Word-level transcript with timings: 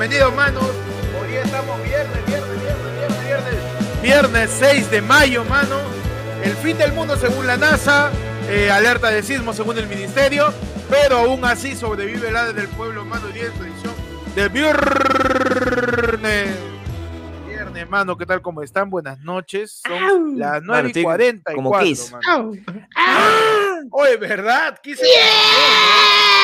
bienvenidos, 0.00 0.34
manos. 0.34 0.64
Hoy 1.20 1.34
estamos 1.36 1.82
viernes, 1.82 2.24
viernes, 2.26 2.62
viernes, 2.62 2.96
viernes, 2.96 3.24
viernes. 3.26 3.54
Viernes 4.00 4.50
6 4.58 4.90
de 4.90 5.02
mayo, 5.02 5.44
mano. 5.44 5.76
El 6.42 6.54
fin 6.54 6.78
del 6.78 6.94
mundo 6.94 7.18
según 7.18 7.46
la 7.46 7.58
NASA. 7.58 8.10
eh, 8.48 8.70
alerta 8.70 9.10
de 9.10 9.22
sismo 9.22 9.52
según 9.52 9.76
el 9.76 9.86
ministerio. 9.86 10.54
Pero 10.88 11.18
aún 11.18 11.44
así 11.44 11.76
sobrevive 11.76 12.30
la 12.30 12.50
del 12.50 12.66
pueblo, 12.68 13.04
mano. 13.04 13.26
Y 13.28 13.40
es 13.40 13.52
edición 13.60 13.94
de 14.34 14.48
viernes. 14.48 16.48
Viernes, 17.46 17.90
mano. 17.90 18.16
¿Qué 18.16 18.24
tal? 18.24 18.40
¿Cómo 18.40 18.62
están? 18.62 18.88
Buenas 18.88 19.20
noches. 19.20 19.82
Son 19.86 20.38
las 20.38 20.62
9 20.62 20.82
y 20.82 20.86
estoy 20.92 21.02
44. 21.02 21.56
como 21.62 21.78
Kiss. 21.78 22.10
mano. 22.10 22.52
Oye, 23.90 24.16
¿verdad? 24.16 24.78
Quise. 24.82 25.02
Como, 25.02 26.39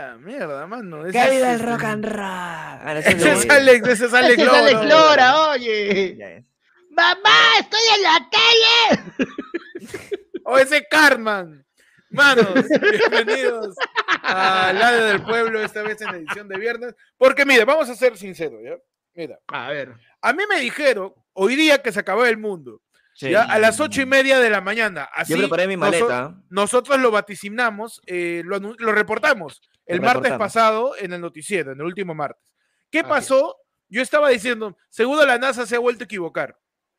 La 0.00 0.16
mierda, 0.16 0.66
mano. 0.66 1.04
Ese 1.04 1.12
¡Que 1.18 1.30
viva 1.30 1.52
es- 1.52 1.60
el 1.60 1.66
rock 1.68 1.84
and 1.84 2.04
roll! 2.06 2.20
Ah, 2.22 2.94
ese 2.96 3.10
Ese 3.16 3.32
es 3.32 3.50
Alex, 3.50 3.88
ese 3.88 4.06
es 4.06 4.14
Alex 4.14 4.32
Ese 4.32 4.42
es 4.42 4.46
Lora. 4.48 4.58
Alex 4.58 4.84
Lora, 4.88 5.48
oye. 5.50 6.46
Mamá, 6.90 7.38
estoy 7.60 7.80
en 7.96 8.02
la 8.02 8.28
calle. 8.30 9.02
O 10.44 10.58
ese 10.58 10.84
Cartman. 10.90 11.64
Manos, 12.10 12.48
bienvenidos 12.80 13.76
a 14.22 14.72
Lado 14.72 15.04
del 15.04 15.22
Pueblo, 15.22 15.62
esta 15.62 15.82
vez 15.82 16.00
en 16.00 16.08
edición 16.08 16.48
de 16.48 16.58
viernes. 16.58 16.94
Porque 17.16 17.44
mire, 17.44 17.64
vamos 17.64 17.88
a 17.88 17.94
ser 17.94 18.16
sinceros, 18.16 18.58
¿ya? 18.64 18.74
Mira, 19.14 19.38
A 19.48 19.68
ver. 19.68 19.94
a 20.22 20.32
mí 20.32 20.42
me 20.48 20.58
dijeron 20.58 21.12
hoy 21.34 21.54
día 21.54 21.82
que 21.82 21.92
se 21.92 22.00
acababa 22.00 22.28
el 22.28 22.38
mundo. 22.38 22.80
Sí. 23.14 23.30
Ya, 23.30 23.42
a 23.42 23.58
las 23.60 23.78
ocho 23.78 24.00
y 24.00 24.06
media 24.06 24.40
de 24.40 24.50
la 24.50 24.60
mañana. 24.60 25.08
Así 25.12 25.34
Yo 25.34 25.38
preparé 25.40 25.68
mi 25.68 25.76
maleta. 25.76 26.34
nosotros 26.48 26.98
lo 26.98 27.10
vaticinamos, 27.12 28.00
eh, 28.06 28.42
lo 28.44 28.92
reportamos 28.92 29.60
el 29.90 30.00
martes 30.00 30.22
reportamos. 30.22 30.38
pasado 30.38 30.96
en 30.98 31.12
el 31.12 31.20
noticiero, 31.20 31.72
en 31.72 31.80
el 31.80 31.86
último 31.86 32.14
martes. 32.14 32.42
¿Qué 32.90 33.04
pasó? 33.04 33.56
Yo 33.88 34.02
estaba 34.02 34.28
diciendo, 34.28 34.76
seguro 34.88 35.24
la 35.24 35.38
NASA 35.38 35.66
se 35.66 35.76
ha 35.76 35.80
vuelto 35.80 36.04
a 36.04 36.06
equivocar. 36.06 36.58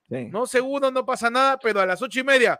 Sí. 0.09 0.25
¿no? 0.25 0.45
Seguro 0.45 0.91
no 0.91 1.05
pasa 1.05 1.29
nada, 1.29 1.57
pero 1.57 1.79
a 1.79 1.85
las 1.85 2.01
ocho 2.01 2.19
y 2.19 2.23
media. 2.23 2.59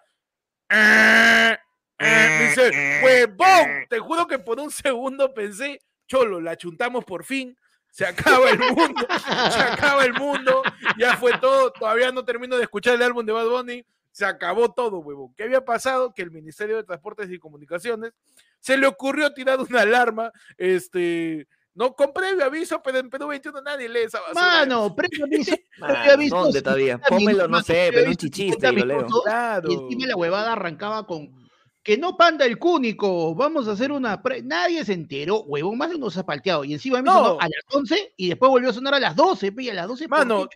eh, 0.70 1.58
eh, 2.00 2.48
dice, 2.48 3.02
huevón, 3.04 3.86
te 3.90 4.00
juro 4.00 4.26
que 4.26 4.40
por 4.40 4.60
un 4.60 4.72
segundo 4.72 5.34
pensé, 5.34 5.80
cholo, 6.08 6.42
la 6.42 6.56
chuntamos 6.56 7.06
por 7.06 7.24
fin, 7.24 7.56
se 7.92 8.06
acaba 8.06 8.50
el 8.50 8.58
mundo, 8.60 9.06
se 9.52 9.60
acaba 9.60 10.06
el 10.06 10.14
mundo, 10.14 10.64
ya 10.98 11.18
fue 11.18 11.38
todo, 11.40 11.72
todavía 11.72 12.12
no 12.12 12.24
termino 12.24 12.56
de 12.58 12.64
escuchar 12.64 12.96
el 12.96 13.04
álbum 13.04 13.26
de 13.26 13.34
Bad 13.34 13.50
Bunny, 13.50 13.86
se 14.12 14.26
acabó 14.26 14.74
todo, 14.74 15.00
huevón. 15.00 15.34
¿Qué 15.36 15.44
había 15.44 15.64
pasado? 15.64 16.14
Que 16.14 16.22
el 16.22 16.32
Ministerio 16.32 16.78
de 16.78 16.84
Transportes 16.84 17.30
y 17.30 17.38
Comunicaciones 17.38 18.14
se 18.62 18.78
le 18.78 18.88
ocurrió 18.88 19.34
tirar 19.34 19.60
una 19.60 19.82
alarma, 19.82 20.32
este, 20.58 21.48
no 21.74 21.94
con 21.96 22.14
previo 22.14 22.46
aviso, 22.46 22.82
pero 22.84 23.00
en 23.00 23.10
Perú 23.10 23.28
21 23.28 23.62
nadie 23.62 23.90
lee 23.90 24.02
esa 24.06 24.20
basura. 24.22 24.42
Mano, 24.42 24.96
previo 24.96 25.26
aviso. 25.26 25.56
Había 25.82 26.16
visto 26.16 26.38
¿Dónde 26.38 26.62
todavía? 26.62 26.94
50 26.96 27.10
Pónmelo, 27.10 27.48
no 27.48 27.62
sé, 27.62 27.90
pero 27.94 28.10
un 28.10 28.16
chichiste 28.16 28.68
50 28.68 28.72
y 28.72 28.76
lo 28.76 28.86
leo. 28.86 29.08
Claro. 29.24 29.70
Y 29.72 29.74
encima 29.76 30.06
la 30.08 30.16
huevada 30.16 30.54
arrancaba 30.54 31.06
con 31.06 31.42
que 31.84 31.98
no 31.98 32.16
panda 32.16 32.46
el 32.46 32.60
cúnico, 32.60 33.34
vamos 33.34 33.68
a 33.68 33.72
hacer 33.72 33.92
una 33.92 34.22
pre-". 34.22 34.44
nadie 34.44 34.86
se 34.86 34.94
enteró, 34.94 35.42
huevón, 35.42 35.78
más 35.80 35.90
de 35.90 35.96
unos 35.96 36.14
zapalteado 36.14 36.64
y 36.64 36.74
encima 36.74 36.98
me 37.02 37.06
No. 37.06 37.14
sonó 37.14 37.38
a 37.40 37.46
las 37.46 37.64
11 37.72 38.14
y 38.18 38.30
después 38.30 38.52
volvió 38.52 38.70
a 38.70 38.74
sonar 38.74 38.94
a 38.94 39.00
las 39.00 39.16
12, 39.16 39.52
pe, 39.52 39.64
y 39.64 39.70
a 39.70 39.74
las 39.74 39.88
12 39.88 40.08
¿por 40.08 40.20
Mano, 40.20 40.44
a? 40.44 40.48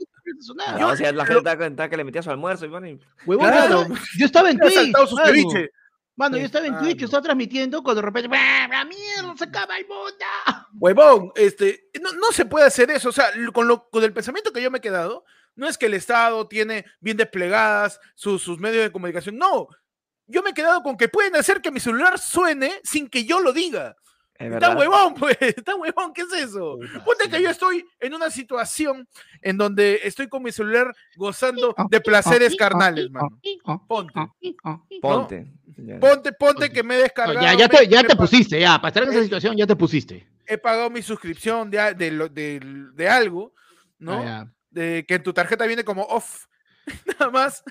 Ah, 0.68 0.88
o 0.88 0.96
sea, 0.96 1.12
la 1.12 1.26
gente 1.26 1.40
está 1.40 1.58
contenta 1.58 1.90
que 1.90 1.98
le 1.98 2.04
metía 2.04 2.22
su 2.22 2.30
almuerzo 2.30 2.66
y 2.66 2.70
bueno, 2.70 3.00
Huevón, 3.26 3.48
Claro. 3.50 3.88
yo, 4.20 4.26
estaba, 4.26 4.52
estaba 4.52 4.82
en 4.82 4.96
ha 4.96 5.32
Twitch, 5.32 5.70
mano. 6.16 6.38
yo 6.38 6.46
estaba 6.46 6.66
en 6.66 6.74
Twitch, 6.74 6.88
mano. 6.88 7.00
yo 7.00 7.06
estaba 7.06 7.24
transmitiendo 7.24 7.84
cuando 7.84 8.02
de 8.02 8.06
repente 8.06 8.30
¡ah, 8.34 8.68
¡La 8.70 8.86
mierda! 8.86 9.36
¡Se 9.38 9.44
acaba 9.46 9.78
el 9.78 9.88
mundo! 9.88 10.26
Huevón, 10.80 11.32
este, 11.36 11.90
no, 12.02 12.12
no 12.14 12.32
se 12.32 12.46
puede 12.46 12.66
hacer 12.66 12.92
eso. 12.92 13.10
O 13.10 13.14
sea, 13.14 13.30
con, 13.54 13.68
lo, 13.68 13.90
con 13.90 14.04
el 14.04 14.14
pensamiento 14.14 14.52
que 14.52 14.62
yo 14.62 14.72
me 14.72 14.80
he 14.80 14.82
quedado, 14.82 15.26
no 15.56 15.68
es 15.68 15.78
que 15.78 15.86
el 15.86 15.94
Estado 15.94 16.48
tiene 16.48 16.86
bien 17.00 17.18
desplegadas 17.18 18.00
sus, 18.14 18.42
sus 18.42 18.60
medios 18.60 18.84
de 18.84 18.92
comunicación. 18.92 19.38
No, 19.38 19.68
yo 20.28 20.44
me 20.44 20.52
he 20.52 20.54
quedado 20.54 20.82
con 20.84 20.98
que 20.98 21.08
pueden 21.08 21.36
hacer 21.36 21.62
que 21.62 21.72
mi 21.72 21.80
celular 21.80 22.20
suene 22.20 22.82
sin 22.84 23.10
que 23.10 23.26
yo 23.26 23.40
lo 23.40 23.54
diga. 23.54 23.96
Es 24.38 24.52
Está 24.54 24.70
verdad. 24.70 24.78
huevón, 24.78 25.14
pues, 25.16 25.38
está 25.42 25.76
huevón, 25.76 26.14
¿qué 26.14 26.22
es 26.24 26.34
eso? 26.34 26.78
Ponte 27.06 27.30
que 27.30 27.42
yo 27.42 27.50
estoy 27.50 27.86
en 28.00 28.14
una 28.14 28.30
situación 28.30 29.08
en 29.42 29.58
donde 29.58 30.02
estoy 30.04 30.28
con 30.28 30.44
mi 30.44 30.52
celular 30.52 30.94
gozando 31.16 31.74
de 31.90 32.02
placeres 32.02 32.56
carnales, 32.56 33.10
mano. 33.10 33.40
Ponte, 33.88 34.14
Ponte. 35.02 35.48
Ponte, 36.00 36.32
ponte 36.34 36.70
que 36.70 36.84
me 36.84 36.96
he 36.96 37.00
descargado. 37.00 37.58
ya, 37.58 37.68
te, 37.68 37.88
ya 37.88 38.04
pusiste, 38.16 38.60
ya, 38.60 38.78
para 38.78 38.90
estar 38.90 39.04
en 39.04 39.10
esa 39.12 39.24
situación 39.24 39.56
ya 39.58 39.68
te 39.68 39.76
pusiste. 39.76 40.26
He 40.48 40.58
pagado 40.58 40.90
mi 40.90 41.02
suscripción 41.02 41.70
de, 41.72 41.94
de, 41.96 42.30
de- 42.30 42.60
de 42.94 43.10
algo, 43.10 43.54
¿no? 43.98 44.14
Ah, 44.14 44.48
de 44.70 45.06
que 45.08 45.16
en 45.16 45.24
tu 45.24 45.34
tarjeta 45.34 45.66
viene 45.66 45.84
como 45.84 46.04
off, 46.04 46.46
nada 47.20 47.32
más, 47.32 47.64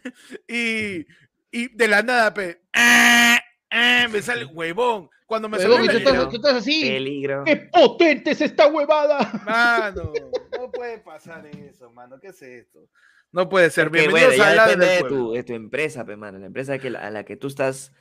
y, 0.49 1.07
y 1.53 1.69
de 1.75 1.89
la 1.89 2.03
nada, 2.03 2.35
pe, 2.35 2.63
ah, 2.73 3.39
ah, 3.75 4.09
me 4.11 4.23
sale 4.23 4.45
huevón. 4.45 5.11
Cuando 5.27 5.49
me 5.49 5.59
Huevón, 5.59 5.87
sale 5.87 5.99
estás, 5.99 6.29
tú 6.29 6.37
estás 6.37 6.55
así. 6.57 6.83
Peligro. 6.83 7.45
¡Qué 7.45 7.57
potente 7.57 8.33
es 8.33 8.41
esta 8.41 8.67
huevada! 8.67 9.43
Mano, 9.45 10.13
no 10.59 10.71
puede 10.71 10.99
pasar 10.99 11.47
eso, 11.47 11.91
mano, 11.91 12.21
¿qué 12.21 12.29
es 12.29 12.43
esto? 12.43 12.89
No 13.33 13.49
puede 13.49 13.71
ser. 13.71 13.89
Porque, 13.89 14.03
Bienvenidos 14.03 14.37
bueno, 14.37 14.55
ya 14.55 14.63
a 14.63 14.67
depende 14.69 14.87
de 14.87 15.03
tu, 15.05 15.33
de 15.33 15.43
tu 15.43 15.55
empresa, 15.55 16.05
pe, 16.05 16.17
mano. 16.17 16.39
La 16.39 16.47
empresa 16.47 16.79
que, 16.79 16.89
a 16.89 17.11
la 17.11 17.25
que 17.25 17.37
tú 17.37 17.49
estás 17.49 17.93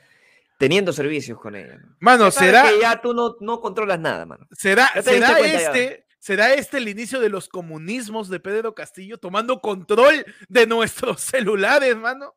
teniendo 0.58 0.92
servicios 0.92 1.40
con 1.40 1.56
ella. 1.56 1.78
¿no? 1.78 1.96
Mano, 1.98 2.30
Sabes 2.30 2.50
será, 2.50 2.68
que 2.68 2.80
ya 2.80 3.00
tú 3.00 3.14
no, 3.14 3.36
no 3.40 3.60
controlas 3.60 3.98
nada, 3.98 4.26
mano. 4.26 4.46
será, 4.52 4.88
será 5.02 5.36
cuenta 5.36 5.60
ya. 5.60 5.66
este, 5.72 6.06
será 6.18 6.54
este 6.54 6.78
el 6.78 6.88
inicio 6.88 7.20
de 7.20 7.30
los 7.30 7.48
comunismos 7.48 8.28
de 8.28 8.40
Pedro 8.40 8.74
Castillo 8.74 9.18
tomando 9.18 9.60
control 9.60 10.24
de 10.48 10.66
nuestros 10.66 11.20
celulares, 11.22 11.96
mano. 11.96 12.34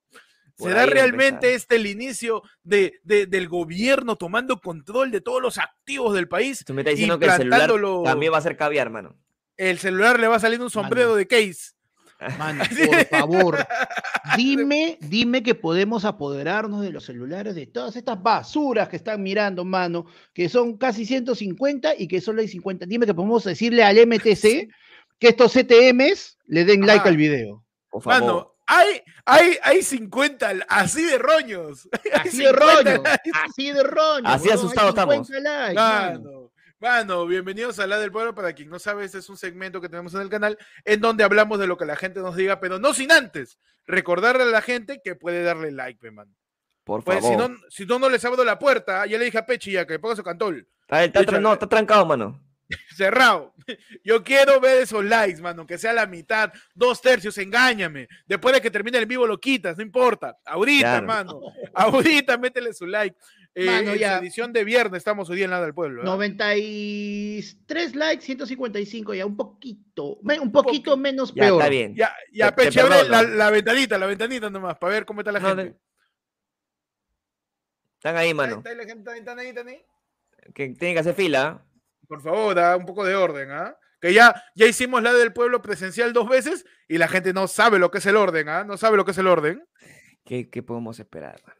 ¿Será 0.57 0.85
realmente 0.87 1.27
empezar. 1.47 1.55
este 1.55 1.75
el 1.75 1.85
inicio 1.87 2.41
de, 2.63 2.99
de- 3.03 3.27
del 3.27 3.47
gobierno 3.47 4.15
tomando 4.15 4.59
control 4.59 5.11
de 5.11 5.21
todos 5.21 5.41
los 5.41 5.57
activos 5.57 6.13
del 6.15 6.27
país? 6.27 6.63
Tú 6.65 6.73
me 6.73 6.81
estás 6.81 6.93
diciendo 6.93 7.19
que 7.19 7.25
el 7.25 7.31
celular 7.33 7.69
Implantándolo- 7.69 8.03
también 8.03 8.33
va 8.33 8.37
a 8.39 8.41
ser 8.41 8.57
caviar, 8.57 8.89
mano. 8.89 9.15
El 9.55 9.77
celular 9.79 10.19
le 10.19 10.27
va 10.27 10.35
a 10.37 10.39
salir 10.39 10.61
un 10.61 10.69
sombrero 10.69 11.15
de 11.15 11.27
case. 11.27 11.73
Mano, 12.39 12.63
por 12.87 13.05
favor, 13.05 13.57
dime, 14.35 14.97
dime 15.01 15.43
que 15.43 15.53
podemos 15.53 16.03
apoderarnos 16.03 16.81
de 16.81 16.89
los 16.91 17.05
celulares 17.05 17.53
de 17.53 17.67
todas 17.67 17.95
estas 17.95 18.21
basuras 18.21 18.89
que 18.89 18.95
están 18.95 19.21
mirando, 19.21 19.63
mano, 19.63 20.07
que 20.33 20.49
son 20.49 20.77
casi 20.77 21.05
150 21.05 21.93
y 21.97 22.07
que 22.07 22.19
solo 22.19 22.41
hay 22.41 22.47
50. 22.47 22.87
Dime 22.87 23.05
que 23.05 23.13
podemos 23.13 23.43
decirle 23.43 23.83
al 23.83 23.97
MTC 24.07 24.67
que 25.19 25.27
estos 25.27 25.53
CTMs 25.53 26.39
le 26.45 26.65
den 26.65 26.85
like 26.87 27.07
al 27.07 27.17
video. 27.17 27.63
Por 27.89 28.01
favor. 28.01 28.19
Mano, 28.21 28.55
hay, 28.65 29.01
hay, 29.27 29.57
hay 29.61 29.83
50 29.83 30.51
así 30.69 31.03
de 31.05 31.17
roños. 31.17 31.87
Así 32.13 32.39
de 32.39 32.47
50 32.49 32.51
roño, 32.59 33.03
likes. 33.03 33.31
así 33.45 33.71
de 33.71 33.83
roño. 33.83 34.27
Así 34.27 34.49
asustados 34.49 34.89
estamos. 34.89 35.27
50 35.27 35.73
likes, 35.73 35.79
mano. 36.79 37.25
Bienvenidos 37.27 37.79
a 37.79 37.87
La 37.87 37.99
del 37.99 38.11
Pueblo. 38.11 38.33
Para 38.33 38.53
quien 38.53 38.69
no 38.69 38.79
sabe, 38.79 39.03
este 39.05 39.17
es 39.19 39.29
un 39.29 39.37
segmento 39.37 39.81
que 39.81 39.89
tenemos 39.89 40.13
en 40.13 40.21
el 40.21 40.29
canal 40.29 40.57
en 40.85 41.01
donde 41.01 41.23
hablamos 41.23 41.59
de 41.59 41.67
lo 41.67 41.77
que 41.77 41.85
la 41.85 41.95
gente 41.95 42.19
nos 42.21 42.35
diga, 42.35 42.59
pero 42.59 42.79
no 42.79 42.93
sin 42.93 43.11
antes 43.11 43.59
recordarle 43.85 44.43
a 44.43 44.47
la 44.47 44.61
gente 44.61 45.01
que 45.03 45.15
puede 45.15 45.43
darle 45.43 45.71
like, 45.71 45.99
pe, 45.99 46.11
mano. 46.11 46.31
Por 46.83 47.03
Pues 47.03 47.19
favor. 47.19 47.31
si 47.31 47.37
no, 47.49 47.57
si 47.69 47.85
no, 47.85 47.99
no 47.99 48.09
les 48.09 48.23
abro 48.23 48.43
la 48.45 48.57
puerta, 48.59 49.05
ya 49.05 49.17
le 49.17 49.25
dije 49.25 49.37
a 49.39 49.45
Pechi 49.45 49.71
ya 49.73 49.85
que 49.85 49.93
le 49.93 49.99
ponga 49.99 50.15
su 50.15 50.23
cantol. 50.23 50.67
Está, 50.81 51.03
está 51.03 51.19
tra- 51.19 51.23
Échale. 51.23 51.39
no, 51.41 51.53
está 51.53 51.67
trancado, 51.67 52.05
mano. 52.05 52.41
Cerrado. 52.97 53.53
Yo 54.03 54.23
quiero 54.23 54.59
ver 54.59 54.81
esos 54.83 55.03
likes, 55.05 55.41
mano, 55.41 55.65
que 55.65 55.77
sea 55.77 55.93
la 55.93 56.05
mitad, 56.05 56.51
dos 56.75 57.01
tercios, 57.01 57.37
engáñame. 57.37 58.07
Después 58.25 58.53
de 58.55 58.61
que 58.61 58.71
termine 58.71 58.97
el 58.97 59.05
vivo 59.05 59.25
lo 59.27 59.39
quitas, 59.39 59.77
no 59.77 59.83
importa. 59.83 60.37
Ahorita, 60.45 60.81
Claro. 60.81 60.97
hermano. 60.97 61.41
Ahorita 61.73 62.37
métele 62.37 62.73
su 62.73 62.85
like. 62.85 63.15
Eh, 63.59 63.65
Mano, 63.65 63.95
ya. 63.95 64.19
edición 64.19 64.53
de 64.53 64.63
viernes 64.63 64.99
estamos 64.99 65.27
hoy 65.31 65.37
día 65.37 65.45
en 65.45 65.51
la 65.51 65.61
del 65.61 65.73
pueblo. 65.73 66.03
¿eh? 66.03 66.05
93 66.05 67.95
likes, 67.95 68.23
155, 68.23 69.15
ya 69.15 69.25
un 69.25 69.35
poquito, 69.35 70.19
me- 70.21 70.39
un 70.39 70.51
poquito 70.51 70.95
menos 70.95 71.33
Ya 71.33 71.43
peor. 71.45 71.59
está 71.61 71.69
bien. 71.69 71.95
Ya, 71.95 72.15
ya, 72.31 72.51
Te- 72.51 72.55
te 72.63 72.65
Pechi, 72.67 72.79
abre 72.79 73.09
la, 73.09 73.49
ventanita, 73.49 73.97
la 73.97 74.05
ventanita 74.05 74.49
nomás, 74.51 74.77
para 74.77 74.93
ver 74.93 75.05
cómo 75.05 75.21
está 75.21 75.31
la 75.31 75.39
No, 75.39 75.47
gente. 75.47 75.63
de- 75.63 75.75
Están 77.95 78.15
ahí, 78.17 78.27
¿Está- 78.29 78.35
mano. 78.37 78.55
ahí? 78.55 78.59
¿Están 79.17 79.39
ahí? 79.39 79.47
¿Están 79.47 79.67
ahí? 79.69 79.81
Que 80.53 80.69
tienen 80.69 80.93
que 80.95 80.99
hacer 80.99 81.15
fila. 81.15 81.63
Por 82.07 82.21
favor, 82.21 82.55
da 82.55 82.75
un 82.77 82.85
poco 82.85 83.03
de 83.05 83.15
orden, 83.15 83.51
¿ah? 83.51 83.75
Que 83.99 84.13
ya, 84.13 84.33
ya 84.55 84.65
hicimos 84.65 85.01
la 85.03 85.13
del 85.13 85.33
pueblo 85.33 85.61
presencial 85.61 86.13
dos 86.13 86.29
veces 86.29 86.65
y 86.87 86.97
la 86.97 87.07
gente 87.07 87.33
no 87.33 87.47
sabe 87.47 87.79
lo 87.79 87.91
que 87.91 87.97
es 87.97 88.05
el 88.05 88.15
orden, 88.15 88.47
¿ah? 88.49 88.63
No 88.63 88.77
sabe 88.77 88.95
lo 88.97 89.05
que 89.05 89.11
es 89.11 89.17
el 89.17 89.27
orden. 89.27 89.63
¿Qué, 90.23 90.49
qué 90.49 90.63
podemos 90.63 90.99
esperar, 90.99 91.41
mano? 91.45 91.57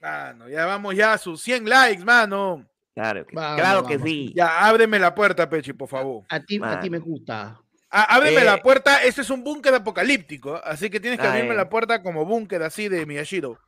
Mano, 0.00 0.48
ya 0.48 0.66
vamos 0.66 0.94
ya 0.94 1.14
a 1.14 1.18
sus 1.18 1.42
100 1.42 1.68
likes, 1.68 2.04
mano. 2.04 2.64
Claro 2.94 3.26
que, 3.26 3.34
Vamos, 3.34 3.60
claro 3.60 3.84
que 3.84 3.98
sí. 3.98 4.32
Ya, 4.36 4.66
ábreme 4.66 4.98
la 4.98 5.14
puerta, 5.14 5.48
Pechi, 5.48 5.72
por 5.72 5.88
favor. 5.88 6.24
A 6.28 6.40
ti, 6.40 6.60
a 6.62 6.78
ti 6.80 6.90
me 6.90 6.98
gusta. 6.98 7.60
Á- 7.90 8.14
ábreme 8.16 8.42
Eh, 8.42 8.44
la 8.44 8.58
puerta, 8.58 9.02
este 9.02 9.22
es 9.22 9.30
un 9.30 9.42
búnker 9.42 9.74
apocalíptico, 9.74 10.56
¿ah? 10.56 10.62
así 10.64 10.90
que 10.90 11.00
tienes 11.00 11.18
que 11.18 11.26
Ah, 11.26 11.30
abrirme 11.32 11.54
eh. 11.54 11.56
la 11.56 11.68
puerta 11.68 12.02
como 12.02 12.24
búnker 12.26 12.62
así 12.62 12.88
de 12.88 13.06
Miyashiro. 13.06 13.58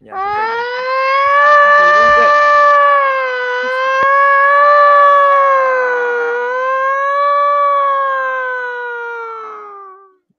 Ya, 0.00 0.12
perfecto. 1.78 3.34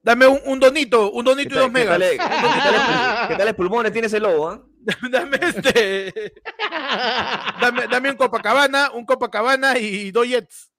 Dame 0.06 0.28
un, 0.28 0.40
un 0.46 0.60
donito, 0.60 1.12
un 1.12 1.24
¿Qué 1.26 1.30
donito 1.32 1.56
y 1.56 1.58
dos 1.58 1.72
megas. 1.72 1.98
tal, 1.98 2.10
qué 2.12 2.18
tal- 2.18 3.28
qué 3.28 3.36
tales 3.36 3.54
pulmones 3.56 3.92
tiene 3.92 4.06
ese 4.06 4.20
lobo? 4.20 4.50
ah? 4.50 4.62
Dame 5.12 5.40
este. 5.42 6.32
Dame, 7.60 7.88
dame 7.88 8.12
un 8.12 8.16
Copacabana, 8.16 8.92
un 8.94 9.04
Copacabana 9.04 9.80
y 9.80 10.12
dos 10.12 10.28
jets. 10.28 10.72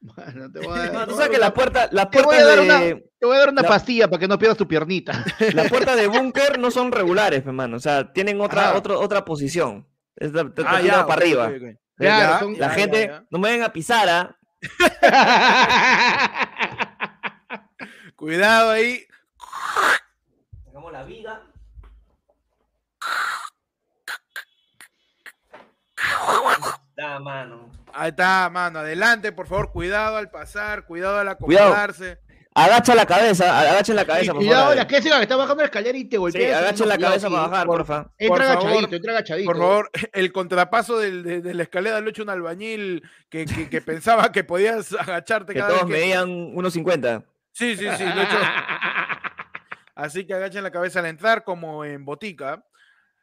Mano, 0.00 0.50
te 0.50 0.60
voy 0.66 0.78
a 0.78 0.82
dar- 0.84 0.92
No, 0.94 1.00
te 1.00 1.06
tú 1.08 1.14
sabes 1.16 1.28
que 1.30 1.38
la 1.38 1.52
puerta, 1.52 1.88
la 1.92 2.08
Te 2.08 2.22
voy 2.22 2.24
puerta 2.34 2.42
a 2.44 2.46
dar 2.48 2.60
una- 2.60 2.80
de, 2.80 2.94
Te 3.20 3.26
voy 3.26 3.36
a 3.36 3.40
dar 3.40 3.50
una 3.50 3.60
La- 3.62 3.68
pastilla 3.68 4.08
para 4.08 4.18
que 4.20 4.26
no 4.28 4.38
pierdas 4.38 4.56
tu 4.56 4.66
piernita. 4.66 5.22
la 5.52 5.64
puerta 5.64 5.94
de 5.94 6.06
búnker 6.06 6.58
no 6.58 6.70
son 6.70 6.90
regulares, 6.92 7.44
hermano. 7.44 7.76
O 7.76 7.80
sea, 7.80 8.10
tienen 8.10 8.40
otra, 8.40 8.70
Ajá. 8.70 8.78
otro- 8.78 8.98
otra 9.00 9.22
posición. 9.26 9.86
Es 10.16 10.32
de- 10.32 10.44
te- 10.44 10.62
te 10.62 10.64
Ah, 10.66 10.80
ya, 10.80 11.06
para 11.06 11.20
arriba. 11.20 11.46
ok, 11.48 11.52
ok. 11.56 11.76
Claro, 11.98 12.32
Ya, 12.32 12.38
son- 12.38 12.52
La 12.58 12.68
ya, 12.68 12.70
gente, 12.74 13.00
ya, 13.00 13.06
ya. 13.06 13.24
no 13.30 13.38
me 13.38 13.50
vengan 13.50 13.68
a 13.68 13.72
pisar, 13.74 14.08
¿ah? 14.08 14.34
Cuidado 18.26 18.70
ahí. 18.70 19.04
Sacamos 20.64 20.92
la 20.92 21.02
viga. 21.02 21.42
Da, 26.96 27.18
mano. 27.20 27.70
Ahí 27.92 28.10
está, 28.10 28.48
mano. 28.50 28.80
Adelante, 28.80 29.32
por 29.32 29.46
favor. 29.46 29.72
Cuidado 29.72 30.16
al 30.16 30.30
pasar, 30.30 30.84
cuidado 30.86 31.18
al 31.18 31.36
Cuidado. 31.36 31.66
acomodarse. 31.68 32.18
Agacha 32.54 32.94
la 32.94 33.06
cabeza, 33.06 33.58
agacha 33.60 33.94
la 33.94 34.02
Y 34.02 34.06
cabeza, 34.06 34.32
por 34.34 34.42
cuidado, 34.42 34.62
favor. 34.64 34.76
la 34.76 34.86
que 34.86 35.00
se 35.00 35.08
va, 35.10 35.16
que 35.16 35.22
está 35.22 35.36
bajando 35.36 35.62
la 35.62 35.66
escalera 35.66 35.96
y 35.96 36.04
te 36.04 36.16
Sí, 36.16 36.20
golpea. 36.20 36.58
agacha 36.58 36.84
la 36.84 36.98
cabeza 36.98 37.30
para 37.30 37.48
bajar, 37.48 37.66
porfa. 37.66 38.10
Entra 38.18 38.28
Por 38.28 38.38
favor, 38.46 38.62
agachadito, 38.66 38.96
entra 38.96 39.12
agachadito. 39.12 39.46
Por 39.46 39.58
favor, 39.58 39.90
el 40.12 40.32
contrapaso 40.32 40.98
del- 40.98 41.22
de, 41.22 41.40
de 41.40 41.54
la 41.54 41.62
escalera 41.62 41.98
lo 42.00 42.06
ha 42.06 42.10
hecho 42.10 42.22
un 42.22 42.28
albañil 42.30 43.02
que, 43.30 43.46
que- 43.46 43.70
que 43.70 43.80
pensaba 43.80 44.30
que 44.32 44.44
podías 44.44 44.92
agacharte 44.92 45.54
Que 45.54 45.60
cada 45.60 45.72
todos 45.78 45.88
vez 45.88 45.96
que... 45.98 46.00
medían 46.04 46.28
1.50. 46.54 47.24
Sí, 47.52 47.76
sí, 47.76 47.86
sí, 47.96 48.04
lo 48.04 48.20
he 48.20 48.24
hecho. 48.24 48.38
Así 49.94 50.26
que 50.26 50.34
agachen 50.34 50.62
la 50.62 50.70
cabeza 50.70 51.00
al 51.00 51.06
entrar 51.06 51.44
como 51.44 51.84
en 51.84 52.04
botica. 52.04 52.64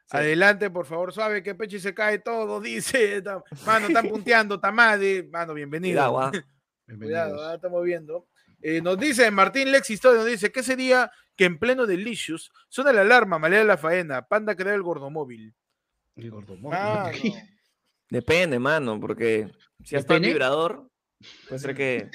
Sí. 0.06 0.16
Adelante, 0.16 0.70
por 0.70 0.86
favor, 0.86 1.12
suave, 1.12 1.42
que 1.42 1.54
Pechi 1.54 1.78
se 1.78 1.94
cae 1.94 2.18
todo, 2.18 2.60
dice. 2.60 3.22
Mano, 3.66 3.88
están 3.88 4.08
punteando, 4.08 4.58
tamade. 4.60 5.28
Mano, 5.30 5.54
bienvenido. 5.54 5.94
Cuidado, 6.12 6.20
¿ah? 6.20 6.32
Cuidado, 6.98 7.48
ah, 7.48 7.54
estamos 7.54 7.84
viendo. 7.84 8.26
Eh, 8.62 8.80
nos 8.82 8.98
dice 8.98 9.30
Martín 9.30 9.72
Lex 9.72 9.88
Historia, 9.90 10.18
nos 10.18 10.26
dice, 10.26 10.52
¿qué 10.52 10.62
sería 10.62 11.10
que 11.36 11.44
en 11.46 11.58
pleno 11.58 11.86
Delicious 11.86 12.50
suena 12.68 12.92
la 12.92 13.00
alarma, 13.02 13.38
malea 13.38 13.64
la 13.64 13.78
faena, 13.78 14.26
panda 14.26 14.54
crea 14.54 14.74
el 14.74 14.82
gordomóvil? 14.82 15.54
El 16.16 16.30
gordomóvil. 16.30 16.78
Mano, 16.78 17.10
Depende, 18.10 18.58
mano, 18.58 18.98
porque 19.00 19.48
si 19.84 19.94
¿El 19.94 20.00
está 20.00 20.14
el 20.14 20.20
pene? 20.20 20.32
vibrador, 20.32 20.89
puede 21.48 21.58
ser 21.60 21.74
que 21.74 22.08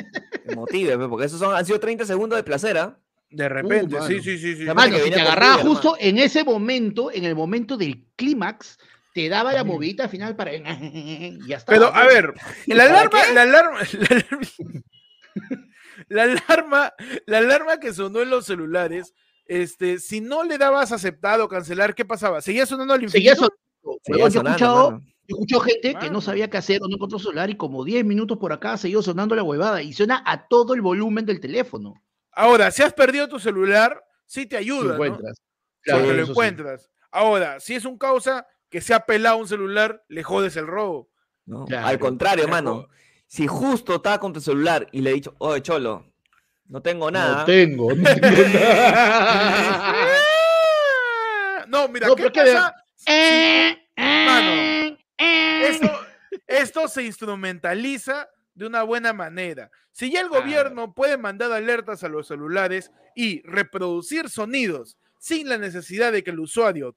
te 0.46 0.56
motive, 0.56 0.98
pe, 0.98 1.08
porque 1.08 1.26
esos 1.26 1.40
son, 1.40 1.56
han 1.56 1.66
sido 1.66 1.80
30 1.80 2.06
segundos 2.06 2.38
de 2.38 2.44
placer, 2.44 2.78
¿ah? 2.78 3.00
de 3.30 3.50
repente, 3.50 3.96
mano. 3.96 4.08
sí, 4.08 4.22
sí, 4.22 4.38
sí, 4.38 4.56
sí. 4.56 4.64
Mano, 4.66 4.98
si 4.98 5.12
te 5.12 5.20
agarraba 5.20 5.58
justo 5.58 5.98
en 6.00 6.18
ese 6.18 6.44
momento, 6.44 7.12
en 7.12 7.26
el 7.26 7.36
momento 7.36 7.76
del 7.76 8.06
clímax, 8.16 8.78
te 9.14 9.30
daba 9.30 9.54
la 9.54 9.64
movidita 9.64 10.08
final 10.08 10.36
para. 10.36 10.54
y 10.56 11.40
ya 11.48 11.58
está. 11.58 11.72
Pero, 11.72 11.94
a 11.94 12.06
ver, 12.06 12.34
la 12.68 12.76
¿Para 12.86 13.00
alarma, 13.00 13.20
la 13.34 13.42
alarma, 13.42 13.80
la 14.00 14.08
alarma, 14.08 14.48
la 16.08 16.24
alarma, 16.24 16.94
la 17.26 17.38
alarma 17.40 17.80
que 17.80 17.94
sonó 17.94 18.22
en 18.22 18.30
los 18.30 18.46
celulares, 18.46 19.14
este, 19.46 20.00
si 20.00 20.22
no 20.22 20.44
le 20.44 20.58
dabas 20.58 20.92
aceptar 20.92 21.40
o 21.42 21.48
cancelar, 21.48 21.94
¿qué 21.94 22.06
pasaba? 22.06 22.42
¿Seguía 22.42 22.66
sonando 22.66 22.94
al 22.94 23.04
infinito? 23.04 23.18
Seguía 23.18 23.36
sonando. 23.36 24.00
Seguía 24.04 24.28
he 24.28 24.32
sonando, 24.32 24.50
escuchado, 24.50 24.92
mano. 24.92 25.06
Yo 25.28 25.36
escucho 25.36 25.60
gente 25.60 25.96
que 25.96 26.10
no 26.10 26.22
sabía 26.22 26.50
qué 26.50 26.58
hacer 26.58 26.80
o 26.84 26.88
no 26.88 26.96
encontró 26.96 27.18
celular 27.20 27.50
y 27.50 27.58
como 27.58 27.84
10 27.84 28.06
minutos 28.06 28.38
por 28.38 28.54
acá 28.54 28.78
seguía 28.78 29.02
sonando 29.02 29.36
la 29.36 29.44
huevada 29.44 29.82
y 29.82 29.94
suena 29.94 30.22
a 30.26 30.48
todo 30.48 30.74
el 30.74 30.82
volumen 30.82 31.26
del 31.26 31.40
teléfono. 31.40 31.96
Ahora, 32.32 32.70
si 32.72 32.84
has 32.84 32.94
perdido 32.94 33.28
tu 33.28 33.40
celular, 33.40 34.04
sí 34.26 34.46
te 34.46 34.58
ayuda, 34.58 34.90
¿no? 34.90 34.94
encuentras. 34.94 35.38
Porque 35.38 36.00
Claro, 36.00 36.14
lo 36.14 36.26
sí. 36.26 36.32
encuentras. 36.32 36.90
Ahora, 37.12 37.60
si 37.60 37.76
es 37.76 37.86
un 37.86 37.98
causa 37.98 38.46
que 38.70 38.82
se 38.82 38.94
ha 38.94 39.00
pelado 39.06 39.38
un 39.38 39.48
celular, 39.48 40.04
le 40.10 40.22
jodes 40.24 40.56
el 40.58 40.68
robo. 40.68 41.10
¿no? 41.46 41.66
Claro, 41.66 41.88
Al 41.88 42.00
contrario, 42.00 42.46
mejor. 42.48 42.64
mano. 42.64 42.88
Si 43.28 43.48
justo 43.48 43.96
estaba 43.96 44.20
con 44.20 44.34
tu 44.34 44.42
celular 44.42 44.88
y 44.92 45.02
le 45.02 45.12
he 45.12 45.14
dicho, 45.14 45.34
oye, 45.40 45.62
cholo, 45.62 46.12
no 46.68 46.82
tengo 46.82 47.10
nada. 47.12 47.40
No 47.40 47.46
tengo, 47.46 47.94
no 47.94 48.04
tengo 48.04 48.30
nada. 48.54 50.12
No, 51.68 51.88
mira, 51.88 52.08
No, 52.08 52.16
¿qué 52.16 52.24
pero 52.30 52.34
que 52.34 52.54
pasa? 52.54 52.76
Eh, 53.08 53.78
Mano, 53.98 54.50
eh, 54.52 54.88
eh. 54.88 55.05
Esto, 55.18 55.90
esto 56.48 56.88
se 56.88 57.04
instrumentaliza 57.04 58.30
de 58.54 58.68
una 58.68 58.84
buena 58.84 59.14
manera. 59.14 59.70
Si 59.92 60.12
ya 60.12 60.22
el 60.22 60.30
gobierno 60.30 60.94
puede 60.94 61.18
mandar 61.18 61.52
alertas 61.52 62.04
a 62.04 62.10
los 62.10 62.28
celulares 62.28 62.92
y 63.16 63.42
reproducir 63.44 64.30
sonidos 64.30 64.98
sin 65.20 65.50
la 65.50 65.58
necesidad 65.58 66.12
de 66.12 66.24
que 66.24 66.32
el 66.32 66.40
usuario 66.40 66.96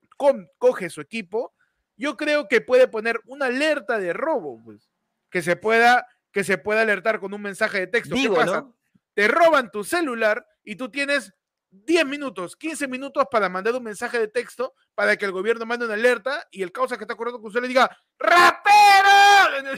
coge 0.58 0.90
su 0.90 1.00
equipo, 1.00 1.54
yo 1.96 2.16
creo 2.16 2.48
que 2.48 2.60
puede 2.60 2.88
poner 2.88 3.20
una 3.26 3.46
alerta 3.46 3.98
de 3.98 4.12
robo, 4.12 4.62
pues, 4.64 4.88
que 5.30 5.42
se 5.42 5.56
pueda 5.56 6.06
que 6.32 6.44
se 6.44 6.58
pueda 6.58 6.82
alertar 6.82 7.20
con 7.20 7.32
un 7.32 7.42
mensaje 7.42 7.80
de 7.80 7.86
texto. 7.86 8.14
¿Qué 8.14 8.28
pasa? 8.28 8.60
¿no? 8.60 8.76
Te 9.14 9.28
roban 9.28 9.70
tu 9.70 9.82
celular 9.82 10.46
y 10.62 10.76
tú 10.76 10.90
tienes 10.90 11.32
10 11.70 12.06
minutos, 12.06 12.56
15 12.56 12.88
minutos 12.88 13.24
para 13.30 13.48
mandar 13.48 13.74
un 13.74 13.82
mensaje 13.82 14.18
de 14.18 14.28
texto 14.28 14.74
para 14.94 15.16
que 15.16 15.24
el 15.24 15.32
gobierno 15.32 15.66
mande 15.66 15.84
una 15.84 15.94
alerta 15.94 16.46
y 16.50 16.62
el 16.62 16.72
causa 16.72 16.96
que 16.96 17.04
está 17.04 17.14
corriendo 17.14 17.40
con 17.40 17.48
usted 17.48 17.60
le 17.60 17.68
diga 17.68 17.90
¡Rapero! 18.18 18.68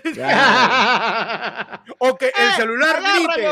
O 1.99 2.17
que 2.17 2.27
el 2.27 2.49
¡Eh, 2.49 2.53
celular 2.57 3.03
grite! 3.03 3.49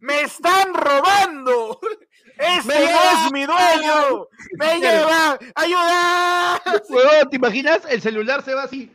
¡Me 0.00 0.22
están 0.22 0.72
robando! 0.72 1.80
¡Este 2.38 2.68
¡Me 2.68 2.78
lleva! 2.86 3.26
es 3.26 3.32
mi 3.32 3.44
dueño! 3.44 4.26
¡Me 4.58 4.78
lleva! 4.78 5.38
¡Ayuda! 5.54 6.62
¿te 7.28 7.36
imaginas? 7.36 7.80
El 7.88 8.00
celular 8.00 8.42
se 8.42 8.54
va 8.54 8.62
así. 8.64 8.90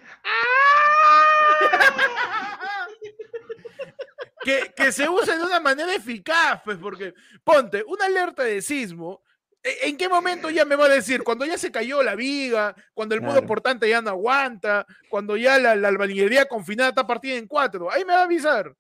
Que, 4.45 4.72
que 4.75 4.91
se 4.91 5.10
use 5.10 5.36
de 5.36 5.43
una 5.43 5.60
manera 5.60 5.93
eficaz, 5.93 6.62
pues, 6.63 6.77
porque 6.77 7.13
ponte 7.43 7.84
una 7.88 8.05
alerta 8.05 8.43
de 8.43 8.62
sismo. 8.62 9.24
¿e- 9.63 9.89
¿En 9.89 9.98
qué 9.98 10.08
momento 10.08 10.50
ya 10.51 10.63
me 10.65 10.75
va 10.75 10.86
a 10.86 10.89
decir? 10.89 11.24
Cuando 11.24 11.43
ya 11.46 11.58
se 11.58 11.72
cayó 11.72 12.03
la 12.03 12.13
viga, 12.15 12.75
cuando 12.93 13.15
el 13.15 13.22
muro 13.22 13.34
Claro. 13.34 13.48
portante 13.48 13.89
ya 13.89 14.01
no 14.01 14.12
aguanta, 14.12 14.86
cuando 15.10 15.36
ya 15.36 15.58
la, 15.58 15.75
la 15.75 15.88
albañilería 15.88 16.46
confinada 16.46 16.89
está 16.89 17.08
partida 17.08 17.36
en 17.36 17.48
cuatro. 17.48 17.91
Ahí 17.91 18.05
me 18.05 18.13
va 18.13 18.22
a 18.22 18.25
avisar. 18.25 18.67
O 18.69 18.75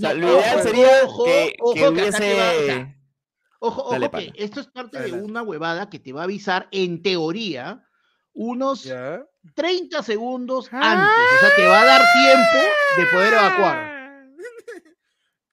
sea, 0.00 0.12
No, 0.12 0.20
lo 0.20 0.38
ideal 0.40 0.54
ojo, 0.56 0.62
sería 0.62 0.88
ojo, 1.04 1.24
que, 1.24 1.56
ojo, 1.60 1.72
que 1.74 1.80
que 1.80 1.86
acá 1.86 1.90
hubiese... 1.92 2.18
te 2.18 2.34
va, 2.34 2.50
o 2.52 2.66
sea, 2.66 2.92
Ojo, 3.58 3.80
ojo, 3.80 3.90
Dale, 3.92 4.06
que 4.06 4.10
pana. 4.10 4.32
esto 4.36 4.60
es 4.60 4.66
parte 4.66 4.98
Adelante. 4.98 5.24
de 5.24 5.30
una 5.32 5.42
huevada 5.42 5.88
que 5.88 5.98
te 5.98 6.12
va 6.12 6.20
a 6.20 6.24
avisar, 6.24 6.68
en 6.70 7.02
teoría, 7.02 7.82
unos 8.34 8.84
¿Ya? 8.84 9.24
30 9.54 10.02
segundos 10.02 10.68
antes. 10.70 11.08
O 11.36 11.40
sea, 11.40 11.56
te 11.56 11.66
va 11.66 11.80
a 11.80 11.84
dar 11.86 12.02
tiempo 12.12 12.68
de 12.98 13.06
poder 13.06 13.32
evacuar. 13.32 13.95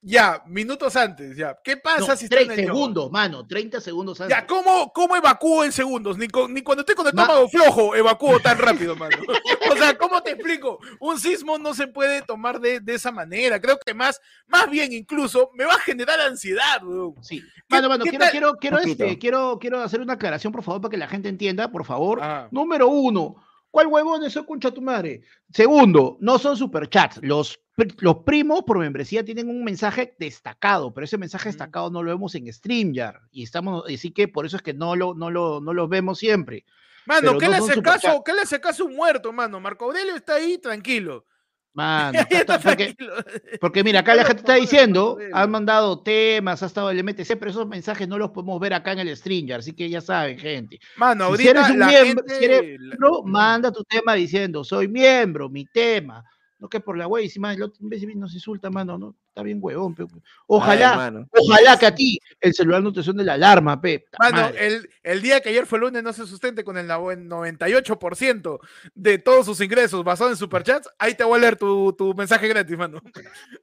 Ya, 0.06 0.44
minutos 0.48 0.96
antes, 0.98 1.38
ya. 1.38 1.58
¿Qué 1.64 1.78
pasa 1.78 2.08
No, 2.08 2.16
si 2.18 2.26
está 2.26 2.42
en 2.42 2.48
30 2.48 2.54
el 2.56 2.68
ñoba? 2.68 2.76
segundos, 2.78 3.12
mano, 3.12 3.48
30 3.48 3.80
segundos 3.80 4.20
antes. 4.20 4.36
Ya, 4.38 4.46
¿cómo, 4.46 4.92
¿cómo 4.92 5.16
evacúo 5.16 5.64
en 5.64 5.72
segundos? 5.72 6.18
Ni, 6.18 6.28
con- 6.28 6.54
ni 6.54 6.62
cuando 6.62 6.82
estoy 6.82 6.96
con 6.96 7.08
el 7.08 7.14
Ma- 7.14 7.22
estómago 7.24 7.48
flojo 7.48 7.96
evacúo 7.96 8.38
tan 8.42 8.58
rápido, 8.58 8.96
mano. 8.98 9.16
O 9.72 9.76
sea, 9.78 9.98
¿cómo 9.98 10.22
te 10.22 10.32
explico? 10.32 10.78
Un 11.00 11.18
sismo 11.20 11.58
no 11.58 11.74
se 11.74 11.88
puede 11.88 12.22
tomar 12.22 12.60
de, 12.60 12.80
de 12.82 12.94
esa 12.96 13.12
manera. 13.12 13.60
Creo 13.62 13.80
que 13.84 13.94
más, 13.94 14.20
más 14.46 14.70
bien 14.70 14.92
incluso 14.92 15.50
me 15.56 15.64
va 15.66 15.74
a 15.76 15.80
generar 15.80 16.20
ansiedad, 16.20 16.84
weón. 16.84 17.16
Sí. 17.24 17.42
Mano, 17.70 17.88
mano, 17.90 18.04
quiero, 18.04 18.26
quiero, 18.30 18.54
quiero, 18.56 18.78
este, 18.80 19.18
quiero, 19.18 19.58
quiero 19.60 19.82
hacer 19.82 20.02
una 20.02 20.14
aclaración, 20.14 20.52
por 20.54 20.64
favor, 20.64 20.82
para 20.82 20.92
que 20.92 20.98
la 20.98 21.08
gente 21.08 21.30
entienda, 21.30 21.72
por 21.72 21.86
favor. 21.86 22.20
Ah. 22.22 22.50
Número 22.52 22.88
uno, 22.90 23.36
¿cuál 23.74 23.88
huevón 23.88 24.24
es 24.24 24.38
concha 24.46 24.70
tu 24.70 24.84
madre? 24.84 25.24
Segundo, 25.52 26.18
no 26.22 26.38
son 26.38 26.56
superchats. 26.56 27.20
Los, 27.24 27.60
los 27.98 28.18
primos 28.18 28.62
por 28.68 28.78
membresía 28.78 29.26
tienen 29.26 29.50
un 29.50 29.64
mensaje 29.64 30.16
destacado, 30.20 30.94
pero 30.94 31.06
ese 31.06 31.18
mensaje 31.18 31.50
destacado 31.50 31.90
no 31.90 32.04
lo 32.04 32.12
vemos 32.12 32.36
en 32.36 32.54
StreamYard. 32.54 33.20
Y 33.32 33.42
estamos, 33.42 33.84
así 33.92 34.12
que 34.12 34.28
por 34.28 34.46
eso 34.46 34.58
es 34.58 34.62
que 34.62 34.76
no 34.76 34.96
lo, 34.96 35.16
no 35.16 35.32
lo, 35.32 35.60
no 35.60 35.74
los 35.74 35.90
vemos 35.90 36.20
siempre. 36.20 36.66
Mano, 37.08 37.22
Pero 37.22 37.40
¿qué 37.40 37.46
no 37.46 37.52
le 37.52 37.58
hace 37.58 37.82
caso? 37.82 38.24
¿Qué 38.24 38.34
le 38.34 38.42
hace 38.42 38.62
caso 38.62 38.84
a 38.84 38.86
un 38.86 38.96
muerto, 38.96 39.34
mano? 39.34 39.60
Marco 39.60 39.86
Aurelio 39.86 40.16
está 40.16 40.36
ahí 40.36 40.60
tranquilo. 40.60 41.26
Mano, 41.74 42.20
está 42.30 42.60
porque, 42.60 42.96
porque 43.62 43.84
mira, 43.84 44.02
acá 44.02 44.14
la 44.16 44.26
gente 44.26 44.42
está 44.42 44.56
diciendo, 44.56 45.18
han 45.34 45.50
mandado 45.50 46.02
temas, 46.02 46.62
ha 46.62 46.68
estado 46.68 46.92
el 46.92 47.04
MTC, 47.04 47.36
pero 47.40 47.50
esos 47.52 47.68
mensajes 47.68 48.08
no 48.08 48.18
los 48.18 48.30
podemos 48.30 48.60
ver 48.60 48.74
acá 48.76 48.92
en 48.92 49.00
el 49.00 49.16
StreamYard, 49.18 49.60
así 49.60 49.74
que 49.74 49.90
ya 49.90 50.00
saben, 50.02 50.38
gente. 50.38 50.80
Mano, 50.98 51.36
Si 51.36 51.48
ahorita 51.48 51.50
eres 51.52 51.70
un 51.72 51.80
la 51.80 51.88
miembro- 51.88 52.24
gente... 52.28 52.36
si 52.40 52.46
eres 52.46 52.80
la- 52.80 52.96
Bro, 52.98 53.24
manda 53.24 53.72
tu 53.72 53.84
tema 53.84 54.14
diciendo, 54.14 54.64
soy 54.64 54.88
miembro, 54.88 55.50
mi 55.50 55.66
tema. 55.66 56.24
No 56.64 56.70
que 56.70 56.80
por 56.80 56.98
la 56.98 57.08
güey, 57.08 57.28
si 57.28 57.42
más 57.42 57.58
el 57.58 57.64
otro 57.64 57.84
imbécil 57.84 58.18
nos 58.18 58.34
insulta, 58.34 58.70
mano, 58.70 58.98
no, 58.98 59.14
está 59.28 59.44
bien 59.44 59.58
huevón, 59.62 59.94
pe. 59.94 60.06
Ojalá, 60.48 61.26
ojalá 61.38 61.78
que 61.78 61.86
a 61.88 61.94
ti 61.94 62.18
el 62.40 62.54
celular 62.54 62.82
no 62.82 62.94
te 62.94 63.04
suene 63.04 63.22
la 63.26 63.34
alarma, 63.34 63.82
pe. 63.82 64.06
Mano, 64.18 64.48
el, 64.58 64.90
el 65.04 65.22
día 65.22 65.42
que 65.42 65.50
ayer 65.50 65.66
fue 65.66 65.78
lunes 65.80 66.02
no 66.02 66.14
se 66.14 66.26
sustente 66.26 66.64
con 66.64 66.78
el 66.78 66.88
no- 66.88 67.02
98% 67.12 68.60
de 68.96 69.18
todos 69.18 69.46
sus 69.46 69.60
ingresos 69.60 70.06
basados 70.06 70.32
en 70.32 70.38
superchats, 70.38 70.88
ahí 70.98 71.16
te 71.16 71.26
voy 71.26 71.38
a 71.38 71.42
leer 71.42 71.58
tu, 71.58 71.92
tu 71.98 72.14
mensaje 72.14 72.48
gratis, 72.48 72.78
mano. 72.78 73.02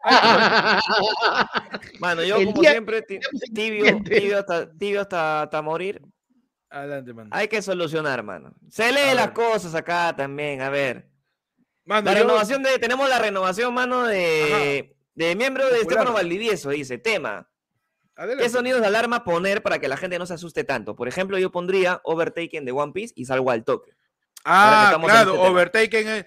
Mano, 2.01 2.23
yo 2.23 2.37
El 2.37 2.47
como 2.47 2.61
día- 2.61 2.71
siempre, 2.73 3.03
ti- 3.03 3.19
tibio, 3.55 4.03
tibio 4.05 4.39
hasta, 4.39 4.71
tibio 4.73 5.01
hasta, 5.01 5.43
hasta 5.43 5.63
morir, 5.63 6.03
Adelante, 6.69 7.13
mano. 7.13 7.31
hay 7.33 7.49
que 7.49 7.63
solucionar, 7.63 8.23
mano. 8.23 8.53
Se 8.69 8.93
lee 8.93 9.11
A 9.11 9.15
las 9.15 9.27
ver. 9.29 9.35
cosas 9.35 9.75
acá 9.75 10.15
también, 10.17 10.61
a 10.63 10.71
ver. 10.71 11.10
Mano, 11.85 12.11
La 12.11 12.17
yo- 12.19 12.25
renovación 12.25 12.63
de, 12.63 12.79
tenemos 12.79 13.09
la 13.09 13.19
renovación, 13.19 13.75
mano, 13.75 14.05
de, 14.05 14.95
de 15.15 15.35
miembro 15.37 15.67
de. 15.69 15.81
Estefano 15.81 16.13
Valdivieso, 16.13 16.71
dice, 16.71 16.99
tema. 16.99 17.49
adelante. 18.17 18.45
¿Qué 18.45 18.51
sonidos 18.51 18.81
de 18.81 18.87
alarma 18.87 19.25
poner 19.25 19.63
para 19.63 19.79
que 19.79 19.89
la 19.89 19.97
gente 19.97 20.19
no 20.19 20.27
se 20.27 20.35
asuste 20.35 20.63
tanto? 20.65 20.95
Por 20.95 21.09
ejemplo, 21.09 21.39
yo 21.39 21.51
pondría 21.51 22.01
Overtaken 22.05 22.65
de 22.65 22.73
One 22.73 22.93
Piece 22.93 23.13
y 23.17 23.25
salgo 23.25 23.51
al 23.51 23.65
toque. 23.65 23.93
Ah, 24.45 24.97
claro, 25.03 25.35
este. 25.35 25.47
Overtaken 25.49 26.09
es. 26.09 26.25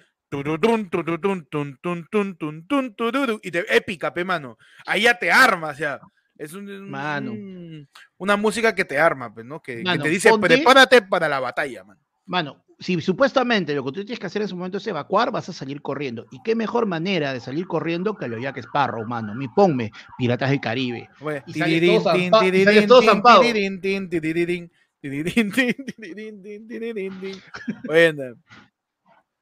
Y 3.44 3.52
te, 3.52 3.76
épica, 3.78 4.14
pe, 4.14 4.24
mano. 4.24 4.58
Ahí 4.86 5.04
ya 5.04 5.18
te 5.18 5.32
armas, 5.32 5.78
ya. 5.78 6.00
Es 6.38 6.54
un- 6.54 6.68
un- 6.70 6.90
Mano. 6.90 7.32
un- 7.32 7.88
una 8.18 8.36
música 8.36 8.74
que 8.74 8.84
te 8.86 8.98
arma, 8.98 9.32
pues, 9.34 9.46
¿no? 9.46 9.62
Que, 9.62 9.84
te 9.84 10.10
dice, 10.10 10.30
ponte- 10.30 10.48
prepárate 10.48 11.02
para 11.04 11.30
la 11.30 11.40
batalla, 11.40 11.84
mano. 11.84 12.02
Mano, 12.26 12.66
si 12.84 13.00
supuestamente 13.02 13.74
lo 13.74 13.84
que 13.84 13.92
tú 13.92 14.06
tienes 14.06 14.20
que 14.20 14.28
hacer 14.28 14.42
en 14.42 14.46
ese 14.48 14.56
momento 14.56 14.78
es 14.78 14.86
evacuar, 14.88 15.32
vas 15.32 15.48
a 15.50 15.54
salir 15.54 15.82
corriendo. 15.82 16.28
¿Y 16.32 16.42
qué 16.44 16.54
mejor 16.56 16.86
manera 16.86 17.34
de 17.34 17.40
salir 17.40 17.66
corriendo 17.66 18.16
que 18.16 18.28
lo 18.28 18.38
Jack 18.38 18.58
Sparrow, 18.58 19.06
mano? 19.08 19.34
Mi 19.34 19.48
ponme, 19.48 19.92
Piratas 20.18 20.50
del 20.50 20.60
Caribe. 20.62 21.10
Bueno, 21.20 21.44
Y 21.48 21.54
sales 21.54 22.88
todo 22.88 23.02
zampado. 23.02 23.42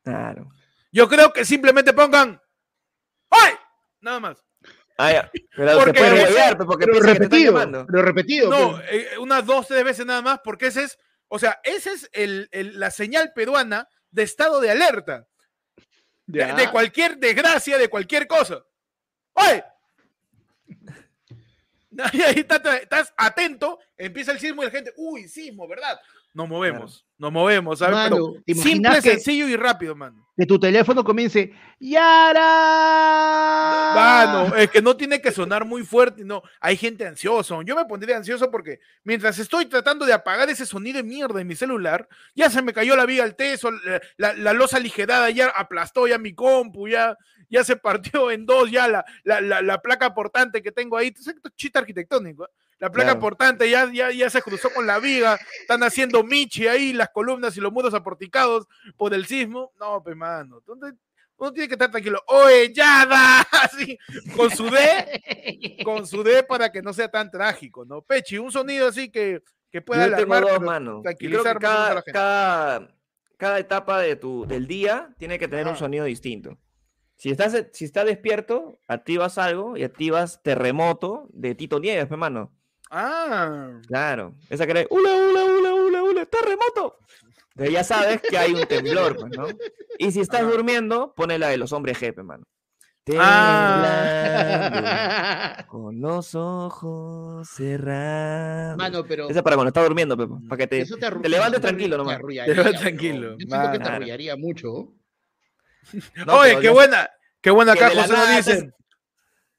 Claro. 0.03 0.49
yo 0.91 1.07
creo 1.07 1.31
que 1.31 1.45
simplemente 1.45 1.93
pongan 1.93 2.39
¡Ay! 3.29 3.53
Nada 4.01 4.19
más. 4.19 4.43
Ah, 4.97 5.11
ya. 5.11 5.31
Pero 5.55 5.79
Porque 5.79 6.01
huevear, 6.01 6.57
pues, 6.57 6.67
porque 6.67 6.85
Pero 6.85 6.99
piensan 6.99 7.13
que 7.13 7.19
te 7.19 7.23
están 7.23 7.29
repetido, 7.29 7.51
llamando. 7.53 7.85
pero 7.87 8.01
repetido. 8.03 8.49
No, 8.49 8.71
pues. 8.71 8.83
eh, 8.91 9.07
unas 9.19 9.45
dos, 9.45 9.67
tres 9.67 9.83
veces 9.83 10.05
nada 10.05 10.21
más, 10.21 10.39
porque 10.43 10.67
ese 10.67 10.83
es, 10.83 10.97
o 11.33 11.39
sea, 11.39 11.59
esa 11.63 11.91
es 11.93 12.09
el, 12.11 12.49
el- 12.51 12.77
la 12.79 12.91
señal 12.91 13.31
peruana 13.33 13.87
de 14.09 14.23
estado 14.23 14.59
de 14.59 14.69
alerta. 14.69 15.25
De, 16.25 16.39
cualquier 16.71 17.17
desgracia, 17.17 17.77
de 17.77 17.87
cualquier 17.87 18.27
cosa. 18.27 18.63
¡Oye! 19.33 19.63
Ahí, 21.97 22.21
ahí 22.21 22.39
está- 22.39 22.55
está- 22.55 22.77
estás 22.77 23.13
atento, 23.17 23.79
empieza 23.97 24.31
el 24.31 24.39
sismo 24.39 24.61
y 24.61 24.65
la 24.65 24.71
gente, 24.71 24.93
uy, 24.95 25.27
sismo, 25.27 25.67
¿verdad? 25.67 25.99
Nos 26.33 26.47
movemos, 26.47 27.05
nos 27.17 27.31
movemos, 27.31 27.79
¿sabes? 27.79 27.95
Mano, 27.95 28.15
Pero 28.15 28.33
¿te 28.45 28.53
simple, 28.55 29.01
sencillo 29.01 29.47
y 29.49 29.57
rápido, 29.57 29.95
mano. 29.95 30.25
que 30.37 30.45
tu 30.45 30.57
teléfono 30.57 31.03
comience 31.03 31.51
Yara. 31.77 32.41
Mano, 33.93 34.55
es 34.55 34.69
que 34.69 34.81
no 34.81 34.95
tiene 34.95 35.21
que 35.21 35.31
sonar 35.31 35.65
muy 35.65 35.83
fuerte, 35.83 36.23
no. 36.23 36.41
Hay 36.61 36.77
gente 36.77 37.05
ansiosa. 37.05 37.57
Yo 37.65 37.75
me 37.75 37.83
pondría 37.85 38.15
ansioso 38.15 38.49
porque 38.49 38.79
mientras 39.03 39.37
estoy 39.39 39.65
tratando 39.65 40.05
de 40.05 40.13
apagar 40.13 40.49
ese 40.49 40.65
sonido 40.65 40.97
de 40.97 41.03
mierda 41.03 41.41
en 41.41 41.47
mi 41.47 41.55
celular, 41.55 42.07
ya 42.33 42.49
se 42.49 42.61
me 42.61 42.71
cayó 42.73 42.95
la 42.95 43.05
viga 43.05 43.25
al 43.25 43.35
teso, 43.35 43.71
la, 43.71 44.01
la, 44.17 44.33
la 44.33 44.53
losa 44.53 44.77
aligerada 44.77 45.29
ya 45.31 45.47
aplastó 45.49 46.07
ya 46.07 46.17
mi 46.17 46.33
compu, 46.33 46.87
ya, 46.87 47.17
ya 47.49 47.65
se 47.65 47.75
partió 47.75 48.31
en 48.31 48.45
dos, 48.45 48.71
ya 48.71 48.87
la, 48.87 49.03
la, 49.23 49.41
la, 49.41 49.61
la 49.61 49.81
placa 49.81 50.13
portante 50.13 50.61
que 50.61 50.71
tengo 50.71 50.95
ahí, 50.95 51.09
es 51.09 51.35
chiste 51.57 51.77
arquitectónico. 51.77 52.45
¿eh? 52.45 52.49
La 52.81 52.91
placa 52.91 53.11
Claro. 53.11 53.19
portante 53.21 53.69
ya, 53.69 53.89
ya, 53.93 54.11
ya 54.11 54.29
se 54.29 54.41
cruzó 54.41 54.69
con 54.73 54.85
la 54.87 54.99
viga, 54.99 55.39
están 55.61 55.83
haciendo 55.83 56.23
michi 56.23 56.67
ahí, 56.67 56.93
las 56.93 57.09
columnas 57.09 57.55
y 57.55 57.61
los 57.61 57.71
muros 57.71 57.93
aporticados 57.93 58.67
por 58.97 59.13
el 59.13 59.25
sismo. 59.27 59.71
No, 59.79 60.01
pues 60.03 60.15
mano, 60.15 60.61
¿dónde- 60.65 60.93
uno 61.37 61.53
tiene 61.53 61.67
que 61.67 61.73
estar 61.75 61.89
tranquilo. 61.89 62.21
Oye, 62.27 62.71
ya 62.73 63.05
da, 63.05 63.41
así, 63.71 63.97
con 64.35 64.49
su 64.51 64.69
D, 64.69 65.79
con 65.83 66.05
su 66.05 66.21
D 66.23 66.43
para 66.43 66.71
que 66.71 66.81
no 66.81 66.91
sea 66.93 67.07
tan 67.09 67.31
trágico, 67.31 67.85
¿no? 67.85 68.01
Pechi, 68.01 68.37
un 68.37 68.51
sonido 68.51 68.87
así 68.89 69.09
que, 69.09 69.41
que 69.71 69.81
pueda 69.81 70.07
Yo 70.07 70.15
tengo 70.17 70.33
alarmar, 70.35 70.41
dos, 70.41 70.51
pero 70.59 70.61
mano. 70.65 70.91
Yo 70.91 71.01
creo 71.01 71.03
tranquilizar 71.43 71.57
a 71.57 71.59
cada, 71.59 71.89
la 71.89 72.01
gente. 72.01 72.11
cada, 72.11 72.95
cada 73.37 73.59
etapa 73.59 73.99
de 74.01 74.15
tu, 74.15 74.45
del 74.45 74.67
día 74.67 75.13
tiene 75.17 75.39
que 75.39 75.47
tener 75.47 75.67
un 75.67 75.77
sonido 75.77 76.05
distinto. 76.05 76.57
Si 77.15 77.29
estás, 77.31 77.55
si 77.73 77.85
estás 77.85 78.05
despierto, 78.05 78.79
activas 78.87 79.37
algo 79.37 79.77
y 79.77 79.83
activas 79.83 80.41
Terremoto 80.43 81.27
de 81.31 81.53
Tito 81.55 81.79
Nieves, 81.79 82.07
pe, 82.07 82.17
mano. 82.17 82.51
Ah, 82.91 83.71
Claro. 83.87 84.33
Esa 84.49 84.65
que 84.65 84.71
era, 84.71 84.85
¡Ula, 84.89 85.09
ula, 85.13 85.43
ula, 85.45 85.73
ula, 85.73 86.03
ula! 86.03 86.25
¡Terremoto! 86.25 86.97
Entonces 87.55 87.73
ya 87.73 87.83
sabes 87.83 88.21
que 88.21 88.37
hay 88.37 88.53
un 88.53 88.65
temblor, 88.65 89.15
pues, 89.17 89.31
¿no? 89.37 89.47
Y 89.97 90.11
si 90.11 90.19
estás 90.21 90.41
durmiendo, 90.41 91.13
pone 91.15 91.37
la 91.39 91.49
de 91.49 91.57
los 91.57 91.71
hombres 91.73 91.97
jefe, 91.97 92.23
mano. 92.23 92.43
Ah. 93.17 94.61
Temblando 95.55 95.67
con 95.67 96.01
los 96.01 96.35
ojos 96.35 97.47
cerrados. 97.49 98.77
Mano, 98.77 99.03
pero 99.05 99.29
Esa 99.29 99.41
para 99.43 99.55
cuando 99.55 99.69
estás 99.69 99.83
durmiendo, 99.83 100.15
Pepo, 100.17 100.39
para 100.47 100.57
que 100.57 100.67
te... 100.67 100.81
eso 100.81 100.97
te, 100.97 101.09
te 101.09 101.29
levantes 101.29 101.61
tranquilo 101.61 101.97
nomás. 101.97 102.15
te 102.17 102.19
arrullaría, 102.19 102.53
Te 102.53 102.57
levantes 102.57 102.81
tranquilo, 102.81 103.31
Yo 103.37 103.47
siento 103.47 103.71
que 103.71 103.79
te 103.79 103.89
arrullaría 103.89 104.35
mucho. 104.37 104.93
No, 106.25 106.39
Oye, 106.39 106.57
qué 106.57 106.63
ya- 106.65 106.71
buena, 106.71 107.09
qué 107.41 107.49
buena 107.51 107.73
que 107.73 107.83
acá 107.85 108.01
José 108.01 108.13
nos 108.13 108.29
dice. 108.37 108.51
estás- 108.53 108.73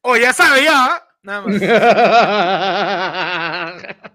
Oye, 0.02 0.22
ya 0.22 0.32
sabe, 0.32 0.64
ya. 0.64 1.02
Nada 1.22 1.42
más, 1.42 1.62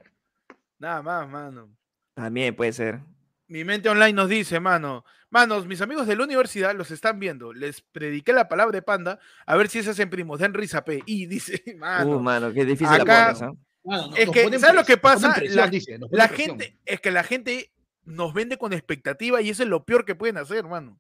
nada 0.80 1.02
más, 1.02 1.30
mano. 1.30 1.70
También 2.14 2.56
puede 2.56 2.74
ser. 2.74 3.00
Mi 3.48 3.64
mente 3.64 3.88
online 3.90 4.14
nos 4.14 4.28
dice, 4.28 4.60
mano, 4.60 5.06
manos, 5.30 5.66
mis 5.68 5.80
amigos 5.82 6.06
de 6.08 6.16
la 6.18 6.24
universidad 6.26 6.76
los 6.76 6.92
están 6.92 7.20
viendo. 7.20 7.54
Les 7.54 7.82
prediqué 7.82 8.34
la 8.34 8.50
palabra 8.50 8.76
de 8.76 8.82
panda, 8.82 9.20
a 9.46 9.56
ver 9.56 9.70
si 9.70 9.82
se 9.84 9.92
hacen 9.92 10.10
primos, 10.10 10.40
den 10.40 10.54
risa, 10.54 10.84
pe. 10.84 11.02
Y 11.06 11.28
dice, 11.28 11.64
mano, 11.78 12.18
Uh, 12.18 12.20
mano, 12.20 12.52
qué 12.52 12.66
difícil 12.66 13.02
acá- 13.02 13.32
la 13.32 13.34
pones. 13.34 13.58
Mano, 13.86 14.12
Es 14.18 14.30
que, 14.30 14.60
¿sabes 14.60 14.76
lo 14.76 14.84
que 14.84 14.98
pasa? 14.98 15.34
presión, 15.34 15.56
La- 15.56 15.68
dice, 15.68 15.98
gente, 16.36 16.78
es 16.86 17.00
que 17.00 17.10
la 17.12 17.24
gente 17.24 17.72
nos 18.04 18.34
vende 18.34 18.58
con 18.58 18.74
expectativa 18.74 19.42
y 19.42 19.50
eso 19.50 19.64
es 19.64 19.70
lo 19.70 19.86
peor 19.86 20.04
que 20.04 20.16
pueden 20.16 20.38
hacer, 20.38 20.66
mano. 20.66 21.00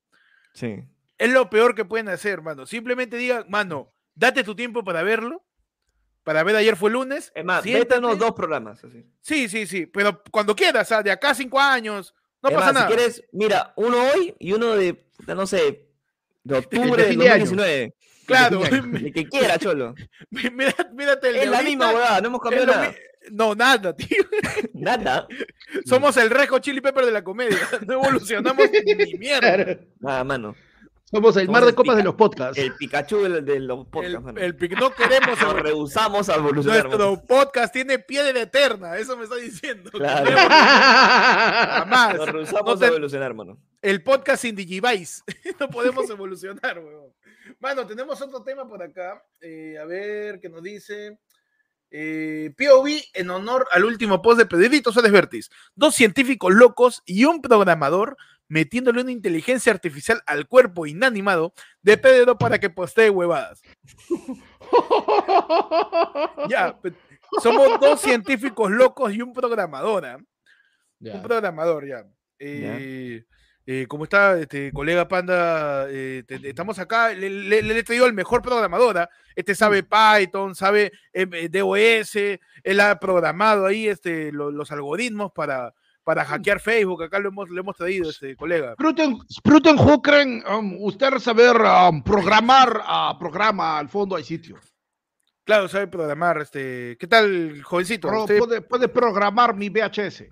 Sí. 0.53 0.85
Es 1.17 1.29
lo 1.31 1.49
peor 1.49 1.75
que 1.75 1.83
pueden 1.83 2.07
hacer, 2.07 2.41
mano. 2.41 2.65
Simplemente 2.65 3.17
digan, 3.17 3.45
mano, 3.49 3.91
date 4.15 4.43
tu 4.45 4.55
tiempo 4.55 4.85
para 4.85 5.03
verlo. 5.03 5.43
Para 6.27 6.43
ver 6.43 6.57
ayer 6.57 6.75
fue 6.75 6.91
lunes. 6.91 7.31
Es 7.34 7.46
más, 7.46 7.63
unos 8.00 8.19
dos 8.19 8.34
programas. 8.34 8.84
Así. 8.84 9.05
Sí, 9.22 9.48
sí, 9.48 9.65
sí. 9.65 9.86
Pero 9.86 10.22
cuando 10.29 10.53
quieras, 10.57 10.86
o 10.86 10.89
sea, 10.89 11.01
de 11.01 11.10
acá 11.10 11.29
a 11.29 11.36
cinco 11.36 11.57
años, 11.57 12.13
no 12.43 12.50
Es 12.50 12.55
pasa 12.55 12.65
más, 12.65 12.74
nada. 12.74 12.88
Si 12.89 12.93
quieres, 12.96 13.24
mira, 13.31 13.72
uno 13.77 13.96
hoy 14.13 14.36
y 14.38 14.51
uno 14.51 14.75
de, 14.75 15.05
no 15.25 15.48
sé, 15.48 15.86
de 16.43 16.57
octubre 16.57 17.01
de 17.15 17.29
año. 17.29 17.46
2019. 17.46 17.93
Claro, 18.25 18.62
El 18.65 19.13
que 19.13 19.25
quiera, 19.29 19.57
cholo. 19.57 19.96
mira- 20.31 20.75
mírate 20.93 21.29
el 21.29 21.34
de 21.36 21.43
Es 21.43 21.50
la 21.50 21.57
ahorita, 21.60 21.69
misma 21.69 21.93
huevada, 21.93 22.19
no 22.19 22.27
hemos 22.27 22.41
cambiado 22.41 22.65
nada. 22.65 22.93
No, 23.31 23.55
nada, 23.55 23.96
tío. 23.96 24.24
Nada. 24.74 25.27
Somos 25.86 26.17
el 26.17 26.29
Rejo 26.29 26.60
Chili 26.60 26.81
Pepper 26.81 27.05
de 27.05 27.12
la 27.13 27.24
comedia. 27.24 27.57
No 27.88 27.93
evolucionamos 27.93 28.69
ni 28.86 29.13
mierda. 29.17 29.79
Nada, 30.01 30.24
mano. 30.25 30.55
Somos 31.09 31.37
el 31.37 31.45
Somos 31.45 31.53
mar 31.53 31.63
de 31.63 31.69
el 31.69 31.75
copas 31.75 31.95
de 31.95 32.03
los 32.03 32.15
podcasts. 32.15 32.57
El 32.57 32.75
Pikachu 32.75 33.23
de, 33.23 33.41
de 33.41 33.59
los 33.61 33.87
podcasts, 33.87 34.29
el 34.35 34.57
no 34.77 34.93
queremos 34.93 35.39
Nos 35.41 35.53
rehusamos 35.53 36.27
a 36.27 36.35
evolucionar. 36.35 36.83
Nuestro 36.83 37.23
podcast 37.25 37.71
tiene 37.71 37.97
piedra 37.99 38.37
eterna, 38.41 38.97
eso 38.97 39.15
me 39.15 39.23
está 39.23 39.37
diciendo. 39.37 39.89
Claro. 39.91 40.29
Jamás. 40.29 42.15
Nos 42.17 42.29
rehusamos 42.29 42.65
No 42.73 42.77
te- 42.77 42.85
a 42.85 42.87
evolucionar, 42.89 43.33
mano. 43.33 43.57
El 43.81 44.03
podcast 44.03 44.41
sin 44.41 44.55
Digivice. 44.55 45.21
no 45.59 45.69
podemos 45.69 46.09
evolucionar, 46.09 46.79
weón. 46.79 47.13
Mano, 47.59 47.87
tenemos 47.87 48.21
otro 48.21 48.43
tema 48.43 48.67
por 48.67 48.83
acá. 48.83 49.23
Eh, 49.39 49.77
a 49.81 49.85
ver 49.85 50.41
qué 50.41 50.49
nos 50.49 50.61
dice. 50.61 51.19
Eh, 51.89 52.53
POV 52.57 52.89
en 53.13 53.29
honor 53.29 53.65
al 53.71 53.85
último 53.85 54.21
post 54.21 54.39
de 54.39 54.45
Pedrito 54.45 54.91
Suárez 54.91 55.13
Vértiz. 55.13 55.49
Dos 55.73 55.95
científicos 55.95 56.53
locos 56.53 57.01
y 57.05 57.23
un 57.23 57.41
programador 57.41 58.17
metiéndole 58.48 59.01
una 59.01 59.12
inteligencia 59.12 59.72
artificial 59.74 60.22
al 60.25 60.48
cuerpo 60.48 60.86
inanimado 60.86 61.54
de 61.82 61.98
Pedro 61.98 62.38
para 62.38 62.60
que 62.60 62.70
postee 62.70 63.10
huevadas. 63.10 63.62
Ya, 66.50 66.77
somos 67.42 67.80
dos 67.80 68.00
científicos 68.01 68.72
locos 68.72 69.13
y 69.13 69.22
un 69.22 69.34
programador. 69.34 70.06
¿ah? 70.06 70.18
Un 71.16 71.22
programador, 71.24 71.86
ya. 71.88 72.06
Eh, 72.39 73.24
eh, 73.66 73.86
¿Cómo 73.88 74.06
está, 74.06 74.39
este, 74.39 74.72
colega 74.72 75.08
Panda? 75.08 75.88
Eh, 75.89 76.24
te- 76.25 76.39
te- 76.39 76.50
estamos 76.50 76.80
acá, 76.80 77.10
le, 77.13 77.30
le- 77.30 77.62
le 77.62 77.77
he 77.80 77.84
traído 77.84 78.06
al 78.06 78.13
mejor 78.13 78.42
programador. 78.42 78.98
¿ah? 79.00 79.10
Este 79.36 79.56
sabe 79.56 79.84
Python, 80.32 80.56
sabe 80.56 80.92
eh, 81.13 81.27
eh, 81.32 81.50
DOS, 81.50 82.16
él 82.63 82.80
ha 82.80 82.98
programado 83.00 83.66
ahí 83.66 83.88
este, 83.88 84.32
lo- 84.32 84.51
los 84.51 84.72
algoritmos 84.72 85.32
para, 85.34 85.74
para 86.07 86.23
hackear 86.23 86.61
Facebook. 86.61 87.03
Acá 87.03 87.19
lo 87.19 87.27
hemos, 87.27 87.49
lo 87.49 87.59
hemos 87.59 87.75
traído, 87.75 88.09
este 88.09 88.33
colega. 88.37 88.75
Spruten, 88.75 89.19
Spruten 89.29 89.77
Hukren, 89.77 90.41
um, 90.49 90.77
usted 90.81 91.17
saber 91.19 91.57
um, 91.57 92.01
programar 92.01 92.81
a 92.85 93.13
programa 93.19 93.77
al 93.77 93.89
fondo 93.89 94.15
hay 94.15 94.23
sitio. 94.23 94.55
Claro, 95.43 95.67
sabe 95.67 95.87
programar. 95.87 96.39
Este, 96.41 96.95
¿Qué 96.97 97.07
tal, 97.07 97.61
jovencito? 97.61 98.07
Pro- 98.07 98.21
Usted- 98.23 98.37
puede, 98.39 98.61
puede 98.61 98.87
programar 98.87 99.53
mi 99.53 99.67
VHS. 99.67 100.23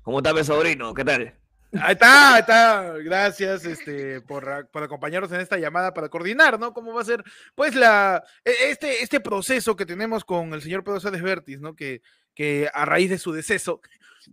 ¿Cómo 0.00 0.20
está 0.20 0.32
mi 0.32 0.42
sobrino? 0.44 0.94
¿Qué 0.94 1.04
tal? 1.04 1.34
Ahí 1.78 1.92
está, 1.92 2.34
ahí 2.34 2.40
está. 2.40 2.92
Gracias 3.04 3.66
este, 3.66 4.22
por, 4.22 4.66
por 4.70 4.82
acompañarnos 4.82 5.30
en 5.32 5.40
esta 5.42 5.58
llamada 5.58 5.92
para 5.92 6.08
coordinar, 6.08 6.58
¿no? 6.58 6.72
¿Cómo 6.72 6.94
va 6.94 7.02
a 7.02 7.04
ser, 7.04 7.22
pues, 7.54 7.74
la, 7.74 8.24
e- 8.46 8.70
este, 8.70 9.02
este 9.02 9.20
proceso 9.20 9.76
que 9.76 9.84
tenemos 9.84 10.24
con 10.24 10.54
el 10.54 10.62
señor 10.62 10.82
Pedro 10.84 11.00
Sáenz 11.00 11.20
Vértiz, 11.22 11.60
¿no? 11.60 11.74
Que, 11.74 12.00
que 12.34 12.70
a 12.72 12.86
raíz 12.86 13.10
de 13.10 13.18
su 13.18 13.30
deceso 13.32 13.82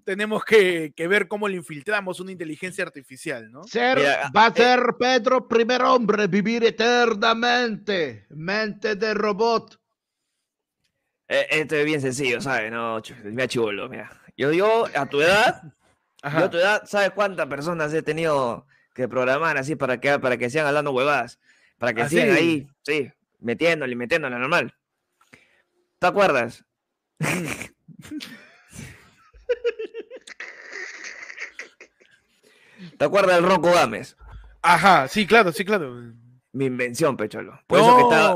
tenemos 0.04 0.44
que, 0.46 0.94
que 0.96 1.08
ver 1.08 1.28
cómo 1.28 1.48
le 1.48 1.56
infiltramos 1.56 2.20
una 2.20 2.32
inteligencia 2.32 2.84
artificial, 2.84 3.52
¿no? 3.52 3.64
Ser, 3.64 3.98
Mira, 3.98 4.32
va 4.36 4.46
a 4.46 4.50
eh, 4.50 4.54
ser 4.56 4.80
Pedro 5.00 5.48
primer 5.48 5.82
hombre, 5.82 6.28
vivir 6.28 6.64
eternamente. 6.64 8.26
Mente 8.30 8.96
de 8.96 9.14
robot. 9.14 9.80
Eh, 11.28 11.48
esto 11.50 11.76
es 11.76 11.86
bien 11.86 12.02
sencillo, 12.02 12.42
¿sabes? 12.42 12.72
No, 12.72 13.00
ch- 13.02 13.90
mira. 13.90 14.10
Yo, 14.36 14.52
yo, 14.52 14.86
a 14.96 15.06
tu 15.06 15.22
edad, 15.22 15.62
yo 16.24 16.30
a 16.46 16.50
tu 16.50 16.58
edad, 16.58 16.84
¿sabes 16.86 17.12
cuántas 17.12 17.48
personas 17.48 17.94
he 17.94 18.02
tenido 18.02 18.66
que 18.94 19.08
programar 19.08 19.58
así 19.58 19.76
para 19.76 20.00
que, 20.00 20.18
para 20.20 20.38
que 20.38 20.50
sigan 20.50 20.66
hablando 20.68 20.92
huevadas? 20.92 21.40
Para 21.78 21.94
que 21.94 22.02
¿Ah, 22.02 22.10
sigan 22.10 22.28
sí? 22.30 22.34
ahí, 22.34 22.68
sí, 22.84 23.12
metiéndole, 23.40 23.96
metiéndole 23.96 24.38
normal. 24.40 24.74
¿Te 26.00 26.08
acuerdas? 26.08 26.66
¿Te 32.98 33.06
acuerdas 33.06 33.36
del 33.36 33.46
Rocco 33.46 33.72
Gámez? 33.72 34.16
Ajá, 34.62 35.08
sí, 35.08 35.26
claro, 35.26 35.52
sí, 35.52 35.64
claro. 35.66 35.96
Mi 36.52 36.66
invención, 36.66 37.16
pecholo. 37.16 37.60
Por 37.68 37.80
eso 37.80 37.96
que 37.96 38.04
estaba, 38.04 38.36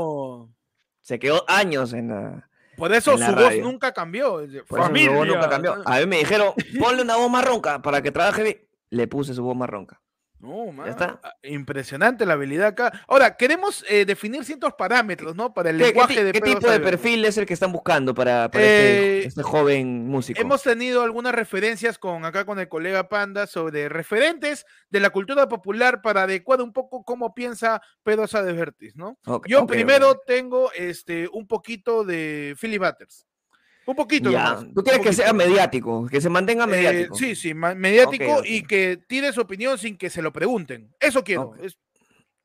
se 1.00 1.18
quedó 1.18 1.44
años 1.48 1.92
en 1.92 2.08
la. 2.08 2.48
Por 2.76 2.92
eso 2.92 3.16
su 3.16 3.34
voz 3.34 3.56
nunca 3.60 3.92
cambió. 3.92 4.36
Por 4.66 4.80
eso 4.80 4.94
su 4.94 5.12
voz 5.12 5.26
nunca 5.26 5.48
cambió. 5.48 5.82
A 5.84 5.98
mí 6.00 6.06
me 6.06 6.18
dijeron, 6.18 6.54
ponle 6.78 7.02
una 7.02 7.16
voz 7.16 7.30
más 7.30 7.44
ronca 7.44 7.82
para 7.82 8.02
que 8.02 8.10
trabaje 8.10 8.42
bien. 8.42 8.66
Le 8.90 9.06
puse 9.06 9.34
su 9.34 9.42
voz 9.42 9.56
más 9.56 9.68
ronca. 9.68 10.00
No, 10.44 10.70
man, 10.72 10.88
está. 10.88 11.18
ah, 11.22 11.34
Impresionante 11.42 12.26
la 12.26 12.34
habilidad 12.34 12.66
acá. 12.68 12.92
Ahora, 13.08 13.36
queremos 13.36 13.84
eh, 13.88 14.04
definir 14.04 14.44
ciertos 14.44 14.74
parámetros, 14.74 15.34
¿no? 15.34 15.54
Para 15.54 15.70
el 15.70 15.78
¿Qué, 15.78 15.84
qué 15.84 15.88
lenguaje 15.88 16.14
ti- 16.16 16.22
de 16.22 16.32
qué 16.32 16.40
Pedro 16.40 16.58
tipo 16.58 16.70
de 16.70 16.80
perfil 16.80 17.24
es 17.24 17.38
el 17.38 17.46
que 17.46 17.54
están 17.54 17.72
buscando 17.72 18.14
para, 18.14 18.50
para 18.50 18.64
Eh, 18.64 19.16
este, 19.18 19.28
este 19.28 19.42
joven 19.42 20.06
músico? 20.06 20.40
Hemos 20.40 20.62
tenido 20.62 21.02
algunas 21.02 21.34
referencias 21.34 21.98
con 21.98 22.24
acá 22.24 22.44
con 22.44 22.58
el 22.58 22.68
colega 22.68 23.08
Panda 23.08 23.46
sobre 23.46 23.88
referentes 23.88 24.66
de 24.90 25.00
la 25.00 25.10
cultura 25.10 25.48
popular 25.48 26.02
para 26.02 26.22
adecuar 26.22 26.60
un 26.60 26.72
poco 26.72 27.04
cómo 27.04 27.34
piensa 27.34 27.80
Pedro 28.02 28.26
Vértiz, 28.54 28.94
¿no? 28.96 29.18
Yo 29.46 29.66
primero 29.66 30.20
tengo 30.26 30.70
este 30.72 31.28
un 31.32 31.46
poquito 31.46 32.04
de 32.04 32.54
Philly 32.60 32.78
Butters. 32.78 33.26
Un 33.86 33.94
poquito 33.96 34.30
Ya, 34.30 34.54
nomás, 34.54 34.74
Tú 34.74 34.82
quieres 34.82 35.02
que 35.02 35.12
sea 35.12 35.32
mediático, 35.32 36.06
que 36.10 36.20
se 36.20 36.30
mantenga 36.30 36.64
Eh, 36.64 36.68
mediático. 36.68 37.14
sí, 37.16 37.34
sí, 37.36 37.52
mediático 37.54 38.42
y 38.44 38.62
que 38.62 38.98
tire 39.06 39.32
su 39.32 39.40
opinión 39.42 39.76
sin 39.78 39.96
que 39.98 40.08
se 40.10 40.22
lo 40.22 40.32
pregunten. 40.32 40.94
Eso 41.00 41.22
quiero. 41.22 41.42
Ok. 41.42 41.58
es- 41.62 41.78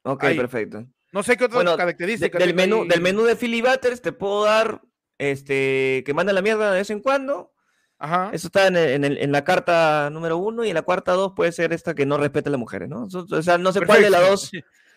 Ok, 0.03 0.24
ahí. 0.24 0.38
perfecto. 0.38 0.86
no 1.12 1.24
sé 1.24 1.36
qué 1.38 1.46
otras 1.46 1.55
Bueno, 1.55 1.72
De- 1.72 1.77
características. 1.77 2.39
del, 2.39 2.50
tenga 2.51 2.62
menú, 2.63 2.81
ahí. 2.84 2.88
del 2.89 3.01
menú 3.01 3.24
de 3.24 3.36
Philly 3.36 3.62
Butters 3.62 4.01
te 4.01 4.12
puedo 4.12 4.43
dar 4.46 4.81
este 5.17 6.03
que 6.05 6.13
manda 6.13 6.34
la 6.34 6.41
mierda 6.41 6.72
de 6.72 6.77
vez 6.79 6.89
en 6.89 7.00
cuando. 7.01 7.51
Ajá. 7.98 8.29
Eso 8.31 8.48
está 8.48 8.67
en, 8.67 8.77
el- 8.77 8.89
en 8.91 9.03
el- 9.03 9.17
en 9.17 9.31
la 9.31 9.43
carta 9.43 10.10
número 10.12 10.38
uno 10.38 10.63
y 10.63 10.69
en 10.69 10.75
la 10.75 10.84
cuarta 10.84 11.12
dos 11.13 11.34
puede 11.36 11.51
ser 11.51 11.74
esta 11.74 11.93
que 11.96 12.05
no 12.05 12.17
respeta 12.17 12.50
a 12.50 12.51
las 12.51 12.60
mujeres, 12.60 12.88
¿no? 12.89 13.08
O 13.12 13.41
sea, 13.41 13.58
no 13.58 13.72
sé 13.74 13.81
cuál 13.86 14.01
de 14.01 14.10
las 14.10 14.22
dos, 14.29 14.51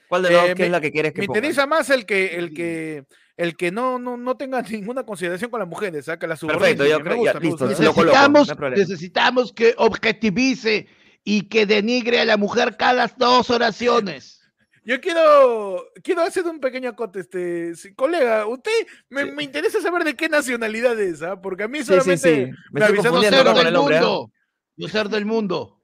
cuál 0.08 0.22
de 0.22 0.30
las 0.30 0.38
Eh, 0.44 0.48
dos, 0.48 0.54
qué 0.56 0.62
me- 0.62 0.66
es 0.66 0.72
la 0.72 0.80
que 0.80 0.92
quieres 0.92 1.12
que 1.12 1.20
Me 1.22 1.26
ponga. 1.26 1.38
interesa 1.38 1.66
más 1.66 1.90
el 1.90 2.06
que 2.06 2.36
el 2.36 2.54
que 2.54 3.04
el 3.36 3.56
que 3.56 3.70
no, 3.70 3.98
no, 3.98 4.16
no 4.16 4.36
tenga 4.36 4.62
ninguna 4.70 5.04
consideración 5.04 5.50
con 5.50 5.60
las 5.60 5.68
mujeres, 5.68 6.08
¿ah? 6.08 6.18
que 6.18 6.26
la 6.26 6.36
subordinen, 6.36 6.76
Perfecto, 6.76 6.86
yo 6.98 7.04
creo- 7.04 7.16
gusta, 7.16 7.32
ya, 7.34 7.40
listo, 7.40 7.74
se 7.74 7.82
lo 7.84 7.94
coloco, 7.94 8.16
necesitamos, 8.16 8.58
no 8.58 8.70
necesitamos 8.70 9.52
que 9.52 9.74
objetivice 9.78 10.86
y 11.24 11.48
que 11.48 11.66
denigre 11.66 12.20
a 12.20 12.24
la 12.24 12.36
mujer 12.36 12.76
cada 12.76 13.06
dos 13.16 13.50
oraciones. 13.50 14.38
Yo 14.84 15.00
quiero 15.00 15.84
quiero 16.02 16.22
hacer 16.22 16.44
un 16.44 16.58
pequeño 16.58 16.90
acote, 16.90 17.20
este 17.20 17.76
sí, 17.76 17.94
colega, 17.94 18.46
usted 18.48 18.72
me, 19.10 19.26
Sí. 19.26 19.30
me 19.30 19.44
interesa 19.44 19.80
saber 19.80 20.02
de 20.02 20.16
qué 20.16 20.28
nacionalidad 20.28 20.98
es, 20.98 21.22
¿ah? 21.22 21.40
porque 21.40 21.62
a 21.62 21.68
mí 21.68 21.84
solamente 21.84 22.16
sí, 22.16 22.46
sí. 22.46 22.50
Me 22.72 22.80
me 22.80 22.86
estoy 22.86 23.22
ser 23.22 23.44
del. 23.44 23.76
¿ah? 23.76 23.80
mundo. 23.80 24.32
Yo 24.76 24.88
ser 24.88 25.08
del 25.08 25.24
mundo. 25.24 25.80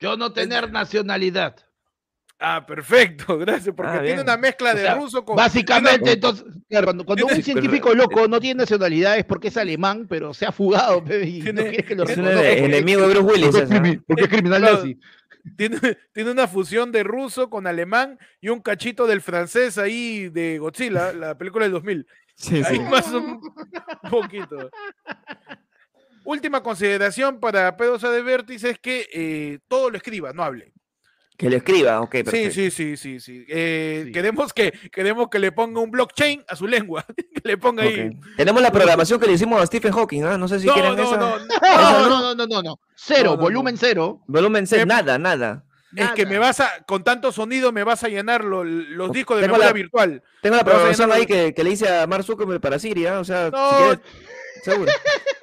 Yo 0.00 0.16
no 0.16 0.32
tener 0.32 0.72
nacionalidad. 0.72 1.56
Ah, 2.40 2.64
perfecto, 2.64 3.36
gracias, 3.38 3.74
porque 3.74 3.92
Ah, 3.96 4.02
tiene 4.02 4.20
una 4.22 4.36
mezcla 4.36 4.72
O 4.72 4.74
de 4.76 4.82
sea, 4.82 4.94
ruso 4.94 5.24
con 5.24 5.34
Básicamente, 5.36 6.12
entonces, 6.12 6.44
claro, 6.68 6.86
cuando, 6.86 7.04
cuando 7.04 7.26
un 7.26 7.42
científico 7.42 7.92
loco 7.94 8.28
no 8.28 8.38
tiene 8.38 8.58
nacionalidad 8.60 9.18
es 9.18 9.24
porque 9.24 9.48
es 9.48 9.56
alemán, 9.56 10.06
pero 10.08 10.32
se 10.32 10.46
ha 10.46 10.52
fugado 10.52 10.98
y 11.22 11.38
no 11.38 11.44
Tiene- 11.44 11.62
quiere 11.68 11.84
que 11.84 11.94
lo 11.96 12.04
Es 12.04 12.16
un 12.16 12.24
reconozcan. 12.26 12.52
ene- 12.58 12.64
enemigo 12.64 13.00
de 13.02 13.08
Bruce 13.14 13.22
Willis. 13.32 13.46
Porque 13.48 13.58
es 13.64 13.70
ese, 13.70 13.74
¿no? 13.80 13.86
crimi- 13.86 14.04
porque 14.06 14.22
es 14.22 14.28
criminal 14.28 14.60
Claro. 14.60 14.76
nazi. 14.76 15.00
tiene, 15.56 15.78
tiene 16.12 16.30
una 16.30 16.46
fusión 16.46 16.92
de 16.92 17.02
ruso 17.02 17.50
con 17.50 17.66
alemán 17.66 18.18
y 18.40 18.50
un 18.50 18.60
cachito 18.60 19.06
del 19.08 19.20
francés 19.20 19.76
ahí 19.78 20.28
de 20.28 20.58
Godzilla, 20.58 21.12
la 21.12 21.36
película 21.38 21.64
del 21.64 21.72
2000. 21.72 22.06
Sí, 22.36 22.62
Ahí 22.64 22.76
sí. 22.76 22.80
más 22.82 23.10
un 23.12 23.40
poquito. 24.10 24.70
Última 26.24 26.62
consideración 26.62 27.40
para 27.40 27.76
Pedro 27.76 27.98
de 27.98 28.22
Vértiz 28.22 28.62
es 28.62 28.78
que 28.78 29.08
eh, 29.12 29.58
todo 29.66 29.90
lo 29.90 29.96
escriba, 29.96 30.32
no 30.32 30.44
hable. 30.44 30.72
Que 31.38 31.48
lo 31.48 31.56
escriba, 31.56 32.00
ok, 32.00 32.10
perfecto. 32.10 32.50
Sí, 32.52 32.70
sí, 32.70 32.70
sí, 32.70 32.96
sí, 32.96 33.20
sí. 33.20 33.46
Eh, 33.48 34.02
Sí. 34.06 34.12
Queremos, 34.12 34.52
que, 34.52 34.72
queremos 34.92 35.28
que 35.30 35.38
le 35.38 35.52
ponga 35.52 35.80
un 35.80 35.90
blockchain 35.90 36.44
a 36.48 36.56
su 36.56 36.66
lengua. 36.66 37.06
que 37.16 37.40
le 37.44 37.56
ponga 37.56 37.84
ahí. 37.84 38.08
Ok. 38.08 38.36
Tenemos 38.36 38.60
la 38.60 38.72
programación 38.72 39.20
que 39.20 39.26
le 39.28 39.34
hicimos 39.34 39.62
a 39.62 39.66
Stephen 39.66 39.92
Hawking, 39.92 40.24
¿ah? 40.24 40.36
No 40.36 40.48
sé 40.48 40.58
si 40.58 40.66
no, 40.66 40.74
quieren 40.74 40.96
no, 40.96 41.02
esa. 41.04 41.16
no, 41.16 41.38
No, 41.38 41.46
no, 41.46 42.08
no, 42.08 42.20
no, 42.20 42.34
no, 42.34 42.46
no, 42.48 42.62
no. 42.62 42.80
Cero, 42.96 43.22
No, 43.22 43.30
no, 43.30 43.36
no. 43.36 43.42
volumen 43.42 43.76
cero. 43.78 44.20
Volumen 44.26 44.66
C, 44.66 44.78
Me- 44.78 44.86
nada, 44.86 45.16
nada. 45.16 45.64
Es 45.96 46.10
que 46.10 46.26
me 46.26 46.34
Nada. 46.34 46.46
vas 46.48 46.60
a, 46.60 46.82
con 46.86 47.02
tanto 47.02 47.32
sonido 47.32 47.72
me 47.72 47.82
vas 47.82 48.04
a 48.04 48.08
llenar 48.08 48.44
lo- 48.44 48.62
los 48.64 49.10
discos 49.10 49.36
de 49.38 49.42
Tengo 49.44 49.54
memoria 49.54 49.68
la- 49.70 49.72
virtual. 49.72 50.22
Tengo 50.42 50.56
la 50.56 50.64
programación 50.64 51.10
ahí 51.12 51.24
que, 51.24 51.54
que 51.54 51.64
le 51.64 51.70
hice 51.70 51.88
a 51.88 52.06
Mark 52.06 52.24
Zuckerberg 52.24 52.60
para 52.60 52.78
Siria, 52.78 53.20
o 53.20 53.24
sea, 53.24 53.48
No. 53.50 53.70
si 53.70 53.76
quieres, 53.76 54.00
seguro. 54.64 54.92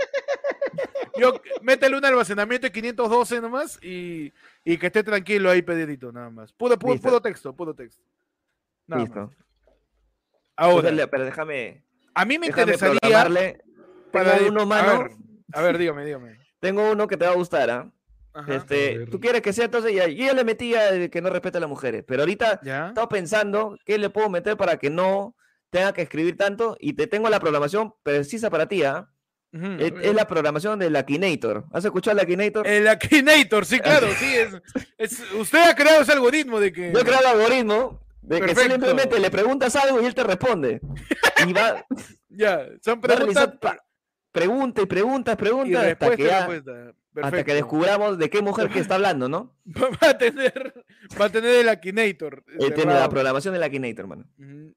Yo, 1.18 1.42
métele 1.62 1.98
un 1.98 2.06
almacenamiento 2.06 2.68
de 2.68 2.72
512 2.72 3.42
nomás 3.42 3.80
y, 3.82 4.34
y 4.64 4.78
que 4.78 4.88
esté 4.88 5.04
tranquilo 5.04 5.50
ahí, 5.50 5.62
Pedrito, 5.62 6.12
nada 6.12 6.30
más. 6.30 6.52
Puro, 6.54 6.78
puro, 6.78 7.00
puro 7.00 7.22
texto, 7.22 7.56
puro 7.56 7.74
texto. 7.74 8.04
Nada 8.88 9.02
más. 9.02 9.10
Listo. 9.10 9.34
Ahora, 10.58 10.90
Entonces, 10.90 10.96
le- 10.96 11.08
pero 11.08 11.26
déjame, 11.26 11.84
a 12.14 12.26
mí 12.26 12.40
me 12.40 12.48
interesaría 12.48 13.00
para 14.12 14.36
Tengo 14.38 14.48
uno, 14.50 14.62
a 14.62 14.66
mano. 14.66 15.00
ver, 15.00 15.12
a 15.54 15.62
ver, 15.62 15.78
dígame, 15.78 16.06
dígame. 16.06 16.38
Tengo 16.60 16.92
uno 16.92 17.08
que 17.08 17.18
te 17.18 17.26
va 17.26 17.32
a 17.32 17.36
gustar, 17.36 17.70
¿ah? 17.70 17.92
Ajá. 18.34 18.56
Este, 18.56 19.06
tú 19.08 19.20
quieres 19.20 19.42
que 19.42 19.54
sea 19.54 19.66
entonces 19.66 19.94
ya, 19.94 20.08
yo 20.08 20.26
ya 20.26 20.34
le 20.34 20.44
metía 20.44 21.10
que 21.10 21.22
no 21.22 21.30
respeta 21.30 21.58
a 21.58 21.62
las 21.62 21.70
mujeres, 21.70 22.04
pero 22.06 22.22
ahorita 22.24 22.60
estado 22.90 23.08
pensando 23.08 23.78
qué 23.86 23.98
le 23.98 24.10
puedo 24.10 24.30
meter 24.30 24.58
para 24.58 24.78
que 24.78 24.90
no 24.90 25.36
tenga 25.70 25.94
que 25.94 26.02
escribir 26.02 26.36
tanto 26.38 26.76
y 26.80 26.94
te 26.94 27.08
tengo 27.08 27.30
la 27.30 27.40
programación 27.40 27.94
precisa 28.04 28.50
para 28.50 28.68
ti, 28.68 28.84
¿ah? 28.84 29.10
Es, 29.80 29.94
es 30.02 30.14
la 30.14 30.28
programación 30.28 30.78
del 30.80 30.96
Akinator. 30.96 31.66
¿Has 31.72 31.86
escuchado 31.86 32.18
el 32.18 32.24
Akinator? 32.24 32.68
El 32.68 32.88
Akinator, 32.88 33.66
sí, 33.66 33.80
claro, 33.80 34.08
sí. 34.20 34.26
Es, 34.36 34.62
es- 34.98 35.32
usted 35.34 35.60
ha 35.70 35.76
creado 35.76 36.02
ese 36.02 36.12
algoritmo 36.12 36.60
de 36.60 36.74
que. 36.74 36.92
Yo 36.92 37.00
he 37.00 37.04
creado 37.04 37.22
el 37.34 37.40
algoritmo 37.40 38.02
de 38.22 38.42
que 38.42 38.56
simplemente 38.56 39.20
le 39.20 39.30
preguntas 39.32 39.76
algo 39.76 40.02
y 40.02 40.06
él 40.06 40.16
te 40.16 40.24
responde. 40.24 40.82
Y 41.48 41.54
va, 41.54 41.86
Ya, 42.30 42.68
son 42.84 43.00
preguntas 43.00 43.48
pregunta 44.32 44.82
y 44.82 44.86
preguntas, 44.86 45.34
y 45.34 45.38
preguntas 45.38 45.84
hasta 45.94 46.16
que, 46.18 46.24
ya- 46.26 46.48
hasta 47.22 47.44
que 47.46 47.54
descubramos 47.54 48.18
de 48.18 48.30
qué 48.30 48.42
mujer 48.42 48.70
que 48.70 48.80
está 48.80 48.96
hablando, 48.96 49.30
¿no? 49.30 49.56
Va 50.04 50.10
a 50.10 50.18
tener, 50.18 50.84
va 51.20 51.26
a 51.26 51.30
tener 51.30 51.62
el 51.62 51.70
Akinator. 51.70 52.44
Él 52.60 52.74
tiene 52.74 52.94
la 52.94 53.08
programación 53.08 53.54
del 53.54 53.64
Akinator, 53.64 54.00
hermano. 54.02 54.26
Ujú. 54.38 54.74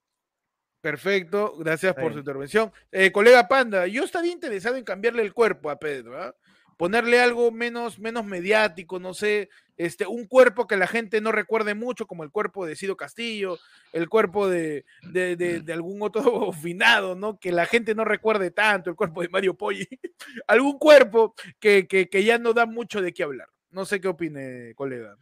Perfecto, 0.80 1.54
gracias 1.58 1.94
por 1.94 2.12
su 2.12 2.18
intervención. 2.20 2.72
Eh, 2.92 3.10
colega 3.12 3.48
Panda, 3.48 3.86
yo 3.86 4.04
estaría 4.04 4.32
interesado 4.32 4.76
en 4.76 4.84
cambiarle 4.84 5.22
el 5.22 5.32
cuerpo 5.34 5.70
a 5.70 5.78
Pedro, 5.78 6.20
¿ah? 6.22 6.34
ponerle 6.76 7.20
algo 7.20 7.50
menos, 7.50 7.98
menos 7.98 8.24
mediático, 8.24 9.00
no 9.00 9.12
sé, 9.12 9.48
este, 9.76 10.06
un 10.06 10.26
cuerpo 10.28 10.68
que 10.68 10.76
la 10.76 10.86
gente 10.86 11.20
no 11.20 11.32
recuerde 11.32 11.74
mucho, 11.74 12.06
como 12.06 12.22
el 12.22 12.30
cuerpo 12.30 12.64
de 12.64 12.76
Cido 12.76 12.96
Castillo, 12.96 13.58
el 13.92 14.08
cuerpo 14.08 14.48
de, 14.48 14.84
de, 15.10 15.34
de- 15.34 15.60
de 15.60 15.72
algún 15.72 16.00
otro 16.02 16.52
finado, 16.62 17.16
¿no? 17.16 17.36
Que 17.40 17.50
la 17.50 17.66
gente 17.66 17.96
no 17.96 18.04
recuerde 18.04 18.52
tanto, 18.52 18.90
el 18.90 18.96
cuerpo 18.96 19.22
de 19.22 19.28
Mario 19.28 19.54
Poggi, 19.54 19.88
algún 20.46 20.78
cuerpo 20.78 21.34
que, 21.58 21.88
que, 21.88 22.08
que 22.08 22.22
ya 22.22 22.38
no 22.38 22.52
da 22.52 22.64
mucho 22.66 23.02
de 23.02 23.12
qué 23.12 23.24
hablar. 23.24 23.48
No 23.70 23.84
sé 23.84 24.00
qué 24.00 24.06
opine, 24.06 24.72
colega. 24.76 25.16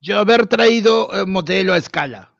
Yo 0.00 0.18
haber 0.18 0.46
traído 0.46 1.10
eh, 1.12 1.26
modelo 1.26 1.74
a 1.74 1.76
escala. 1.76 2.32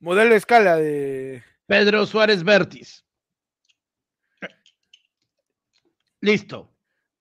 Modelo 0.00 0.32
a 0.32 0.38
escala 0.38 0.76
de... 0.76 1.42
Pedro 1.68 2.06
Suárez 2.06 2.42
Vértiz. 2.42 3.04
Listo. 6.20 6.74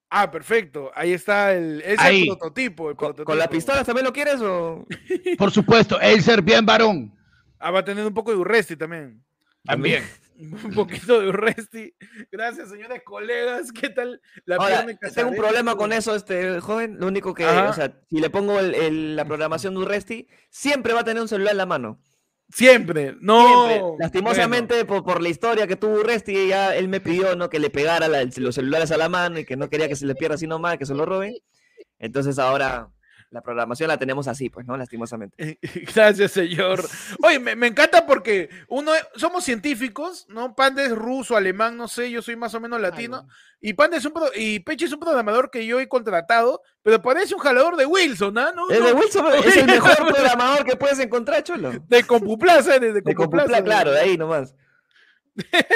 Ah, 0.09 0.31
perfecto. 0.31 0.89
Ahí 0.95 1.11
está 1.11 1.53
el, 1.53 1.81
es 1.81 1.99
el 2.01 2.27
prototipo. 2.27 2.95
¿Con, 2.95 3.37
la 3.37 3.49
pistola 3.49 3.83
también 3.83 4.05
lo 4.05 4.13
quieres 4.13 4.39
o? 4.41 4.87
Por 5.37 5.51
supuesto, 5.51 5.99
el 5.99 6.23
ser 6.23 6.41
bien 6.41 6.65
varón. 6.65 7.13
Ah, 7.59 7.71
va 7.71 7.79
a 7.79 7.85
tener 7.85 8.05
un 8.05 8.13
poco 8.13 8.31
de 8.31 8.37
Urresti 8.37 8.77
también. 8.77 9.21
También. 9.65 10.05
un 10.39 10.73
poquito 10.73 11.19
de 11.19 11.27
Urresti. 11.27 11.93
Gracias, 12.31 12.69
señores 12.69 13.01
colegas. 13.03 13.73
¿Qué 13.73 13.89
tal 13.89 14.21
la 14.45 14.55
Ahora, 14.55 14.85
Tengo 15.13 15.31
un 15.31 15.35
problema 15.35 15.75
con 15.75 15.91
eso, 15.91 16.15
este 16.15 16.61
joven. 16.61 16.97
Lo 17.01 17.07
único 17.07 17.33
que, 17.33 17.45
o 17.45 17.73
sea, 17.73 17.99
si 18.09 18.21
le 18.21 18.29
pongo 18.29 18.61
la 18.61 19.25
programación 19.25 19.73
de 19.73 19.81
Urresti, 19.81 20.29
siempre 20.49 20.93
va 20.93 21.01
a 21.01 21.03
tener 21.03 21.21
un 21.21 21.27
celular 21.27 21.51
en 21.51 21.57
la 21.57 21.65
mano. 21.65 21.99
Siempre, 22.49 23.15
no. 23.19 23.97
Lastimosamente, 23.99 24.85
por, 24.85 25.21
la 25.21 25.29
historia 25.29 25.67
que 25.67 25.75
tuvo 25.75 25.99
Urresti, 25.99 26.47
ya 26.47 26.75
él 26.75 26.87
me 26.87 27.01
pidió 27.01 27.35
¿no? 27.35 27.49
que 27.49 27.59
le 27.59 27.69
pegara 27.69 28.07
los 28.07 28.55
celulares 28.55 28.91
a 28.91 28.97
la 28.97 29.09
mano 29.09 29.39
y 29.39 29.45
que 29.45 29.57
no 29.57 29.69
quería 29.69 29.87
que 29.87 29.95
se 29.95 30.05
le 30.05 30.15
pierda 30.15 30.35
así 30.35 30.47
nomás, 30.47 30.77
que 30.77 30.85
se 30.85 30.95
lo 30.95 31.05
roben. 31.05 31.35
Entonces 31.99 32.39
ahora 32.39 32.89
la 33.29 33.41
programación 33.41 33.89
la 33.89 33.97
tenemos 33.97 34.27
así, 34.27 34.49
pues, 34.49 34.65
¿no? 34.65 34.77
Lastimosamente. 34.77 35.59
Gracias, 35.95 36.31
señor. 36.31 36.83
Oye, 37.23 37.39
me, 37.39 37.67
encanta 37.67 38.05
porque 38.05 38.49
uno, 38.69 38.91
somos 39.15 39.43
científicos, 39.43 40.25
¿no? 40.29 40.55
Pande 40.55 40.85
es 40.85 40.91
ruso, 40.91 41.35
alemán, 41.35 41.75
no 41.75 41.87
sé, 41.87 42.09
yo 42.09 42.21
soy 42.21 42.35
más 42.35 42.53
o 42.53 42.59
menos 42.59 42.79
latino. 42.79 43.27
Y 43.59 43.73
Pande 43.73 43.97
es 43.97 44.05
un 44.05 44.13
y 44.35 44.59
Peche 44.59 44.85
es 44.85 44.93
un 44.93 44.99
programador 44.99 45.49
que 45.49 45.65
yo 45.65 45.79
he 45.79 45.89
contratado, 45.89 46.61
pero 46.83 47.01
parece 47.01 47.35
un 47.35 47.41
jalador 47.41 47.75
de 47.75 47.85
Wilson, 47.85 48.33
¿no? 48.33 48.51
¿no? 48.53 48.69
El 48.69 48.83
de 48.83 48.93
Wilson 48.93 49.25
es 49.45 49.57
el 49.57 49.65
mejor 49.65 49.97
programador 49.97 50.65
que 50.65 50.77
puedes 50.77 50.99
encontrar, 50.99 51.43
Cholo. 51.43 51.71
De 51.87 52.03
Compuplaza, 52.03 52.79
de, 52.79 52.93
de 52.93 53.01
Compuplaza. 53.15 53.63
claro, 53.63 53.91
de 53.91 53.99
ahí 53.99 54.17
nomás. 54.17 54.55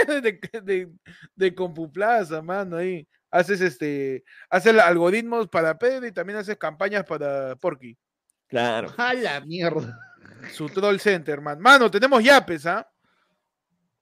de, 0.08 0.40
de, 0.64 0.90
de 1.36 1.56
Compuplaza, 1.56 2.42
mano, 2.42 2.78
ahí 2.78 3.08
haces 3.32 3.62
este, 3.62 4.24
haces 4.50 4.78
algoritmos 4.78 5.48
para 5.48 5.78
Pedro 5.78 6.06
y 6.06 6.12
también 6.12 6.40
haces 6.40 6.58
campañas 6.58 7.06
para 7.06 7.56
Porky. 7.56 7.98
Claro. 8.48 8.94
A 8.98 9.14
la 9.14 9.40
mierda. 9.42 9.98
Su 10.52 10.68
troll 10.68 11.00
center, 11.00 11.40
man. 11.40 11.60
Mano, 11.60 11.90
tenemos 11.90 12.24
yapes, 12.24 12.66
¿ah? 12.66 12.88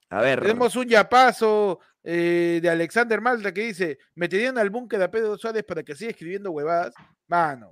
A 0.10 0.22
ver. 0.22 0.42
Tenemos 0.42 0.76
un 0.76 0.88
yapazo 0.88 1.80
eh, 2.04 2.60
de 2.62 2.70
Alexander 2.70 3.22
Malta 3.22 3.54
que 3.54 3.62
dice: 3.62 4.00
meterían 4.16 4.58
al 4.58 4.70
búnker 4.70 5.02
a 5.04 5.12
Pedro 5.12 5.38
Suárez 5.38 5.64
para 5.64 5.84
que 5.84 5.96
siga 5.96 6.12
escribiendo 6.12 6.52
huevadas. 6.52 6.94
Mano. 7.28 7.72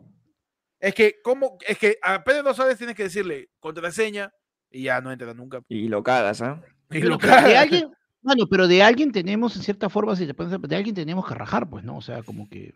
Es 0.80 0.93
que, 0.93 1.15
¿cómo? 1.24 1.58
Es 1.67 1.80
que 1.80 1.98
a 2.04 2.24
Pedro 2.24 2.54
Suárez 2.54 2.78
tienes 2.78 2.96
que 2.96 3.04
decirle 3.04 3.50
contraseña 3.60 4.32
y 4.70 4.84
ya 4.84 5.02
no 5.02 5.12
entra 5.12 5.34
nunca. 5.34 5.62
Y 5.67 5.88
lo 5.88 6.04
cagas, 6.04 6.41
¿ah? 6.41 6.62
Y 6.91 7.02
lo 7.02 7.17
cagas. 7.17 7.56
alguien, 7.56 7.91
bueno, 8.28 8.46
pero 8.50 8.68
de 8.68 8.84
alguien 8.84 9.13
tenemos, 9.13 9.56
en 9.56 9.63
cierta 9.63 9.90
forma, 9.90 10.13
si 10.18 10.28
te 10.28 10.34
pones 10.34 10.60
de 10.62 10.76
alguien 10.76 10.94
tenemos 10.94 11.26
que 11.26 11.34
rajar, 11.34 11.70
pues, 11.70 11.86
¿no? 11.86 11.96
O 11.96 12.02
sea, 12.02 12.24
como 12.24 12.50
que. 12.50 12.74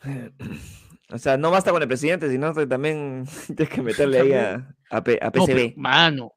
O 1.08 1.18
sea, 1.18 1.36
no 1.36 1.52
basta 1.52 1.70
con 1.70 1.80
el 1.80 1.86
presidente, 1.86 2.28
sino 2.28 2.52
que 2.52 2.66
también 2.66 3.26
tienes 3.46 3.68
que 3.68 3.80
meterle 3.80 4.18
ahí 4.18 4.32
a, 4.32 4.74
a, 4.90 5.04
PCB. 5.04 5.76
mano, 5.76 6.32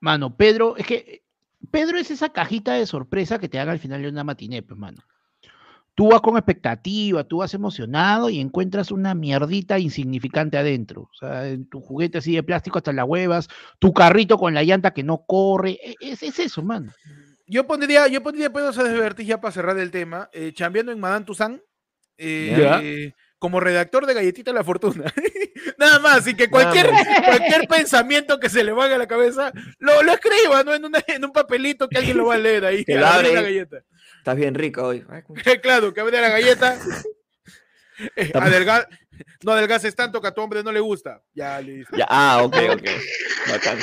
mano, 0.00 0.34
Pedro, 0.38 0.74
es 0.78 0.86
que 0.86 1.22
Pedro 1.70 1.98
es 1.98 2.10
esa 2.10 2.30
cajita 2.30 2.72
de 2.72 2.86
sorpresa 2.86 3.38
que 3.38 3.50
te 3.50 3.58
haga 3.58 3.72
al 3.72 3.78
final 3.78 4.00
de 4.00 4.08
una 4.08 4.24
matiné, 4.24 4.62
pues, 4.62 4.80
mano. 4.80 5.02
Tú 5.96 6.10
vas 6.10 6.20
con 6.20 6.36
expectativa, 6.36 7.24
tú 7.24 7.38
vas 7.38 7.54
emocionado 7.54 8.28
y 8.28 8.38
encuentras 8.38 8.90
una 8.90 9.14
mierdita 9.14 9.78
insignificante 9.78 10.58
adentro. 10.58 11.08
O 11.10 11.14
sea, 11.18 11.48
en 11.48 11.66
tu 11.70 11.80
juguete 11.80 12.18
así 12.18 12.34
de 12.34 12.42
plástico 12.42 12.76
hasta 12.76 12.92
las 12.92 13.06
huevas, 13.08 13.48
tu 13.78 13.94
carrito 13.94 14.36
con 14.36 14.52
la 14.52 14.62
llanta 14.62 14.92
que 14.92 15.02
no 15.02 15.24
corre. 15.26 15.78
E, 15.82 15.96
es, 16.00 16.22
eso, 16.22 16.62
mano. 16.62 16.92
Yo 17.46 17.66
pondría, 17.66 18.08
yo 18.08 18.22
pondría 18.22 18.52
pedos 18.52 18.76
de 18.76 19.24
ya 19.24 19.40
para 19.40 19.52
cerrar 19.52 19.78
el 19.78 19.90
tema, 19.90 20.28
eh, 20.34 20.52
chambeando 20.52 20.92
en 20.92 21.00
Madame 21.00 21.24
Toussaint, 21.24 21.62
eh, 22.18 23.12
como 23.38 23.58
redactor 23.58 24.04
de 24.04 24.12
Galletita 24.12 24.52
La 24.52 24.64
Fortuna. 24.64 25.04
Nada 25.78 25.98
más, 25.98 26.26
y 26.26 26.34
que 26.34 26.50
cualquier, 26.50 26.90
cualquier 27.24 27.68
pensamiento 27.68 28.38
que 28.38 28.50
se 28.50 28.64
le 28.64 28.72
vaya 28.72 28.96
a 28.96 28.98
la 28.98 29.06
cabeza, 29.06 29.50
lo, 29.78 30.02
lo 30.02 30.12
escriba, 30.12 30.62
¿no? 30.62 30.74
En, 30.74 30.84
en, 31.06 31.24
un 31.24 31.32
papelito 31.32 31.88
que 31.88 31.96
alguien 31.96 32.18
lo 32.18 32.26
va 32.26 32.34
a 32.34 32.38
leer 32.38 32.66
ahí. 32.66 32.84
Que 32.84 32.96
la 32.96 33.22
galleta. 33.22 33.78
Estás 34.26 34.38
bien 34.38 34.56
rico 34.56 34.82
hoy. 34.82 35.06
claro, 35.62 35.94
que 35.94 36.00
abre 36.00 36.20
la 36.20 36.28
galleta. 36.28 36.76
Eh, 38.14 38.30
no 39.42 39.52
adelgaces 39.52 39.96
tanto 39.96 40.20
que 40.20 40.28
a 40.28 40.30
tu 40.30 40.42
hombre 40.42 40.62
no 40.62 40.70
le 40.70 40.80
gusta. 40.80 41.22
Ya, 41.32 41.58
listo. 41.62 41.96
Ya, 41.96 42.04
ah, 42.10 42.42
ok, 42.42 42.54
ok. 42.72 42.82
Bacán. 43.48 43.78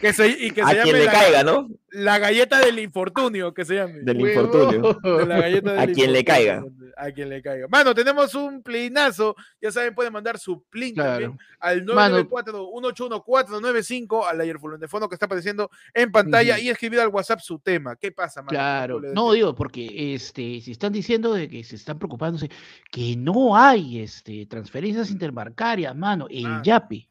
Que 0.00 0.12
se, 0.12 0.28
y 0.28 0.52
que 0.52 0.62
a 0.62 0.68
se 0.68 0.82
quien 0.82 1.00
le 1.00 1.06
caiga, 1.06 1.42
¿no? 1.42 1.66
La 1.98 2.18
galleta 2.18 2.58
del 2.58 2.78
infortunio, 2.78 3.54
que 3.54 3.64
se 3.64 3.76
llame. 3.76 4.00
Del 4.00 4.20
infortunio. 4.20 5.00
a 5.02 5.86
quien 5.86 6.12
le 6.12 6.22
caiga. 6.24 6.62
A 6.94 7.10
quien 7.10 7.30
le 7.30 7.40
caiga. 7.40 7.68
Mano, 7.68 7.94
tenemos 7.94 8.34
un 8.34 8.62
plinazo. 8.62 9.34
Ya 9.62 9.72
saben, 9.72 9.94
pueden 9.94 10.12
mandar 10.12 10.38
su 10.38 10.62
plin 10.64 10.94
también 10.94 11.38
al 11.58 11.86
994-181-495 11.86 14.28
al 14.28 14.42
ayer 14.42 14.58
fondo 14.58 15.08
que 15.08 15.14
está 15.14 15.24
apareciendo 15.24 15.70
en 15.94 16.12
pantalla 16.12 16.58
y 16.58 16.68
escribir 16.68 17.00
al 17.00 17.08
WhatsApp 17.08 17.40
su 17.40 17.60
tema. 17.60 17.96
¿Qué 17.96 18.12
pasa, 18.12 18.42
mano? 18.42 18.50
Claro. 18.50 19.00
No, 19.00 19.32
digo, 19.32 19.54
porque 19.54 20.14
este, 20.14 20.60
si 20.60 20.72
están 20.72 20.92
diciendo 20.92 21.32
de 21.32 21.48
que 21.48 21.64
se 21.64 21.76
están 21.76 21.98
preocupándose, 21.98 22.50
que 22.90 23.16
no 23.16 23.56
hay 23.56 24.00
este, 24.00 24.44
transferencias 24.44 25.10
interbancarias, 25.10 25.96
mano, 25.96 26.26
el 26.28 26.44
ah. 26.44 26.60
YAPI, 26.62 27.08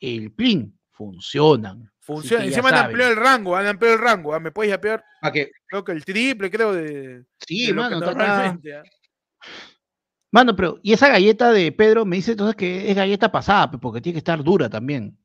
el 0.00 0.30
PLIN, 0.32 0.78
funcionan. 0.90 1.90
Funciona. 2.14 2.44
Encima 2.44 2.70
han 2.70 2.86
ampliado 2.86 3.12
el 3.12 3.16
rango, 3.16 3.56
han 3.56 3.66
ampliado 3.66 3.96
el 3.96 4.02
rango. 4.02 4.34
¿ah? 4.34 4.40
¿Me 4.40 4.50
puedes 4.50 4.70
yapear? 4.70 5.04
¿A 5.22 5.30
qué? 5.30 5.52
Creo 5.66 5.84
que 5.84 5.92
el 5.92 6.04
triple, 6.04 6.50
creo, 6.50 6.72
de. 6.72 7.24
Sí, 7.46 7.72
mano, 7.72 8.00
normalmente. 8.00 8.74
¿ah? 8.74 8.82
Mano, 10.32 10.54
pero, 10.54 10.78
y 10.82 10.92
esa 10.92 11.08
galleta 11.08 11.52
de 11.52 11.72
Pedro 11.72 12.04
me 12.04 12.16
dice 12.16 12.32
entonces 12.32 12.56
que 12.56 12.90
es 12.90 12.96
galleta 12.96 13.30
pasada, 13.30 13.70
porque 13.70 14.00
tiene 14.00 14.14
que 14.14 14.18
estar 14.18 14.42
dura 14.42 14.68
también. 14.68 15.16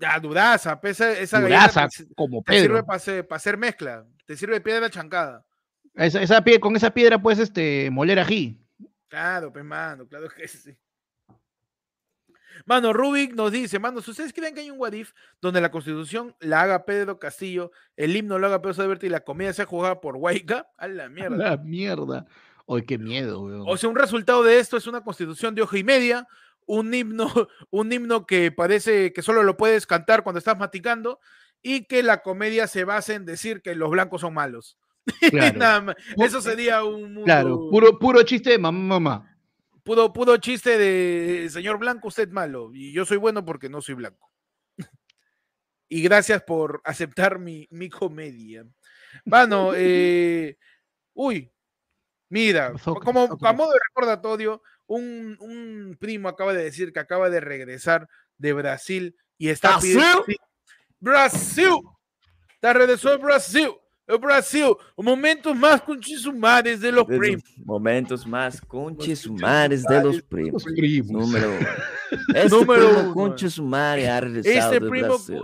Ya, 0.00 0.18
duraza, 0.20 0.78
esa, 0.84 1.12
esa 1.12 1.40
duraza, 1.40 1.82
galleta 1.82 2.14
como 2.14 2.42
Pedro. 2.42 2.56
Te 2.56 2.62
sirve 2.62 2.82
para 3.24 3.36
hacer, 3.36 3.56
mezcla, 3.56 4.06
te 4.26 4.36
sirve 4.36 4.54
de 4.54 4.60
piedra 4.60 4.90
chancada. 4.90 5.44
Esa, 5.94 6.22
esa, 6.22 6.44
con 6.60 6.76
esa 6.76 6.90
piedra 6.92 7.20
puedes 7.20 7.40
este, 7.40 7.90
moler 7.90 8.20
ají. 8.20 8.64
Claro, 9.08 9.52
pues, 9.52 9.64
mano, 9.64 10.06
claro 10.06 10.28
que 10.28 10.46
sí. 10.48 10.76
Mano, 12.66 12.92
Rubik 12.92 13.34
nos 13.34 13.52
dice, 13.52 13.78
mano, 13.78 14.00
si 14.00 14.10
ustedes 14.10 14.32
creen 14.32 14.54
que 14.54 14.60
hay 14.60 14.70
un 14.70 14.78
Wadif 14.78 15.12
donde 15.40 15.60
la 15.60 15.70
constitución 15.70 16.34
la 16.40 16.62
haga 16.62 16.84
Pedro 16.84 17.18
Castillo, 17.18 17.70
el 17.96 18.16
himno 18.16 18.38
lo 18.38 18.46
haga 18.46 18.60
Pedro 18.60 18.74
Saberti 18.74 19.06
y 19.06 19.10
la 19.10 19.20
comida 19.20 19.52
sea 19.52 19.66
jugada 19.66 20.00
por 20.00 20.16
Huayca, 20.16 20.68
a 20.76 20.88
la 20.88 21.08
mierda. 21.08 21.34
A 21.34 21.50
la 21.50 21.56
mierda. 21.56 22.26
Ay, 22.68 22.82
qué 22.82 22.98
miedo, 22.98 23.40
weón. 23.40 23.64
O 23.66 23.76
sea, 23.76 23.88
un 23.88 23.96
resultado 23.96 24.42
de 24.42 24.58
esto 24.58 24.76
es 24.76 24.86
una 24.86 25.02
constitución 25.02 25.54
de 25.54 25.62
hoja 25.62 25.78
y 25.78 25.84
media, 25.84 26.26
un 26.66 26.92
himno, 26.92 27.28
un 27.70 27.92
himno 27.92 28.26
que 28.26 28.52
parece 28.52 29.12
que 29.12 29.22
solo 29.22 29.42
lo 29.42 29.56
puedes 29.56 29.86
cantar 29.86 30.22
cuando 30.22 30.38
estás 30.38 30.58
maticando 30.58 31.18
y 31.62 31.86
que 31.86 32.02
la 32.02 32.22
comedia 32.22 32.66
se 32.66 32.84
basa 32.84 33.14
en 33.14 33.24
decir 33.24 33.62
que 33.62 33.74
los 33.74 33.90
blancos 33.90 34.20
son 34.20 34.34
malos. 34.34 34.78
Claro. 35.30 35.94
Eso 36.18 36.42
sería 36.42 36.84
un 36.84 37.24
Claro, 37.24 37.70
puro, 37.70 37.98
puro 37.98 38.22
chiste 38.22 38.50
de 38.50 38.58
mamá, 38.58 39.00
mamá. 39.00 39.27
Pudo, 39.88 40.36
chiste 40.36 40.76
de 40.76 41.48
señor 41.48 41.78
blanco, 41.78 42.08
usted 42.08 42.28
malo. 42.28 42.70
Y 42.74 42.92
yo 42.92 43.06
soy 43.06 43.16
bueno 43.16 43.42
porque 43.44 43.70
no 43.70 43.80
soy 43.80 43.94
blanco. 43.94 44.30
y 45.88 46.02
gracias 46.02 46.42
por 46.42 46.82
aceptar 46.84 47.38
mi, 47.38 47.66
comedia. 47.88 48.66
Bueno, 49.24 49.72
eh, 49.74 50.58
uy, 51.14 51.50
mira, 52.28 52.74
como 53.02 53.38
a 53.40 53.52
modo 53.54 53.72
de 53.72 53.78
recordatorio, 53.88 54.62
un, 54.86 55.38
un, 55.40 55.96
primo 55.98 56.28
acaba 56.28 56.52
de 56.52 56.64
decir 56.64 56.92
que 56.92 57.00
acaba 57.00 57.30
de 57.30 57.40
regresar 57.40 58.08
de 58.36 58.52
Brasil 58.52 59.16
y 59.38 59.48
está 59.48 59.78
pidiendo. 59.80 60.26
Brasil, 61.00 61.80
está 62.50 62.74
regresó 62.74 63.10
de 63.10 63.16
Brasil 63.16 63.70
o 64.08 64.18
Brasil, 64.18 64.74
momentos 64.96 65.54
más 65.54 65.82
conchisumares 65.82 66.80
de 66.80 66.90
los 66.90 67.04
primos. 67.04 67.42
Momentos 67.58 68.26
más 68.26 68.60
conchisumares 68.60 69.84
de 69.84 70.02
los 70.02 70.22
primos. 70.22 70.64
Número 71.10 71.50
Este 72.34 72.48
Número 72.48 72.88
primo 72.88 73.14
conchisumario 73.14 74.12
ha 74.12 74.20
regresado 74.20 74.74
este 74.74 74.80
primo, 74.80 75.08
Brasil. 75.08 75.42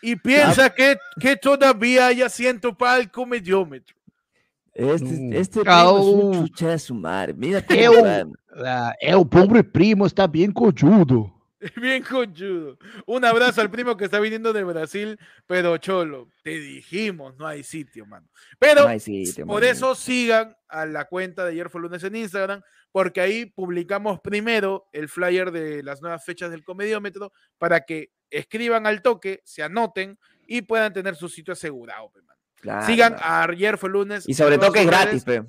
Y 0.00 0.16
piensa 0.16 0.70
que, 0.70 0.96
que 1.18 1.36
todavía 1.36 2.06
hay 2.06 2.22
asiento 2.22 2.76
para 2.76 3.00
el 3.00 3.10
comediómetro. 3.10 3.96
Este, 4.72 5.38
este 5.38 5.60
primo 5.60 6.48
es 6.52 6.60
un 6.60 6.78
sumário. 6.78 7.34
Mira 7.36 7.62
que 7.62 7.74
é 7.74 7.90
o, 7.90 8.04
é 9.00 9.16
o 9.16 9.24
pobre 9.24 9.62
primo, 9.64 10.06
está 10.06 10.26
bien 10.26 10.52
cochudo. 10.52 11.33
Bien 11.80 12.02
conchudo. 12.02 12.78
Un 13.06 13.24
abrazo 13.24 13.60
al 13.60 13.70
primo 13.70 13.96
que 13.96 14.04
está 14.04 14.20
viniendo 14.20 14.52
de 14.52 14.64
Brasil, 14.64 15.18
pero 15.46 15.76
cholo, 15.78 16.28
te 16.42 16.58
dijimos, 16.58 17.36
no 17.36 17.46
hay 17.46 17.62
sitio, 17.62 18.06
mano. 18.06 18.28
Pero 18.58 18.86
por 19.46 19.64
eso 19.64 19.94
sigan 19.94 20.56
a 20.68 20.86
la 20.86 21.06
cuenta 21.06 21.44
de 21.44 21.52
ayer 21.52 21.70
fue 21.70 21.80
lunes 21.80 22.02
en 22.04 22.16
Instagram, 22.16 22.62
porque 22.92 23.20
ahí 23.20 23.46
publicamos 23.46 24.20
primero 24.20 24.88
el 24.92 25.08
flyer 25.08 25.50
de 25.50 25.82
las 25.82 26.02
nuevas 26.02 26.24
fechas 26.24 26.50
del 26.50 26.64
comediómetro 26.64 27.32
para 27.58 27.80
que 27.80 28.10
escriban 28.30 28.86
al 28.86 29.02
toque, 29.02 29.40
se 29.44 29.62
anoten 29.62 30.18
y 30.46 30.62
puedan 30.62 30.92
tener 30.92 31.16
su 31.16 31.28
sitio 31.28 31.52
asegurado, 31.52 32.10
mano. 32.14 32.34
Sigan 32.86 33.16
a 33.20 33.44
ayer 33.44 33.76
fue 33.76 33.90
lunes. 33.90 34.24
Y 34.26 34.32
sobre 34.32 34.56
todo 34.56 34.72
que 34.72 34.80
es 34.80 34.86
gratis, 34.86 35.22
pe. 35.22 35.44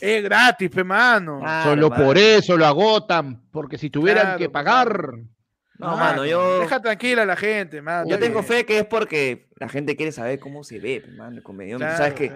Es 0.00 0.22
gratis, 0.22 0.70
pe, 0.70 0.84
mano. 0.84 1.40
Solo 1.64 1.90
por 1.90 2.16
eso 2.16 2.56
lo 2.56 2.64
agotan, 2.64 3.42
porque 3.50 3.76
si 3.76 3.90
tuvieran 3.90 4.38
que 4.38 4.48
pagar. 4.48 5.14
No, 5.80 5.96
mano, 5.96 6.26
yo. 6.26 6.60
Deja 6.60 6.80
tranquila 6.80 7.22
a 7.22 7.26
la 7.26 7.36
gente, 7.36 7.80
mano. 7.80 8.08
Yo 8.08 8.18
tengo 8.18 8.42
fe 8.42 8.66
que 8.66 8.78
es 8.78 8.84
porque 8.84 9.48
la 9.56 9.68
gente 9.68 9.96
quiere 9.96 10.12
saber 10.12 10.38
cómo 10.38 10.62
se 10.62 10.78
ve, 10.78 11.02
mano, 11.16 11.36
el 11.38 11.42
comediante. 11.42 11.84
Sabes 11.96 12.14
que 12.14 12.32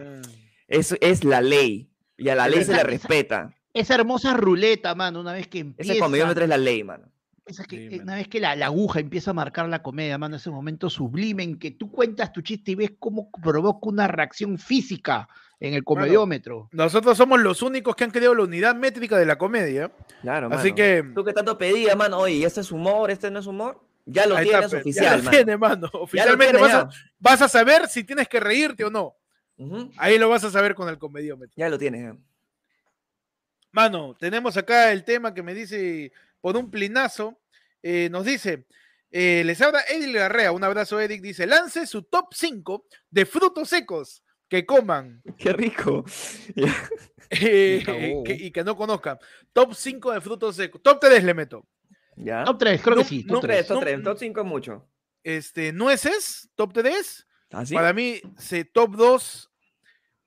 es, 0.68 0.96
es 1.00 1.24
la 1.24 1.40
ley. 1.40 1.90
Y 2.16 2.28
a 2.28 2.34
la 2.34 2.48
ley 2.48 2.64
se 2.64 2.72
le 2.72 2.82
respeta. 2.82 3.54
Esa 3.72 3.96
hermosa 3.96 4.34
ruleta, 4.34 4.94
mano, 4.94 5.20
una 5.20 5.32
vez 5.32 5.48
que 5.48 5.58
empieza. 5.58 5.92
Ese 5.92 6.00
comediómetro 6.00 6.44
es 6.44 6.48
la 6.48 6.56
ley, 6.56 6.84
mano. 6.84 7.10
Esa 7.46 7.64
que, 7.64 8.00
una 8.02 8.14
vez 8.14 8.28
que 8.28 8.40
la, 8.40 8.52
aguja 8.52 9.00
empieza 9.00 9.32
a 9.32 9.34
marcar 9.34 9.68
la 9.68 9.82
comedia, 9.82 10.16
mano, 10.16 10.36
ese 10.36 10.50
momento 10.50 10.88
sublime 10.88 11.42
en 11.42 11.58
que 11.58 11.70
tú 11.70 11.90
cuentas 11.90 12.32
tu 12.32 12.40
chiste 12.40 12.70
y 12.70 12.74
ves 12.74 12.92
cómo 12.98 13.30
provoca 13.30 13.86
una 13.86 14.08
reacción 14.08 14.56
física 14.56 15.28
en 15.60 15.74
el 15.74 15.84
comediómetro. 15.84 16.68
nosotros 16.72 17.16
somos 17.18 17.40
los 17.40 17.60
únicos 17.60 17.94
que 17.96 18.04
han 18.04 18.10
creado 18.10 18.34
la 18.34 18.44
unidad 18.44 18.74
métrica 18.74 19.18
de 19.18 19.26
la 19.26 19.36
comedia. 19.36 19.92
Claro, 20.22 20.48
Así 20.52 20.72
que. 20.72 21.04
Tú 21.14 21.22
que 21.22 21.34
tanto 21.34 21.58
pedías, 21.58 21.94
mano, 21.96 22.18
oye, 22.18 22.46
¿este 22.46 22.62
es 22.62 22.72
humor? 22.72 23.10
¿Este 23.10 23.30
no 23.30 23.40
es 23.40 23.46
humor? 23.46 23.78
Ya 24.06 24.26
lo 24.26 24.36
tienes 24.36 24.72
oficial, 24.72 25.04
ya 25.04 25.24
lo 25.24 25.30
Tiene, 25.30 25.56
mano. 25.56 25.90
Oficialmente 25.92 26.58
vas, 27.18 27.42
a, 27.42 27.48
saber 27.48 27.88
si 27.88 28.04
tienes 28.04 28.26
que 28.26 28.40
reírte 28.40 28.84
o 28.84 28.90
no. 28.90 29.16
Ahí 29.98 30.18
lo 30.18 30.30
vas 30.30 30.44
a 30.44 30.50
saber 30.50 30.74
con 30.74 30.88
el 30.88 30.98
comediómetro. 30.98 31.54
Ya 31.56 31.68
lo 31.68 31.78
tienes. 31.78 32.14
Mano, 33.70 34.14
tenemos 34.18 34.56
acá 34.56 34.92
el 34.92 35.04
tema 35.04 35.34
que 35.34 35.42
me 35.42 35.52
dice 35.52 36.12
por 36.44 36.58
un 36.58 36.70
plinazo. 36.70 37.40
Eh, 37.82 38.10
nos 38.10 38.26
dice, 38.26 38.66
eh, 39.10 39.42
les 39.46 39.62
habla 39.62 39.80
Edil 39.88 40.12
Garrea, 40.12 40.52
un 40.52 40.62
abrazo 40.62 41.00
Edith, 41.00 41.22
dice, 41.22 41.46
lance 41.46 41.86
su 41.86 42.02
top 42.02 42.34
5 42.34 42.84
de 43.08 43.24
frutos 43.24 43.70
secos 43.70 44.22
que 44.46 44.66
coman. 44.66 45.22
Qué 45.38 45.54
rico. 45.54 46.04
Eh, 47.30 47.82
y 48.26 48.50
que 48.50 48.62
no 48.62 48.76
conozcan. 48.76 49.18
Top 49.54 49.72
5 49.72 50.12
de 50.12 50.20
frutos 50.20 50.56
secos. 50.56 50.82
Top 50.82 51.00
3 51.00 51.24
le 51.24 51.32
meto. 51.32 51.66
¿Ya? 52.16 52.44
Top 52.44 52.58
3, 52.58 52.82
creo 52.82 52.96
que 52.98 53.04
sí. 53.04 53.26
Top 53.26 53.40
3, 53.40 53.66
top 53.66 53.80
3. 53.80 54.02
Top 54.02 54.18
5 54.18 54.40
es 54.40 54.46
mucho. 54.46 54.88
Este, 55.22 55.72
nueces, 55.72 56.50
top 56.54 56.74
3. 56.74 57.26
¿Ah, 57.52 57.64
Para 57.72 57.94
mí, 57.94 58.20
se, 58.36 58.66
top 58.66 58.94
2 58.94 59.50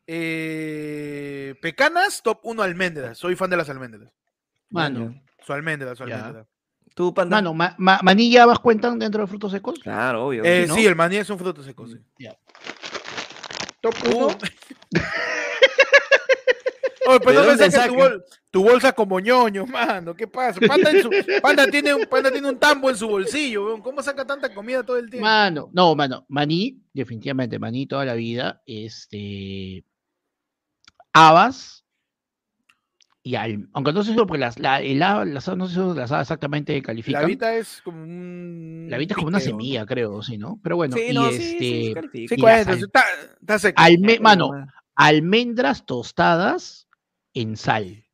eh, 0.07 1.53
pecanas, 1.61 2.23
top 2.23 2.39
1 2.41 2.63
almendras. 2.63 3.19
Soy 3.19 3.35
fan 3.35 3.51
de 3.51 3.57
las 3.57 3.69
almendras. 3.69 4.11
Mano. 4.71 5.21
Su 5.47 5.53
almendra, 5.53 5.95
su 5.95 6.03
almendra. 6.03 6.45
¿Tú, 6.93 7.13
Mano, 7.15 7.53
¿maní 7.53 8.27
y 8.27 8.35
habas 8.35 8.59
cuentan 8.59 8.99
dentro 8.99 9.21
de 9.21 9.27
frutos 9.27 9.49
secos? 9.49 9.79
Claro, 9.79 10.27
obvio. 10.27 10.43
Eh, 10.43 10.67
sí, 10.67 10.85
el 10.85 10.93
maní 10.93 11.15
es 11.15 11.29
un 11.29 11.39
fruto 11.39 11.63
seco, 11.63 11.87
sí. 11.87 11.95
Top 13.79 13.95
1. 14.13 14.27
Oye, 17.07 17.19
pues 17.21 17.33
no 17.33 17.43
pensé 17.45 17.79
que 17.89 18.19
tu, 18.51 18.61
bolsa 18.61 18.91
como 18.91 19.21
ñoño, 19.21 19.65
mano. 19.65 20.13
¿Qué 20.13 20.27
pasa? 20.27 20.59
Panda, 20.67 21.65
tiene 21.67 21.93
un, 21.93 22.05
Panda 22.07 22.29
tiene 22.29 22.49
un 22.49 22.59
tambo 22.59 22.89
en 22.89 22.97
su 22.97 23.07
bolsillo, 23.07 23.81
¿cómo 23.81 24.03
saca 24.03 24.27
tanta 24.27 24.53
comida 24.53 24.83
todo 24.83 24.97
el 24.97 25.09
tiempo? 25.09 25.25
Mano, 25.25 25.69
no, 25.71 25.95
mano. 25.95 26.25
Maní, 26.27 26.83
definitivamente, 26.91 27.57
maní 27.57 27.87
toda 27.87 28.03
la 28.03 28.15
vida. 28.15 28.61
Este. 28.65 29.85
Habas. 31.13 31.85
Y 33.27 33.35
al, 33.35 33.67
aunque 33.73 33.91
no 33.91 34.03
sé 34.05 34.13
si 34.13 34.17
porque 34.17 34.37
las, 34.37 34.57
la, 34.57 34.79
el, 34.79 34.99
las, 34.99 35.49
no 35.57 35.67
sé 35.67 35.73
si 35.73 35.79
las 35.99 36.13
habas 36.13 36.27
exactamente 36.27 36.81
califican. 36.81 37.23
La 37.23 37.27
vita 37.27 37.55
es 37.57 37.81
como 37.83 38.01
un. 38.01 38.87
La 38.89 38.97
vita 38.97 39.15
es 39.15 39.15
como 39.17 39.27
una 39.27 39.41
semilla, 39.41 39.85
creo, 39.85 40.21
sí, 40.21 40.37
¿no? 40.37 40.61
Pero 40.63 40.77
bueno, 40.77 40.95
y 40.97 41.13
no, 41.13 41.27
este. 41.27 41.59
Sí, 41.59 41.93
sí, 42.29 42.35
está, 42.37 43.03
está 43.41 43.59
seco. 43.59 43.83
mano, 44.21 44.51
almendras 44.95 45.85
tostadas 45.85 46.87
en 47.33 47.57
sal. 47.57 48.05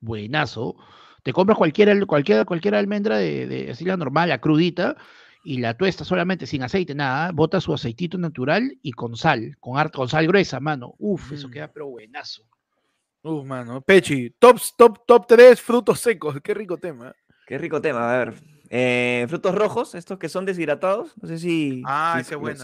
Buenazo. 0.00 0.74
Te 1.22 1.32
compras 1.32 1.56
cualquier, 1.56 2.04
cualquier, 2.06 2.44
cualquier 2.46 2.74
almendra 2.74 3.16
de, 3.16 3.46
de 3.46 3.70
así 3.70 3.84
la 3.84 3.96
normal, 3.96 4.30
la 4.30 4.40
crudita, 4.40 4.96
y 5.44 5.58
la 5.58 5.74
tuesta 5.74 6.04
solamente 6.04 6.46
sin 6.46 6.64
aceite, 6.64 6.96
nada, 6.96 7.30
bota 7.30 7.60
su 7.60 7.72
aceitito 7.72 8.18
natural 8.18 8.76
y 8.82 8.90
con 8.90 9.16
sal, 9.16 9.56
con, 9.60 9.88
con 9.90 10.08
sal 10.08 10.26
gruesa, 10.26 10.58
mano. 10.58 10.96
Uf, 10.98 11.30
eso 11.30 11.46
mm. 11.46 11.50
queda 11.52 11.72
pero 11.72 11.86
buenazo. 11.86 12.42
Uf, 13.22 13.44
mano. 13.44 13.80
Pechi, 13.82 14.30
top, 14.38 14.58
top, 14.76 15.04
top 15.06 15.26
3 15.26 15.60
frutos 15.60 16.00
secos. 16.00 16.40
Qué 16.42 16.54
rico 16.54 16.78
tema. 16.78 17.14
Qué 17.46 17.58
rico 17.58 17.80
tema. 17.80 18.14
A 18.14 18.24
ver. 18.24 18.34
Eh, 18.70 19.26
frutos 19.28 19.54
rojos, 19.54 19.94
estos 19.94 20.18
que 20.18 20.28
son 20.28 20.46
deshidratados. 20.46 21.12
No 21.20 21.28
sé 21.28 21.38
si. 21.38 21.82
Ah, 21.86 22.18
ese 22.20 22.36
bueno. 22.36 22.58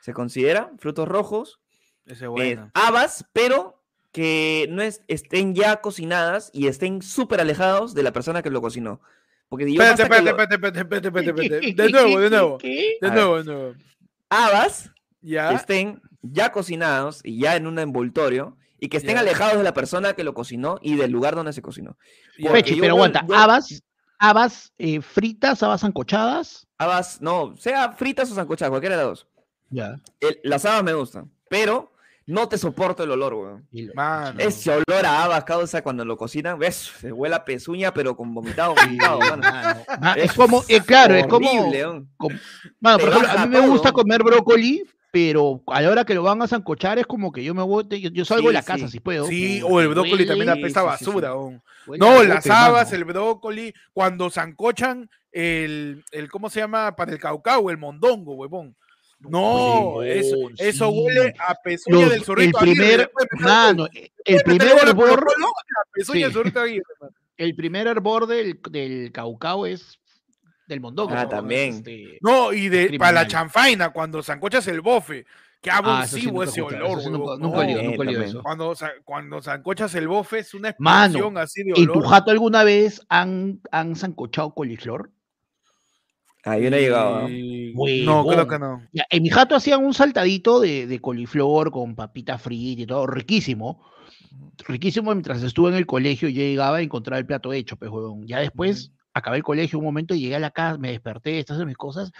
Se, 0.00 0.12
considera. 0.12 0.72
Frutos 0.78 1.06
rojos. 1.06 1.60
Ese 2.06 2.26
bueno. 2.26 2.70
habas, 2.74 3.24
pero 3.32 3.82
que 4.12 4.66
no 4.70 4.82
estén 4.82 5.54
ya 5.54 5.82
cocinadas 5.82 6.50
y 6.54 6.68
estén 6.68 7.02
súper 7.02 7.40
alejados 7.40 7.92
de 7.92 8.02
la 8.02 8.12
persona 8.12 8.42
que 8.42 8.50
lo 8.50 8.62
cocinó. 8.62 9.00
Porque 9.48 9.70
yo 9.70 9.82
espérate, 9.82 10.02
espérate, 10.02 10.30
espérate, 10.30 10.54
espérate, 10.80 11.08
espérate, 11.08 11.42
espérate, 11.42 11.82
De 11.82 11.90
nuevo, 11.90 12.18
de 12.18 12.30
nuevo. 12.30 12.58
De 12.58 13.10
nuevo, 13.10 13.36
de 13.36 13.44
nuevo. 13.44 13.74
Habas 14.30 14.90
¿Ya? 15.20 15.50
que 15.50 15.56
estén 15.56 16.00
ya 16.22 16.50
cocinados 16.50 17.20
y 17.22 17.40
ya 17.40 17.56
en 17.56 17.66
un 17.66 17.78
envoltorio 17.78 18.56
y 18.78 18.88
que 18.88 18.98
estén 18.98 19.18
alejados 19.18 19.58
de 19.58 19.64
la 19.64 19.74
persona 19.74 20.14
que 20.14 20.24
lo 20.24 20.34
cocinó 20.34 20.78
y 20.82 20.96
del 20.96 21.10
lugar 21.10 21.34
donde 21.34 21.52
se 21.52 21.62
cocinó. 21.62 21.96
Pechi, 22.52 22.80
pero 22.80 22.94
aguanta, 22.94 23.24
habas, 23.34 23.82
habas 24.18 24.72
eh, 24.78 25.00
fritas, 25.00 25.62
habas 25.62 25.84
ancochadas. 25.84 26.66
Habas, 26.78 27.20
no, 27.20 27.56
sea 27.56 27.92
fritas 27.92 28.30
o 28.30 28.34
sancochadas, 28.34 28.70
cualquiera 28.70 28.96
de 28.96 29.02
las 29.02 29.10
dos. 29.10 29.26
Ya. 29.70 30.00
las 30.44 30.64
habas 30.64 30.84
me 30.84 30.94
gustan, 30.94 31.30
pero 31.48 31.92
no 32.26 32.48
te 32.48 32.58
soporto 32.58 33.04
el 33.04 33.10
olor, 33.12 33.34
weón. 33.34 33.68
Ese 34.38 34.70
olor 34.70 35.06
a 35.06 35.22
habas 35.22 35.44
causa 35.44 35.82
cuando 35.82 36.04
lo 36.04 36.16
cocinan, 36.16 36.58
ves, 36.58 36.92
se 37.00 37.12
huele 37.12 37.36
a 37.36 37.44
pezuña, 37.44 37.94
pero 37.94 38.16
con 38.16 38.34
vomitado, 38.34 38.74
vomitado, 38.74 39.20
Es 40.16 40.32
como, 40.32 40.64
eh, 40.68 40.80
claro, 40.80 41.14
es 41.14 41.26
como, 41.28 41.70
Mano, 42.80 42.98
por 42.98 43.08
ejemplo, 43.08 43.30
a 43.30 43.46
mí 43.46 43.56
me 43.56 43.68
gusta 43.68 43.92
comer 43.92 44.24
brócoli, 44.24 44.84
pero 45.16 45.62
a 45.68 45.80
la 45.80 45.88
hora 45.88 46.04
que 46.04 46.14
lo 46.14 46.22
van 46.22 46.42
a 46.42 46.46
zancochar 46.46 46.98
es 46.98 47.06
como 47.06 47.32
que 47.32 47.42
yo 47.42 47.54
me 47.54 47.62
voy, 47.62 47.86
yo, 47.88 48.24
salgo 48.26 48.48
de 48.48 48.52
la 48.52 48.62
casa 48.62 48.86
si 48.86 49.00
puedo. 49.00 49.26
Sí, 49.26 49.62
o 49.64 49.80
el 49.80 49.88
brócoli 49.88 50.26
también 50.26 50.50
apesta 50.50 50.82
basura. 50.82 51.30
no, 51.30 52.22
las 52.22 52.46
habas, 52.50 52.92
el 52.92 53.06
brócoli, 53.06 53.72
cuando 53.94 54.28
zancochan 54.28 55.08
el, 55.32 56.04
el, 56.12 56.28
¿cómo 56.30 56.50
se 56.50 56.60
llama? 56.60 56.94
Para 56.96 57.12
el 57.12 57.18
caucao, 57.18 57.70
el 57.70 57.78
mondongo, 57.78 58.34
huevón. 58.34 58.76
No, 59.20 60.02
eso, 60.02 60.36
eso 60.58 60.90
huele 60.90 61.32
a 61.38 61.54
pezuña 61.64 62.10
del 62.10 62.22
zorrito. 62.22 62.58
El 62.58 62.74
primer, 62.74 63.10
mano, 63.38 63.88
el 64.22 64.42
primer 64.42 64.76
hervor. 64.82 65.26
El 67.38 67.56
primer 67.56 67.86
hervor 67.86 68.26
del, 68.26 68.60
del 68.70 69.12
caucao 69.12 69.64
es 69.64 69.98
del 70.66 70.80
mondongo. 70.80 71.14
Ah, 71.14 71.28
también. 71.28 71.74
Este, 71.74 72.18
no, 72.20 72.52
y 72.52 72.68
de 72.68 72.98
para 72.98 73.12
la 73.12 73.26
chanfaina, 73.26 73.90
cuando 73.90 74.22
zancochas 74.22 74.66
el 74.68 74.80
bofe. 74.80 75.26
Qué 75.60 75.70
ah, 75.70 75.78
abusivo 75.78 76.42
ese 76.42 76.60
olor, 76.60 77.02
nunca, 77.10 77.36
nunca, 77.38 77.66
nunca 77.82 78.24
eso. 78.24 78.42
Cuando, 78.42 78.74
cuando 79.04 79.42
zancochas 79.42 79.94
el 79.94 80.06
bofe 80.06 80.40
es 80.40 80.54
una 80.54 80.68
explosión 80.68 81.38
así 81.38 81.64
de 81.64 81.72
olor. 81.72 81.84
¿En 81.84 81.92
tu 81.92 82.00
jato 82.02 82.30
alguna 82.30 82.62
vez 82.62 83.00
han, 83.08 83.60
han 83.72 83.96
zancochado 83.96 84.54
coliflor? 84.54 85.10
Ah, 86.44 86.58
yo 86.58 86.70
no 86.70 86.76
he 86.76 86.80
llegado. 86.82 87.28
¿no? 87.28 88.26
creo 88.26 88.46
que 88.46 88.58
no. 88.58 88.82
en 88.92 89.22
mi 89.22 89.30
jato 89.30 89.56
hacían 89.56 89.84
un 89.84 89.94
saltadito 89.94 90.60
de, 90.60 90.86
de 90.86 91.00
coliflor 91.00 91.72
con 91.72 91.96
papita 91.96 92.38
frita 92.38 92.82
y 92.82 92.86
todo, 92.86 93.06
riquísimo. 93.08 93.82
Riquísimo 94.68 95.12
mientras 95.12 95.42
estuve 95.42 95.70
en 95.70 95.76
el 95.76 95.86
colegio, 95.86 96.28
yo 96.28 96.40
llegaba 96.42 96.76
a 96.76 96.82
encontrar 96.82 97.18
el 97.18 97.26
plato 97.26 97.52
hecho, 97.52 97.76
pues, 97.76 97.90
Ya 98.26 98.38
después 98.38 98.92
acabé 99.16 99.38
el 99.38 99.42
colegio 99.42 99.78
un 99.78 99.84
momento, 99.84 100.14
llegué 100.14 100.36
a 100.36 100.40
la 100.40 100.50
casa, 100.50 100.78
me 100.78 100.90
desperté, 100.90 101.38
estas 101.38 101.56
son 101.56 101.66
mis 101.66 101.76
cosas, 101.76 102.12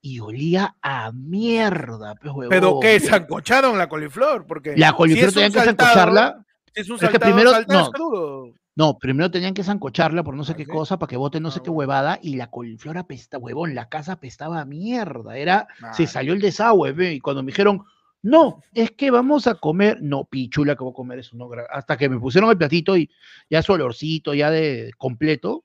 y 0.00 0.20
olía 0.20 0.76
a 0.80 1.12
mierda, 1.12 2.14
pues, 2.14 2.48
¿Pero 2.48 2.80
qué? 2.80 2.98
¿Sancocharon 3.00 3.76
la 3.76 3.88
coliflor? 3.88 4.46
Porque 4.46 4.74
la 4.76 4.94
coliflor 4.94 5.32
tenían 5.32 5.52
que 5.52 5.60
sancocharla. 5.60 6.44
es 6.74 6.88
un 6.88 6.98
saltado, 6.98 7.20
primero, 7.20 7.52
no, 7.68 8.52
no, 8.76 8.96
primero 8.98 9.30
tenían 9.30 9.52
que 9.52 9.64
zancocharla 9.64 10.22
por 10.22 10.34
no 10.34 10.44
sé 10.44 10.54
qué 10.54 10.66
cosa 10.66 10.98
para 10.98 11.10
que 11.10 11.16
bote 11.16 11.40
no 11.40 11.50
sé 11.50 11.58
ah, 11.58 11.62
qué 11.64 11.70
huevada 11.70 12.18
y 12.22 12.36
la 12.36 12.48
coliflor 12.48 12.96
apesta, 12.96 13.36
huevón, 13.36 13.74
la 13.74 13.90
casa 13.90 14.12
apestaba 14.12 14.60
a 14.60 14.64
mierda, 14.64 15.36
era, 15.36 15.66
se 15.92 16.06
salió 16.06 16.32
el 16.32 16.40
desagüe, 16.40 17.12
y 17.12 17.20
cuando 17.20 17.42
me 17.42 17.50
dijeron, 17.50 17.84
no, 18.22 18.62
es 18.72 18.92
que 18.92 19.10
vamos 19.10 19.46
a 19.46 19.56
comer, 19.56 19.98
no, 20.00 20.24
pichula 20.24 20.76
que 20.76 20.82
voy 20.82 20.92
a 20.92 20.94
comer 20.94 21.18
eso, 21.18 21.36
no, 21.36 21.50
hasta 21.70 21.98
que 21.98 22.08
me 22.08 22.18
pusieron 22.18 22.48
el 22.50 22.56
platito 22.56 22.96
y 22.96 23.10
ya 23.50 23.62
su 23.62 23.72
olorcito, 23.72 24.32
ya 24.32 24.50
de 24.50 24.92
completo, 24.96 25.64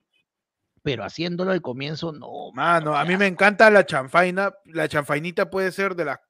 pero 0.84 1.02
haciéndolo 1.02 1.50
al 1.50 1.62
comienzo, 1.62 2.12
no. 2.12 2.52
Mano, 2.52 2.94
a 2.94 3.06
mí 3.06 3.16
me 3.16 3.26
encanta 3.26 3.70
la 3.70 3.86
chanfaina, 3.86 4.52
la 4.66 4.86
chanfainita 4.86 5.48
puede 5.48 5.72
ser 5.72 5.96
de 5.96 6.04
la, 6.04 6.20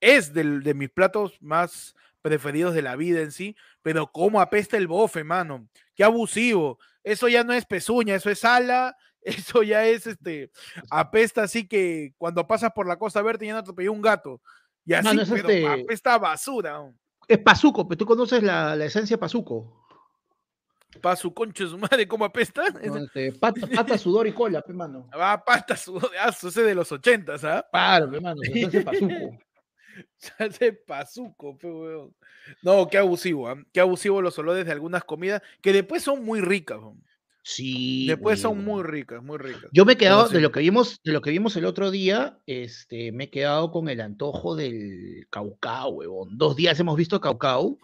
es 0.00 0.32
de 0.32 0.74
mis 0.74 0.90
platos 0.90 1.36
más 1.40 1.96
preferidos 2.22 2.72
de 2.72 2.82
la 2.82 2.94
vida 2.94 3.20
en 3.20 3.32
sí, 3.32 3.56
pero 3.82 4.12
cómo 4.12 4.40
apesta 4.40 4.76
el 4.76 4.86
bofe, 4.86 5.24
mano. 5.24 5.68
Qué 5.96 6.04
abusivo. 6.04 6.78
Eso 7.02 7.26
ya 7.26 7.42
no 7.42 7.52
es 7.52 7.66
pezuña, 7.66 8.14
eso 8.14 8.30
es 8.30 8.44
ala, 8.44 8.96
eso 9.22 9.64
ya 9.64 9.84
es 9.84 10.06
este, 10.06 10.52
apesta 10.88 11.42
así 11.42 11.66
que 11.66 12.14
cuando 12.16 12.46
pasas 12.46 12.70
por 12.72 12.86
la 12.86 12.98
Costa 12.98 13.22
Verde 13.22 13.46
ya 13.46 13.54
no 13.54 13.64
te 13.64 13.88
un 13.88 14.00
gato. 14.00 14.40
Y 14.84 14.94
así, 14.94 15.04
Mano, 15.04 15.22
pero 15.28 15.48
este- 15.48 15.66
apesta 15.66 16.16
basura. 16.16 16.80
Es 17.26 17.38
Pazuco, 17.38 17.88
pero 17.88 17.98
tú 17.98 18.06
conoces 18.06 18.40
la, 18.40 18.76
la 18.76 18.84
esencia 18.84 19.18
Pazuco. 19.18 19.85
Pa' 21.00 21.16
su 21.16 21.32
concha 21.34 21.64
de 21.64 21.70
su 21.70 21.78
madre, 21.78 22.08
¿cómo 22.08 22.24
apesta? 22.24 22.64
¿no? 22.70 22.96
Este, 22.96 23.32
pata, 23.32 23.66
pata, 23.66 23.98
sudor 23.98 24.26
y 24.26 24.32
cola, 24.32 24.62
pe 24.62 24.72
mano. 24.72 25.08
Va 25.16 25.32
a 25.32 25.44
pasta 25.44 25.76
sudazo, 25.76 26.48
ese 26.48 26.62
de 26.62 26.74
los 26.74 26.90
ochentas, 26.90 27.44
¿ah? 27.44 27.66
Claro, 27.70 28.10
pe 28.10 28.20
mano, 28.20 28.40
la 28.42 28.48
esencia 28.48 28.84
Pazuco. 28.84 29.38
Ese 30.38 30.72
pazuco, 30.72 31.56
pe, 31.56 31.66
weón. 31.68 32.14
No, 32.62 32.86
qué 32.88 32.98
abusivo, 32.98 33.48
¿ah? 33.48 33.56
Qué 33.72 33.80
abusivo 33.80 34.22
los 34.22 34.38
olores 34.38 34.66
de 34.66 34.72
algunas 34.72 35.04
comidas 35.04 35.42
que 35.60 35.72
después 35.72 36.02
son 36.02 36.24
muy 36.24 36.40
ricas. 36.40 36.78
weón. 36.78 37.02
Sí. 37.42 38.06
Después 38.06 38.40
son 38.40 38.52
weón. 38.52 38.64
muy 38.64 38.82
ricas, 38.82 39.22
muy 39.22 39.38
ricas. 39.38 39.70
Yo 39.72 39.84
me 39.84 39.94
he 39.94 39.96
quedado, 39.96 40.28
de 40.28 40.40
lo 40.40 40.52
que 40.52 40.60
vimos, 40.60 41.00
de 41.02 41.12
lo 41.12 41.20
que 41.20 41.30
vimos 41.30 41.56
el 41.56 41.64
otro 41.64 41.90
día, 41.90 42.38
este, 42.46 43.12
me 43.12 43.24
he 43.24 43.30
quedado 43.30 43.70
con 43.70 43.88
el 43.88 44.00
antojo 44.00 44.56
del 44.56 45.26
caucao, 45.30 45.90
huevón. 45.90 46.36
Dos 46.36 46.56
días 46.56 46.78
hemos 46.80 46.96
visto 46.96 47.20
caucao, 47.20 47.78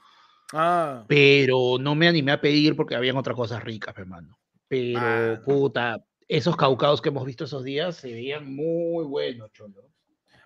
Ah, 0.53 1.05
pero 1.09 1.77
no 1.81 1.95
me 1.95 2.09
animé 2.09 2.33
a 2.33 2.41
pedir 2.41 2.77
porque 2.77 2.95
habían 2.95 3.17
otras 3.17 3.37
cosas 3.37 3.62
ricas, 3.65 3.95
hermano. 3.97 4.38
Pero, 4.69 5.01
Mano. 5.01 5.43
puta, 5.45 6.05
esos 6.29 6.57
caucaos 6.57 7.01
que 7.03 7.09
hemos 7.11 7.25
visto 7.27 7.45
esos 7.45 7.65
días 7.65 7.97
se 7.97 8.12
veían 8.12 8.55
muy 8.55 9.05
buenos, 9.05 9.51
cholo. 9.53 9.88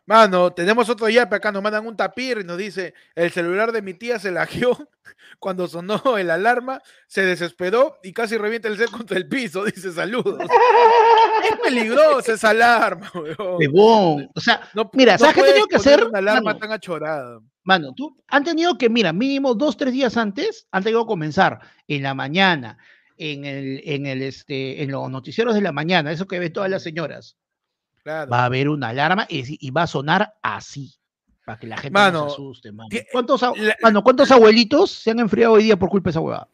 mano, 0.05 0.53
tenemos 0.53 0.88
otro 0.88 1.09
yape 1.09 1.37
acá, 1.37 1.51
nos 1.53 1.62
mandan 1.62 1.87
un 1.87 1.97
tapir 1.97 2.38
y 2.40 2.45
nos 2.45 2.57
dice, 2.59 2.95
el 3.14 3.31
celular 3.33 3.73
de 3.73 3.83
mi 3.83 3.95
tía 3.95 4.19
se 4.21 4.31
lajeó 4.31 4.77
cuando 5.40 5.66
sonó 5.69 6.01
el 6.19 6.31
alarma, 6.31 6.81
se 7.09 7.23
desesperó 7.25 7.99
y 8.03 8.12
casi 8.12 8.37
revienta 8.37 8.69
el 8.69 8.77
set 8.79 8.90
contra 8.90 9.16
el 9.16 9.29
piso, 9.29 9.64
dice 9.64 9.92
saludos. 9.92 10.40
es 11.45 11.57
peligrosa 11.61 12.33
esa 12.35 12.51
alarma, 12.51 13.11
weón. 13.14 13.57
Huevón, 13.59 14.31
O 14.35 14.40
sea, 14.40 14.61
No, 14.75 14.88
Mira, 14.95 15.19
¿sabes 15.19 15.35
qué 15.37 15.42
tenía 15.42 15.64
que 15.69 15.77
hacer, 15.77 16.05
Una 16.05 16.19
alarma 16.19 16.42
mano? 16.53 16.59
tan 16.61 16.73
achorada. 16.73 17.40
Mano, 17.66 17.92
tú 17.94 18.16
han 18.29 18.44
tenido 18.44 18.79
que, 18.79 18.88
mira, 18.88 19.12
mínimo 19.12 19.52
dos, 19.52 19.76
tres 19.76 19.92
días 19.92 20.16
antes, 20.16 20.68
han 20.70 20.85
tenido 20.85 21.02
que 21.05 21.09
comenzar 21.09 21.59
en 21.88 22.05
la 22.05 22.14
mañana, 22.14 22.79
en 23.18 23.44
el, 23.44 23.83
en 23.85 24.07
el, 24.07 24.22
este, 24.22 24.85
en 24.85 24.92
los 24.92 25.11
noticieros 25.11 25.52
de 25.52 25.62
la 25.62 25.72
mañana, 25.72 26.12
eso 26.12 26.29
que 26.29 26.38
ven 26.38 26.52
todas 26.52 26.70
las 26.70 26.85
señoras. 26.85 27.37
Claro. 28.05 28.31
Va 28.31 28.42
a 28.42 28.44
haber 28.44 28.68
una 28.68 28.90
alarma 28.90 29.26
y, 29.29 29.70
va 29.72 29.83
a 29.83 29.87
sonar 29.88 30.35
así, 30.42 30.94
para 31.44 31.59
que 31.59 31.66
la 31.66 31.76
gente 31.79 31.98
no 31.98 32.29
se 32.29 32.35
asuste, 32.35 32.70
mano. 32.70 32.88
¿Cuántos, 33.11 33.42
la- 33.42 33.76
mano, 33.83 34.05
¿cuántos 34.05 34.31
abuelitos 34.31 34.92
se 34.92 35.11
han 35.11 35.18
enfriado 35.18 35.55
hoy 35.55 35.64
día 35.64 35.76
por 35.76 35.88
culpa 35.88 36.09
de 36.09 36.11
esa 36.12 36.20
huevada? 36.20 36.48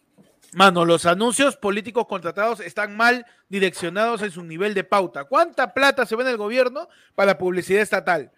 Mano, 0.55 0.87
los 0.87 1.05
anuncios 1.05 1.57
políticos 1.57 2.07
contratados 2.07 2.61
están 2.61 2.96
mal 2.96 3.27
direccionados 3.51 4.22
en 4.22 4.31
su 4.31 4.42
nivel 4.42 4.72
de 4.72 4.85
pauta. 4.85 5.25
¿Cuánta 5.25 5.75
plata 5.75 6.07
se 6.07 6.16
ve 6.16 6.22
en 6.22 6.31
el 6.31 6.37
gobierno 6.38 6.88
para 7.14 7.37
publicidad 7.37 7.83
estatal? 7.83 8.33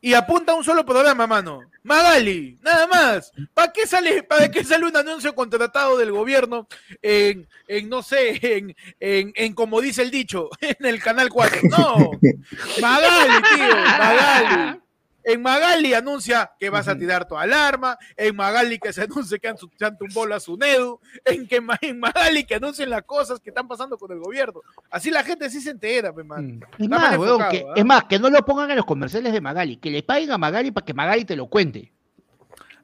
Y 0.00 0.14
apunta 0.14 0.52
a 0.52 0.54
un 0.54 0.64
solo 0.64 0.84
programa, 0.84 1.26
mano. 1.26 1.60
Magali, 1.82 2.58
nada 2.62 2.86
más. 2.86 3.32
¿Para 3.52 3.72
qué 3.72 3.86
sale, 3.86 4.22
para 4.22 4.50
qué 4.50 4.62
sale 4.62 4.86
un 4.86 4.96
anuncio 4.96 5.34
contratado 5.34 5.96
del 5.98 6.12
gobierno 6.12 6.68
en, 7.02 7.48
en 7.66 7.88
no 7.88 8.02
sé, 8.02 8.38
en, 8.56 8.76
en, 9.00 9.32
en 9.34 9.54
como 9.54 9.80
dice 9.80 10.02
el 10.02 10.10
dicho, 10.10 10.50
en 10.60 10.86
el 10.86 11.02
canal 11.02 11.28
4? 11.30 11.62
No. 11.64 12.10
Magali, 12.80 13.42
tío, 13.54 13.76
Magali. 13.76 14.80
En 15.24 15.42
Magali 15.42 15.94
anuncia 15.94 16.50
que 16.58 16.70
vas 16.70 16.88
a 16.88 16.96
tirar 16.96 17.26
tu 17.26 17.36
alarma. 17.36 17.98
En 18.16 18.34
Magali 18.34 18.78
que 18.78 18.92
se 18.92 19.02
anuncia 19.02 19.38
que 19.38 19.48
han, 19.48 19.56
se 19.58 19.84
han 19.84 19.98
tumbado 19.98 20.34
a 20.34 20.40
su 20.40 20.56
Nedu. 20.56 21.00
En, 21.24 21.46
que, 21.46 21.62
en 21.82 22.00
Magali 22.00 22.44
que 22.44 22.54
anuncien 22.54 22.90
las 22.90 23.02
cosas 23.02 23.40
que 23.40 23.50
están 23.50 23.68
pasando 23.68 23.98
con 23.98 24.10
el 24.12 24.18
gobierno. 24.18 24.60
Así 24.90 25.10
la 25.10 25.22
gente 25.22 25.50
sí 25.50 25.60
se 25.60 25.70
entera, 25.70 26.12
pe, 26.12 26.24
man. 26.24 26.60
Es 26.78 26.84
Está 26.84 26.98
más, 26.98 27.18
weón, 27.18 27.42
que, 27.50 27.64
¿ah? 27.68 27.72
es 27.76 27.84
más, 27.84 28.04
que 28.04 28.18
no 28.18 28.30
lo 28.30 28.44
pongan 28.44 28.70
en 28.70 28.76
los 28.76 28.86
comerciales 28.86 29.32
de 29.32 29.40
Magali, 29.40 29.76
que 29.76 29.90
le 29.90 30.02
paguen 30.02 30.30
a 30.30 30.38
Magali 30.38 30.70
para 30.70 30.84
que 30.84 30.94
Magali 30.94 31.24
te 31.24 31.36
lo 31.36 31.48
cuente. 31.48 31.92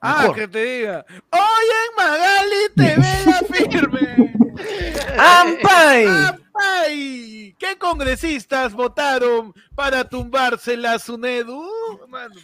Ah, 0.01 0.19
Mejor. 0.21 0.37
que 0.37 0.49
te 0.49 0.65
diga. 0.65 1.07
Oye, 1.31 1.77
en 1.89 1.97
Magali 1.97 2.57
te 2.77 2.97
vela 3.01 3.41
firme. 3.51 4.35
¡Ampay! 5.19 6.07
¡Ay! 7.85 7.91
¿Qué 7.91 7.99
congresistas 7.99 8.73
votaron 8.73 9.53
para 9.75 10.09
tumbársela 10.09 10.95
a 10.95 10.99
su 10.99 11.19
Nedu? 11.19 11.63
Mano. 12.09 12.35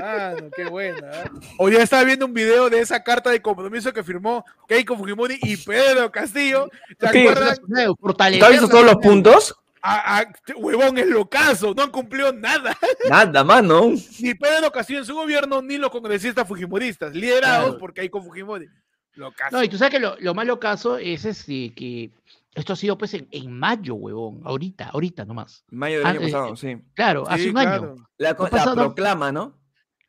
Ah, 0.00 0.34
no, 0.40 0.50
qué 0.54 0.64
buena. 0.64 1.08
¿ah? 1.12 1.30
Hoy 1.58 1.70
día 1.72 1.82
estaba 1.82 2.04
viendo 2.04 2.26
un 2.26 2.34
video 2.34 2.68
de 2.68 2.80
esa 2.80 3.02
carta 3.02 3.30
de 3.30 3.40
compromiso 3.40 3.92
que 3.92 4.02
firmó 4.04 4.44
Keiko 4.68 4.96
Fujimori 4.96 5.38
y 5.42 5.56
Pedro 5.56 6.10
Castillo. 6.12 6.68
¿Se 7.00 7.10
¿Qué? 7.10 7.28
has 7.28 7.60
visto 7.60 8.66
la- 8.66 8.68
todos 8.68 8.84
los 8.84 8.96
puntos? 8.96 9.54
A- 9.80 10.18
a- 10.20 10.26
huevón, 10.56 10.98
es 10.98 11.06
lo 11.06 11.28
caso, 11.28 11.72
no 11.74 11.82
han 11.84 11.90
cumplido 11.90 12.32
nada. 12.32 12.76
Nada, 13.08 13.42
mano. 13.44 13.92
Ni 14.20 14.34
Pedro 14.34 14.70
Castillo 14.72 14.98
en 15.00 15.06
su 15.06 15.14
gobierno, 15.14 15.62
ni 15.62 15.78
los 15.78 15.90
congresistas 15.90 16.46
fujimoristas, 16.46 17.14
liderados 17.14 17.64
Claro. 17.66 17.78
por 17.78 17.94
Keiko 17.94 18.20
Fujimori. 18.22 18.68
Lo 19.14 19.32
caso. 19.32 19.56
No, 19.56 19.62
y 19.64 19.68
tú 19.68 19.78
sabes 19.78 19.92
que 19.94 20.00
lo, 20.00 20.16
lo 20.20 20.34
malo 20.34 20.60
caso 20.60 20.98
es 20.98 21.24
este, 21.24 21.72
que 21.74 22.10
esto 22.58 22.72
ha 22.72 22.76
sido 22.76 22.98
pues 22.98 23.14
en, 23.14 23.28
en 23.30 23.50
mayo, 23.58 23.94
huevón, 23.94 24.40
ahorita, 24.44 24.90
ahorita 24.90 25.24
nomás. 25.24 25.64
Mayo 25.70 25.98
del 25.98 26.06
Ah, 26.06 26.10
año 26.10 26.20
eh, 26.20 26.24
pasado, 26.24 26.56
sí. 26.56 26.76
Claro, 26.94 27.24
hace 27.28 27.48
un 27.48 27.54
claro. 27.54 27.92
año. 27.92 28.08
La, 28.18 28.36
proclama, 28.36 29.32
¿no? 29.32 29.58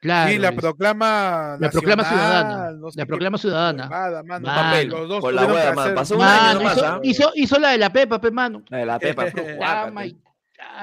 Claro, 0.02 0.32
sí, 0.32 0.38
la 0.38 0.52
proclama. 0.54 1.58
la 1.60 1.70
proclama 1.70 2.04
ciudadana. 2.06 2.72
no 2.72 2.90
sé 2.92 2.98
la 3.00 3.04
qué 3.04 3.08
proclama 3.08 3.38
ciudadana. 3.38 3.84
huevada, 3.88 4.24
mano. 4.24 4.48
Mano. 4.48 4.62
Papel. 4.62 4.88
Los 4.90 5.10
dos 5.10 5.20
Por 5.22 5.34
la 5.34 5.46
hueá, 5.46 5.70
que 5.70 5.76
man. 5.76 5.86
hacer- 5.86 5.96
Pasó 5.96 6.16
un 6.16 6.22
año 6.24 6.42
Mano, 6.42 6.60
nomás, 6.60 6.78
hizo, 6.78 6.86
¿ah? 6.88 7.00
hizo, 7.04 7.32
hizo 7.36 7.60
la 7.60 7.70
de 7.72 7.78
la 7.78 7.90
Pepa, 7.92 8.22
pe, 8.22 8.32
mano. 8.32 8.64
La 8.70 8.78
de 8.78 8.86
la 8.86 9.00
Pepa, 9.00 9.26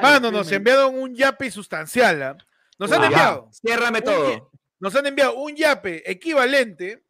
Mano, 0.03 0.31
nos 0.31 0.51
enviaron 0.53 0.99
un 0.99 1.15
yape 1.15 1.51
sustancial. 1.51 2.23
¿ah? 2.23 2.37
Nos 2.79 2.93
han 2.93 3.05
enviado. 3.05 3.49
Ciérrame 3.53 3.99
Un 3.99 4.05
todo. 4.05 4.51
Nos 4.81 4.95
han 4.95 5.07
enviado 5.07 5.35
un 5.37 5.55
yape 5.57 6.11
equivalente. 6.11 7.03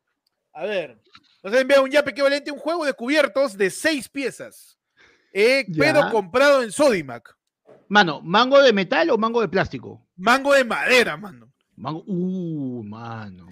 A 0.52 0.64
ver. 0.64 0.98
Nos 1.46 1.54
han 1.54 1.60
enviado 1.60 1.84
un 1.84 1.90
yape 1.92 2.10
equivalente 2.10 2.50
a 2.50 2.52
un 2.52 2.58
juego 2.58 2.84
de 2.84 2.92
cubiertos 2.92 3.56
de 3.56 3.70
seis 3.70 4.08
piezas. 4.08 4.76
Eh, 5.32 5.64
pero 5.78 6.10
comprado 6.10 6.60
en 6.64 6.72
Sodimac. 6.72 7.36
Mano, 7.88 8.20
¿mango 8.20 8.60
de 8.60 8.72
metal 8.72 9.10
o 9.10 9.16
mango 9.16 9.40
de 9.40 9.46
plástico? 9.48 10.04
Mango 10.16 10.52
de 10.54 10.64
madera, 10.64 11.16
mano. 11.16 11.52
Mango, 11.76 12.02
uh, 12.04 12.82
mano. 12.82 13.46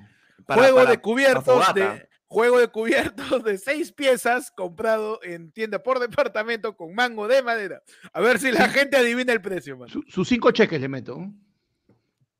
Para- 0.44 0.60
juego 0.62 0.78
para- 0.78 0.90
de 0.90 0.98
cubiertos 0.98 1.74
de 1.74 2.08
juego 2.26 2.58
de 2.58 2.66
cubiertos 2.66 3.44
de 3.44 3.58
seis 3.58 3.92
piezas 3.92 4.50
comprado 4.50 5.20
en 5.22 5.52
tienda 5.52 5.80
por 5.80 6.00
departamento 6.00 6.76
con 6.76 6.96
mango 6.96 7.28
de 7.28 7.42
madera. 7.44 7.80
A 8.12 8.20
ver 8.20 8.40
si 8.40 8.50
la 8.50 8.68
gente 8.70 8.96
adivina 8.96 9.32
el 9.32 9.40
precio, 9.40 9.76
mano. 9.76 9.92
Su- 9.92 10.02
sus 10.08 10.26
cinco 10.26 10.50
cheques 10.50 10.80
le 10.80 10.88
meto. 10.88 11.30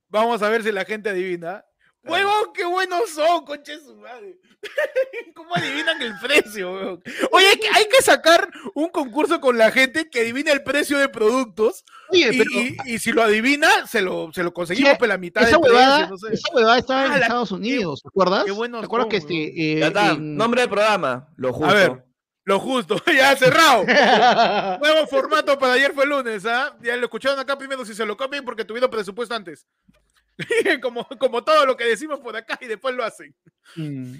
Vamos 0.09 0.43
a 0.43 0.49
ver 0.49 0.65
si 0.65 0.73
la 0.73 0.85
gente 0.85 1.11
adivina. 1.11 1.65
¡Huevón, 2.07 2.53
qué 2.55 2.65
buenos 2.65 3.11
son, 3.11 3.45
conche 3.45 3.79
su 3.81 3.97
madre! 3.97 4.39
¿Cómo 5.35 5.55
adivinan 5.55 6.01
el 6.03 6.15
precio, 6.19 6.73
huevón? 6.73 7.03
Oye, 7.33 7.47
hay 7.49 7.57
que, 7.59 7.69
hay 7.69 7.89
que 7.89 8.03
sacar 8.03 8.49
un 8.75 8.89
concurso 8.89 9.41
con 9.41 9.57
la 9.59 9.71
gente 9.71 10.09
que 10.11 10.21
adivina 10.21 10.53
el 10.53 10.63
precio 10.63 10.99
de 10.99 11.09
productos 11.09 11.85
Oye, 12.11 12.31
y, 12.33 12.39
pero 12.39 12.51
y- 12.53 12.77
y 12.95 12.99
si 12.99 13.13
lo 13.13 13.23
adivina, 13.23 13.87
se 13.87 14.01
lo, 14.03 14.31
se 14.33 14.43
lo 14.43 14.53
conseguimos 14.53 14.97
por 14.99 15.09
la 15.09 15.19
mitad 15.19 15.43
esa 15.43 15.53
del 15.53 15.61
precio, 15.61 15.77
huevada, 15.79 16.07
no 16.09 16.17
sé. 16.19 16.33
esa 16.35 16.49
huevada 16.55 16.79
estaba 16.79 17.07
en 17.07 17.13
Ah, 17.13 17.17
la- 17.19 17.23
Estados 17.27 17.53
Unidos, 17.53 18.03
¿te 18.03 18.09
acuerdas? 18.09 18.45
qué 18.45 18.51
buenos 18.53 18.81
¿Te 18.81 18.87
acuerdas 18.87 19.05
son, 19.05 19.11
que 19.11 19.17
este, 19.17 19.73
eh, 19.77 19.81
Ya 19.81 19.87
está. 19.89 20.11
en- 20.13 20.37
Nombre 20.37 20.61
del 20.63 20.71
programa. 20.71 21.29
Lo 21.37 21.53
justo. 21.53 21.71
A 21.71 21.75
ver, 21.75 22.05
lo 22.45 22.61
justo, 22.61 22.97
ya 23.19 23.35
cerrado. 23.37 23.85
Nuevo 24.81 25.07
formato 25.07 25.59
para 25.59 25.75
ayer 25.75 25.93
fue 25.95 26.07
lunes, 26.07 26.45
¿ah? 26.47 26.77
Ya 26.83 26.97
lo 26.97 27.05
escucharon 27.05 27.39
acá 27.39 27.57
primero 27.59 27.85
si 27.85 27.95
se 27.95 28.05
lo 28.07 28.17
copien 28.17 28.45
porque 28.45 28.65
tuvieron 28.65 28.91
presupuesto 28.91 29.35
antes. 29.35 29.67
como, 30.83 31.07
como 31.19 31.45
todo 31.45 31.67
lo 31.67 31.77
que 31.77 31.85
decimos 31.85 32.21
por 32.21 32.37
acá 32.37 32.59
y 32.61 32.67
después 32.67 32.95
lo 32.95 33.05
hacen. 33.05 33.35
Mm. 33.77 34.15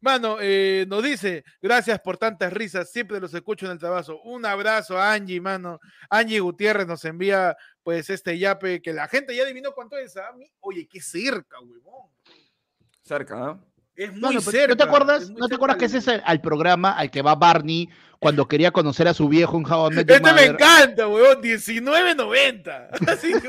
Mano, 0.00 0.36
eh, 0.40 0.84
nos 0.88 1.02
dice, 1.02 1.42
gracias 1.60 1.98
por 2.00 2.18
tantas 2.18 2.52
risas, 2.52 2.92
siempre 2.92 3.18
los 3.18 3.32
escucho 3.34 3.66
en 3.66 3.72
el 3.72 3.78
trabajo. 3.78 4.20
Un 4.24 4.44
abrazo 4.44 4.98
a 4.98 5.12
Angie, 5.14 5.40
mano. 5.40 5.80
Angie 6.10 6.38
Gutiérrez 6.38 6.86
nos 6.86 7.04
envía, 7.06 7.56
pues, 7.82 8.10
este 8.10 8.38
yape 8.38 8.82
que 8.82 8.92
la 8.92 9.08
gente 9.08 9.34
ya 9.34 9.42
adivinó 9.42 9.72
cuánto 9.72 9.96
es. 9.96 10.16
¿ah? 10.16 10.32
Mi- 10.36 10.50
Oye, 10.60 10.86
qué 10.86 11.00
cerca, 11.00 11.58
huevón. 11.60 12.10
Cerca, 13.02 13.36
¿ah? 13.48 13.60
Es 13.96 14.12
muy 14.12 14.36
pero 14.36 14.40
cerca. 14.42 14.68
¿No 14.68 14.76
te 14.76 14.82
acuerdas, 14.84 15.30
¿no 15.30 15.48
te 15.48 15.54
acuerdas 15.54 15.78
que 15.78 15.86
ese 15.86 15.98
es 15.98 16.08
el- 16.08 16.22
al 16.26 16.42
programa 16.42 16.92
al 16.92 17.10
que 17.10 17.22
va 17.22 17.34
Barney 17.34 17.88
cuando 18.20 18.46
quería 18.48 18.70
conocer 18.70 19.08
a 19.08 19.14
su 19.14 19.26
viejo 19.28 19.56
en 19.56 19.64
Your 19.64 19.98
Este 19.98 20.20
me 20.20 20.44
encanta, 20.44 21.08
huevón, 21.08 21.42
19.90. 21.42 22.88
Así 23.08 23.32
que- 23.32 23.48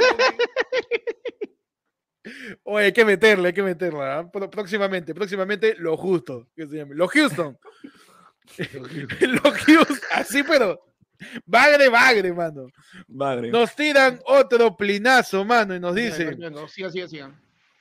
Oye, 2.64 2.86
hay 2.86 2.94
que 2.94 3.06
meterle, 3.06 3.48
hay 3.48 3.54
que 3.54 3.64
meterla. 3.64 4.20
¿ah? 4.20 4.32
Próximamente, 4.32 5.14
próximamente, 5.14 5.76
lo 5.78 5.98
justo. 5.98 6.48
Que 6.56 6.68
se 6.68 6.78
llame. 6.78 6.96
Lo 6.96 7.08
Houston. 7.08 7.58
lo 9.22 9.52
Houston. 9.52 9.98
Así, 10.12 10.44
pero. 10.44 10.84
Bagre, 11.46 11.90
bagre, 11.90 12.32
mano. 12.32 12.68
Madre. 13.08 13.50
Nos 13.50 13.76
tiran 13.76 14.20
otro 14.26 14.78
plinazo, 14.78 15.44
mano, 15.44 15.76
y 15.76 15.80
nos 15.80 15.96
dice. 15.96 16.36
Siga, 16.70 16.92
siga, 16.92 17.08
siga. 17.08 17.36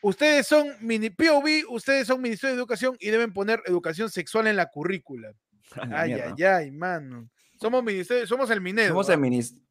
Ustedes 0.07 0.47
son 0.47 0.68
mini 0.80 1.11
POV, 1.11 1.68
ustedes 1.68 2.07
son 2.07 2.22
Ministerio 2.22 2.55
de 2.55 2.61
Educación 2.61 2.97
y 3.01 3.11
deben 3.11 3.32
poner 3.32 3.61
educación 3.66 4.09
sexual 4.09 4.47
en 4.47 4.57
la 4.57 4.66
currícula. 4.66 5.32
Ay, 5.92 6.12
ay, 6.12 6.44
ay, 6.44 6.70
mano. 6.70 7.28
somos, 7.61 7.82
ministerio, 7.82 8.24
somos 8.24 8.49
el 8.51 8.61
Minedo. 8.61 8.90
Somos 8.90 9.09
el 9.09 9.18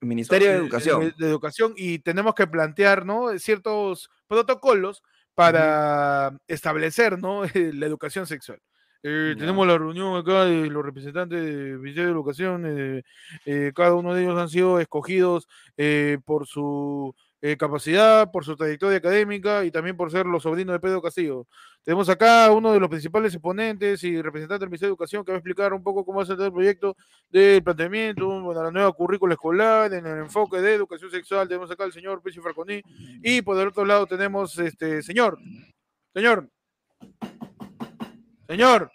Ministerio 0.01 0.49
de 0.49 0.55
Educación. 0.57 1.13
De, 1.17 1.25
Educación 1.25 1.73
y 1.77 1.99
tenemos 1.99 2.35
que 2.35 2.45
plantear 2.45 3.05
¿no? 3.05 3.39
ciertos 3.39 4.09
protocolos 4.27 5.03
para 5.33 6.37
establecer 6.47 7.19
¿no? 7.19 7.43
la 7.53 7.85
educación 7.85 8.25
sexual. 8.27 8.59
Eh, 9.07 9.35
tenemos 9.37 9.67
la 9.67 9.77
reunión 9.77 10.17
acá 10.17 10.45
de 10.45 10.67
los 10.67 10.83
representantes 10.83 11.39
del 11.39 11.77
Ministerio 11.77 12.07
de 12.07 12.11
Educación. 12.13 12.63
Eh, 12.65 13.03
eh, 13.45 13.71
cada 13.75 13.93
uno 13.93 14.15
de 14.15 14.23
ellos 14.23 14.39
han 14.39 14.49
sido 14.49 14.79
escogidos 14.79 15.47
por 16.25 16.47
su 16.47 17.13
eh, 17.47 17.57
capacidad, 17.57 18.31
por 18.31 18.43
su 18.43 18.55
trayectoria 18.55 18.97
académica 18.97 19.63
y 19.63 19.69
también 19.69 19.95
por 19.95 20.09
ser 20.09 20.25
los 20.25 20.41
sobrinos 20.41 20.73
de 20.73 20.79
Pedro 20.79 20.99
Castillo. 20.99 21.45
Tenemos 21.83 22.09
acá 22.09 22.49
uno 22.51 22.73
de 22.73 22.79
los 22.79 22.89
principales 22.89 23.35
exponentes 23.35 24.03
y 24.03 24.19
representantes 24.19 24.61
del 24.61 24.69
Ministerio 24.69 24.89
de 24.89 24.93
Educación 24.93 25.23
que 25.23 25.31
va 25.31 25.35
a 25.35 25.37
explicar 25.37 25.71
un 25.71 25.83
poco 25.83 26.03
cómo 26.03 26.17
va 26.17 26.23
a 26.23 26.25
ser 26.25 26.41
el 26.41 26.51
proyecto 26.51 26.97
del 27.29 27.61
planteamiento, 27.61 28.41
bueno, 28.41 28.63
la 28.63 28.71
nueva 28.71 28.91
currícula 28.93 29.35
escolar, 29.35 29.93
en 29.93 30.07
el 30.07 30.17
enfoque 30.21 30.59
de 30.59 30.73
educación 30.73 31.11
sexual. 31.11 31.47
Tenemos 31.47 31.69
acá 31.69 31.83
al 31.83 31.93
señor 31.93 32.19
Pechi 32.23 32.39
Falconi 32.39 32.81
y 33.21 33.43
por 33.43 33.59
el 33.59 33.67
otro 33.67 33.85
lado 33.85 34.07
tenemos 34.07 34.57
este 34.57 35.03
señor, 35.03 35.37
señor, 36.15 36.49
señor. 38.47 38.94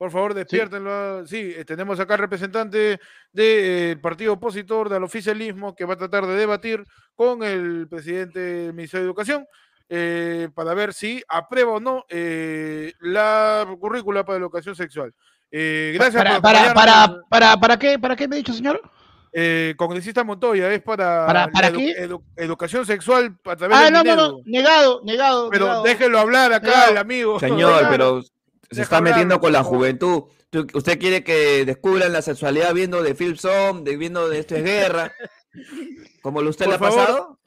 Por 0.00 0.10
favor, 0.10 0.32
despiértenlo. 0.32 1.26
Sí, 1.26 1.52
eh, 1.54 1.62
tenemos 1.66 2.00
acá 2.00 2.14
al 2.14 2.20
representante 2.20 2.98
del 3.34 4.00
partido 4.00 4.32
opositor 4.32 4.88
del 4.88 5.02
oficialismo 5.02 5.74
que 5.74 5.84
va 5.84 5.92
a 5.92 5.98
tratar 5.98 6.26
de 6.26 6.36
debatir 6.36 6.86
con 7.14 7.42
el 7.42 7.86
presidente 7.86 8.40
del 8.40 8.72
Ministerio 8.72 9.02
de 9.02 9.08
Educación 9.08 9.46
eh, 9.90 10.48
para 10.54 10.72
ver 10.72 10.94
si 10.94 11.22
aprueba 11.28 11.72
o 11.72 11.80
no 11.80 12.06
eh, 12.08 12.94
la 13.00 13.66
currícula 13.78 14.24
para 14.24 14.38
la 14.38 14.44
educación 14.44 14.74
sexual. 14.74 15.12
gracias 15.50 16.14
para, 16.14 16.40
para, 16.40 16.72
para, 16.72 17.16
para, 17.28 17.56
para, 17.58 17.78
qué, 17.78 17.98
¿Para 17.98 18.16
qué 18.16 18.26
me 18.26 18.36
ha 18.36 18.38
dicho, 18.38 18.54
señor? 18.54 18.80
congresista 19.76 20.24
Montoya, 20.24 20.72
es 20.72 20.80
para, 20.80 21.26
¿Para, 21.52 21.72
educación 22.36 22.86
sexual 22.86 23.36
a 23.44 23.54
través 23.54 23.76
ah, 23.76 23.90
no, 23.90 24.02
no, 24.02 24.16
no, 24.16 24.38
negado, 24.46 25.02
negado. 25.04 25.50
Pero 25.50 25.82
déjelo 25.82 26.18
hablar 26.18 26.54
acá 26.54 26.88
el 26.88 26.96
amigo. 26.96 27.38
Señor, 27.38 27.86
pero 27.90 28.22
se 28.70 28.82
está 28.82 29.00
metiendo 29.00 29.40
con 29.40 29.52
la 29.52 29.64
juventud. 29.64 30.24
¿Usted 30.74 30.98
quiere 30.98 31.22
que 31.24 31.64
descubran 31.64 32.12
la 32.12 32.22
sexualidad 32.22 32.74
viendo 32.74 33.02
de 33.02 33.14
Phil 33.14 33.38
de 33.82 33.96
viendo 33.96 34.28
de 34.28 34.38
Esto 34.40 34.56
es 34.56 34.64
Guerra? 34.64 35.12
Como 36.22 36.40
usted 36.40 36.66
le 36.66 36.74
ha 36.74 36.78
pasado. 36.78 37.40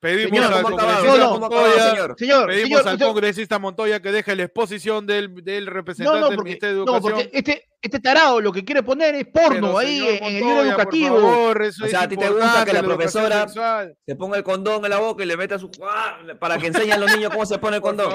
Pedimos 0.00 0.40
al 0.40 0.62
congresista 0.62 1.38
Montoya, 1.38 2.14
señor, 2.16 2.46
pedimos 2.46 2.86
al 2.86 2.98
congresista 2.98 3.58
Montoya 3.58 4.00
que 4.00 4.12
deje 4.12 4.34
la 4.34 4.44
exposición 4.44 5.06
del, 5.06 5.44
del 5.44 5.66
representante 5.66 6.30
del 6.30 6.42
Ministerio 6.42 6.76
de 6.76 6.82
Educación. 6.82 7.12
No, 7.12 7.16
porque 7.18 7.30
este, 7.36 7.69
este 7.82 7.98
tarado 7.98 8.40
lo 8.40 8.52
que 8.52 8.64
quiere 8.64 8.82
poner 8.82 9.14
es 9.14 9.26
porno 9.26 9.78
ahí 9.78 10.06
en 10.06 10.24
el 10.24 10.34
libro 10.34 10.62
educativo. 10.62 11.50
o 11.50 11.88
sea, 11.88 12.02
a 12.02 12.08
ti 12.08 12.16
te 12.16 12.28
gusta 12.28 12.64
que 12.64 12.72
la 12.72 12.82
profesora 12.82 13.48
se 13.48 14.16
ponga 14.16 14.36
el 14.36 14.44
condón 14.44 14.84
en 14.84 14.90
la 14.90 14.98
boca 14.98 15.22
y 15.22 15.26
le 15.26 15.36
meta 15.36 15.58
su 15.58 15.70
para 16.38 16.58
que 16.58 16.66
enseñen 16.66 16.92
a 16.92 16.98
los 16.98 17.14
niños 17.14 17.30
cómo 17.32 17.46
se 17.46 17.58
pone 17.58 17.76
el 17.76 17.82
condón. 17.82 18.12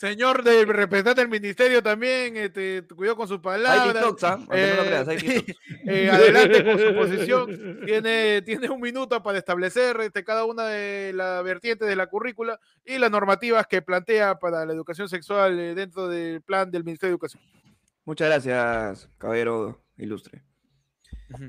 Señor 0.00 0.42
del 0.42 0.68
representante 0.68 1.20
del 1.20 1.30
ministerio 1.30 1.82
también, 1.82 2.36
este, 2.36 2.82
cuidado 2.94 3.16
con 3.16 3.28
sus 3.28 3.38
palabras. 3.38 3.86
Hay 3.86 3.92
TikToks, 3.92 4.24
¿ah? 4.24 4.36
no 4.36 4.44
lo 4.44 4.84
creas, 4.84 5.08
hay 5.08 5.18
eh, 5.86 6.10
adelante 6.10 6.64
con 6.64 6.78
su 6.78 6.94
posición. 6.94 7.84
Tiene, 7.84 8.42
tiene 8.42 8.68
un 8.68 8.80
minuto 8.80 9.22
para 9.22 9.38
establecer 9.38 10.00
este, 10.00 10.24
cada 10.24 10.44
una 10.44 10.66
de 10.66 11.12
las 11.12 11.42
vertientes 11.44 11.88
de 11.88 11.96
la 11.96 12.06
currícula 12.06 12.58
y 12.84 12.98
las 12.98 13.10
normativas 13.10 13.66
que 13.66 13.82
plantea 13.82 14.38
para 14.38 14.64
la 14.64 14.72
educación 14.72 15.08
sexual 15.08 15.58
eh, 15.58 15.74
dentro 15.74 16.08
del 16.08 16.42
plan 16.42 16.70
del 16.70 16.84
Ministerio 16.84 17.10
de 17.10 17.14
Educación. 17.14 17.57
Muchas 18.08 18.28
gracias, 18.28 19.10
caballero 19.18 19.84
ilustre. 19.98 20.42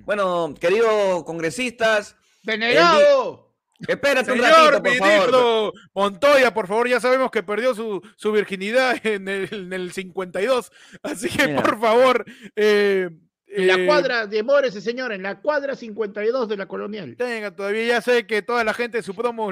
Bueno, 0.03 0.53
queridos 0.59 1.23
congresistas. 1.23 2.17
¡Denegado! 2.43 3.55
Espérate 3.87 4.33
un 4.33 4.39
ratito, 4.39 4.83
por 4.83 4.91
ministro 4.91 5.73
Montoya, 5.93 6.53
por 6.53 6.67
favor, 6.67 6.89
ya 6.89 6.99
sabemos 6.99 7.31
que 7.31 7.43
perdió 7.43 7.73
su, 7.73 8.01
virginidad 8.33 8.99
en 9.05 9.29
el, 9.29 9.93
52, 9.93 10.69
así 11.01 11.29
que 11.29 11.47
por 11.47 11.79
favor... 11.79 12.25
Eh, 12.57 13.09
en 13.47 13.67
la 13.67 13.75
eh, 13.75 13.85
cuadra, 13.85 14.27
demórese 14.27 14.81
señor, 14.81 15.13
en 15.13 15.23
la 15.23 15.39
cuadra 15.39 15.77
52 15.77 16.49
de 16.49 16.57
la 16.57 16.67
colonial. 16.67 17.15
Tenga, 17.15 17.55
todavía 17.55 17.85
ya 17.85 18.01
sé 18.01 18.27
que 18.27 18.41
toda 18.41 18.65
la 18.65 18.73
gente, 18.73 19.01
su 19.01 19.15
promo, 19.15 19.49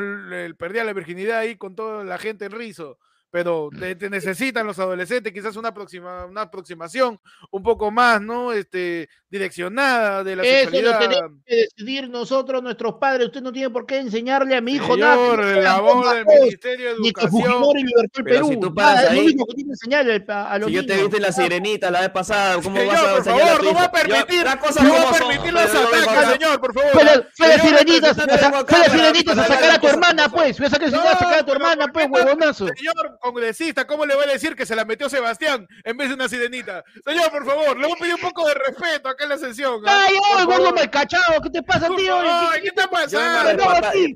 perdía 0.57 0.83
la 0.83 0.91
virginidad 0.91 1.39
ahí 1.39 1.55
con 1.55 1.73
toda 1.73 2.03
la 2.03 2.17
gente 2.17 2.43
en 2.43 2.51
rizo 2.51 2.99
pero 3.29 3.69
te, 3.77 4.09
necesitan 4.09 4.65
los 4.65 4.79
adolescentes 4.79 5.33
quizás 5.33 5.55
una, 5.55 5.69
aproxima, 5.69 6.25
una 6.25 6.41
aproximación 6.41 7.19
un 7.51 7.63
poco 7.63 7.91
más, 7.91 8.21
¿no? 8.21 8.53
Este, 8.53 9.09
direccionada 9.29 10.23
de 10.23 10.35
la 10.35 10.43
Eso 10.43 10.81
lo 10.81 10.97
tenemos 10.97 11.31
que 11.45 11.55
decidir 11.55 12.09
nosotros, 12.09 12.63
nuestros 12.63 12.95
padres. 12.95 13.27
Usted 13.27 13.41
no 13.41 13.51
tiene 13.51 13.69
por 13.69 13.85
qué 13.85 13.97
enseñarle 13.97 14.55
a 14.55 14.61
mi 14.61 14.73
hijo 14.73 14.93
Señor, 14.93 15.39
nada. 15.39 15.61
la 15.61 15.79
voz 15.81 16.13
del 16.13 16.25
Ministerio 16.25 16.85
de 16.85 16.91
Educación. 16.91 17.61
Ni 17.73 17.83
que 18.13 18.23
Perú. 18.23 18.47
Si 18.49 18.59
tú 18.59 18.73
nada, 18.73 19.11
ahí, 19.11 19.33
lo 19.33 19.45
que 19.45 19.61
enseñarle 19.61 20.23
a, 20.27 20.57
los 20.57 20.69
Si 20.69 20.75
yo 20.75 20.85
te 20.85 20.95
viste 20.95 21.19
la 21.19 21.31
sirenita 21.31 21.91
la 21.91 22.01
vez 22.01 22.09
pasada, 22.09 22.61
¿cómo 22.61 22.77
señor, 22.77 22.93
vas 22.93 23.03
a 23.03 23.13
por 23.15 23.23
favor, 23.23 23.63
no 23.63 23.73
va 23.73 23.83
a 23.83 23.91
permitir, 23.91 24.45
yo, 24.45 24.83
no 24.83 24.93
va 24.93 25.09
a 25.09 25.13
permitir 25.13 25.53
los 25.53 25.75
ataques, 25.75 26.31
señor, 26.31 26.61
por 26.61 26.73
favor. 26.73 26.91
Fue 27.35 27.47
la 27.47 27.59
sirenita, 27.59 28.15
fue 28.15 28.79
la 28.79 28.89
sirenita 28.89 29.31
a 29.33 29.47
sacar 29.47 29.71
a 29.71 29.79
tu 29.79 29.87
hermana, 29.87 30.29
pues. 30.29 30.57
Voy 30.57 30.67
a 30.67 30.69
sacar 30.69 31.39
a 31.39 31.45
tu 31.45 31.51
hermana, 31.51 31.87
pues, 31.91 32.07
huevonazo. 32.09 32.67
Señor, 32.67 33.17
congresista, 33.19 33.85
¿cómo 33.85 34.05
le 34.05 34.15
va 34.15 34.23
a 34.23 34.27
decir 34.27 34.55
que 34.55 34.65
se 34.65 34.75
la 34.75 34.85
metió 34.85 35.09
Sebastián 35.09 35.67
en 35.83 35.97
vez 35.97 36.09
de 36.09 36.15
una 36.15 36.29
sirenita? 36.29 36.83
Señor, 37.05 37.29
por 37.31 37.45
favor, 37.45 37.77
le 37.77 37.87
voy 37.87 37.95
a 37.97 37.99
pedir 37.99 38.15
un 38.15 38.21
poco 38.21 38.47
de 38.47 38.53
respeto 38.53 39.09
acá 39.09 39.16
en 39.19 39.29
la 39.29 39.37
sesión. 39.37 39.81
¿ah? 39.85 40.05
¡Ay, 40.07 40.15
oh, 40.17 40.45
gordo 40.45 40.73
cachado! 40.91 41.41
¿Qué 41.41 41.49
te 41.49 41.63
pasa, 41.63 41.89
tío? 41.95 42.17
Ay, 42.19 42.61
¿qué 42.63 42.71
te 42.71 42.87
pasa? 42.87 43.55
No, 43.55 43.57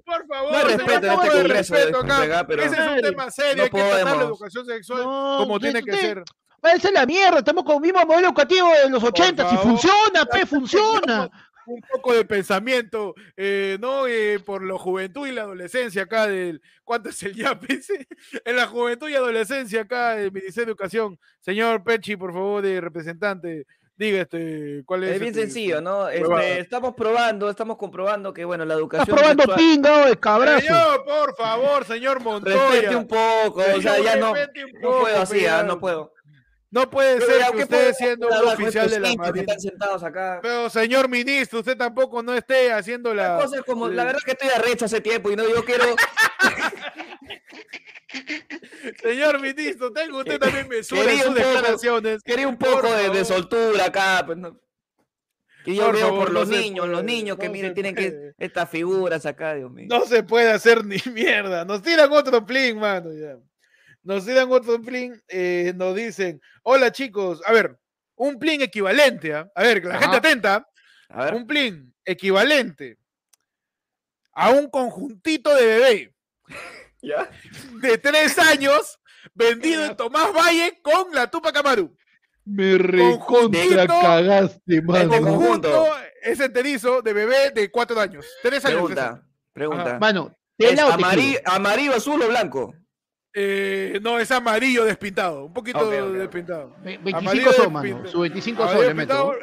por 0.06 0.28
favor, 0.28 0.52
no 0.52 0.64
respeto 0.64 1.08
en 1.08 1.12
este 1.12 1.30
congreso. 1.30 1.76
acá. 2.00 2.48
Pero... 2.48 2.64
Ese 2.64 2.76
es 2.76 2.88
un 2.88 3.02
tema 3.02 3.32
serio, 3.32 3.64
hay 3.64 3.70
que 3.70 3.82
tratar 3.82 4.18
la 4.18 4.24
educación 4.24 4.66
sexual 4.66 5.04
como 5.04 5.60
tiene 5.60 5.84
que 5.84 5.94
ser. 5.94 6.24
Váyanse 6.62 6.90
a 6.90 6.92
la 6.92 7.06
mierda, 7.08 7.40
estamos 7.40 7.64
con 7.64 7.78
el 7.78 7.82
mismo 7.82 8.06
modelo 8.06 8.28
educativo 8.28 8.70
de 8.72 8.90
los 8.90 9.04
80, 9.04 9.50
si 9.50 9.58
funciona, 9.58 10.26
pe, 10.32 10.46
funciona 10.46 11.32
un 11.66 11.82
poco 11.82 12.14
de 12.14 12.26
pensamiento, 12.26 13.16
eh, 13.38 13.78
¿no? 13.80 14.08
Eh, 14.08 14.40
por 14.46 14.64
la 14.64 14.78
juventud 14.78 15.28
y 15.28 15.32
la 15.32 15.44
adolescencia 15.44 16.04
acá 16.04 16.28
del, 16.28 16.62
¿cuánto 16.84 17.10
es 17.10 17.22
el 17.24 17.36
ya? 17.36 17.60
en 18.46 18.56
la 18.56 18.68
juventud 18.68 19.10
y 19.10 19.16
adolescencia 19.16 19.82
acá 19.82 20.16
del 20.16 20.32
Ministerio 20.32 20.68
de 20.68 20.72
Educación. 20.72 21.20
Señor 21.40 21.84
Pechi, 21.84 22.16
por 22.16 22.34
favor, 22.34 22.62
de 22.62 22.82
representante, 22.82 23.66
diga 24.02 24.22
este, 24.22 24.84
cuál 24.86 25.04
es. 25.04 25.12
Es 25.12 25.20
bien 25.20 25.32
este, 25.32 25.42
sencillo, 25.44 25.82
¿no? 25.82 26.10
Este, 26.10 26.60
estamos 26.60 26.94
probando, 26.96 27.50
estamos 27.50 27.78
comprobando 27.78 28.34
que, 28.34 28.44
bueno, 28.44 28.66
la 28.66 28.74
educación. 28.74 29.18
Estás 29.18 29.36
probando 29.36 29.56
pingo, 29.56 30.06
de 30.06 30.18
cabrazo. 30.18 30.60
Señor, 30.60 31.06
por 31.06 31.36
favor, 31.36 31.86
señor 31.86 32.22
Montoya. 32.22 32.70
Respete 32.72 32.96
un 32.96 33.08
poco, 33.08 33.62
o 33.62 33.82
sea, 33.82 34.00
ya 34.00 34.16
no, 34.16 34.34
no 34.82 35.00
puedo 35.00 35.22
así, 35.22 35.46
¿ah? 35.46 35.64
no 35.64 35.80
puedo. 35.80 36.14
No 36.72 36.90
puede 36.90 37.20
ser 37.20 37.52
que 37.52 37.64
usted 37.64 37.94
siendo 37.94 38.28
un 38.28 38.48
oficial 38.48 38.90
de 38.90 39.00
la 39.02 39.14
Marina. 39.16 39.42
Están 39.42 39.60
sentados 39.60 40.04
acá. 40.04 40.40
Pero 40.42 40.70
señor 40.70 41.10
ministro, 41.10 41.60
usted 41.60 41.78
tampoco 41.78 42.24
no 42.24 42.34
esté 42.34 42.72
haciendo 42.72 43.14
la. 43.14 43.36
La, 43.36 43.44
cosa 43.44 43.62
como, 43.64 43.90
la 43.90 44.06
verdad 44.06 44.20
es 44.20 44.24
que 44.24 44.32
estoy 44.32 44.50
arrecho 44.58 44.86
hace 44.86 45.02
tiempo 45.02 45.30
y 45.30 45.36
no 45.36 45.44
yo 45.50 45.66
quiero. 45.66 45.84
señor 49.02 49.40
ministro, 49.40 49.92
tengo 49.92 50.20
usted 50.20 50.40
también 50.40 50.68
mesura 50.68 51.12
en 51.12 51.20
sus 51.20 51.36
declaraciones. 51.36 52.24
Quería 52.24 52.48
un 52.48 52.58
poco 52.58 52.92
de, 52.92 53.26
soltura 53.26 53.86
acá. 53.86 54.24
Pues 54.26 54.38
Y 55.66 55.76
yo 55.76 55.92
veo 55.92 56.16
por 56.16 56.32
los 56.32 56.48
niños, 56.48 56.88
los 56.88 57.04
niños 57.04 57.38
que 57.38 57.50
miren, 57.50 57.74
tienen 57.74 57.96
que 57.96 58.34
estas 58.38 58.70
figuras 58.70 59.26
acá, 59.26 59.56
Dios 59.56 59.72
mío. 59.72 59.88
No 59.90 60.06
se 60.06 60.24
puede 60.24 60.52
hacer 60.52 60.86
ni 60.86 60.98
mierda. 61.14 61.66
Nos 61.66 61.82
tiran 61.82 62.12
otro 62.12 62.46
plin, 62.46 62.80
mano. 62.80 63.12
Ya. 63.14 63.38
Nos 64.04 64.26
tiran 64.26 64.52
otro 64.52 64.82
plin, 64.82 65.22
eh, 65.28 65.74
nos 65.76 65.96
dicen, 65.96 66.42
hola 66.64 66.92
chicos, 66.92 67.42
a 67.46 67.52
ver, 67.52 67.78
un 68.16 68.40
plin 68.40 68.62
equivalente, 68.62 69.34
¿ah? 69.34 69.52
a 69.54 69.62
ver, 69.62 69.86
la 69.86 70.00
gente 70.00 70.18
atenta, 70.18 70.68
un 71.34 71.46
plin 71.46 71.94
equivalente 72.04 72.98
a 74.34 74.50
un 74.50 74.70
conjuntito 74.70 75.54
de 75.56 75.66
bebé 75.66 76.14
de 77.02 77.98
tres 77.98 78.38
años 78.40 79.00
vendido 79.34 79.86
en 79.86 79.96
Tomás 79.96 80.34
Valle 80.34 80.80
con 80.82 81.14
la 81.14 81.30
Tupa 81.30 81.52
Camaru. 81.52 81.96
Me 82.46 82.78
recontra 82.78 83.88
cagaste, 83.88 84.82
mano. 84.82 85.14
El 85.14 85.22
conjunto 85.22 85.86
es 86.22 86.40
enterizo 86.40 87.02
de 87.02 87.14
bebé 87.14 87.52
de 87.52 87.70
cuatro 87.70 88.00
años. 88.00 88.26
Tres 88.42 88.66
años. 88.66 88.80
Pregunta, 88.80 89.24
pregunta. 89.54 90.00
Mano, 90.00 90.36
amarillo, 91.46 91.96
azul 91.96 92.22
o 92.22 92.28
blanco? 92.28 92.74
Eh, 93.34 94.00
no, 94.02 94.20
es 94.20 94.30
amarillo 94.32 94.84
despintado, 94.84 95.46
un 95.46 95.54
poquito 95.54 95.90
despintado. 95.90 96.76
25 96.84 97.54
son, 97.54 97.74
mano. 97.74 98.08
Su 98.08 98.20
25 98.22 98.68
son 98.68 98.82
le 98.82 98.94
meto. 98.94 99.36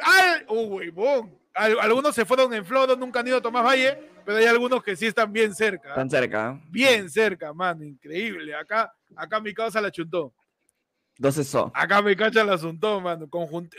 Algunos 1.59 2.15
se 2.15 2.25
fueron 2.25 2.53
en 2.53 2.65
Floro, 2.65 2.95
nunca 2.95 3.19
han 3.19 3.27
ido 3.27 3.37
a 3.37 3.41
Tomás 3.41 3.65
Valle, 3.65 3.97
pero 4.25 4.37
hay 4.37 4.45
algunos 4.45 4.81
que 4.81 4.95
sí 4.95 5.07
están 5.07 5.31
bien 5.33 5.53
cerca. 5.53 5.89
Están 5.89 6.09
cerca. 6.09 6.59
Bien 6.69 7.09
cerca, 7.09 7.53
mano, 7.53 7.83
increíble. 7.83 8.55
Acá, 8.55 8.93
acá 9.15 9.39
mi 9.41 9.53
causa 9.53 9.81
la 9.81 9.91
chuntó. 9.91 10.33
12 11.17 11.43
son. 11.43 11.71
Acá 11.73 12.01
me 12.01 12.15
cacha 12.15 12.41
el 12.41 12.49
asunto, 12.49 13.01
mano. 13.01 13.27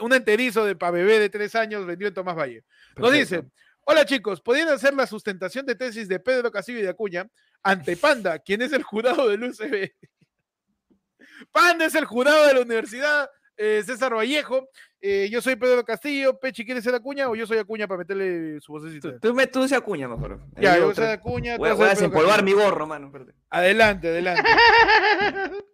un 0.00 0.12
enterizo 0.12 0.64
de 0.64 0.76
pa' 0.76 0.90
bebé 0.90 1.18
de 1.18 1.30
tres 1.30 1.54
años 1.54 1.86
vendió 1.86 2.08
en 2.08 2.14
Tomás 2.14 2.36
Valle. 2.36 2.64
Nos 2.96 3.12
dice, 3.12 3.44
hola 3.86 4.04
chicos, 4.04 4.42
¿podrían 4.42 4.68
hacer 4.68 4.92
la 4.92 5.06
sustentación 5.06 5.64
de 5.64 5.74
tesis 5.74 6.06
de 6.06 6.20
Pedro 6.20 6.52
Castillo 6.52 6.80
y 6.80 6.82
de 6.82 6.90
Acuña 6.90 7.26
ante 7.62 7.96
Panda, 7.96 8.38
quien 8.38 8.60
es 8.60 8.72
el 8.74 8.82
jurado 8.82 9.26
del 9.26 9.44
UCB? 9.44 9.90
Panda 11.50 11.86
es 11.86 11.94
el 11.94 12.04
jurado 12.04 12.46
de 12.46 12.54
la 12.54 12.60
universidad 12.60 13.30
eh, 13.56 13.82
César 13.84 14.14
Vallejo. 14.14 14.68
Eh, 15.00 15.28
yo 15.30 15.40
soy 15.40 15.56
Pedro 15.56 15.84
Castillo. 15.84 16.38
Pechi, 16.38 16.64
¿quieres 16.64 16.84
ser 16.84 16.94
Acuña 16.94 17.28
o 17.28 17.34
yo 17.34 17.46
soy 17.46 17.58
Acuña 17.58 17.88
para 17.88 17.98
meterle 17.98 18.60
su 18.60 18.72
vocecita? 18.72 19.18
Tú, 19.18 19.34
me, 19.34 19.46
tú 19.46 19.66
Acuña 19.74 20.08
mejor. 20.08 20.40
Ya, 20.60 20.76
yo 20.76 20.94
soy 20.94 21.06
Acuña. 21.06 21.56
Voy, 21.56 21.72
voy 21.72 21.86
a 21.86 21.90
desempolvar 21.90 22.42
mi 22.42 22.52
gorro, 22.52 22.86
mano. 22.86 23.10
Adelante, 23.48 24.08
adelante. 24.08 24.42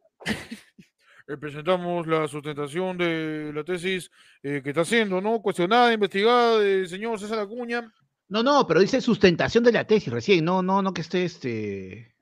Eh, 1.28 1.36
presentamos 1.38 2.06
la 2.06 2.28
sustentación 2.28 2.96
de 2.96 3.50
la 3.52 3.64
tesis 3.64 4.12
que 4.40 4.62
está 4.64 4.84
siendo, 4.84 5.20
¿no? 5.20 5.42
Cuestionada, 5.42 5.92
investigada 5.92 6.60
del 6.60 6.88
señor 6.88 7.18
César 7.18 7.40
Acuña. 7.40 7.92
No, 8.28 8.42
no, 8.42 8.66
pero 8.66 8.80
dice 8.80 9.00
sustentación 9.00 9.62
de 9.62 9.72
la 9.72 9.84
tesis 9.84 10.12
recién, 10.12 10.44
no, 10.44 10.62
no, 10.62 10.82
no 10.82 10.92
que 10.92 11.00
esté 11.00 11.24
este. 11.24 12.14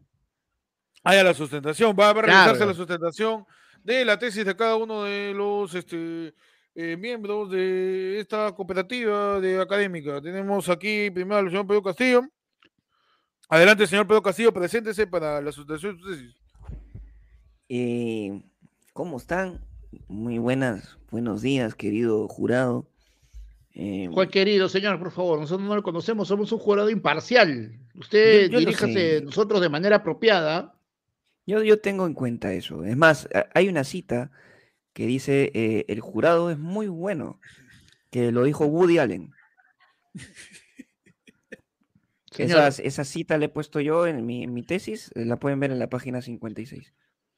Ah, 1.02 1.14
la 1.14 1.34
sustentación, 1.34 1.94
va 1.98 2.10
a 2.10 2.14
realizarse 2.14 2.64
la 2.64 2.74
sustentación 2.74 3.46
de 3.82 4.04
la 4.04 4.18
tesis 4.18 4.44
de 4.44 4.56
cada 4.56 4.76
uno 4.76 5.04
de 5.04 5.34
los 5.34 5.74
este, 5.74 6.34
eh, 6.74 6.96
miembros 6.96 7.50
de 7.50 8.18
esta 8.20 8.52
cooperativa 8.52 9.40
de 9.40 9.60
académica. 9.60 10.20
Tenemos 10.20 10.68
aquí 10.68 11.10
primero 11.10 11.36
al 11.36 11.48
señor 11.48 11.66
Pedro 11.66 11.82
Castillo. 11.82 12.22
Adelante, 13.48 13.86
señor 13.86 14.06
Pedro 14.06 14.22
Castillo, 14.22 14.52
preséntese 14.52 15.06
para 15.06 15.40
la 15.40 15.52
sustentación 15.52 15.96
de 15.96 16.02
su 16.02 16.10
tesis. 16.10 16.36
Eh, 17.68 18.42
¿Cómo 18.92 19.16
están? 19.18 19.60
Muy 20.08 20.38
buenas, 20.38 20.98
buenos 21.10 21.42
días, 21.42 21.74
querido 21.74 22.26
jurado. 22.28 22.86
Eh, 23.74 24.08
¿Cuál 24.12 24.28
querido 24.28 24.68
señor, 24.68 24.98
por 24.98 25.10
favor? 25.10 25.40
Nosotros 25.40 25.66
no 25.68 25.74
lo 25.74 25.82
conocemos, 25.82 26.28
somos 26.28 26.50
un 26.52 26.58
jurado 26.58 26.90
imparcial. 26.90 27.78
Usted 27.94 28.50
diríjase 28.50 29.22
nosotros 29.22 29.60
de 29.60 29.68
manera 29.68 29.96
apropiada 29.96 30.74
yo, 31.46 31.62
yo 31.62 31.78
tengo 31.78 32.06
en 32.06 32.14
cuenta 32.14 32.52
eso. 32.52 32.84
Es 32.84 32.96
más, 32.96 33.28
hay 33.52 33.68
una 33.68 33.84
cita 33.84 34.30
que 34.94 35.06
dice, 35.06 35.50
eh, 35.54 35.84
el 35.88 36.00
jurado 36.00 36.50
es 36.50 36.58
muy 36.58 36.86
bueno, 36.86 37.40
que 38.10 38.32
lo 38.32 38.44
dijo 38.44 38.64
Woody 38.64 38.98
Allen. 38.98 39.32
Esa, 42.38 42.68
esa, 42.68 43.04
cita 43.04 43.38
la 43.38 43.44
he 43.44 43.48
puesto 43.48 43.80
yo 43.80 44.06
en 44.06 44.24
mi, 44.26 44.62
tesis, 44.62 45.10
eh, 45.14 45.24
la 45.24 45.38
pueden 45.38 45.60
ver 45.60 45.70
en 45.70 45.78
la 45.78 45.88
página 45.88 46.20
56. 46.20 46.92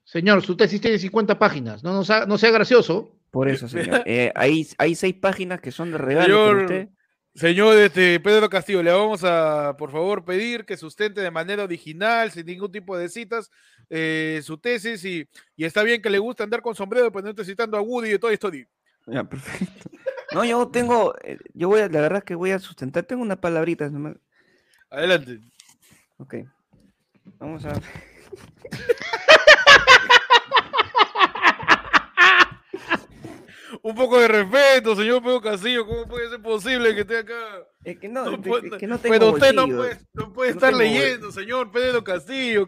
Señor, 0.04 0.42
su 0.42 0.57
tesis 0.57 0.80
tiene 0.80 0.98
50 0.98 1.38
páginas, 1.38 1.82
no, 1.82 1.92
no, 1.92 2.04
sea, 2.04 2.50
gracioso. 2.50 3.12
Por 3.30 3.48
eso, 3.48 3.68
señor. 3.68 4.02
Eh, 4.07 4.32
hay, 4.34 4.66
hay 4.78 4.94
seis 4.94 5.14
páginas 5.14 5.61
que 5.61 5.72
son 5.72 5.90
de 5.90 5.98
regalo 5.98 6.46
para 6.46 6.62
usted. 6.62 6.88
Señor 7.37 7.76
este, 7.76 8.18
Pedro 8.18 8.49
Castillo, 8.49 8.82
le 8.82 8.91
vamos 8.91 9.22
a, 9.22 9.76
por 9.76 9.93
favor, 9.93 10.24
pedir 10.24 10.64
que 10.64 10.74
sustente 10.74 11.20
de 11.20 11.30
manera 11.30 11.64
original, 11.64 12.30
sin 12.30 12.47
ningún 12.47 12.72
tipo 12.72 12.97
de 12.97 13.11
citas, 13.11 13.51
eh, 13.91 14.41
su 14.43 14.57
tesis 14.57 15.05
y, 15.05 15.28
está 15.59 15.82
bien 15.82 16.01
que 16.01 16.09
le 16.09 16.18
guste 16.18 16.43
andar 16.43 16.62
con 16.62 16.74
sombrero, 16.74 17.12
pero 17.12 17.24
no 17.24 17.30
estoy 17.30 17.45
citando 17.45 17.76
a 17.76 17.82
Woody 17.82 18.09
de 18.09 18.18
Toy 18.18 18.32
Story. 18.34 18.66
Ya, 19.07 19.22
perfecto. 19.22 19.91
No, 20.32 20.47
yo 20.47 20.66
tengo, 20.68 21.14
eh, 21.22 21.37
yo 21.53 21.68
voy 21.68 21.80
a, 21.80 21.89
la 21.89 22.01
verdad 22.01 22.18
es 22.18 22.24
que 22.24 22.34
voy 22.34 22.53
a 22.53 22.59
sustentar, 22.59 23.05
tengo 23.05 23.20
unas 23.20 23.39
palabritas 23.39 23.93
nomás. 23.93 24.16
Adelante. 24.89 25.41
Ok. 26.16 26.37
Vamos 27.39 27.66
a... 27.66 27.74
un 33.83 33.95
poco 33.95 34.19
de 34.21 34.29
respeto, 34.29 34.97
señor 34.97 35.23
Pedro 35.23 35.41
Castillo. 35.41 35.87
¿Cómo 35.87 36.07
puede 36.07 36.29
ser 36.29 36.41
posible 36.41 36.95
que 36.95 37.01
esté 37.03 37.19
acá? 37.19 37.35
Es 37.85 37.99
que 37.99 38.09
no, 38.09 38.25
que 38.79 38.87
no 38.87 38.99
tengo 38.99 39.12
Pero 39.14 39.31
usted 39.33 39.55
no 39.55 39.67
puede, 39.67 39.99
no 40.14 40.33
puede 40.33 40.51
estar 40.51 40.75
leyendo, 40.75 41.31
señor 41.31 41.71
Pedro 41.71 42.03
Castillo. 42.03 42.67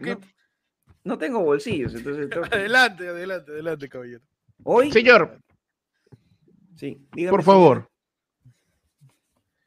No, 1.03 1.17
tengo 1.17 1.39
bolsillos, 1.39 1.93
entonces. 1.93 2.29
adelante, 2.51 3.07
adelante, 3.07 3.51
adelante, 3.51 3.89
caballero. 3.89 4.21
Hoy. 4.63 4.91
Señor. 4.91 5.39
Sí, 6.75 6.97
dígame. 7.13 7.31
Por 7.31 7.43
favor. 7.43 7.89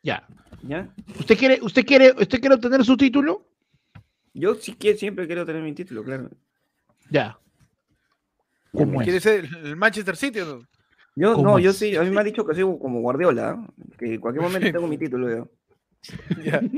Ya. 0.02 0.26
¿Ya? 0.62 0.92
¿Usted 1.18 1.36
quiere, 1.36 1.58
usted 1.62 1.84
quiere, 1.84 2.12
usted 2.12 2.40
quiere 2.40 2.54
obtener 2.54 2.84
su 2.84 2.96
título? 2.96 3.48
Yo 4.34 4.54
sí 4.54 4.74
quiero, 4.74 4.98
siempre 4.98 5.26
quiero 5.26 5.44
tener 5.44 5.62
mi 5.62 5.74
título, 5.74 6.04
claro. 6.04 6.30
Ya. 7.10 7.38
¿Cómo 8.72 9.00
¿Quiere 9.02 9.20
ser 9.20 9.44
el 9.64 9.76
Manchester 9.76 10.16
City 10.16 10.40
o 10.40 10.46
no? 10.46 10.68
Yo, 11.14 11.36
no, 11.36 11.58
yo 11.58 11.72
sí, 11.72 11.94
a 11.96 12.02
mí 12.02 12.10
me 12.10 12.20
ha 12.20 12.24
dicho 12.24 12.46
que 12.46 12.54
soy 12.54 12.62
como 12.78 13.00
Guardiola, 13.00 13.66
que 13.98 14.14
en 14.14 14.20
cualquier 14.20 14.42
momento 14.42 14.72
tengo 14.72 14.86
mi 14.86 14.98
título 14.98 15.28
yo. 15.30 15.50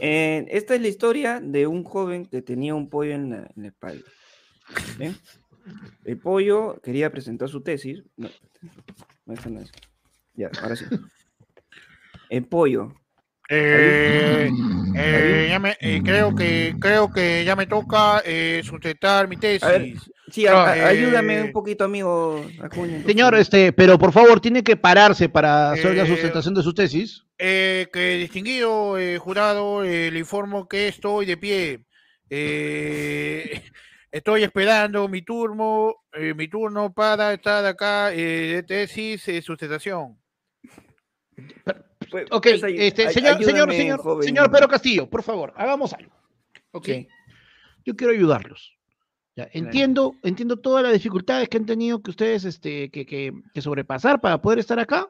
Eh, 0.00 0.44
esta 0.50 0.74
es 0.74 0.82
la 0.82 0.88
historia 0.88 1.40
de 1.40 1.68
un 1.68 1.84
joven 1.84 2.26
que 2.26 2.42
tenía 2.42 2.74
un 2.74 2.90
pollo 2.90 3.12
en 3.12 3.30
la, 3.30 3.48
espalda. 3.68 4.04
El 6.04 6.18
pollo 6.18 6.80
quería 6.82 7.10
presentar 7.10 7.48
su 7.48 7.62
tesis. 7.62 8.02
No, 8.16 8.28
no, 9.24 9.60
es. 9.60 9.70
Ya, 10.34 10.50
ahora 10.60 10.74
sí. 10.74 10.84
El 12.28 12.44
pollo 12.44 12.92
eh, 13.48 14.50
eh, 14.96 15.46
ya 15.50 15.58
me, 15.58 15.76
eh, 15.78 16.00
creo 16.02 16.34
que 16.34 16.74
creo 16.80 17.10
que 17.12 17.44
ya 17.44 17.54
me 17.54 17.66
toca 17.66 18.22
eh, 18.24 18.62
sustentar 18.64 19.28
mi 19.28 19.36
tesis. 19.36 20.10
Sí, 20.30 20.46
ayúdame 20.46 21.42
un 21.42 21.52
poquito, 21.52 21.84
amigo 21.84 22.44
Señor, 23.06 23.34
este, 23.34 23.72
pero 23.72 23.98
por 23.98 24.12
favor, 24.12 24.40
tiene 24.40 24.62
que 24.62 24.76
pararse 24.76 25.28
para 25.28 25.72
hacer 25.72 25.94
la 25.94 26.06
sustentación 26.06 26.54
de 26.54 26.62
su 26.62 26.74
tesis. 26.74 27.24
que 27.38 28.16
distinguido 28.18 28.96
jurado, 29.18 29.82
le 29.82 30.18
informo 30.18 30.68
que 30.68 30.88
estoy 30.88 31.26
de 31.26 31.36
pie. 31.36 31.80
estoy 34.10 34.42
esperando 34.42 35.08
mi 35.08 35.22
turno, 35.22 35.96
mi 36.36 36.48
turno 36.48 36.92
para 36.92 37.32
estar 37.32 37.64
acá 37.64 38.10
de 38.10 38.64
tesis 38.66 39.22
sustentación. 39.44 40.18
Pues, 42.10 42.26
ok, 42.30 42.46
este, 42.46 43.10
señor, 43.10 43.42
señor, 43.42 43.72
señor, 43.72 44.24
señor 44.24 44.50
Pedro 44.50 44.68
Castillo, 44.68 45.10
por 45.10 45.22
favor, 45.22 45.52
hagamos 45.56 45.92
algo. 45.94 46.12
Ok. 46.70 46.88
Yo 47.84 47.96
quiero 47.96 48.12
ayudarlos. 48.12 48.73
Ya, 49.36 49.48
entiendo, 49.52 50.14
entiendo 50.22 50.56
todas 50.58 50.84
las 50.84 50.92
dificultades 50.92 51.48
que 51.48 51.56
han 51.56 51.66
tenido 51.66 52.00
que 52.00 52.10
ustedes 52.10 52.44
este, 52.44 52.88
que, 52.90 53.04
que, 53.04 53.32
que, 53.52 53.62
sobrepasar 53.62 54.20
para 54.20 54.40
poder 54.40 54.60
estar 54.60 54.78
acá. 54.78 55.08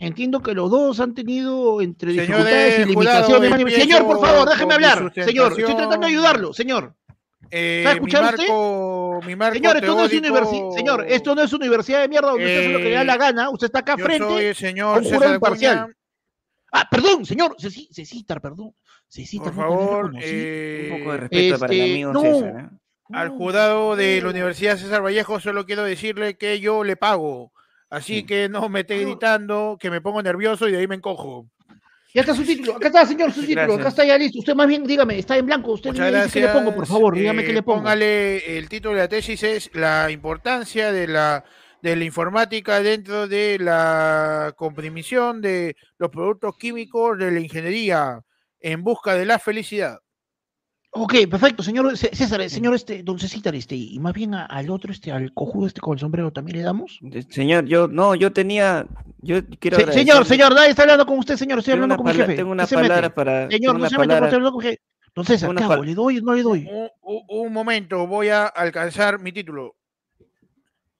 Entiendo 0.00 0.42
que 0.42 0.54
los 0.54 0.70
dos 0.70 0.98
han 1.00 1.14
tenido 1.14 1.80
entre 1.80 2.12
dificultades 2.12 2.80
y 2.80 2.84
limitaciones. 2.84 3.74
Señor, 3.74 4.06
por 4.06 4.20
favor, 4.20 4.48
déjeme 4.48 4.74
hablar. 4.74 5.12
Señor, 5.14 5.52
estoy 5.52 5.74
tratando 5.74 6.06
de 6.06 6.12
ayudarlo, 6.12 6.52
señor. 6.52 6.94
Eh, 7.50 7.78
¿Está 7.78 7.92
escuchando 7.92 8.28
usted? 8.30 9.26
Mi 9.26 9.36
marco 9.36 9.54
señor, 9.54 9.76
esto 9.76 9.94
no 9.94 10.04
es 10.04 10.12
universidad, 10.12 10.70
señor, 10.70 11.06
esto 11.08 11.34
no 11.34 11.42
es 11.42 11.52
universidad 11.52 12.00
de 12.02 12.08
mierda 12.08 12.28
donde 12.30 12.44
usted 12.44 12.58
hace 12.58 12.72
lo 12.72 12.78
que 12.78 12.84
le 12.84 12.90
da 12.90 13.04
la 13.04 13.14
eh, 13.14 13.18
gana. 13.18 13.50
Usted 13.50 13.66
está 13.66 13.78
acá 13.78 13.96
frente. 13.96 14.28
Soy 14.28 14.44
el 14.44 14.54
señor 14.54 15.04
César 15.04 15.34
imparcial. 15.34 15.96
Ah, 16.72 16.86
perdón, 16.90 17.24
señor. 17.24 17.56
Cecitar, 17.58 18.40
perdón. 18.40 18.74
Cecitar, 19.08 19.54
por 19.54 19.54
favor. 19.54 20.12
Eh, 20.20 20.90
un 20.92 20.98
poco 20.98 21.12
de 21.12 21.18
respeto 21.18 21.58
para 21.58 21.72
el 21.72 21.80
este, 21.80 21.92
amigo 22.04 22.20
César. 22.20 22.70
¿Eh? 23.10 23.16
Al 23.16 23.30
jurado 23.30 23.96
de 23.96 24.20
la 24.20 24.30
Universidad 24.30 24.76
César 24.76 25.02
Vallejo 25.04 25.40
solo 25.40 25.66
quiero 25.66 25.84
decirle 25.84 26.36
que 26.36 26.60
yo 26.60 26.84
le 26.84 26.96
pago. 26.96 27.52
Así 27.90 28.24
que 28.24 28.48
no 28.48 28.68
me 28.68 28.80
esté 28.80 28.98
gritando, 28.98 29.78
que 29.80 29.90
me 29.90 30.00
pongo 30.00 30.22
nervioso 30.22 30.68
y 30.68 30.72
de 30.72 30.78
ahí 30.78 30.86
me 30.86 30.96
encojo. 30.96 31.48
Ya 32.14 32.22
está 32.22 32.34
su 32.34 32.44
título, 32.44 32.76
acá 32.76 32.88
está, 32.88 33.06
señor, 33.06 33.32
su 33.32 33.44
título, 33.44 33.74
acá 33.74 33.88
está 33.88 34.04
ya 34.04 34.16
listo. 34.18 34.38
Usted 34.38 34.54
más 34.54 34.66
bien, 34.66 34.84
dígame, 34.84 35.18
está 35.18 35.36
en 35.36 35.46
blanco. 35.46 35.72
Usted 35.72 35.90
Muchas 35.90 36.32
qué 36.32 36.40
le 36.40 36.48
pongo, 36.48 36.74
por 36.74 36.86
favor, 36.86 37.14
dígame 37.14 37.44
qué 37.44 37.52
le 37.52 37.62
pongo. 37.62 37.78
Póngale 37.78 38.58
el 38.58 38.68
título 38.68 38.94
de 38.94 39.00
la 39.00 39.08
tesis 39.08 39.42
es 39.42 39.70
la 39.74 40.10
importancia 40.10 40.92
de 40.92 41.06
la 41.06 41.44
de 41.82 41.96
la 41.96 42.04
informática 42.04 42.82
dentro 42.82 43.28
de 43.28 43.58
la 43.58 44.52
comprimición 44.56 45.40
de 45.40 45.76
los 45.98 46.10
productos 46.10 46.56
químicos 46.58 47.18
de 47.18 47.30
la 47.30 47.40
ingeniería 47.40 48.20
en 48.60 48.82
busca 48.82 49.14
de 49.14 49.26
la 49.26 49.38
felicidad. 49.38 49.98
Ok, 51.00 51.14
perfecto, 51.30 51.62
señor 51.62 51.96
César, 51.96 52.50
señor 52.50 52.74
este, 52.74 53.04
don 53.04 53.20
César, 53.20 53.54
este, 53.54 53.76
y 53.76 54.00
más 54.00 54.12
bien 54.12 54.34
al 54.34 54.68
otro, 54.68 54.90
este, 54.92 55.12
al 55.12 55.32
cojudo 55.32 55.68
este 55.68 55.80
con 55.80 55.92
el 55.92 56.00
sombrero 56.00 56.32
también 56.32 56.58
le 56.58 56.64
damos. 56.64 56.98
Señor, 57.30 57.66
yo, 57.66 57.86
no, 57.86 58.16
yo 58.16 58.32
tenía, 58.32 58.84
yo 59.18 59.40
quiero 59.60 59.78
Señor, 59.92 60.24
señor, 60.24 60.54
nadie 60.56 60.70
está 60.70 60.82
hablando 60.82 61.06
con 61.06 61.18
usted, 61.18 61.36
señor, 61.36 61.60
estoy 61.60 61.74
hablando 61.74 61.96
con 61.96 62.06
mi 62.06 62.14
jefe. 62.14 62.34
Tengo 62.34 62.50
una 62.50 62.66
palabra 62.66 63.14
para... 63.14 63.48
Señor, 63.48 63.78
no 63.78 63.88
se 63.88 63.96
mete, 63.96 64.14
estoy 64.14 64.26
hablando 64.26 64.52
con 64.52 64.62
jefe. 64.62 64.80
Don 65.14 65.24
César, 65.24 65.54
¿qué 65.54 65.62
hago? 65.62 65.84
¿Le 65.84 65.94
doy 65.94 66.18
o 66.18 66.22
no 66.22 66.34
le 66.34 66.42
doy? 66.42 66.68
un 67.28 67.52
momento, 67.52 68.06
voy 68.08 68.30
a 68.30 68.46
alcanzar 68.46 69.20
mi 69.20 69.30
título. 69.30 69.76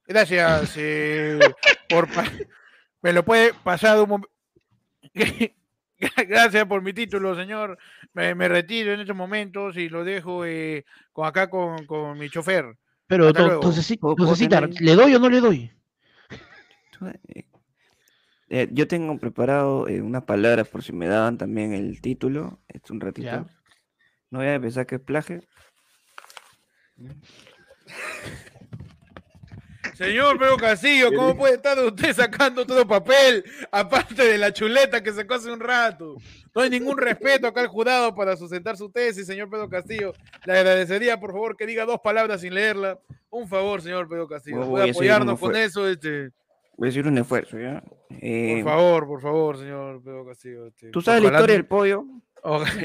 Gracias 0.06 0.74
eh, 0.76 1.40
por... 1.88 2.08
Me 3.02 3.12
lo 3.12 3.24
puede 3.24 3.52
pasar 3.52 4.00
un 4.00 4.08
momento. 4.08 4.30
Gracias 6.28 6.64
por 6.66 6.82
mi 6.82 6.92
título, 6.92 7.34
señor. 7.34 7.78
Me, 8.12 8.34
retiro 8.48 8.92
en 8.92 9.00
estos 9.00 9.16
momentos 9.16 9.76
y 9.76 9.88
lo 9.88 10.04
dejo 10.04 10.44
eh, 10.44 10.84
con 11.12 11.26
acá 11.26 11.50
con, 11.50 12.18
mi 12.18 12.30
chofer. 12.30 12.76
Pero 13.06 13.28
entonces, 13.28 13.86
sí, 13.86 13.98
¿le 14.80 14.94
doy 14.94 15.14
o 15.14 15.18
no 15.18 15.28
le 15.30 15.40
doy? 15.40 15.72
Eh, 17.28 17.44
eh, 18.50 18.68
yo 18.72 18.88
tengo 18.88 19.18
preparado 19.18 19.88
eh, 19.88 20.00
unas 20.00 20.24
palabras 20.24 20.68
por 20.68 20.82
si 20.82 20.92
me 20.92 21.06
daban 21.06 21.38
también 21.38 21.72
el 21.72 22.00
título. 22.00 22.60
Es 22.68 22.90
un 22.90 23.00
ratito. 23.00 23.46
No 24.30 24.40
voy 24.40 24.48
a 24.48 24.60
pensar 24.60 24.86
que 24.86 24.96
es 24.96 25.00
plagio. 25.00 25.40
Señor 29.98 30.38
Pedro 30.38 30.56
Castillo, 30.56 31.08
¿cómo 31.12 31.36
puede 31.36 31.54
estar 31.54 31.76
usted 31.80 32.14
sacando 32.14 32.64
todo 32.64 32.86
papel? 32.86 33.42
Aparte 33.72 34.22
de 34.22 34.38
la 34.38 34.52
chuleta 34.52 35.02
que 35.02 35.12
sacó 35.12 35.34
hace 35.34 35.50
un 35.50 35.58
rato. 35.58 36.14
No 36.54 36.62
hay 36.62 36.70
ningún 36.70 36.96
respeto 36.96 37.48
acá 37.48 37.62
al 37.62 37.66
jurado 37.66 38.14
para 38.14 38.36
sustentar 38.36 38.76
su 38.76 38.88
tesis, 38.92 39.26
señor 39.26 39.50
Pedro 39.50 39.68
Castillo. 39.68 40.12
Le 40.44 40.52
agradecería, 40.52 41.18
por 41.18 41.32
favor, 41.32 41.56
que 41.56 41.66
diga 41.66 41.84
dos 41.84 41.98
palabras 41.98 42.42
sin 42.42 42.54
leerla. 42.54 43.00
Un 43.28 43.48
favor, 43.48 43.82
señor 43.82 44.08
Pedro 44.08 44.28
Castillo. 44.28 44.64
Puede 44.68 44.90
apoyarnos 44.90 45.36
con 45.40 45.56
eso. 45.56 45.88
Este... 45.88 46.30
Voy 46.76 46.86
a 46.86 46.90
decir 46.90 47.04
un 47.04 47.18
esfuerzo, 47.18 47.58
¿ya? 47.58 47.82
por 47.82 48.18
eh, 48.22 48.62
favor, 48.62 49.04
por 49.08 49.20
favor, 49.20 49.58
señor 49.58 50.00
Pedro 50.00 50.24
Castillo. 50.24 50.66
Este, 50.66 50.90
¿Tú 50.90 51.00
sabes 51.00 51.24
la 51.24 51.30
historia 51.30 51.56
del 51.56 51.66
pollo? 51.66 52.04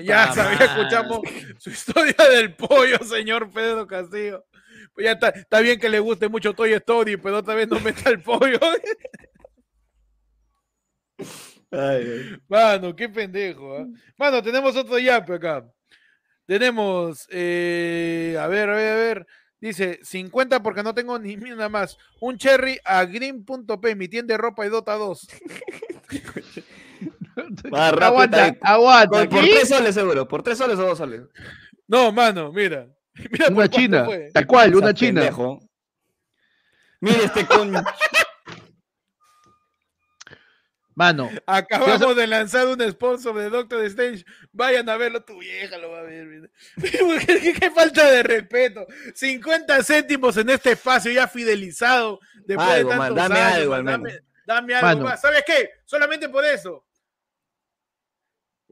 ya 0.03 0.33
sabía, 0.33 0.65
escuchamos 0.65 1.19
su 1.59 1.69
historia 1.69 2.15
del 2.31 2.55
pollo, 2.55 2.97
señor 3.03 3.51
Pedro 3.51 3.85
Castillo. 3.85 4.43
Pues 4.93 5.05
ya 5.05 5.11
está, 5.13 5.29
está 5.29 5.59
bien 5.59 5.79
que 5.79 5.89
le 5.89 5.99
guste 5.99 6.27
mucho 6.29 6.53
Toy 6.53 6.73
Story, 6.73 7.17
pero 7.17 7.37
otra 7.37 7.55
vez 7.55 7.67
no 7.67 7.79
meta 7.79 8.09
el 8.09 8.21
pollo. 8.21 8.59
Ay, 11.71 12.37
Mano, 12.47 12.95
qué 12.95 13.09
pendejo. 13.09 13.79
¿eh? 13.79 13.87
Mano, 14.17 14.41
tenemos 14.43 14.75
otro 14.75 14.99
yape 14.99 15.33
acá. 15.33 15.65
Tenemos, 16.45 17.27
eh, 17.31 18.37
a 18.39 18.47
ver, 18.47 18.69
a 18.69 18.75
ver, 18.75 18.91
a 18.91 18.95
ver. 18.95 19.27
Dice 19.59 19.99
50 20.03 20.61
porque 20.61 20.83
no 20.83 20.93
tengo 20.93 21.17
ni 21.17 21.37
nada 21.37 21.69
más. 21.69 21.97
Un 22.19 22.37
cherry 22.37 22.77
a 22.83 23.05
green.p, 23.05 23.95
mi 23.95 24.09
tienda 24.09 24.33
de 24.33 24.37
ropa 24.37 24.65
y 24.65 24.69
Dota 24.69 24.93
2. 24.95 25.27
aguanta, 27.71 28.57
aguanta. 28.61 29.29
Por, 29.29 29.39
tres 29.41 29.69
soles 29.69 29.95
seguro, 29.95 30.27
por 30.27 30.43
tres 30.43 30.57
soles 30.57 30.77
o 30.77 30.83
dos 30.83 30.97
soles. 30.97 31.21
No, 31.87 32.11
mano, 32.11 32.51
mira. 32.51 32.89
mira 33.31 33.47
una 33.49 33.69
china, 33.69 34.07
tal 34.33 34.47
cual, 34.47 34.75
una 34.75 34.93
china. 34.93 35.29
Mira 36.99 37.17
este 37.23 37.45
coño. 37.45 37.83
Mano. 40.95 41.29
Acabamos 41.47 42.15
de 42.15 42.27
lanzar 42.27 42.67
un 42.67 42.79
sponsor 42.91 43.35
de 43.35 43.49
Doctor 43.49 43.83
Strange. 43.85 44.25
Vayan 44.51 44.87
a 44.89 44.97
verlo, 44.97 45.23
tu 45.23 45.39
vieja 45.39 45.77
lo 45.77 45.91
va 45.91 45.99
a 45.99 46.03
ver. 46.03 46.51
¿Qué, 47.59 47.71
falta 47.71 48.09
de 48.09 48.23
respeto. 48.23 48.85
50 49.13 49.83
céntimos 49.83 50.37
en 50.37 50.49
este 50.49 50.73
espacio 50.73 51.11
ya 51.11 51.27
fidelizado. 51.27 52.19
Después 52.45 52.75
de 52.75 52.85
tantos 52.85 53.15
dame 53.15 53.39
algo, 53.39 53.83
dame, 53.83 54.19
dame, 54.45 54.75
algo 54.75 55.03
más. 55.03 55.21
¿Sabes 55.21 55.43
qué? 55.45 55.71
Solamente 55.85 56.29
por 56.29 56.45
eso. 56.45 56.85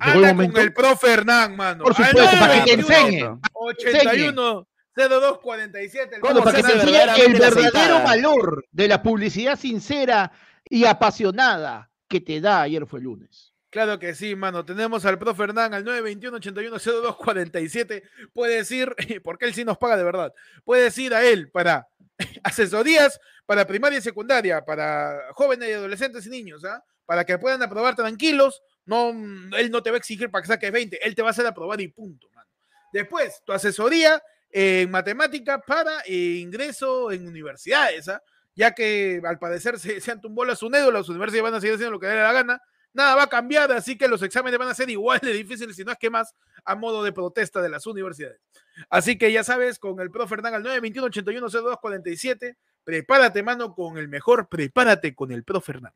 Habla 0.01 0.35
con 0.35 0.57
el 0.57 0.73
profe 0.73 1.13
Hernán, 1.13 1.55
mano. 1.55 1.83
Por 1.83 1.93
supuesto, 1.93 2.39
para 2.39 2.63
que 2.63 2.75
te 2.75 2.81
enseñe. 2.81 3.39
81 3.53 4.67
0247. 4.95 6.19
para 6.19 6.53
que 6.53 6.63
te 6.63 6.73
enseñe 6.73 7.25
el 7.25 7.33
verdadero 7.33 8.01
valor 8.03 8.65
de 8.71 8.87
la 8.87 9.03
publicidad 9.03 9.57
sincera 9.57 10.31
y 10.69 10.85
apasionada 10.85 11.89
que 12.07 12.21
te 12.21 12.41
da 12.41 12.63
ayer 12.63 12.87
fue 12.87 12.97
el 12.99 13.05
lunes. 13.05 13.53
Claro 13.69 13.99
que 13.99 14.15
sí, 14.15 14.35
mano. 14.35 14.65
Tenemos 14.65 15.05
al 15.05 15.17
profe 15.17 15.43
Hernán 15.43 15.73
al 15.73 15.85
921-810247. 15.85 18.03
Puedes 18.33 18.69
ir, 18.71 18.93
porque 19.23 19.45
él 19.45 19.53
sí 19.53 19.63
nos 19.63 19.77
paga 19.77 19.95
de 19.95 20.03
verdad. 20.03 20.33
Puedes 20.65 20.97
ir 20.97 21.13
a 21.13 21.23
él 21.23 21.49
para 21.51 21.87
asesorías 22.43 23.17
para 23.45 23.67
primaria 23.67 23.99
y 23.99 24.01
secundaria, 24.01 24.63
para 24.63 25.31
jóvenes 25.33 25.69
y 25.69 25.73
adolescentes 25.73 26.25
y 26.25 26.29
niños, 26.29 26.63
¿ah? 26.65 26.83
Para 27.05 27.25
que 27.25 27.37
puedan 27.37 27.61
aprobar 27.63 27.95
tranquilos. 27.95 28.61
No, 28.85 29.09
él 29.57 29.71
no 29.71 29.83
te 29.83 29.91
va 29.91 29.97
a 29.97 29.99
exigir 29.99 30.29
para 30.29 30.41
que 30.41 30.47
saques 30.47 30.71
20, 30.71 31.05
él 31.05 31.15
te 31.15 31.21
va 31.21 31.29
a 31.29 31.31
hacer 31.31 31.45
aprobar 31.45 31.79
y 31.81 31.87
punto, 31.87 32.29
mano. 32.33 32.49
Después, 32.91 33.41
tu 33.45 33.53
asesoría 33.53 34.21
en 34.49 34.91
matemática 34.91 35.59
para 35.59 36.01
eh, 36.01 36.39
ingreso 36.41 37.11
en 37.11 37.27
universidades, 37.27 38.09
¿ah? 38.09 38.21
ya 38.55 38.71
que 38.71 39.21
al 39.23 39.39
parecer 39.39 39.79
se, 39.79 40.01
se 40.01 40.11
han 40.11 40.19
tumbado 40.19 40.47
las 40.47 40.61
UNEDO, 40.61 40.91
las 40.91 41.07
universidades 41.07 41.43
van 41.43 41.53
a 41.53 41.61
seguir 41.61 41.75
haciendo 41.75 41.93
lo 41.93 41.99
que 41.99 42.07
les 42.07 42.15
dé 42.15 42.21
la 42.21 42.33
gana, 42.33 42.61
nada 42.93 43.15
va 43.15 43.23
a 43.23 43.27
cambiar, 43.27 43.71
así 43.71 43.97
que 43.97 44.07
los 44.07 44.21
exámenes 44.23 44.59
van 44.59 44.67
a 44.67 44.73
ser 44.73 44.89
igual 44.89 45.19
de 45.21 45.33
difíciles, 45.33 45.75
si 45.75 45.83
no 45.83 45.91
es 45.91 45.97
que 45.97 46.09
más, 46.09 46.35
a 46.65 46.75
modo 46.75 47.03
de 47.03 47.11
protesta 47.11 47.61
de 47.61 47.69
las 47.69 47.85
universidades. 47.87 48.41
Así 48.89 49.17
que 49.17 49.31
ya 49.31 49.43
sabes, 49.43 49.79
con 49.79 49.99
el 49.99 50.11
profe 50.11 50.35
Hernán 50.35 50.55
al 50.55 50.63
921-810247, 50.63 52.57
prepárate, 52.83 53.43
mano, 53.43 53.73
con 53.73 53.97
el 53.97 54.07
mejor, 54.07 54.47
prepárate 54.49 55.15
con 55.15 55.31
el 55.31 55.43
profe 55.43 55.73
Hernán. 55.73 55.93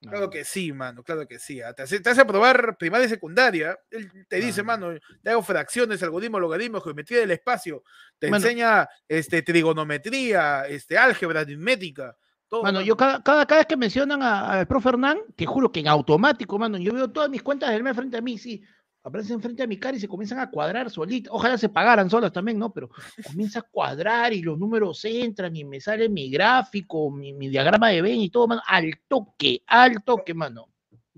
Claro 0.00 0.30
que 0.30 0.44
sí, 0.44 0.72
mano, 0.72 1.02
claro 1.02 1.26
que 1.26 1.38
sí. 1.38 1.60
Ah, 1.60 1.72
te 1.72 1.82
hace, 1.82 2.00
te 2.00 2.10
hace 2.10 2.24
probar 2.24 2.76
primaria 2.78 3.06
y 3.06 3.10
secundaria. 3.10 3.78
Él 3.90 4.10
te 4.28 4.36
dice, 4.36 4.62
mano, 4.62 4.90
te 5.22 5.30
hago 5.30 5.42
fracciones, 5.42 6.02
algoritmo, 6.02 6.38
logaritmo, 6.38 6.80
geometría 6.80 7.20
del 7.20 7.30
espacio. 7.30 7.82
Te 8.18 8.28
enseña 8.28 8.88
este, 9.08 9.42
trigonometría, 9.42 10.66
este, 10.66 10.98
álgebra, 10.98 11.40
aritmética. 11.40 12.16
Todo, 12.48 12.62
mano, 12.62 12.80
yo 12.80 12.96
cada, 12.96 13.22
cada, 13.22 13.44
cada, 13.44 13.60
vez 13.60 13.66
que 13.66 13.76
mencionan 13.76 14.22
al 14.22 14.68
profe 14.68 14.90
Hernán, 14.90 15.18
te 15.34 15.46
juro 15.46 15.72
que 15.72 15.80
en 15.80 15.88
automático, 15.88 16.58
mano, 16.58 16.78
yo 16.78 16.92
veo 16.92 17.10
todas 17.10 17.28
mis 17.28 17.42
cuentas 17.42 17.70
del 17.70 17.82
mes 17.82 17.96
frente 17.96 18.18
a 18.18 18.20
mí, 18.20 18.38
sí 18.38 18.62
aparecen 19.06 19.40
frente 19.40 19.62
a 19.62 19.68
mi 19.68 19.78
cara 19.78 19.96
y 19.96 20.00
se 20.00 20.08
comienzan 20.08 20.40
a 20.40 20.50
cuadrar 20.50 20.90
solitas. 20.90 21.32
Ojalá 21.32 21.56
se 21.56 21.68
pagaran 21.68 22.10
solas 22.10 22.32
también, 22.32 22.58
¿no? 22.58 22.72
Pero 22.72 22.90
comienza 23.24 23.60
a 23.60 23.62
cuadrar 23.62 24.32
y 24.32 24.42
los 24.42 24.58
números 24.58 25.04
entran 25.04 25.54
y 25.54 25.64
me 25.64 25.80
sale 25.80 26.08
mi 26.08 26.28
gráfico, 26.28 27.08
mi, 27.10 27.32
diagrama 27.48 27.90
de 27.90 28.02
Venn 28.02 28.20
y 28.20 28.30
todo, 28.30 28.48
mano. 28.48 28.62
Al 28.66 28.98
toque, 29.06 29.62
al 29.68 30.02
toque, 30.02 30.34
mano. 30.34 30.70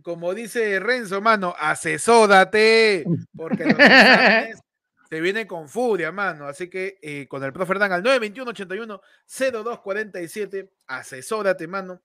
Como 0.03 0.34
dice 0.34 0.78
Renzo, 0.78 1.22
mano, 1.22 1.55
asesódate, 1.59 3.07
porque 3.34 3.64
se 5.11 5.20
viene 5.20 5.47
con 5.47 5.66
furia, 5.68 6.12
mano. 6.12 6.47
Así 6.47 6.68
que 6.68 6.99
eh, 7.01 7.26
con 7.26 7.43
el 7.43 7.55
profe 7.55 7.72
Hernán 7.72 7.93
al 7.93 8.03
921-81-0247, 8.05 10.70
asesórate, 10.86 11.66
mano 11.66 12.03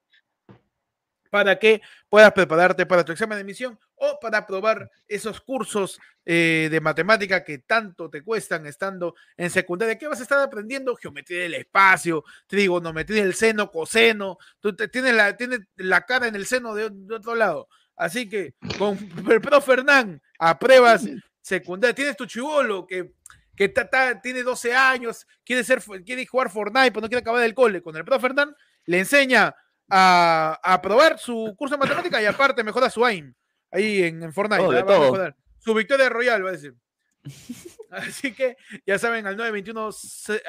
para 1.34 1.58
que 1.58 1.82
puedas 2.10 2.32
prepararte 2.32 2.86
para 2.86 3.04
tu 3.04 3.12
examen 3.12 3.38
de 3.38 3.42
admisión 3.42 3.80
o 3.96 4.20
para 4.22 4.46
probar 4.46 4.92
esos 5.08 5.42
cursos 5.42 6.00
eh, 6.26 6.68
de 6.70 6.80
matemática 6.80 7.44
que 7.44 7.58
tanto 7.58 8.08
te 8.08 8.22
cuestan 8.22 8.68
estando 8.68 9.16
en 9.36 9.50
secundaria. 9.50 9.98
¿Qué 9.98 10.08
vas 10.08 10.20
a 10.20 10.22
estar 10.22 10.38
aprendiendo? 10.38 10.96
Geometría 10.96 11.40
del 11.40 11.56
espacio, 11.56 12.24
trigonometría 12.46 13.24
del 13.24 13.34
seno, 13.34 13.72
coseno. 13.72 14.38
Tú 14.60 14.76
tienes, 14.76 15.16
la, 15.16 15.36
tienes 15.36 15.62
la 15.78 16.06
cara 16.06 16.28
en 16.28 16.36
el 16.36 16.46
seno 16.46 16.76
de, 16.76 16.92
otro 17.12 17.34
lado. 17.34 17.68
Así 17.96 18.30
que 18.30 18.54
con 18.78 18.96
el 19.32 19.42
profe 19.42 19.72
Fernán 19.72 20.22
apruebas 20.38 21.10
secundaria. 21.42 21.96
Tienes 21.96 22.16
tu 22.16 22.28
chivolo 22.28 22.86
que 22.86 23.14
que 23.56 23.74
tiene 24.22 24.44
12 24.44 24.76
años, 24.76 25.28
quiere, 25.44 25.64
ser, 25.64 25.82
quiere 26.04 26.26
jugar 26.26 26.50
Fortnite, 26.50 26.92
pero 26.92 27.02
no 27.02 27.08
quiere 27.08 27.22
acabar 27.22 27.44
el 27.44 27.54
cole. 27.54 27.82
Con 27.82 27.96
el 27.96 28.04
profe 28.04 28.22
Fernán 28.22 28.56
le 28.86 29.00
enseña 29.00 29.56
a, 29.90 30.60
aprobar 30.64 31.20
su 31.20 31.54
curso 31.58 31.76
de 31.76 31.80
matemática 31.80 32.22
y 32.22 32.26
aparte 32.26 32.64
mejora 32.64 32.90
su 32.90 33.06
AIM 33.06 33.34
ahí 33.72 34.04
en, 34.04 34.32
Fortnite. 34.32 35.36
Su 35.60 35.74
victoria 35.74 36.10
royal, 36.10 36.46
va 36.46 36.50
a 36.50 36.54
decir. 36.54 36.76
Así 37.90 38.34
que 38.34 38.58
ya 38.86 39.00
saben, 39.00 39.26
al 39.26 39.38
921, 39.38 39.90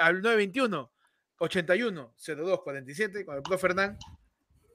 al 0.01 0.23
921 0.23 0.93
81 1.39 2.15
02 2.17 2.61
47 2.63 3.25
con 3.25 3.37
el 3.37 3.43
profe 3.43 3.69
Fernán. 3.69 3.99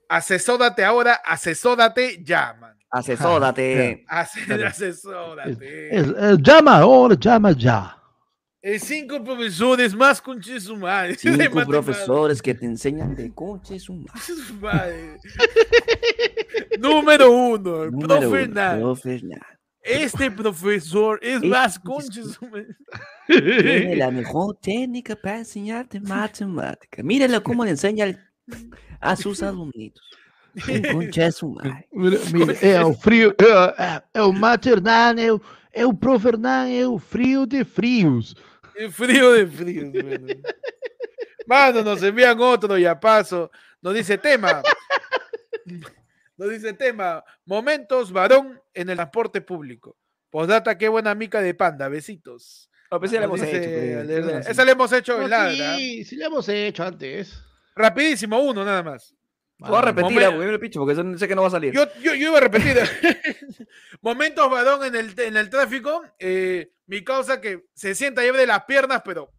Asesórate 0.07 0.83
ahora, 0.83 1.21
asesórate 1.25 2.23
ya, 2.23 2.53
man. 2.59 2.77
Asesórate. 2.89 4.05
asesórate. 4.07 5.89
llama 6.41 6.77
ahora, 6.77 7.15
llama 7.15 7.51
ya. 7.51 7.98
Es 8.61 8.83
cinco 8.83 9.23
profesores 9.23 9.95
más 9.95 10.21
conches 10.21 10.67
humanos. 10.67 11.15
Cinco 11.17 11.61
profesores 11.67 12.41
que 12.41 12.53
te 12.53 12.65
enseñan 12.65 13.15
de 13.15 13.33
conches 13.33 13.87
humanos. 13.87 14.21
Número 16.79 17.31
uno, 17.31 17.83
el 17.83 17.91
profe 17.91 18.49
Este 19.81 20.29
profesor 20.29 21.19
es 21.21 21.41
más 21.41 21.79
conches 21.79 22.37
humanos. 22.41 22.75
Tiene 23.27 23.95
la 23.95 24.11
mejor 24.11 24.57
técnica 24.61 25.15
para 25.15 25.37
enseñarte 25.37 26.01
matemática. 26.01 27.01
Míralo 27.01 27.41
cómo 27.41 27.63
le 27.63 27.71
enseña 27.71 28.29
a 28.99 29.15
sus 29.15 29.41
alumnitos. 29.41 30.03
Conches 30.91 31.41
humanos. 31.41 31.77
Mira, 31.93 32.53
é 32.61 32.83
o 32.83 32.93
frio, 32.93 33.33
é, 33.77 34.03
é 34.15 34.21
o 34.21 34.33
maternal, 34.33 35.17
é 35.17 35.31
o, 35.31 35.41
é 35.71 35.85
o 35.85 35.93
profe 35.93 36.27
Hernán, 36.27 36.67
é 36.67 36.85
o 36.85 36.99
frio 36.99 37.45
de 37.45 37.63
frios. 37.63 38.35
Frío 38.89 39.31
de 39.33 39.47
frío. 39.47 39.91
Mano, 41.45 41.81
nos 41.81 42.01
envían 42.03 42.39
otro 42.39 42.77
y 42.77 42.85
a 42.85 42.99
paso. 42.99 43.51
Nos 43.81 43.93
dice 43.95 44.17
tema. 44.17 44.61
Nos 46.37 46.49
dice 46.51 46.73
tema. 46.73 47.23
Momentos 47.45 48.11
varón 48.11 48.61
en 48.73 48.89
el 48.89 48.95
transporte 48.95 49.41
público. 49.41 49.97
Posdata, 50.29 50.77
qué 50.77 50.87
buena 50.87 51.15
mica 51.15 51.41
de 51.41 51.53
panda. 51.53 51.89
Besitos. 51.89 52.69
No, 52.91 52.99
pues 52.99 53.11
sí 53.11 53.17
la 53.17 53.25
hemos 53.25 53.41
Dice 53.41 53.57
hecho. 53.57 53.69
pues, 54.07 54.23
bueno, 54.23 54.43
sí. 54.43 54.51
Esa 54.51 54.65
la 54.65 54.71
hemos 54.71 54.91
hecho 54.93 55.17
No, 55.17 55.23
en 55.23 55.29
ladra. 55.29 55.75
sí, 55.77 56.03
sí 56.05 56.15
lo 56.15 56.25
hemos 56.25 56.49
hecho 56.49 56.83
antes. 56.83 57.39
Rapidísimo, 57.75 58.39
uno 58.39 58.63
nada 58.65 58.81
más. 58.83 59.15
Voy 59.59 59.77
a 59.77 59.81
repetirla 59.81 60.29
Momen- 60.29 60.35
porque 60.37 60.51
me 60.51 60.59
picho, 60.59 60.79
porque 60.79 61.17
sé 61.17 61.27
que 61.27 61.35
no 61.35 61.41
va 61.41 61.49
a 61.49 61.51
salir. 61.51 61.73
Yo, 61.73 61.83
yo, 62.01 62.13
yo 62.15 62.29
iba 62.29 62.37
a 62.37 62.41
repetir. 62.41 62.77
Momentos 64.01 64.49
Badón 64.49 64.85
en 64.85 64.95
el, 64.95 65.19
en 65.19 65.37
el 65.37 65.49
tráfico. 65.49 66.01
eh, 66.19 66.71
mi 66.87 67.03
causa 67.03 67.39
que 67.39 67.65
se 67.73 67.93
sienta 67.93 68.21
lleve 68.23 68.39
de 68.39 68.47
las 68.47 68.63
piernas, 68.65 69.01
pero 69.05 69.31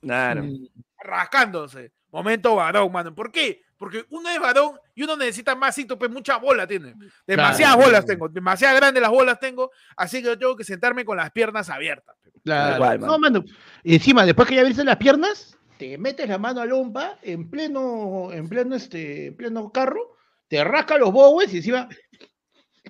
Claro. 0.00 0.42
Mm, 0.44 0.66
rascándose. 0.98 1.92
Momento 2.10 2.54
varón, 2.54 2.92
mano. 2.92 3.14
¿Por 3.14 3.30
qué? 3.32 3.62
Porque 3.78 4.04
uno 4.10 4.28
es 4.30 4.38
varón 4.40 4.72
y 4.94 5.02
uno 5.02 5.16
necesita 5.16 5.54
más 5.54 5.76
hito, 5.78 5.98
pues 5.98 6.10
mucha 6.10 6.36
bola 6.38 6.66
tiene. 6.66 6.94
Demasiadas 7.26 7.76
Claro. 7.76 7.90
bolas 7.90 8.06
tengo, 8.06 8.28
demasiadas 8.28 8.76
grandes 8.76 9.00
las 9.02 9.10
bolas 9.10 9.38
tengo, 9.38 9.70
así 9.96 10.18
que 10.22 10.28
yo 10.28 10.38
tengo 10.38 10.56
que 10.56 10.64
sentarme 10.64 11.04
con 11.04 11.16
las 11.16 11.30
piernas 11.30 11.68
abiertas. 11.70 12.16
Claro. 12.44 12.78
cual, 12.78 13.00
no, 13.00 13.18
mano. 13.18 13.44
Encima, 13.84 14.24
después 14.24 14.48
que 14.48 14.54
ya 14.54 14.60
abriste 14.62 14.84
las 14.84 14.96
piernas, 14.96 15.58
te 15.78 15.98
metes 15.98 16.28
la 16.28 16.38
mano 16.38 16.60
al 16.60 16.68
lompa 16.70 17.18
en 17.22 17.50
pleno, 17.50 18.32
en 18.32 18.48
pleno, 18.48 18.74
este, 18.74 19.26
en 19.26 19.36
pleno 19.36 19.70
carro, 19.70 20.16
te 20.48 20.62
rasca 20.64 20.98
los 20.98 21.12
bowes 21.12 21.52
y 21.52 21.58
encima. 21.58 21.88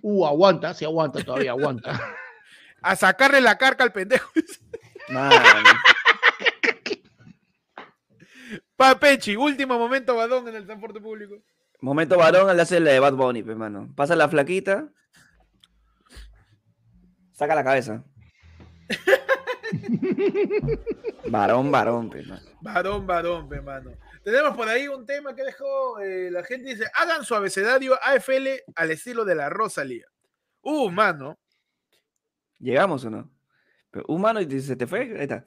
Uh, 0.03 0.27
aguanta, 0.27 0.75
sí 0.75 0.85
aguanta, 0.85 1.25
todavía 1.25 1.53
aguanta. 1.53 2.01
A 2.83 2.95
sacarle 2.95 3.41
la 3.41 3.57
carca 3.59 3.83
al 3.83 3.93
pendejo. 3.93 4.31
Papechi, 8.77 9.35
último 9.35 9.79
momento 9.79 10.15
badón 10.15 10.47
en 10.49 10.55
el 10.55 10.67
transporte 10.67 11.01
público. 11.01 11.43
Momento 11.81 12.17
varón, 12.17 12.55
le 12.55 12.63
hace 12.63 12.79
la 12.81 12.93
de 12.93 13.01
Bad 13.01 13.15
Bunny, 13.15 13.43
pues, 13.43 13.57
mano. 13.57 13.93
Pasa 13.95 14.17
la 14.17 14.29
flaquita. 14.29 14.89
Saca 17.33 17.55
la 17.55 17.65
cabeza. 17.65 18.05
varón, 21.31 21.71
varón, 21.71 22.09
mano. 22.09 22.43
Varón, 22.61 23.07
varón, 23.07 23.49
pe, 23.49 23.61
mano. 23.61 23.93
Tenemos 24.23 24.57
por 24.57 24.69
ahí 24.69 24.89
un 24.89 25.07
tema 25.07 25.35
que 25.35 25.45
dejó 25.45 26.01
eh, 26.01 26.31
la 26.31 26.43
gente. 26.45 26.71
Dice: 26.71 26.85
hagan 26.95 27.25
su 27.25 27.35
abecedario 27.35 27.99
AFL 28.03 28.49
al 28.75 28.91
estilo 28.91 29.25
de 29.25 29.35
la 29.35 29.49
Rosalía. 29.49 30.07
Uh, 30.63 30.91
mano. 30.91 31.39
¿Llegamos 32.59 33.05
o 33.05 33.11
no? 33.11 33.31
Pero, 33.91 34.05
humano, 34.09 34.41
y 34.41 34.61
se 34.61 34.77
te 34.77 34.87
fue. 34.87 35.01
Ahí 35.01 35.23
está. 35.23 35.45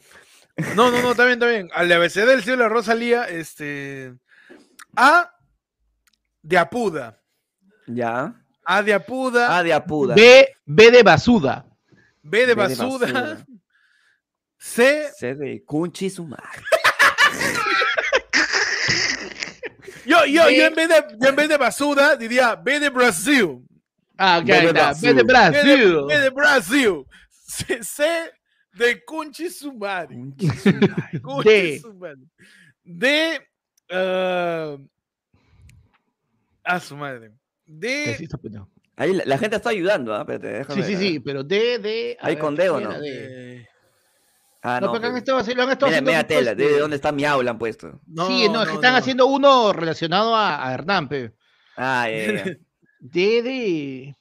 No, 0.76 0.92
no, 0.92 1.02
no, 1.02 1.12
está 1.12 1.26
bien, 1.26 1.34
está 1.34 1.48
bien. 1.48 1.70
Al 1.74 1.92
abecedario 1.92 2.32
del 2.32 2.40
estilo 2.40 2.58
de 2.58 2.64
la 2.64 2.70
Rosalía, 2.70 3.24
este. 3.26 4.14
A 4.96 5.36
de 6.42 6.58
Apuda. 6.58 7.22
Ya. 7.88 8.36
A 8.64 8.84
de 8.84 8.94
Apuda. 8.94 9.58
Ah, 9.58 9.64
de 9.64 9.74
apuda. 9.74 10.16
B, 10.16 10.56
B 10.66 10.92
de 10.92 11.04
basuda. 11.04 11.66
B 12.22 12.40
de 12.40 12.46
B 12.46 12.48
de 12.48 12.56
Basuda. 12.56 13.46
Basura. 14.60 15.10
C. 15.10 15.12
C 15.18 15.36
de 15.36 15.64
Cunchi 15.66 16.10
Sumar. 16.10 16.62
Yo, 20.06 20.26
yo, 20.26 20.46
B. 20.46 20.58
yo, 20.58 20.66
en 20.66 20.74
vez 20.74 20.90
de, 20.90 20.96
yo 21.20 21.30
en 21.30 21.36
vez 21.36 21.50
de 21.50 21.58
Basuda 21.58 22.16
diría 22.16 22.56
B 22.56 22.80
de 22.80 22.90
Brasil. 22.90 23.64
Ah, 24.18 24.42
B 24.44 24.52
de 24.60 24.74
está. 24.74 25.08
B 25.08 25.14
de 25.14 25.24
Brasil. 25.24 25.64
B 25.64 25.68
de, 25.78 25.86
Brasil. 25.86 26.06
B 26.08 26.20
de 26.20 26.30
Brasil. 26.32 27.06
C, 27.30 27.84
C 27.84 28.32
de 28.74 29.04
Cunchi 29.06 29.50
Sumari. 29.52 30.16
Cunchi. 31.22 31.82
De. 32.84 33.48
ah, 33.92 34.78
a 36.64 36.80
su 36.80 36.96
madre. 36.98 37.30
Sí 37.30 37.36
De. 37.66 38.12
está 38.24 38.38
pendejo. 38.38 38.68
Ahí 38.96 39.14
la, 39.14 39.24
la 39.26 39.38
gente 39.38 39.56
está 39.56 39.70
ayudando, 39.70 40.14
¿ah? 40.14 40.26
Déjame 40.26 40.84
Sí, 40.84 40.88
sí, 40.88 40.96
ver, 40.96 41.02
sí, 41.02 41.20
pero 41.20 41.44
D, 41.44 41.80
D. 41.80 42.18
a 42.20 42.28
¿Hay 42.28 42.36
ver, 42.36 42.42
con 42.44 42.56
¿qué 42.56 42.64
D 42.64 42.70
o 42.70 42.80
no? 42.82 43.00
D? 43.00 43.69
Eh, 44.62 44.62
Ah, 44.62 44.80
No, 44.82 44.88
no. 44.88 44.94
pero 44.94 45.06
han 45.06 45.12
pues. 45.14 45.22
estado 45.24 45.38
haciendo, 45.40 45.64
han 45.64 45.70
estado 45.72 45.88
Mira, 45.88 45.98
haciendo 46.00 46.12
mira 46.12 46.28
tela, 46.28 46.56
puesto- 46.56 46.74
de 46.74 46.80
dónde 46.80 46.96
está 46.98 47.12
mi 47.14 47.24
aula 47.26 47.52
han 47.52 47.58
puesto. 47.60 48.02
no, 48.08 48.28
sí, 48.28 48.50
no, 48.50 48.62
es 48.64 48.68
que 48.70 48.76
están 48.76 48.92
no. 48.94 48.98
haciendo 49.00 49.26
uno 49.28 49.72
relacionado 49.74 50.36
a, 50.36 50.68
a 50.68 50.74
Hernán, 50.74 51.08
pe. 51.08 51.34
Ah, 51.78 52.08
ya, 52.10 52.34
ya, 52.44 52.44
de. 53.00 54.16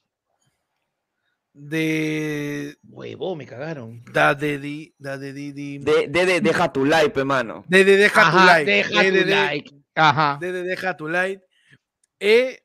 De. 1.55 2.77
Huevo, 2.85 3.35
me 3.35 3.47
cagaron. 3.47 4.05
Da 4.13 4.35
de 4.37 4.59
di. 4.61 4.95
Da 4.97 5.19
de 5.19 5.33
di. 5.33 5.51
di. 5.53 5.79
De, 5.79 6.07
de, 6.07 6.25
de- 6.27 6.41
deja 6.41 6.73
tu 6.73 6.85
like, 6.85 7.19
hermano. 7.19 7.65
De, 7.67 7.85
de 7.85 7.97
deja 7.97 8.31
tu 8.31 8.37
like. 8.37 8.71
Deja 8.71 9.03
de, 9.03 9.09
tu 9.11 9.15
de, 9.17 9.25
de- 9.25 9.35
like. 9.35 9.71
Ajá. 9.97 10.39
de, 10.41 10.53
de 10.53 10.63
deja 10.63 10.97
tu 10.97 11.09
like. 11.09 11.43
E. 12.21 12.61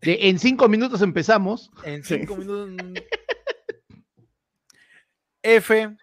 De- 0.00 0.28
en 0.28 0.38
cinco 0.38 0.68
minutos 0.68 1.02
empezamos. 1.02 1.68
En 1.82 2.04
cinco 2.04 2.36
minutos. 2.36 3.02
F. 5.42 5.96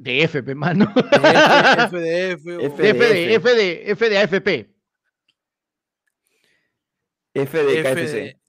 De 0.00 0.22
F, 0.22 0.42
pe, 0.44 0.54
mano. 0.54 0.92
de 0.94 1.00
F, 1.02 1.82
F 1.90 1.98
de 1.98 2.30
F. 2.32 2.56
o- 2.56 2.60
F 2.60 2.82
De 2.82 2.88
F 2.90 2.98
de 2.98 3.34
F. 3.34 3.34
F 3.34 3.54
de 3.54 3.90
F 3.90 4.08
de 4.08 4.18
AFP. 4.18 4.48
F 7.34 7.58
de 7.64 7.80
F 7.80 7.94
KFC. 7.94 8.12
de, 8.12 8.40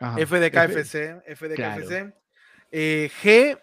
Ajá. 0.00 0.20
F 0.20 0.38
de 0.40 0.50
KFC. 0.50 1.22
F 1.26 1.48
de 1.48 1.54
Claro. 1.54 1.82
KFC. 1.84 2.14
Eh, 2.70 3.10
G. 3.22 3.58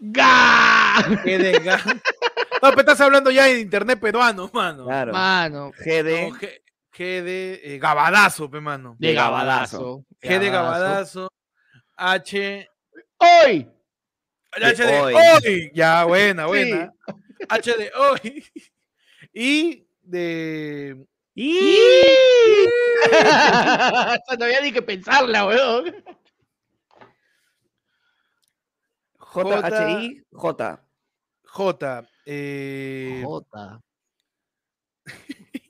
¡Ga! 0.00 0.94
G 1.24 1.38
de 1.38 1.60
ga- 1.62 1.84
No, 2.62 2.70
pero 2.70 2.80
estás 2.80 3.00
hablando 3.00 3.30
ya 3.30 3.44
de 3.44 3.60
internet 3.60 3.98
peruano, 4.00 4.50
mano. 4.52 4.84
Claro. 4.84 5.12
Mano. 5.12 5.72
GD. 5.72 6.30
No, 6.30 6.36
G, 6.38 6.62
G 6.92 7.22
de 7.22 7.60
eh, 7.64 7.78
Gabadazo, 7.78 8.50
pe 8.50 8.60
mano. 8.60 8.96
De 8.98 9.08
De 9.08 9.14
Gabadazo. 9.14 10.04
G 10.20 10.38
de 10.38 10.50
Gabadazo. 10.50 11.28
H. 11.96 12.68
¡Hoy! 13.18 13.68
H 14.52 14.84
de 14.84 15.00
hoy. 15.00 15.14
hoy. 15.14 15.70
Ya, 15.74 16.04
buena, 16.08 16.46
buena. 16.46 16.92
H 17.48 17.76
de 17.76 17.90
hoy. 17.96 18.44
Y 19.32 19.86
de. 20.02 21.04
¡Y! 21.34 21.78
no 24.38 24.44
había 24.44 24.60
ni 24.60 24.72
que 24.72 24.82
pensarla, 24.82 25.46
weón. 25.46 26.04
J, 29.16 29.66
H, 29.66 29.90
I, 30.02 30.22
J. 30.30 30.84
J. 31.44 32.08
Eh, 32.26 33.22
J. 33.24 33.80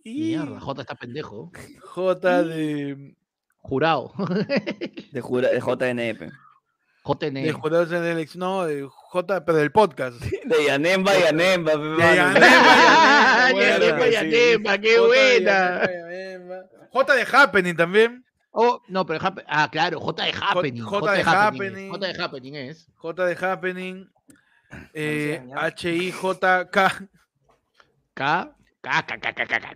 Mierda, 0.04 0.60
J 0.60 0.80
está 0.82 0.94
pendejo. 0.96 1.52
J 1.80 2.42
de. 2.42 3.16
Jurado. 3.58 4.12
De, 5.12 5.20
jura, 5.20 5.48
de 5.50 5.60
JNP. 5.60 6.32
JN. 7.04 7.34
De 7.34 7.52
jurados 7.52 7.90
en 7.92 8.04
elección. 8.04 8.40
No, 8.40 8.64
de 8.64 8.86
J, 8.88 9.44
pero 9.44 9.58
del 9.58 9.72
podcast. 9.72 10.20
De 10.44 10.64
Yanemba, 10.66 11.12
Yanemba. 11.18 11.76
mano. 11.76 12.00
Yanemba, 13.58 14.08
Yanemba, 14.08 14.08
Yanemba, 14.08 14.78
qué 14.78 14.96
J 14.96 15.02
de 15.02 15.06
buena. 15.06 15.90
J 16.92 17.14
de 17.14 17.26
Happening 17.32 17.76
también. 17.76 18.24
Oh, 18.52 18.82
no, 18.88 19.06
pero 19.06 19.18
ah, 19.46 19.68
claro, 19.70 19.98
J 19.98 20.24
de 20.24 20.32
Happening. 20.32 20.82
J 20.82 21.12
de 21.12 21.20
es. 21.20 21.26
Happening. 21.26 21.90
J 21.90 22.06
de 22.06 22.22
Happening 22.22 22.54
es. 22.54 22.88
J 22.96 23.26
de 23.26 23.36
Happening. 23.46 24.10
Eh, 24.94 25.40
años. 25.42 25.58
H 25.60 25.92
I 25.92 26.12
J 26.12 26.70
K. 26.70 27.08
K. 28.14 28.56
K, 28.82 29.02
K, 29.06 29.18
K, 29.18 29.32
K, 29.32 29.46
K, 29.46 29.60
K. 29.60 29.74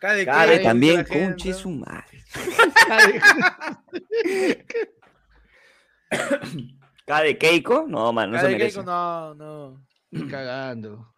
K 0.00 0.14
de 0.14 0.24
K, 0.26 0.62
también 0.62 1.06
gente. 1.06 1.26
Cunchi 1.26 1.52
Sumar. 1.52 2.13
K 7.06 7.22
de- 7.22 7.38
Keiko. 7.38 7.86
No, 7.88 8.12
man, 8.12 8.30
no 8.30 8.36
K 8.36 8.40
se 8.42 8.46
de 8.48 8.52
merece. 8.54 8.78
Keiko, 8.78 8.90
no, 8.90 9.34
no. 9.34 9.84
Cagando. 10.30 11.14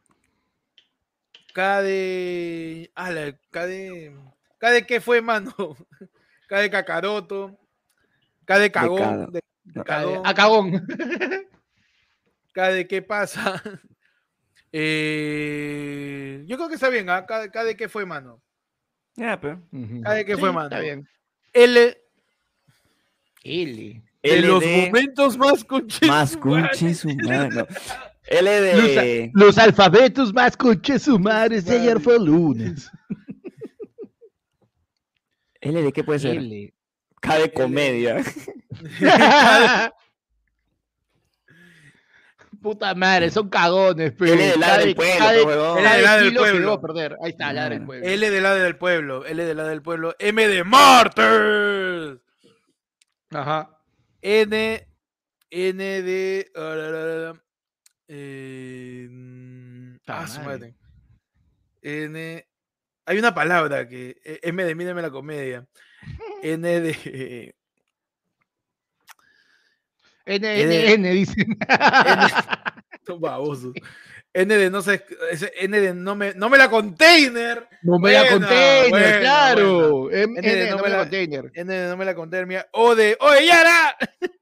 K 1.54 1.82
de. 1.82 2.90
Ah, 2.94 3.10
la 3.10 3.32
K 3.50 3.66
de. 3.66 4.14
K 4.58 4.70
de 4.70 4.86
qué 4.86 5.00
fue, 5.00 5.20
mano. 5.22 5.52
K 6.48 6.58
de 6.58 6.70
Kakaroto. 6.70 7.58
K 8.44 8.58
de. 8.58 8.70
Cagón. 8.70 9.32
De 9.32 9.42
Cagón. 9.84 10.22
A 10.24 10.34
cagón. 10.34 10.86
K 12.52 12.68
de 12.70 12.86
qué 12.86 13.02
pasa. 13.02 13.62
Eh, 14.72 16.42
yo 16.46 16.56
creo 16.56 16.68
que 16.68 16.74
está 16.74 16.88
bien, 16.88 17.08
¿ah? 17.10 17.26
K, 17.26 17.40
de- 17.40 17.50
K 17.50 17.64
de 17.64 17.76
qué 17.76 17.88
fue, 17.88 18.06
mano. 18.06 18.40
Ya, 19.16 19.40
pero. 19.40 19.60
K 20.02 20.14
de 20.14 20.24
qué 20.24 20.36
fue, 20.36 20.50
Sí, 20.50 20.54
mano. 20.54 20.68
Está 20.68 20.80
bien. 20.80 21.08
L 21.52 21.96
L. 23.42 24.02
de 24.22 24.40
los 24.42 24.64
momentos 24.64 25.38
más 25.38 25.64
conches. 25.64 26.08
Más 26.08 26.36
Cunchi 26.36 26.94
Sumar. 26.94 27.52
no. 27.54 27.66
L 28.28 28.50
de. 28.60 29.30
Los 29.34 29.56
alfabetos 29.56 30.32
más 30.34 30.56
conchesumares 30.56 31.64
de 31.64 31.78
ayer 31.78 32.00
fue 32.00 32.18
lunes. 32.18 32.90
L 35.60 35.82
de 35.82 35.92
qué 35.92 36.04
puede 36.04 36.18
ser? 36.18 36.36
L. 36.38 36.74
K 37.20 37.38
de 37.38 37.52
comedia. 37.52 38.16
Puta 42.66 42.96
madre, 42.96 43.30
son 43.30 43.48
cagones, 43.48 44.12
pero. 44.18 44.32
L 44.32 44.44
de 44.44 44.56
ladra 44.56 44.78
del 44.78 44.96
pueblo, 44.96 45.28
pe, 45.28 45.42
huevón. 45.44 45.78
L 45.78 45.88
de 45.88 46.02
ladra 46.02 46.22
del 46.24 46.34
pueblo. 46.34 46.58
Quedó 46.58 46.72
a 46.72 46.80
perder. 46.80 47.16
Ahí 47.22 47.30
está, 47.30 47.52
ladra 47.52 47.76
del 47.76 47.86
pueblo. 47.86 48.06
L 48.08 48.30
de 48.30 48.40
la 48.40 48.54
del 48.56 48.76
pueblo. 48.76 49.24
L 49.24 49.44
de 49.44 49.54
la 49.54 49.64
del 49.68 49.82
pueblo. 49.82 50.16
M 50.18 50.48
de 50.48 50.64
Martyrs. 50.64 52.20
Ajá. 53.30 53.70
N 54.20 54.88
N 55.48 56.02
de. 56.02 56.50
eh, 58.08 59.08
mm, 59.12 59.96
ah, 60.08 60.26
su 60.26 60.40
madre. 60.40 60.74
N. 61.82 62.48
Hay 63.06 63.16
una 63.16 63.32
palabra 63.32 63.86
que. 63.86 64.16
eh, 64.24 64.40
M 64.42 64.64
de 64.64 64.74
mírame 64.74 65.02
la 65.02 65.10
comedia. 65.12 65.64
N 66.42 66.80
de. 66.80 67.54
N, 70.26 70.62
N, 70.62 70.92
N, 70.94 71.10
dicen. 71.12 71.56
Son 73.06 73.20
babosos. 73.20 73.72
N 74.34 74.54
de 74.54 74.68
no 74.70 74.82
sé. 74.82 75.04
ese 75.30 75.50
N 75.60 75.80
de 75.80 75.94
no 75.94 76.14
me, 76.14 76.34
no 76.34 76.50
me 76.50 76.58
la 76.58 76.68
container. 76.68 77.66
No 77.82 77.98
me 77.98 78.12
la 78.12 78.20
Buena, 78.22 78.32
container, 78.38 78.90
buena, 78.90 79.20
claro. 79.20 80.10
M- 80.10 80.38
N 80.38 80.42
de 80.42 80.62
N, 80.62 80.70
no 80.70 80.76
no 80.76 80.82
me 80.82 80.88
la 80.90 80.98
container. 80.98 81.50
N 81.54 81.72
de 81.72 81.88
no 81.88 81.96
me 81.96 82.04
la 82.04 82.14
container. 82.14 82.46
Mía. 82.46 82.66
O 82.72 82.94
de. 82.94 83.16
¡Oye, 83.20 83.46
Yara! 83.46 83.96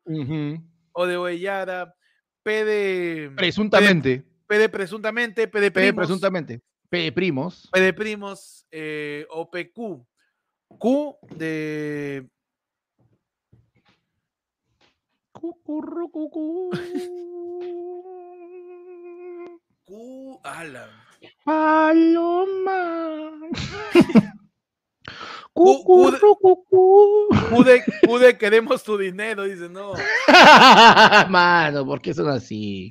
Ujú. 0.06 0.60
O 0.92 1.06
de 1.06 1.16
Oye, 1.16 1.38
Yara. 1.38 1.94
P 2.42 2.64
de. 2.64 3.30
Presuntamente. 3.36 4.24
P 4.46 4.58
de 4.58 4.68
presuntamente. 4.68 5.46
P 5.46 5.60
de 5.60 5.70
P 5.70 5.80
de 5.80 5.92
primos. 5.92 6.06
presuntamente. 6.06 6.60
P 6.88 6.98
de 6.98 7.12
primos. 7.12 7.68
P 7.72 7.80
de 7.80 7.92
primos. 7.92 8.66
Eh, 8.70 9.26
OPQ. 9.30 10.04
Q 10.78 11.16
de. 11.36 12.26
Cucurrucucú. 15.32 16.70
Q. 19.86 20.40
Ala. 20.42 20.88
Paloma. 21.44 23.30
De- 23.92 24.32
Cucurrucucú. 25.52 27.28
Q 27.50 27.64
de, 27.64 27.82
Q 28.06 28.18
de 28.18 28.36
queremos 28.38 28.82
tu 28.82 28.96
dinero. 28.98 29.44
Dice, 29.44 29.68
no. 29.68 29.92
Mano, 31.28 31.84
¿por 31.86 32.00
qué 32.00 32.12
son 32.14 32.28
así? 32.28 32.90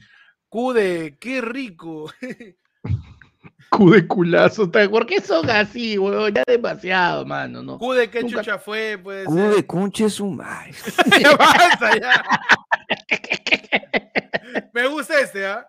Q 0.49 0.73
de 0.73 1.17
qué 1.19 1.41
rico. 1.41 2.11
Cu 3.69 3.89
de 3.91 4.07
culazo. 4.07 4.71
¿Por 4.71 5.05
qué 5.07 5.19
son 5.19 5.49
así, 5.49 5.97
weón? 5.97 6.31
Ya 6.33 6.43
demasiado, 6.45 7.25
mano, 7.25 7.63
¿no? 7.63 7.79
Q 7.79 7.93
de 7.93 8.09
qué 8.09 8.21
Nunca- 8.21 8.37
chucha 8.37 8.59
fue, 8.59 8.99
pues. 9.01 9.25
Cubo 9.25 9.49
de 9.49 9.65
conche 9.65 10.09
su 10.11 10.27
madre. 10.27 10.73
ya 11.21 11.35
basta, 11.35 11.99
ya. 11.99 12.23
Me 14.73 14.87
gusta 14.87 15.19
este, 15.19 15.47
¿ah? 15.47 15.67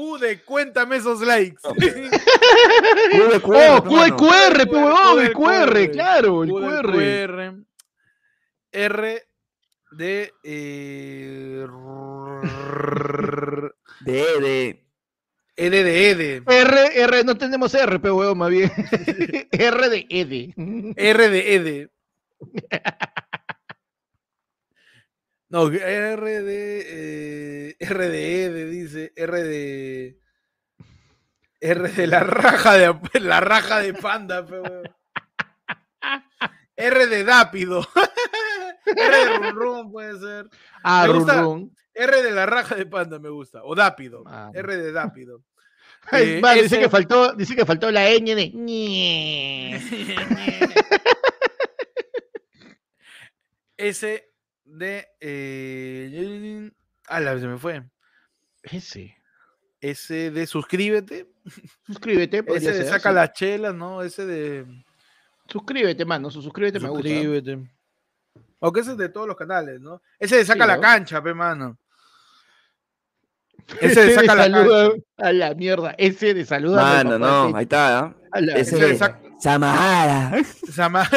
Q 0.00 0.18
de 0.18 0.40
cuéntame 0.42 0.96
esos 0.96 1.20
likes. 1.20 1.60
De 1.76 3.40
QR, 3.42 3.78
Oh, 3.78 3.82
Q 3.84 4.00
de. 4.02 4.12
QR, 4.16 4.68
weón, 4.70 5.20
el 5.20 5.32
QR, 5.34 5.90
claro, 5.92 6.42
el 6.42 6.50
QR. 6.50 6.92
QR. 6.92 7.54
R 8.72 9.22
de. 9.92 10.32
eh, 10.44 11.66
De, 14.00 14.40
de. 14.40 14.84
Ede 15.56 15.84
de 15.84 16.10
Ede. 16.10 16.42
R, 16.46 17.02
R, 17.02 17.24
no 17.24 17.36
tenemos 17.36 17.74
R, 17.74 17.98
pe, 17.98 18.10
weón, 18.10 18.38
más 18.38 18.48
bien. 18.48 18.70
R 19.52 19.88
de 19.90 20.06
Ede. 20.08 20.54
R 20.96 21.28
de 21.28 21.54
Ede. 21.54 21.90
No, 25.50 25.66
R 25.68 26.42
de. 26.42 27.68
eh, 27.70 27.76
R 27.80 28.08
de 28.08 28.44
Ede, 28.44 28.64
dice. 28.66 29.12
R 29.16 29.42
de. 29.42 30.18
R 31.60 31.88
de 31.90 32.06
la 32.06 32.20
raja 32.20 32.74
de 32.78 33.20
la 33.20 33.40
raja 33.40 33.80
de 33.80 33.92
panda, 33.94 34.46
pe, 34.46 34.60
weón. 34.60 34.82
R 36.76 37.06
de 37.06 37.24
Dápido. 37.24 37.86
R 38.86 39.10
de 39.16 39.50
Run 39.50 39.54
Run 39.54 39.92
puede 39.92 40.18
ser. 40.18 40.48
Ah, 40.82 41.02
Me 41.02 41.08
run, 41.12 41.18
gusta. 41.18 41.42
run. 41.42 41.76
R 41.94 42.22
de 42.22 42.30
la 42.32 42.46
raja 42.46 42.74
de 42.76 42.86
panda 42.86 43.18
me 43.18 43.28
gusta. 43.28 43.60
O 43.64 43.74
Dápido. 43.74 44.22
Ah. 44.26 44.50
R 44.54 44.76
de 44.76 44.92
Dápido. 44.92 45.42
Eh, 46.12 46.40
vale, 46.40 46.62
dice 46.62 46.78
que 46.78 46.88
faltó, 46.88 47.34
dice 47.34 47.54
que 47.54 47.66
faltó 47.66 47.90
la 47.90 48.08
ñ 48.10 48.34
de 48.34 48.50
ñe. 48.54 49.78
De. 54.72 55.06
Eh, 55.20 56.70
ala, 57.08 57.38
se 57.38 57.46
me 57.46 57.58
fue. 57.58 57.82
Ese. 58.62 59.16
S 59.80 60.30
de 60.30 60.46
suscríbete. 60.46 61.26
Suscríbete, 61.86 62.38
Ese 62.46 62.72
de 62.72 62.76
ser, 62.78 62.86
saca 62.86 63.08
sí. 63.10 63.14
las 63.14 63.32
chelas, 63.32 63.74
¿no? 63.74 64.02
Ese 64.02 64.26
de. 64.26 64.66
Suscríbete, 65.48 66.04
mano, 66.04 66.30
su 66.30 66.42
suscríbete 66.42 66.78
me 66.78 66.88
gusta. 66.88 67.08
Suscríbete. 67.08 67.58
Aunque 68.60 68.80
ese 68.80 68.90
es 68.92 68.96
de 68.98 69.08
todos 69.08 69.26
los 69.26 69.36
canales, 69.36 69.80
¿no? 69.80 70.02
Ese 70.18 70.36
de 70.36 70.44
saca 70.44 70.64
Sí, 70.64 70.68
la 70.68 70.76
¿no? 70.76 70.82
cancha, 70.82 71.22
pe 71.22 71.32
mano. 71.34 71.78
Ese 73.80 74.04
de 74.04 74.14
saca 74.14 74.34
la 74.34 74.42
saluda 74.44 74.90
cancha. 74.90 75.02
a 75.16 75.32
la 75.32 75.54
mierda. 75.54 75.94
Ese 75.96 76.34
de 76.34 76.44
saluda 76.44 76.82
Mano, 76.82 77.18
no, 77.18 77.56
ahí 77.56 77.62
está. 77.62 77.98
¿ah? 78.00 78.16
A 78.32 78.40
la 78.40 78.52
Ese 78.56 78.76
Ese 78.76 78.86
de 78.86 78.96
saca. 78.98 79.20
Samara. 79.40 80.42
Sama- 80.72 81.08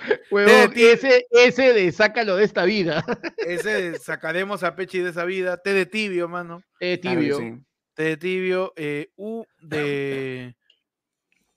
Huevón, 0.30 0.72
ese, 0.76 1.26
ese 1.30 1.72
de 1.72 1.92
sácalo 1.92 2.36
de 2.36 2.44
esta 2.44 2.64
vida. 2.64 3.04
Ese 3.38 3.70
de 3.70 3.98
sacaremos 3.98 4.62
a 4.62 4.74
Pechi 4.76 5.00
de 5.00 5.10
esa 5.10 5.24
vida. 5.24 5.56
T 5.56 5.72
de 5.72 5.86
tibio, 5.86 6.28
mano. 6.28 6.62
Claro 6.78 6.96
que 6.96 6.98
tibio. 6.98 7.38
sí. 7.38 7.52
T 7.94 8.02
de 8.02 8.16
tibio. 8.16 8.72
eh, 8.76 9.10
U 9.16 9.44
de. 9.60 10.54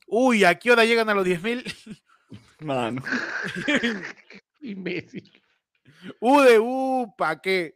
Uy, 0.07 0.43
¿a 0.43 0.55
qué 0.55 0.71
hora 0.71 0.85
llegan 0.85 1.09
a 1.09 1.13
los 1.13 1.25
10.000? 1.25 2.01
Mano. 2.59 3.01
Imbécil. 4.61 5.41
U 6.19 6.41
de 6.41 6.59
U, 6.59 7.13
¿pa' 7.17 7.41
qué? 7.41 7.73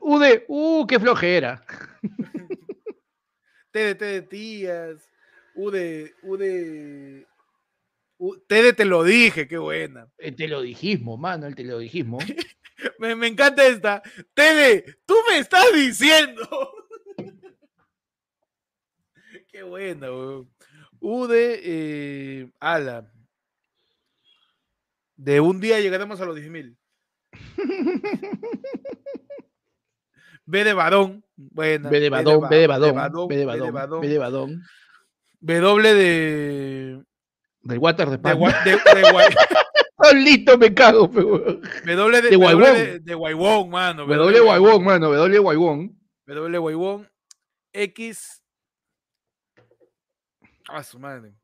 U 0.00 0.18
de, 0.18 0.44
uh, 0.48 0.86
qué 0.86 0.98
flojera. 0.98 1.64
T 3.70 3.78
de 3.78 3.94
T 3.94 4.04
de 4.04 4.22
tías. 4.22 5.08
U 5.54 5.70
de. 5.70 6.14
U 6.22 6.36
de. 6.36 7.26
U- 8.22 8.36
T 8.46 8.62
de 8.62 8.74
te 8.74 8.84
lo 8.84 9.02
dije, 9.02 9.48
qué 9.48 9.56
buena. 9.56 10.06
El 10.18 10.36
telodijismo, 10.36 11.16
mano, 11.16 11.46
el 11.46 11.54
telodijismo. 11.54 12.18
Me, 12.98 13.14
me 13.14 13.26
encanta 13.28 13.66
esta. 13.66 14.02
T 14.34 14.42
de. 14.54 14.96
Tú 15.06 15.14
me 15.28 15.38
estás 15.38 15.64
diciendo. 15.74 16.42
qué 19.48 19.62
buena, 19.62 20.10
weón. 20.10 20.50
U 21.00 21.26
de. 21.26 21.60
Eh, 21.62 22.50
ala. 22.60 23.10
De 25.16 25.40
un 25.40 25.60
día 25.60 25.80
llegaremos 25.80 26.20
a 26.20 26.24
los 26.26 26.36
10.000. 26.38 26.76
B 30.46 30.64
de 30.64 30.72
varón. 30.72 31.24
Buena. 31.36 31.90
B 31.90 32.00
de 32.00 32.10
va- 32.10 32.18
badón, 32.22 32.48
B 32.48 32.56
de 32.56 32.66
badón, 32.66 32.94
badón, 32.94 33.28
B 33.28 33.36
de 33.36 33.46
B 33.46 33.52
de 33.60 33.70
badón, 33.70 34.00
B 34.00 34.08
de 34.08 34.18
badón. 34.18 34.62
W 35.40 35.94
de. 35.94 37.04
Del 37.62 37.78
water 37.78 38.06
de 38.08 38.16
De, 38.16 38.18
pan. 38.22 38.38
gua- 38.38 38.64
de, 38.64 38.70
de 38.72 39.02
guay- 39.12 39.34
Solito 40.02 40.56
me 40.58 40.72
cago, 40.74 41.04
huevón. 41.06 41.60
W 41.84 42.22
de, 42.22 42.22
De 42.22 42.30
de, 42.30 42.98
de 43.00 43.14
guaybón, 43.14 43.68
mano. 43.70 44.06
W 44.06 44.40
guaybón, 44.40 44.84
mano, 44.84 45.10
W 45.12 45.38
guaybón. 45.40 46.00
W 46.26 46.58
guaybón. 46.58 47.10
X. 47.72 48.42
A 50.68 50.82
su 50.82 50.98
madre. 50.98 51.34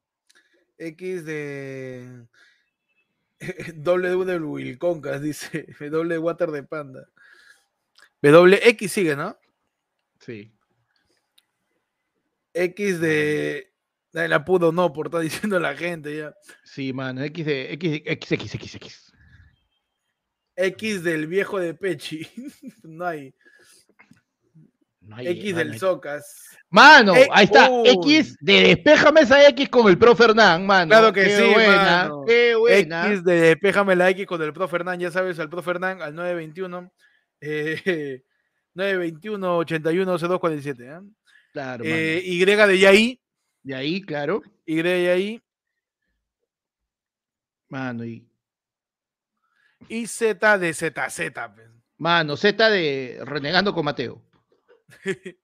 X 0.78 1.24
de. 1.24 2.26
W 3.76 4.24
de 4.24 4.38
Wilconcas, 4.38 5.20
dice. 5.20 5.66
W 5.80 6.08
de 6.08 6.18
Water 6.18 6.50
de 6.50 6.62
Panda. 6.62 7.06
W 8.22 8.58
X 8.70 8.90
sigue, 8.92 9.14
¿no? 9.16 9.38
Sí. 10.20 10.50
X 12.54 13.00
de. 13.00 13.72
Ay, 14.16 14.28
La 14.28 14.44
pudo 14.44 14.72
no, 14.72 14.92
por 14.92 15.08
estar 15.08 15.20
diciendo 15.20 15.60
la 15.60 15.76
gente 15.76 16.16
ya. 16.16 16.34
Sí, 16.64 16.92
mano, 16.92 17.22
X 17.22 17.44
de 17.44 17.72
X, 17.74 18.00
X, 18.06 18.32
X, 18.32 18.54
X, 18.54 18.74
X. 18.76 19.12
X 20.56 21.02
del 21.02 21.26
viejo 21.26 21.60
de 21.60 21.74
Pechi. 21.74 22.26
no 22.82 23.06
hay. 23.06 23.34
No 25.02 25.16
hay, 25.16 25.28
X 25.28 25.52
mano, 25.52 25.58
del 25.58 25.78
Socas. 25.78 26.48
Mano, 26.70 27.14
Eh, 27.14 27.28
ahí 27.30 27.44
está. 27.44 27.68
X 27.84 28.36
de 28.40 28.60
despéjame 28.62 29.20
esa 29.20 29.46
X 29.50 29.68
con 29.68 29.86
el 29.88 29.98
pro 29.98 30.16
Fernán, 30.16 30.66
mano. 30.66 30.88
Claro 30.88 31.12
que 31.12 31.24
Qué 31.24 31.36
sí, 31.36 31.52
buena, 31.52 31.76
mano. 31.76 32.24
Qué 32.26 32.54
buena. 32.56 33.06
X 33.08 33.22
de 33.22 33.34
Despéjame 33.34 33.96
la 33.96 34.10
X 34.10 34.26
con 34.26 34.42
el 34.42 34.52
Pro 34.54 34.66
Fernán, 34.66 34.98
ya 34.98 35.10
sabes, 35.10 35.38
al 35.38 35.50
Pro 35.50 35.62
Fernán 35.62 36.00
al 36.00 36.14
921. 36.14 36.90
Eh, 37.42 38.22
921 38.74 39.58
81 39.58 40.18
0247. 40.18 40.84
¿eh? 40.86 41.00
Claro, 41.52 41.84
Eh, 41.84 42.22
y 42.24 42.44
de 42.44 42.78
Yaí. 42.78 43.20
De 43.66 43.74
ahí, 43.74 44.00
claro. 44.00 44.44
Y 44.64 44.80
de 44.80 45.04
Yaí. 45.06 45.42
Mano, 47.68 48.04
y. 48.04 48.24
Y 49.88 50.06
Z 50.06 50.58
de 50.58 50.72
ZZ. 50.72 51.32
pues. 51.52 51.68
Mano, 51.98 52.36
Z 52.36 52.70
de 52.70 53.18
Renegando 53.24 53.74
con 53.74 53.84
Mateo. 53.84 54.22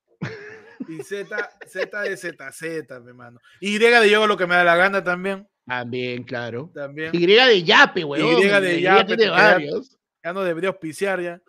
Y 0.89 1.01
Z, 1.05 1.51
Z 1.69 2.01
de 2.03 2.17
ZZ, 2.17 3.01
mi 3.05 3.13
mano. 3.13 3.39
Y 3.61 3.79
de 3.79 4.11
yo 4.11 4.27
lo 4.27 4.37
que 4.37 4.49
me 4.49 4.57
da 4.57 4.65
la 4.65 4.75
gana 4.75 5.03
también. 5.05 5.49
También, 5.65 6.25
claro. 6.25 6.73
También. 6.75 7.11
Y 7.13 7.25
de 7.25 7.63
yape, 7.63 8.03
weón. 8.05 8.39
Y 8.39 8.45
de 8.47 8.81
yape. 8.81 9.17
de 9.17 9.31
varios. 9.31 9.97
Ya 10.25 10.33
no 10.33 10.43
debería 10.43 10.71
auspiciar 10.71 11.21
ya. 11.21 11.41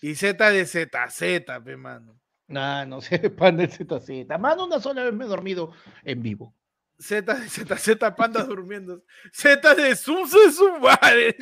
Y 0.00 0.14
Z 0.14 0.50
de 0.50 0.66
ZZ, 0.66 1.44
pe, 1.64 1.76
mano. 1.76 2.20
Nah, 2.48 2.84
no 2.84 3.00
sé, 3.00 3.18
pan 3.30 3.56
de 3.56 3.68
ZZ. 3.68 4.26
Mano, 4.38 4.66
una 4.66 4.80
sola 4.80 5.04
vez 5.04 5.14
me 5.14 5.24
he 5.24 5.28
dormido 5.28 5.72
en 6.04 6.22
vivo. 6.22 6.54
Z 6.98 7.22
de 7.34 7.48
ZZ, 7.48 7.96
panda 8.16 8.44
durmiendo. 8.44 9.02
Z 9.32 9.74
de 9.74 9.96
Susu 9.96 10.52
Sumares. 10.52 11.34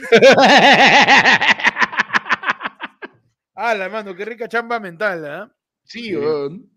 ah, 3.55 3.75
la 3.75 3.89
mano, 3.91 4.15
qué 4.15 4.25
rica 4.25 4.49
chamba 4.49 4.81
mental, 4.81 5.25
¿eh? 5.27 5.53
Sí, 5.85 6.17
weón. 6.17 6.71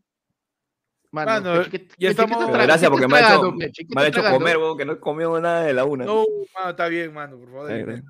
Mano, 1.11 1.63
ya 1.97 2.09
estamos. 2.09 2.51
Gracias 2.51 2.91
porque 2.91 3.07
me 3.07 3.17
ha 3.17 3.35
hecho, 3.35 3.51
me 3.53 4.01
ha 4.01 4.07
hecho 4.07 4.21
comer, 4.29 4.57
weón, 4.57 4.77
que 4.77 4.83
no 4.83 4.93
he 4.93 4.99
comido 4.99 5.39
nada 5.39 5.63
de 5.63 5.73
la 5.73 5.85
una. 5.85 6.03
No, 6.03 6.25
mano, 6.53 6.71
está 6.71 6.89
bien, 6.89 7.13
mano, 7.13 7.37
por 7.37 7.51
favor. 7.51 8.03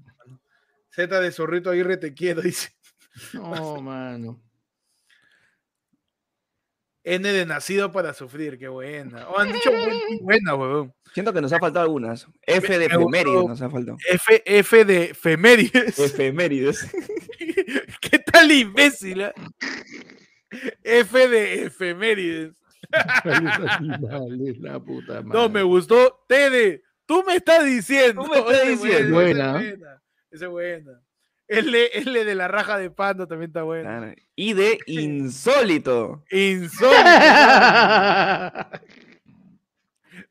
Z 0.90 1.20
de 1.20 1.32
Zorrito 1.32 1.70
Aguirre 1.70 1.98
te 1.98 2.14
quiero, 2.14 2.42
dice. 2.42 2.70
No, 3.34 3.80
mano. 3.82 4.42
N 7.06 7.32
de 7.32 7.46
nacido 7.46 7.92
para 7.92 8.16
sufrir, 8.16 8.58
qué 8.58 8.68
buena. 8.68 9.30
O 9.30 9.38
han 9.38 9.54
dicho 9.54 9.70
buena, 10.22 10.56
weón. 10.56 10.92
Siento 11.14 11.32
que 11.32 11.40
nos 11.40 11.54
ha 11.54 11.60
faltado 11.60 11.86
algunas. 11.86 12.28
F 12.42 12.80
de 12.80 12.86
efemérides 12.86 13.48
nos 13.48 13.62
ha 13.62 13.70
faltado. 13.70 13.98
F, 14.10 14.42
F 14.44 14.86
de 14.86 15.04
efemérides. 15.12 16.00
Efemérides. 16.00 16.92
¿Qué 18.02 18.20
tal 18.20 18.52
imbécil? 18.52 19.22
Eh? 19.22 19.34
F 20.84 21.28
de 21.28 21.66
efemérides. 21.66 22.54
la 24.60 24.80
puta 24.80 25.22
madre. 25.22 25.30
No, 25.40 25.48
me 25.48 25.62
gustó. 25.62 26.26
Tede, 26.28 26.82
tú 27.06 27.24
me 27.26 27.36
estás 27.36 27.64
diciendo. 27.66 28.24
Tú 28.24 28.32
me 28.32 28.40
estás 28.40 28.68
diciendo. 28.68 29.14
Buena. 29.14 29.62
Esa 30.32 30.46
es 30.46 30.52
buena. 30.52 31.05
L, 31.48 31.90
L 31.94 32.26
de 32.26 32.36
la 32.36 32.48
raja 32.48 32.78
de 32.78 32.90
panda 32.90 33.28
también 33.28 33.50
está 33.50 33.64
buena. 33.64 34.16
Y 34.36 34.54
de 34.54 34.80
insólito. 34.88 36.24
Insólito. 36.32 37.04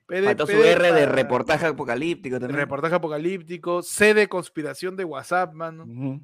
Faltó 0.07 0.47
su 0.47 0.63
R 0.63 0.93
de 0.93 1.07
reportaje 1.07 1.67
apocalíptico 1.67 2.39
también. 2.39 2.59
Reportaje 2.61 2.95
apocalíptico. 2.97 3.83
C 3.83 4.15
de 4.15 4.29
conspiración 4.29 4.97
de 4.97 5.05
WhatsApp, 5.05 5.53
mano. 5.53 6.21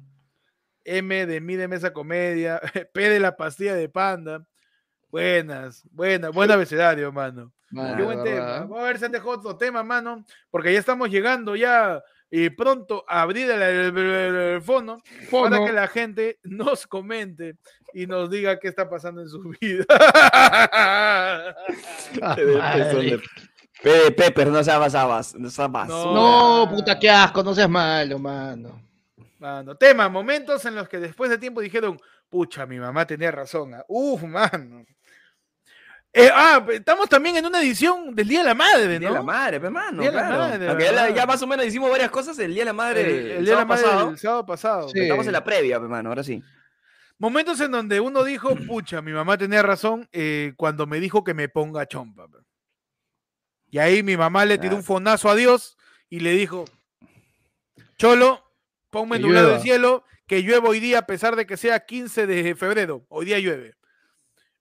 M 0.83 1.25
de 1.25 1.41
mi 1.41 1.55
de 1.55 1.67
mesa 1.67 1.93
comedia. 1.93 2.59
P 2.93 3.09
de 3.09 3.19
la 3.19 3.35
pastilla 3.35 3.75
de 3.75 3.89
panda. 3.89 4.45
Buenas, 5.09 5.83
buenas, 5.91 6.31
buen 6.31 6.49
abecedario, 6.49 7.11
mano. 7.11 7.51
Qué 7.69 8.03
buen 8.03 8.23
tema. 8.23 8.59
Vamos 8.61 8.79
a 8.79 8.83
ver 8.83 8.97
si 8.97 9.05
han 9.05 9.11
dejado 9.11 9.31
otro 9.31 9.57
tema, 9.57 9.83
mano. 9.83 10.25
Porque 10.49 10.71
ya 10.71 10.79
estamos 10.79 11.09
llegando 11.09 11.55
ya 11.55 12.01
y 12.31 12.49
pronto 12.49 13.05
abrir 13.07 13.51
el, 13.51 14.61
fono, 14.61 14.99
para 15.29 15.65
que 15.65 15.73
la 15.73 15.87
gente 15.89 16.39
nos 16.43 16.87
comente 16.87 17.57
y 17.93 18.07
nos 18.07 18.29
diga 18.29 18.57
qué 18.57 18.69
está 18.69 18.89
pasando 18.89 19.21
en 19.21 19.27
su 19.27 19.41
vida. 19.61 19.83
Pepper, 23.83 24.47
no 24.47 24.63
seas 24.63 24.79
basabas, 24.79 25.35
no 25.35 25.49
seas 25.49 25.69
No, 25.69 26.65
puta, 26.69 26.97
qué 26.97 27.09
asco, 27.09 27.43
no 27.43 27.53
seas 27.53 27.69
malo, 27.69 28.17
mano. 28.17 28.81
Mano, 29.39 29.75
tema, 29.75 30.07
momentos 30.07 30.63
en 30.65 30.75
los 30.75 30.87
que 30.87 30.99
después 30.99 31.29
de 31.29 31.37
tiempo 31.39 31.59
dijeron, 31.61 31.99
pucha, 32.29 32.65
mi 32.67 32.79
mamá 32.79 33.07
tenía 33.07 33.31
razón. 33.31 33.73
Ah, 33.73 33.83
uf, 33.87 34.21
mano. 34.23 34.85
Eh, 36.13 36.29
ah, 36.33 36.65
estamos 36.71 37.07
también 37.07 37.37
en 37.37 37.45
una 37.45 37.61
edición 37.61 38.13
del 38.13 38.27
Día 38.27 38.39
de 38.39 38.45
la 38.45 38.53
Madre, 38.53 38.95
¿no? 38.95 38.99
Día 38.99 39.09
de 39.09 39.15
la 39.15 39.23
Madre, 39.23 39.57
hermano. 39.57 40.01
Día 40.01 40.11
claro. 40.11 40.29
la 40.29 40.37
madre, 40.75 41.13
ya, 41.15 41.25
más 41.25 41.41
o 41.41 41.47
menos 41.47 41.65
hicimos 41.65 41.89
varias 41.89 42.11
cosas 42.11 42.37
el 42.39 42.53
Día 42.53 42.63
de 42.63 42.65
la 42.65 42.73
Madre. 42.73 43.37
El, 43.37 43.45
Día 43.45 43.53
de 43.53 43.61
la 43.61 43.65
Madre 43.65 43.83
pasado. 43.83 44.09
el 44.09 44.17
sábado 44.17 44.45
pasado. 44.45 44.91
Estamos 44.93 45.25
en 45.25 45.31
la 45.31 45.43
previa, 45.43 45.77
hermano, 45.77 46.09
ahora 46.09 46.23
sí. 46.23 46.43
Momentos 47.17 47.61
en 47.61 47.71
donde 47.71 48.01
uno 48.01 48.23
dijo, 48.25 48.55
pucha, 48.67 49.01
mi 49.01 49.13
mamá 49.13 49.37
tenía 49.37 49.61
razón 49.61 50.09
eh, 50.11 50.53
cuando 50.57 50.85
me 50.85 50.99
dijo 50.99 51.23
que 51.23 51.33
me 51.33 51.47
ponga 51.47 51.87
chompa. 51.87 52.27
Y 53.69 53.77
ahí 53.77 54.03
mi 54.03 54.17
mamá 54.17 54.43
le 54.43 54.57
tiró 54.57 54.75
un 54.75 54.83
fonazo 54.83 55.29
a 55.29 55.35
Dios 55.35 55.77
y 56.09 56.19
le 56.19 56.31
dijo, 56.31 56.65
Cholo, 57.97 58.43
ponme 58.89 59.15
en 59.15 59.25
un 59.25 59.33
lado 59.33 59.51
del 59.51 59.61
cielo, 59.61 60.03
que 60.27 60.43
llueve 60.43 60.67
hoy 60.67 60.81
día 60.81 60.99
a 60.99 61.05
pesar 61.05 61.37
de 61.37 61.45
que 61.45 61.55
sea 61.55 61.85
15 61.85 62.27
de 62.27 62.53
febrero. 62.55 63.05
Hoy 63.07 63.27
día 63.27 63.39
llueve. 63.39 63.75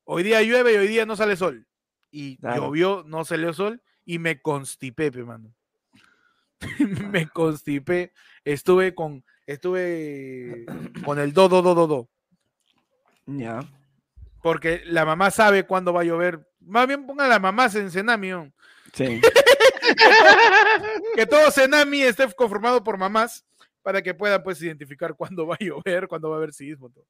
Hoy 0.04 0.22
día 0.22 0.42
llueve 0.42 0.74
y 0.74 0.76
hoy 0.76 0.88
día 0.88 1.06
no 1.06 1.16
sale 1.16 1.36
sol. 1.36 1.66
Y 2.10 2.38
llovió, 2.42 3.04
no 3.06 3.24
salió 3.24 3.52
sol 3.52 3.82
y 4.04 4.18
me 4.18 4.40
constipé, 4.40 5.10
mano. 5.24 5.54
me 7.12 7.28
constipé. 7.28 8.12
Estuve 8.44 8.94
con, 8.94 9.24
estuve 9.46 10.66
con 11.04 11.18
el 11.18 11.32
do, 11.32 11.48
do, 11.48 11.62
do, 11.62 11.74
do, 11.74 11.86
do. 11.86 12.08
Ya. 13.26 13.60
Porque 14.42 14.82
la 14.86 15.04
mamá 15.04 15.30
sabe 15.30 15.66
cuándo 15.66 15.92
va 15.92 16.00
a 16.00 16.04
llover. 16.04 16.48
Más 16.60 16.86
bien 16.86 17.06
ponga 17.06 17.28
la 17.28 17.38
mamá 17.38 17.68
en 17.74 17.90
Cenami. 17.90 18.30
Sí. 18.92 19.20
que 21.14 21.26
todo 21.26 21.50
Cenami 21.50 22.02
esté 22.02 22.32
conformado 22.34 22.82
por 22.82 22.98
mamás 22.98 23.44
para 23.82 24.02
que 24.02 24.14
puedan 24.14 24.42
pues 24.42 24.60
identificar 24.62 25.14
cuándo 25.14 25.46
va 25.46 25.56
a 25.58 25.64
llover, 25.64 26.08
cuándo 26.08 26.30
va 26.30 26.36
a 26.36 26.38
haber 26.38 26.52
sismo. 26.52 26.90
Todo. 26.90 27.06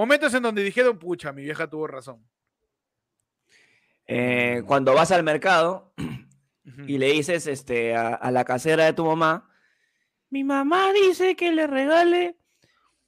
Momentos 0.00 0.32
en 0.32 0.42
donde 0.42 0.62
dijeron, 0.62 0.98
pucha, 0.98 1.30
mi 1.30 1.42
vieja 1.42 1.68
tuvo 1.68 1.86
razón. 1.86 2.24
Eh, 4.06 4.62
cuando 4.66 4.94
vas 4.94 5.10
al 5.12 5.22
mercado 5.22 5.92
y 6.86 6.96
le 6.96 7.12
dices 7.12 7.46
este, 7.46 7.94
a, 7.94 8.30
la 8.30 8.44
casera 8.46 8.86
de 8.86 8.94
tu 8.94 9.04
mamá, 9.04 9.50
mi 10.30 10.42
mamá 10.42 10.90
dice 10.94 11.36
que 11.36 11.52
le 11.52 11.66
regale 11.66 12.38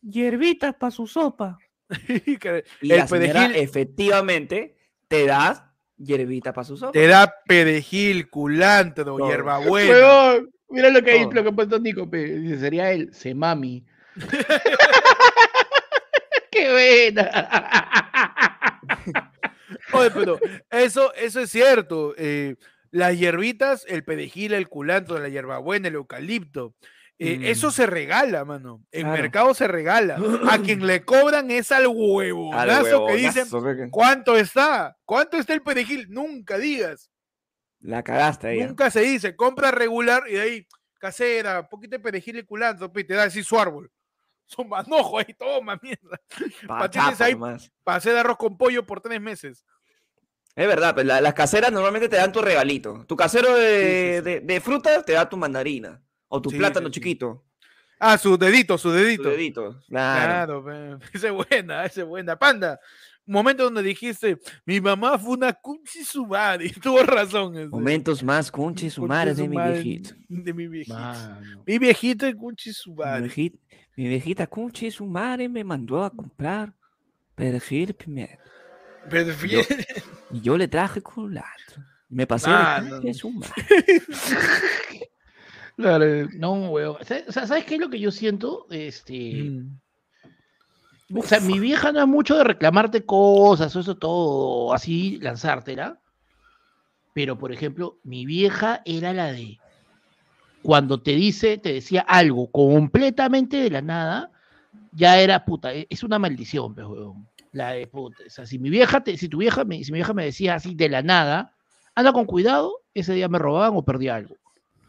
hierbitas 0.02 0.74
para 0.74 0.90
su 0.90 1.06
sopa. 1.06 1.56
y 2.08 2.86
la 2.86 3.08
señora 3.08 3.46
efectivamente 3.54 4.76
te 5.08 5.24
da 5.24 5.74
hierbita 5.96 6.52
para 6.52 6.66
su 6.66 6.76
sopa. 6.76 6.92
Te 6.92 7.06
da 7.06 7.32
perejil, 7.46 8.28
culantro, 8.28 9.16
hierbabuena. 9.16 10.42
Mira 10.68 10.90
lo 10.90 11.02
que, 11.02 11.26
lo 11.32 11.42
que 11.42 11.52
puesto 11.52 11.78
Nico, 11.78 12.04
dice, 12.04 12.58
sería 12.58 12.92
él, 12.92 13.14
semami. 13.14 13.82
¡Qué 16.62 16.70
buena! 16.70 17.30
Oye, 19.92 20.10
pero 20.12 20.38
eso, 20.70 21.12
eso 21.14 21.40
es 21.40 21.50
cierto. 21.50 22.14
Eh, 22.16 22.54
las 22.92 23.18
hierbitas, 23.18 23.84
el 23.88 24.04
perejil, 24.04 24.54
el 24.54 24.68
culantro, 24.68 25.18
la 25.18 25.28
hierbabuena, 25.28 25.88
el 25.88 25.96
eucalipto. 25.96 26.76
Eh, 27.18 27.50
eso 27.50 27.68
mm. 27.68 27.72
se 27.72 27.86
regala, 27.86 28.44
mano. 28.44 28.84
En 28.92 29.10
mercado 29.10 29.54
se 29.54 29.66
regala. 29.66 30.18
A 30.48 30.58
quien 30.58 30.86
le 30.86 31.04
cobran 31.04 31.50
es 31.50 31.72
al 31.72 31.88
huevonazo 31.88 33.06
que 33.06 33.16
dicen, 33.16 33.48
¿cuánto 33.90 34.36
está? 34.36 34.96
¿Cuánto 35.04 35.38
está 35.38 35.54
el 35.54 35.62
perejil? 35.62 36.06
Nunca 36.10 36.58
digas. 36.58 37.10
La 37.80 38.04
cagaste 38.04 38.46
ahí. 38.48 38.64
Nunca 38.64 38.90
se 38.90 39.00
dice, 39.00 39.34
compra 39.34 39.72
regular 39.72 40.22
y 40.28 40.34
de 40.34 40.40
ahí, 40.40 40.66
casera, 41.00 41.68
poquito 41.68 41.96
de 41.96 42.02
perejil 42.02 42.38
y 42.38 42.44
culantro, 42.44 42.90
te 42.92 43.14
da 43.14 43.24
así 43.24 43.42
su 43.42 43.58
árbol 43.58 43.90
su 44.52 44.64
manojo 44.64 45.18
ahí, 45.18 45.34
toma 45.38 45.78
mierda. 45.82 46.20
Patines 46.68 47.20
ahí, 47.20 47.36
pasé 47.82 48.12
de 48.12 48.20
arroz 48.20 48.36
con 48.36 48.56
pollo 48.56 48.84
por 48.84 49.00
tres 49.00 49.20
meses. 49.20 49.64
Es 50.54 50.66
verdad, 50.66 50.94
pues 50.94 51.06
las 51.06 51.34
caseras 51.34 51.72
normalmente 51.72 52.08
te 52.08 52.16
dan 52.16 52.30
tu 52.30 52.42
regalito. 52.42 53.04
Tu 53.06 53.16
casero 53.16 53.54
de, 53.54 54.60
frutas 54.62 55.04
te 55.04 55.12
da 55.12 55.28
tu 55.28 55.36
mandarina 55.36 56.00
o 56.28 56.42
tu 56.42 56.50
plátano 56.50 56.90
chiquito. 56.90 57.44
Ah, 57.98 58.18
su 58.18 58.36
dedito, 58.36 58.76
su 58.76 58.90
dedito. 58.90 59.22
Su 59.22 59.30
dedito, 59.30 59.80
claro. 59.88 60.64
claro 60.64 60.98
esa 61.14 61.28
es 61.28 61.32
buena, 61.32 61.84
esa 61.86 62.00
es 62.00 62.06
buena. 62.06 62.36
Panda, 62.36 62.80
momento 63.26 63.64
donde 63.64 63.82
dijiste, 63.82 64.38
mi 64.64 64.80
mamá 64.80 65.18
fue 65.18 65.34
una 65.36 65.52
cunchi 65.52 66.04
sumari, 66.04 66.70
tuvo 66.82 67.02
razón. 67.02 67.70
Momentos 67.70 68.22
más 68.22 68.50
cunchi 68.50 68.90
sumari 68.90 69.34
de 69.34 69.48
mi 69.48 69.56
viejito. 69.56 70.14
De 70.28 70.52
mi 70.52 70.68
viejito. 70.68 70.96
Mi 71.66 71.78
viejito 71.78 72.26
es 72.26 72.34
cunchi 72.34 72.72
sumari. 72.72 73.30
Mi 73.96 74.08
viejita 74.08 74.46
Cuchi, 74.46 74.90
su 74.90 75.04
madre 75.04 75.48
me 75.48 75.64
mandó 75.64 76.02
a 76.02 76.10
comprar 76.10 76.72
perejil 77.34 77.92
primero. 77.94 78.38
Perejil. 79.10 79.66
Y 80.30 80.40
yo 80.40 80.56
le 80.56 80.66
traje 80.66 81.02
culantro. 81.02 81.84
Me 82.08 82.26
pasé 82.26 82.50
de 83.02 83.14
su 83.14 83.30
madre. 83.30 84.02
Claro, 85.74 86.28
no, 86.34 86.70
weón. 86.70 86.98
O 87.00 87.04
sea, 87.04 87.46
¿sabes 87.46 87.64
qué 87.64 87.76
es 87.76 87.80
lo 87.80 87.88
que 87.88 87.98
yo 87.98 88.10
siento? 88.10 88.66
Este. 88.70 89.42
Mm. 89.42 89.80
O 91.14 91.22
sea, 91.22 91.40
mi 91.40 91.58
vieja 91.58 91.92
no 91.92 92.00
es 92.00 92.06
mucho 92.06 92.36
de 92.36 92.44
reclamarte 92.44 93.04
cosas, 93.04 93.74
eso 93.74 93.96
todo, 93.96 94.72
así 94.72 95.18
lanzártela. 95.20 96.00
Pero, 97.14 97.38
por 97.38 97.52
ejemplo, 97.52 97.98
mi 98.04 98.24
vieja 98.24 98.80
era 98.84 99.12
la 99.12 99.32
de 99.32 99.58
cuando 100.62 101.02
te 101.02 101.12
dice, 101.12 101.58
te 101.58 101.74
decía 101.74 102.02
algo 102.02 102.50
completamente 102.50 103.56
de 103.58 103.70
la 103.70 103.82
nada, 103.82 104.30
ya 104.92 105.18
era 105.18 105.44
puta, 105.44 105.74
e, 105.74 105.86
es 105.90 106.02
una 106.04 106.18
maldición, 106.18 106.74
pero 106.74 107.16
La 107.52 107.72
de 107.72 107.86
puta. 107.86 108.22
O 108.26 108.30
sea, 108.30 108.46
si 108.46 108.58
mi 108.58 108.70
vieja, 108.70 109.02
te, 109.02 109.18
si 109.18 109.28
tu 109.28 109.38
vieja 109.38 109.64
me, 109.64 109.84
si 109.84 109.92
mi 109.92 109.98
vieja 109.98 110.14
me 110.14 110.24
decía 110.24 110.54
así 110.54 110.74
de 110.74 110.88
la 110.88 111.02
nada, 111.02 111.52
anda 111.94 112.12
con 112.12 112.24
cuidado, 112.24 112.72
ese 112.94 113.12
día 113.12 113.28
me 113.28 113.38
robaban 113.38 113.76
o 113.76 113.84
perdí 113.84 114.08
algo. 114.08 114.36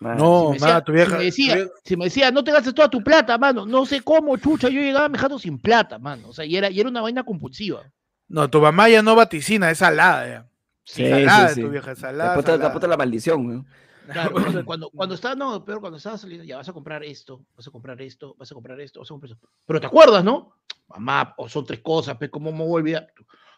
No, 0.04 0.40
si 0.40 0.48
me, 0.48 0.54
decía, 0.54 0.82
tu 0.82 0.92
vieja, 0.92 1.10
si, 1.12 1.18
me 1.18 1.24
decía, 1.26 1.54
tu 1.54 1.60
vieja- 1.60 1.72
si 1.84 1.98
me 1.98 2.06
decía, 2.06 2.32
no 2.32 2.44
te 2.44 2.52
gastes 2.52 2.74
toda 2.74 2.90
tu 2.90 3.04
plata, 3.04 3.38
mano, 3.38 3.66
no 3.66 3.86
sé 3.86 4.02
cómo, 4.02 4.38
chucha, 4.38 4.70
yo 4.70 4.82
llegaba 4.82 5.10
dejando 5.10 5.40
sin 5.40 5.58
plata, 5.60 6.00
mano. 6.00 6.30
O 6.30 6.34
sea, 6.34 6.46
y 6.46 6.56
era, 6.56 6.70
y 6.70 6.80
era 6.80 6.90
una 6.90 7.02
vaina 7.02 7.24
compulsiva. 7.24 7.84
No, 8.28 8.50
tu 8.50 8.60
mamá 8.62 8.90
ya 8.90 9.02
no 9.02 9.16
vaticina, 9.16 9.70
es 9.70 9.78
salada 9.78 10.28
ya. 10.28 10.48
Sí, 10.84 11.08
salada 11.08 11.50
sí, 11.50 11.56
de 11.56 11.68
tu 11.68 11.72
vieja, 11.72 11.96
salada. 11.96 12.36
Te- 12.42 12.44
salada. 12.44 12.80
te 12.80 12.88
la 12.88 12.98
maldición, 12.98 13.48
¿no? 13.48 13.66
Claro, 14.12 14.32
cuando, 14.34 14.66
cuando, 14.66 14.90
cuando 14.96 15.16
estaba, 15.16 15.36
no, 15.36 15.64
pero 15.64 15.80
cuando 15.80 15.98
estaba 15.98 16.18
saliendo, 16.18 16.44
ya 16.46 16.58
vas 16.58 16.70
a 16.70 16.74
comprar 16.74 17.04
esto, 17.04 17.46
vas 17.56 17.68
a 17.68 17.72
comprar 17.72 18.02
esto, 18.02 18.36
vas 18.38 18.52
a 18.52 18.56
comprar 18.56 18.80
esto, 18.82 19.00
vas 19.00 19.10
a 19.10 19.14
comprar 19.14 19.32
esto. 19.32 19.50
Pero 19.66 19.80
te 19.80 19.88
acuerdas, 19.88 20.24
¿no? 20.24 20.54
Mamá, 20.88 21.34
o 21.38 21.48
son 21.48 21.66
tres 21.66 21.80
cosas, 21.82 22.18
pero 22.20 22.32
¿cómo 22.32 22.52
me 22.52 22.60
voy 22.60 22.68
a 22.70 22.74
olvidar? 22.76 23.14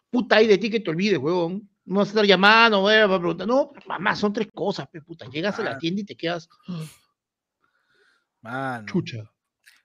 Puta, 0.10 0.38
hay 0.38 0.48
de 0.48 0.58
ti 0.58 0.70
que 0.70 0.80
te 0.80 0.90
olvides, 0.90 1.18
huevón. 1.18 1.68
No 1.86 2.00
vas 2.00 2.08
a 2.08 2.12
estar 2.12 2.26
llamando, 2.26 2.82
voy 2.82 2.96
a 2.96 3.06
preguntar. 3.08 3.48
No, 3.48 3.72
mamá, 3.88 4.16
son 4.16 4.34
tres 4.34 4.48
cosas, 4.54 4.88
pe, 4.88 5.02
puta. 5.02 5.26
Llegas 5.28 5.60
a 5.60 5.64
la 5.64 5.72
Ah. 5.72 5.78
tienda 5.78 6.02
y 6.02 6.04
te 6.06 6.16
quedas 6.16 6.50
Mano. 8.42 8.86
chucha. 8.88 9.18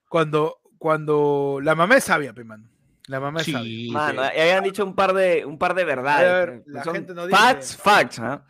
Cuando, 0.09 0.57
cuando 0.77 1.59
la 1.61 1.75
mamá 1.75 1.97
es 1.97 2.03
sabia, 2.05 2.33
pe, 2.33 2.43
mano. 2.43 2.67
La 3.07 3.19
mamá 3.19 3.41
es 3.41 3.45
sabia. 3.51 3.61
Sí, 3.63 3.89
Mano, 3.91 4.21
pe. 4.21 4.27
ahí 4.27 4.39
habían 4.41 4.63
dicho 4.63 4.83
un 4.85 4.95
par 4.95 5.13
de, 5.13 5.45
un 5.45 5.57
par 5.57 5.73
de 5.73 5.83
verdades. 5.85 6.29
Ver, 6.47 6.49
eh, 6.59 6.63
la 6.67 6.83
son 6.83 6.93
gente 6.95 7.13
no 7.13 7.27
dice. 7.27 7.37
facts, 7.39 7.77
facts, 7.77 8.19
¿ah? 8.19 8.45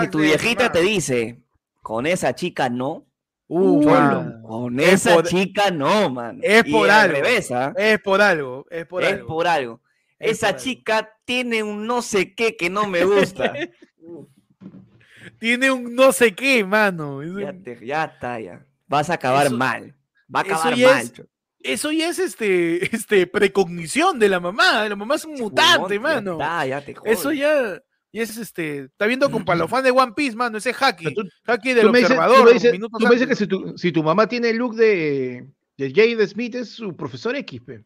Si 0.00 0.08
tu 0.08 0.18
viejita 0.18 0.64
mamá. 0.64 0.72
te 0.72 0.80
dice, 0.82 1.42
con 1.82 2.06
esa 2.06 2.34
chica 2.34 2.68
no, 2.68 3.06
Uh, 3.52 3.82
cholo, 3.82 4.42
con 4.46 4.78
Es 4.78 4.92
esa 5.06 5.14
por- 5.14 5.26
chica 5.26 5.72
no, 5.72 6.08
man. 6.08 6.38
es 6.40 6.64
Y 6.64 6.70
por 6.70 6.88
al 6.88 7.00
algo. 7.10 7.14
revés, 7.14 7.50
¿ah? 7.50 7.72
Es 7.76 7.98
por 8.00 8.22
algo, 8.22 8.64
es 8.70 8.86
por 8.86 9.02
es 9.02 9.12
algo. 9.14 9.26
por 9.26 9.46
algo. 9.48 9.80
Es 10.20 10.32
Esa 10.42 10.54
chica 10.54 11.10
tiene 11.24 11.62
un 11.64 11.86
no 11.86 12.02
sé 12.02 12.34
qué 12.34 12.54
que 12.56 12.70
no 12.70 12.86
me 12.86 13.04
gusta. 13.04 13.52
Tiene 15.38 15.70
un 15.70 15.94
no 15.94 16.12
sé 16.12 16.34
qué, 16.34 16.64
mano. 16.64 17.22
Es 17.22 17.32
ya, 17.34 17.52
te- 17.52 17.86
ya 17.86 18.04
está, 18.04 18.40
ya. 18.40 18.66
Vas 18.86 19.10
a 19.10 19.14
acabar 19.14 19.46
Eso- 19.46 19.56
mal. 19.56 19.94
Va 20.34 20.40
a 20.40 20.42
acabar 20.42 20.76
mal. 20.76 21.00
es-. 21.02 21.22
Eso 21.62 21.92
ya 21.92 22.08
es 22.08 22.18
este, 22.18 22.94
este 22.94 23.26
precognición 23.26 24.18
de 24.18 24.28
la 24.28 24.40
mamá. 24.40 24.88
La 24.88 24.96
mamá 24.96 25.14
es 25.16 25.24
un 25.24 25.34
mutante, 25.34 25.98
mano. 25.98 26.38
Ya 26.38 26.44
está, 26.44 26.66
ya 26.66 26.84
te 26.84 27.10
Eso 27.10 27.32
ya, 27.32 27.80
ya 28.12 28.22
es 28.22 28.36
este. 28.38 28.78
Está 28.84 29.06
viendo 29.06 29.30
con 29.30 29.44
fans 29.46 29.84
de 29.84 29.90
One 29.90 30.12
Piece, 30.16 30.36
mano. 30.36 30.58
Ese 30.58 30.74
haki. 30.78 31.14
tú, 31.14 31.22
tú 31.24 31.30
del 31.62 31.90
me 31.90 31.98
dices, 31.98 32.08
tú 32.16 32.20
observador. 32.20 32.44
me 32.46 32.52
dices- 32.54 32.72
minutos 32.72 32.98
tú 32.98 33.06
me 33.06 33.12
dices 33.12 33.28
que 33.28 33.36
si 33.36 33.46
tu, 33.46 33.76
si 33.78 33.92
tu 33.92 34.02
mamá 34.02 34.26
tiene 34.26 34.50
el 34.50 34.56
look 34.56 34.74
de, 34.74 35.46
de 35.76 35.90
Jade 35.92 36.26
Smith, 36.26 36.54
es 36.54 36.70
su 36.70 36.94
profesor 36.96 37.34
X, 37.36 37.60
pe. 37.62 37.84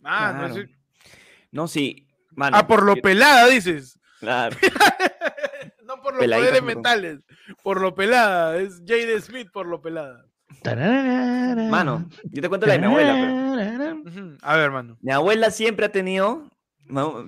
Mano, 0.00 0.38
Claro. 0.48 0.54
ese- 0.54 0.81
No, 1.52 1.68
sí. 1.68 2.08
Mano, 2.34 2.56
Ah, 2.56 2.66
por 2.66 2.82
lo 2.82 2.96
yo- 2.96 3.02
pelada, 3.02 3.46
dices. 3.48 3.98
claro. 4.20 4.56
No 5.86 6.00
por 6.00 6.14
los 6.14 6.20
Peladita, 6.20 6.48
poderes 6.48 6.62
mentales. 6.66 7.18
Por 7.62 7.80
lo 7.80 7.94
pelada. 7.94 8.56
Es 8.56 8.80
Jade 8.86 9.20
Smith 9.20 9.48
por 9.52 9.66
lo 9.66 9.82
pelada. 9.82 10.24
Mano, 11.70 12.08
yo 12.24 12.40
te 12.42 12.48
cuento 12.48 12.66
la 12.66 12.74
de 12.74 12.78
mi 12.78 12.86
abuela, 12.86 13.14
pero. 13.14 14.36
A 14.42 14.56
ver, 14.56 14.70
mano. 14.70 14.96
Mi 15.02 15.12
abuela 15.12 15.50
siempre 15.50 15.86
ha 15.86 15.92
tenido. 15.92 16.48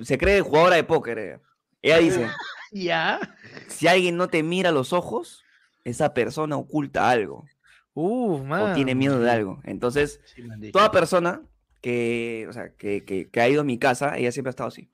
Se 0.03 0.16
cree 0.18 0.41
jugadora 0.41 0.77
de 0.77 0.85
póker. 0.85 1.18
eh. 1.18 1.41
Ella 1.83 1.99
dice: 1.99 2.29
Ya. 2.72 3.20
si 3.68 3.87
alguien 3.89 4.16
no 4.16 4.29
te 4.29 4.43
mira 4.43 4.70
a 4.70 4.72
los 4.72 4.93
ojos, 4.93 5.45
esa 5.85 6.14
persona 6.14 6.57
oculta 6.57 7.11
algo 7.11 7.45
Uh, 7.93 8.39
mano. 8.45 8.72
o 8.72 8.75
tiene 8.75 8.95
miedo 8.95 9.20
de 9.20 9.31
algo. 9.31 9.61
Entonces, 9.64 10.20
Sí, 10.25 10.43
toda 10.72 10.91
persona 10.91 11.43
que, 11.85 12.47
o 12.49 12.53
sea, 12.55 12.70
que, 12.78 13.05
que- 13.05 13.28
que 13.28 13.41
ha 13.43 13.49
ido 13.49 13.61
a 13.61 13.64
mi 13.64 13.78
casa, 13.78 14.16
ella 14.16 14.32
siempre 14.32 14.49
ha 14.49 14.53
estado 14.57 14.68
así. 14.68 14.89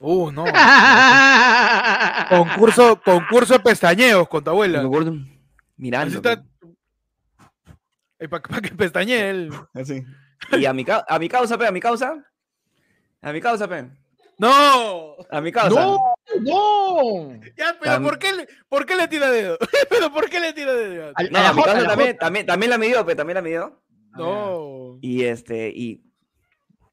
Uh, 0.00 0.30
no. 0.30 0.44
concurso, 2.30 3.00
concurso 3.04 3.52
de 3.54 3.60
pestañeos 3.60 4.26
con 4.28 4.42
tu 4.42 4.48
abuela. 4.50 4.80
Me 4.80 4.86
acuerdo 4.86 5.10
Así 5.12 5.28
mirando. 5.76 6.16
está. 6.16 6.42
Para 8.30 8.60
que 8.62 8.70
pestañee 8.74 9.28
él. 9.30 9.50
Así. 9.74 10.02
Y 10.52 10.64
a 10.64 10.72
mi, 10.72 10.84
a 11.08 11.18
mi 11.18 11.28
causa, 11.28 11.58
pe, 11.58 11.66
a 11.66 11.70
mi 11.72 11.80
causa. 11.80 12.14
A 13.20 13.32
mi 13.32 13.40
causa, 13.42 13.68
pe. 13.68 13.90
¡No! 14.38 15.16
A 15.30 15.40
mi 15.42 15.52
causa. 15.52 15.80
¡No! 15.80 16.14
¡No! 16.40 17.32
Ya, 17.56 17.76
pero 17.80 17.92
Tam- 17.96 18.02
¿por 18.04 18.18
qué, 18.18 18.32
le, 18.32 18.48
¿por 18.68 18.84
qué 18.86 18.96
le 18.96 19.08
tira 19.08 19.30
dedo? 19.30 19.58
¿Pero 19.90 20.10
por 20.12 20.28
qué 20.30 20.40
le 20.40 20.52
tira 20.54 20.72
dedo? 20.74 21.12
Al- 21.14 21.30
No, 21.30 21.38
a 21.38 21.48
a 21.48 21.52
mi 21.54 21.62
causa 21.62 21.86
también, 21.86 22.16
también, 22.18 22.46
también 22.46 22.70
la 22.70 22.78
midió, 22.78 23.04
pe, 23.04 23.14
también 23.14 23.34
la 23.36 23.42
midió. 23.42 23.82
No. 24.18 24.98
Y 25.00 25.24
este, 25.24 25.68
y. 25.74 26.02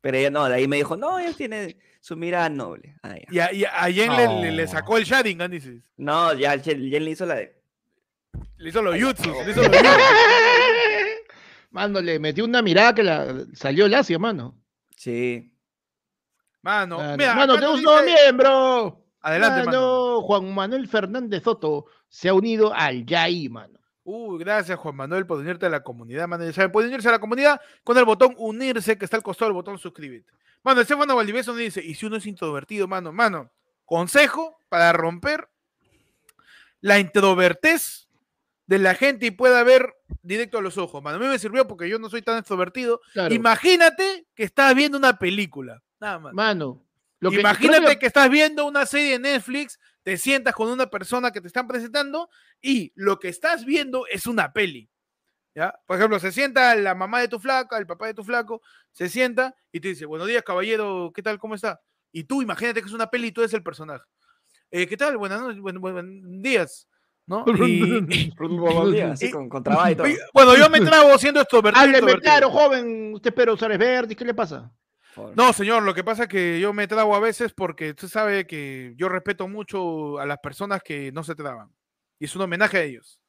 Pero 0.02 0.18
ella 0.18 0.30
no, 0.32 0.46
de 0.50 0.56
ahí 0.56 0.68
me 0.68 0.78
dijo, 0.78 0.98
no, 0.98 1.18
ella 1.20 1.34
tiene 1.34 1.78
su 2.02 2.18
mirada 2.18 2.50
noble. 2.50 2.96
Ah, 3.04 3.16
ya. 3.32 3.52
Y 3.54 3.64
a, 3.64 3.88
y 3.88 4.02
a 4.02 4.04
Jen 4.04 4.16
le, 4.18 4.28
le- 4.42 4.52
le 4.52 4.66
No. 4.66 4.72
sacó 4.72 4.98
el 4.98 5.06
Sharingan, 5.06 5.50
dices. 5.52 5.82
No, 5.98 6.34
ya, 6.34 6.56
ya 6.56 6.74
le 6.74 7.10
hizo 7.12 7.26
la 7.26 7.36
de. 7.36 7.62
Le 8.58 8.70
hizo 8.70 8.82
los 8.82 8.96
jutsus, 9.02 9.28
le 9.28 9.52
hizo 9.52 9.62
los 9.62 9.70
jutsus. 9.70 9.84
Mano, 11.72 12.02
le 12.02 12.20
metió 12.20 12.46
una 12.46 12.62
mirada 12.62 12.94
que 12.94 13.04
la 13.04 13.46
salió 13.54 13.88
lacia, 13.88 14.20
mano. 14.20 14.56
Sí. 14.96 15.52
Mano, 16.62 16.98
Mano, 16.98 17.18
mira, 17.18 17.36
mano, 17.36 17.56
tenemos 17.56 17.78
un 17.78 17.84
nuevo 17.84 18.04
miembro. 18.06 19.06
Adelante, 19.22 19.66
mano. 19.66 20.22
Juan 20.22 20.54
Manuel 20.54 20.88
Fernández 20.88 21.44
Soto 21.44 21.86
se 22.10 22.30
ha 22.30 22.34
unido 22.34 22.74
al 22.74 23.06
YAI, 23.06 23.50
mano. 23.50 23.80
Uh, 24.04 24.38
gracias 24.38 24.78
Juan 24.78 24.96
Manuel 24.96 25.26
por 25.26 25.40
unirte 25.40 25.66
a 25.66 25.70
la 25.70 25.82
comunidad, 25.84 26.28
mano. 26.28 26.46
Ya 26.46 26.54
saben, 26.54 26.72
pueden 26.72 26.90
unirse 26.90 27.10
a 27.10 27.14
la 27.14 27.20
comunidad 27.20 27.62
con 27.84 27.98
el 27.98 28.06
botón 28.06 28.36
unirse 28.38 28.98
que 28.98 29.06
está 29.06 29.18
al 29.18 29.24
costado 29.24 29.50
del 29.50 29.54
botón 29.54 29.78
suscríbete. 29.78 30.32
Mano, 30.64 30.82
Estefano 30.82 31.16
Valdivieso 31.16 31.52
nos 31.52 31.60
dice, 31.60 31.84
y 31.84 31.96
si 31.96 32.06
uno 32.06 32.18
es 32.18 32.26
introvertido, 32.26 32.88
mano, 32.88 33.12
mano, 33.12 33.52
consejo 33.86 34.58
para 34.70 34.94
romper 34.94 35.50
la 36.80 37.00
introvertez 37.00 38.08
de 38.66 38.80
la 38.80 38.96
gente 38.96 39.26
y 39.26 39.32
pueda 39.32 39.64
ver 39.64 39.94
directo 40.22 40.58
a 40.58 40.62
los 40.62 40.78
ojos, 40.78 41.04
mano. 41.04 41.18
A 41.18 41.20
mí 41.20 41.28
me 41.28 41.40
sirvió 41.40 41.68
porque 41.68 41.90
yo 41.90 42.00
no 42.00 42.10
soy 42.10 42.22
tan 42.22 42.38
extrovertido. 42.38 43.02
Claro. 43.14 43.34
Imagínate 43.34 44.26
que 44.36 44.44
estás 44.44 44.74
viendo 44.74 44.98
una 44.98 45.18
película, 45.18 45.82
nada 46.00 46.20
más. 46.20 46.34
Mano, 46.34 46.82
lo 47.20 47.32
que, 47.32 47.40
Imagínate 47.40 47.86
creo 47.86 48.00
que, 48.00 48.06
estás 48.06 48.30
viendo 48.30 48.66
una 48.66 48.86
serie 48.86 49.14
de 49.14 49.20
Netflix, 49.20 49.80
te 50.04 50.18
sientas 50.18 50.54
con 50.54 50.70
una 50.70 50.88
persona 50.88 51.32
que 51.32 51.42
te 51.42 51.48
están 51.48 51.68
presentando 51.68 52.30
y 52.62 52.92
lo 52.96 53.20
que 53.20 53.30
estás 53.30 53.66
viendo 53.66 54.06
es 54.08 54.28
una 54.28 54.52
peli. 54.54 54.90
¿ya? 55.56 55.74
Por 55.86 55.98
ejemplo, 55.98 56.20
se 56.20 56.32
sienta 56.32 56.76
la 56.76 56.94
mamá 56.96 57.20
de 57.22 57.28
tu 57.28 57.40
flaca, 57.40 57.78
el 57.78 57.88
papá 57.88 58.08
de 58.08 58.14
tu 58.14 58.24
flaco, 58.24 58.62
se 58.92 59.08
sienta 59.10 59.56
y 59.72 59.80
te 59.80 59.90
dice, 59.90 60.06
buenos 60.06 60.28
días, 60.28 60.44
caballero, 60.44 61.12
¿qué 61.14 61.22
tal? 61.24 61.38
¿Cómo 61.40 61.56
está? 61.56 61.82
Y 62.12 62.24
tú 62.26 62.42
imagínate 62.42 62.82
que 62.82 62.88
es 62.88 62.94
una 62.94 63.08
peli 63.10 63.28
y 63.28 63.32
tú 63.32 63.42
eres 63.42 63.54
el 63.54 63.64
personaje. 63.64 64.04
"Eh, 64.72 64.88
¿Qué 64.88 64.98
tal? 64.98 65.18
Buenas 65.18 65.42
noches, 65.42 65.60
buen- 65.62 65.80
buen- 65.80 65.94
buen 65.94 66.42
días. 66.42 66.88
¿no? 67.26 67.46
Y- 69.22 69.32
con, 69.32 69.48
con 69.48 69.64
trabajo 69.64 69.90
y 69.92 69.96
todo. 69.96 70.08
y- 70.08 70.18
bueno, 70.34 70.58
yo 70.58 70.70
me 70.70 70.82
trabo 70.82 71.18
siendo 71.18 71.40
extrovertido. 71.40 71.82
Hábleme 71.86 72.20
claro, 72.20 72.50
joven. 72.52 73.14
Usted 73.14 73.30
espera 73.30 73.54
usar 73.54 73.78
verdes. 73.78 74.18
¿Qué 74.18 74.26
le 74.26 74.34
pasa? 74.34 74.70
Por- 75.16 75.36
No, 75.38 75.54
señor, 75.54 75.84
lo 75.84 75.94
que 75.94 76.04
pasa 76.04 76.24
es 76.24 76.30
que 76.30 76.60
yo 76.60 76.74
me 76.74 76.88
trago 76.88 77.16
a 77.16 77.20
veces 77.20 77.54
porque 77.54 77.92
usted 77.92 78.08
sabe 78.08 78.46
que 78.48 78.94
yo 78.98 79.10
respeto 79.10 79.48
mucho 79.48 80.20
a 80.20 80.26
las 80.26 80.40
personas 80.40 80.82
que 80.84 81.12
no 81.12 81.24
se 81.24 81.36
traban. 81.36 81.70
Y 82.20 82.26
es 82.26 82.36
un 82.36 82.42
homenaje 82.44 82.78
a 82.78 82.84
ellos. 82.84 83.20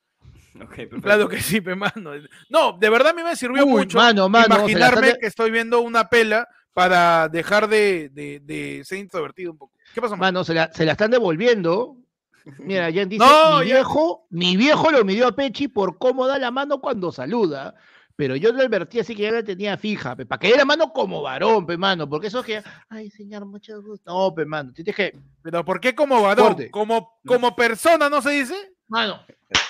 Claro 1.03 1.29
que 1.29 1.41
sí, 1.41 1.61
pe, 1.61 1.75
mano. 1.75 2.13
No, 2.49 2.73
de 2.79 2.91
verdad 2.91 3.11
a 3.11 3.15
mí 3.15 3.23
me 3.23 3.37
sirvió 3.37 3.65
Uy, 3.65 3.71
mucho 3.73 3.99
mano, 3.99 4.29
mano, 4.29 4.57
imaginarme 4.57 5.15
que 5.21 5.27
estoy 5.27 5.51
viendo 5.51 5.81
una 5.81 6.09
pela 6.09 6.47
para 6.73 7.29
dejar 7.29 7.69
de, 7.69 8.09
de- 8.13 8.41
de 8.41 8.83
ser 8.85 8.99
introvertido 8.99 9.53
un 9.53 9.59
poco. 9.59 9.75
¿Qué 9.95 10.01
pasa, 10.01 10.17
mano? 10.17 10.23
Mano, 10.39 10.45
se 10.45 10.55
la, 10.55 10.73
se 10.73 10.85
la 10.85 10.93
están 10.93 11.11
devolviendo. 11.11 11.97
Mira, 12.59 12.91
ya 12.91 13.05
dice, 13.05 13.25
No, 13.25 13.61
mi 13.61 13.69
ya- 13.69 13.75
viejo, 13.77 14.27
mi 14.31 14.57
viejo 14.57 14.91
lo 14.91 15.05
midió 15.05 15.29
a 15.29 15.33
Pechi 15.33 15.69
por 15.69 15.99
cómo 15.99 16.27
da 16.27 16.39
la 16.39 16.51
mano 16.51 16.81
cuando 16.81 17.11
saluda. 17.13 17.75
Pero 18.17 18.37
yo 18.37 18.53
lo 18.53 18.63
advertí 18.63 19.01
así 19.01 19.15
que 19.17 19.23
ya 19.25 19.33
la 19.33 19.43
tenía 19.43 19.77
fija, 19.77 20.15
para 20.15 20.39
que 20.39 20.57
la 20.57 20.65
mano 20.65 20.93
como 20.93 21.21
varón, 21.21 21.67
pe, 21.67 21.77
mano, 21.77 22.09
porque 22.09 22.29
eso 22.29 22.41
es 22.41 22.47
que, 22.47 22.63
ay, 22.89 23.11
señor, 23.11 23.45
mucho 23.45 23.83
gusto. 23.83 24.11
No, 24.13 24.33
pe, 24.35 24.45
mano, 24.45 24.73
tienes 24.73 24.95
que, 24.95 25.19
Pero 25.43 25.65
¿por 25.65 25.81
qué 25.81 25.95
como 25.97 26.23
varón? 26.23 26.47
Fuerte. 26.55 26.71
Como, 26.71 27.19
como 27.27 27.57
persona, 27.57 28.09
¿no 28.09 28.23
se 28.23 28.31
dice? 28.31 28.55
mano, 28.87 29.21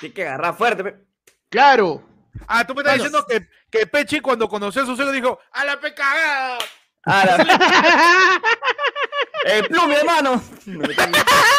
Tienes 0.00 0.14
que 0.14 0.26
agarrar 0.26 0.56
fuerte. 0.56 0.84
pe. 0.84 0.94
claro. 1.48 2.02
Ah, 2.48 2.66
tú 2.66 2.74
me 2.74 2.80
estás 2.82 2.98
Mano. 2.98 3.04
diciendo 3.04 3.26
que, 3.28 3.48
que 3.78 3.86
Pechi 3.86 4.18
cuando 4.20 4.48
conoció 4.48 4.82
a 4.82 4.86
sus 4.86 4.98
hijos 4.98 5.12
dijo, 5.12 5.38
¡a 5.52 5.64
la 5.64 5.78
pecagada! 5.80 6.58
Ah, 7.06 7.24
la- 7.24 8.40
El 9.54 9.64
plume, 9.68 9.94
hermano. 9.94 10.42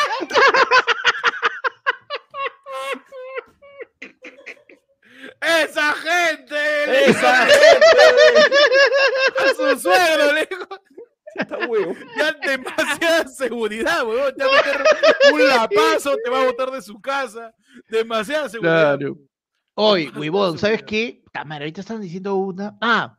¡Esa 5.46 5.94
gente! 5.94 7.10
Esa 7.10 7.44
A 9.44 9.54
su 9.56 9.80
suegro 9.80 10.34
le 10.34 10.48
dijo, 10.50 10.68
Está 11.36 11.58
huevo. 11.68 11.94
ya 12.18 12.32
demasiada 12.34 13.28
seguridad, 13.28 14.06
weón. 14.08 14.34
Te 14.36 14.44
va 14.46 14.52
a 14.52 14.64
meter 14.64 14.84
un 15.34 15.48
lapazo, 15.48 16.16
te 16.24 16.30
va 16.30 16.42
a 16.42 16.46
botar 16.46 16.72
de 16.72 16.82
su 16.82 17.00
casa. 17.02 17.54
Demasiada 17.90 18.48
seguridad. 18.50 18.98
Claro. 18.98 19.18
Hoy, 19.74 20.08
huevón, 20.16 20.58
¿sabes 20.58 20.84
qué? 20.84 21.22
Tamara, 21.34 21.64
ahorita 21.66 21.82
están 21.82 22.00
diciendo 22.02 22.36
una. 22.36 22.78
Ah, 22.80 23.18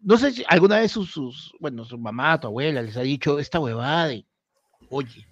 no 0.00 0.18
sé 0.18 0.32
si 0.32 0.44
alguna 0.48 0.80
vez 0.80 0.90
sus, 0.90 1.12
sus, 1.12 1.54
bueno, 1.60 1.84
su 1.84 1.96
mamá, 1.96 2.40
tu 2.40 2.48
abuela 2.48 2.82
les 2.82 2.96
ha 2.96 3.02
dicho 3.02 3.38
esta 3.38 3.60
huevada 3.60 4.08
de, 4.08 4.26
oye, 4.90 5.28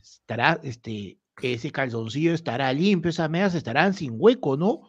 estará, 0.00 0.58
este, 0.62 1.18
ese 1.42 1.70
calzoncillo 1.70 2.32
estará 2.32 2.72
limpio, 2.72 3.10
esas 3.10 3.28
medias 3.28 3.54
estarán 3.54 3.92
sin 3.92 4.12
hueco, 4.14 4.56
¿no? 4.56 4.88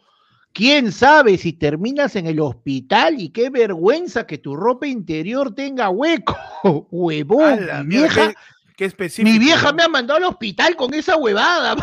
¿Quién 0.58 0.90
sabe 0.90 1.38
si 1.38 1.52
terminas 1.52 2.16
en 2.16 2.26
el 2.26 2.40
hospital 2.40 3.20
y 3.20 3.28
qué 3.28 3.48
vergüenza 3.48 4.26
que 4.26 4.38
tu 4.38 4.56
ropa 4.56 4.88
interior 4.88 5.54
tenga 5.54 5.88
hueco? 5.88 6.36
Huevón, 6.90 7.60
mi 7.84 7.98
vieja, 7.98 8.34
qué, 8.76 8.86
específico, 8.86 9.32
mi 9.32 9.38
vieja 9.38 9.72
me 9.72 9.84
ha 9.84 9.88
mandado 9.88 10.16
al 10.16 10.24
hospital 10.24 10.74
con 10.74 10.92
esa 10.94 11.16
huevada, 11.16 11.76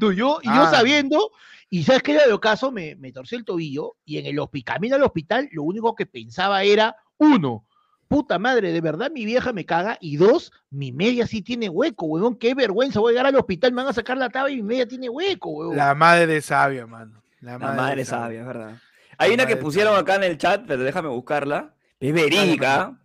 yo, 0.00 0.38
y 0.42 0.46
yo 0.46 0.62
Ah. 0.62 0.70
sabiendo, 0.70 1.30
y 1.68 1.82
sabes 1.82 2.02
qué 2.02 2.12
era 2.12 2.26
de 2.26 2.40
caso, 2.40 2.72
me, 2.72 2.96
me 2.96 3.12
torcí 3.12 3.36
el 3.36 3.44
tobillo 3.44 3.96
y 4.06 4.16
en 4.16 4.24
el 4.24 4.38
hospital, 4.38 4.76
camino 4.76 4.96
al 4.96 5.02
hospital, 5.02 5.50
lo 5.52 5.64
único 5.64 5.94
que 5.94 6.06
pensaba 6.06 6.62
era, 6.62 6.96
uno, 7.18 7.66
puta 8.08 8.38
madre, 8.38 8.72
de 8.72 8.80
verdad 8.80 9.10
mi 9.10 9.26
vieja 9.26 9.52
me 9.52 9.66
caga, 9.66 9.98
y 10.00 10.16
dos, 10.16 10.52
mi 10.70 10.90
media 10.90 11.26
sí 11.26 11.42
tiene 11.42 11.68
hueco, 11.68 12.06
huevón, 12.06 12.36
qué 12.36 12.54
vergüenza, 12.54 12.98
voy 12.98 13.10
a 13.10 13.12
llegar 13.12 13.26
al 13.26 13.36
hospital, 13.36 13.72
me 13.72 13.82
van 13.82 13.90
a 13.90 13.92
sacar 13.92 14.16
la 14.16 14.30
tabla 14.30 14.50
y 14.50 14.56
mi 14.56 14.62
media 14.62 14.88
tiene 14.88 15.10
hueco, 15.10 15.50
huevón. 15.50 15.76
La 15.76 15.94
madre 15.94 16.40
sabia, 16.40 16.86
mano. 16.86 17.21
La 17.42 17.52
La 17.52 17.58
madre, 17.58 17.76
madre 17.76 18.04
sabia, 18.04 18.40
es 18.40 18.46
verdad. 18.46 18.76
Hay 19.18 19.34
una 19.34 19.46
que 19.46 19.56
pusieron 19.56 19.94
sabia. 19.94 20.00
acá 20.00 20.14
en 20.14 20.30
el 20.30 20.38
chat, 20.38 20.64
pero 20.66 20.82
déjame 20.82 21.08
buscarla. 21.08 21.74
Es 22.00 22.14
verídica. 22.14 22.98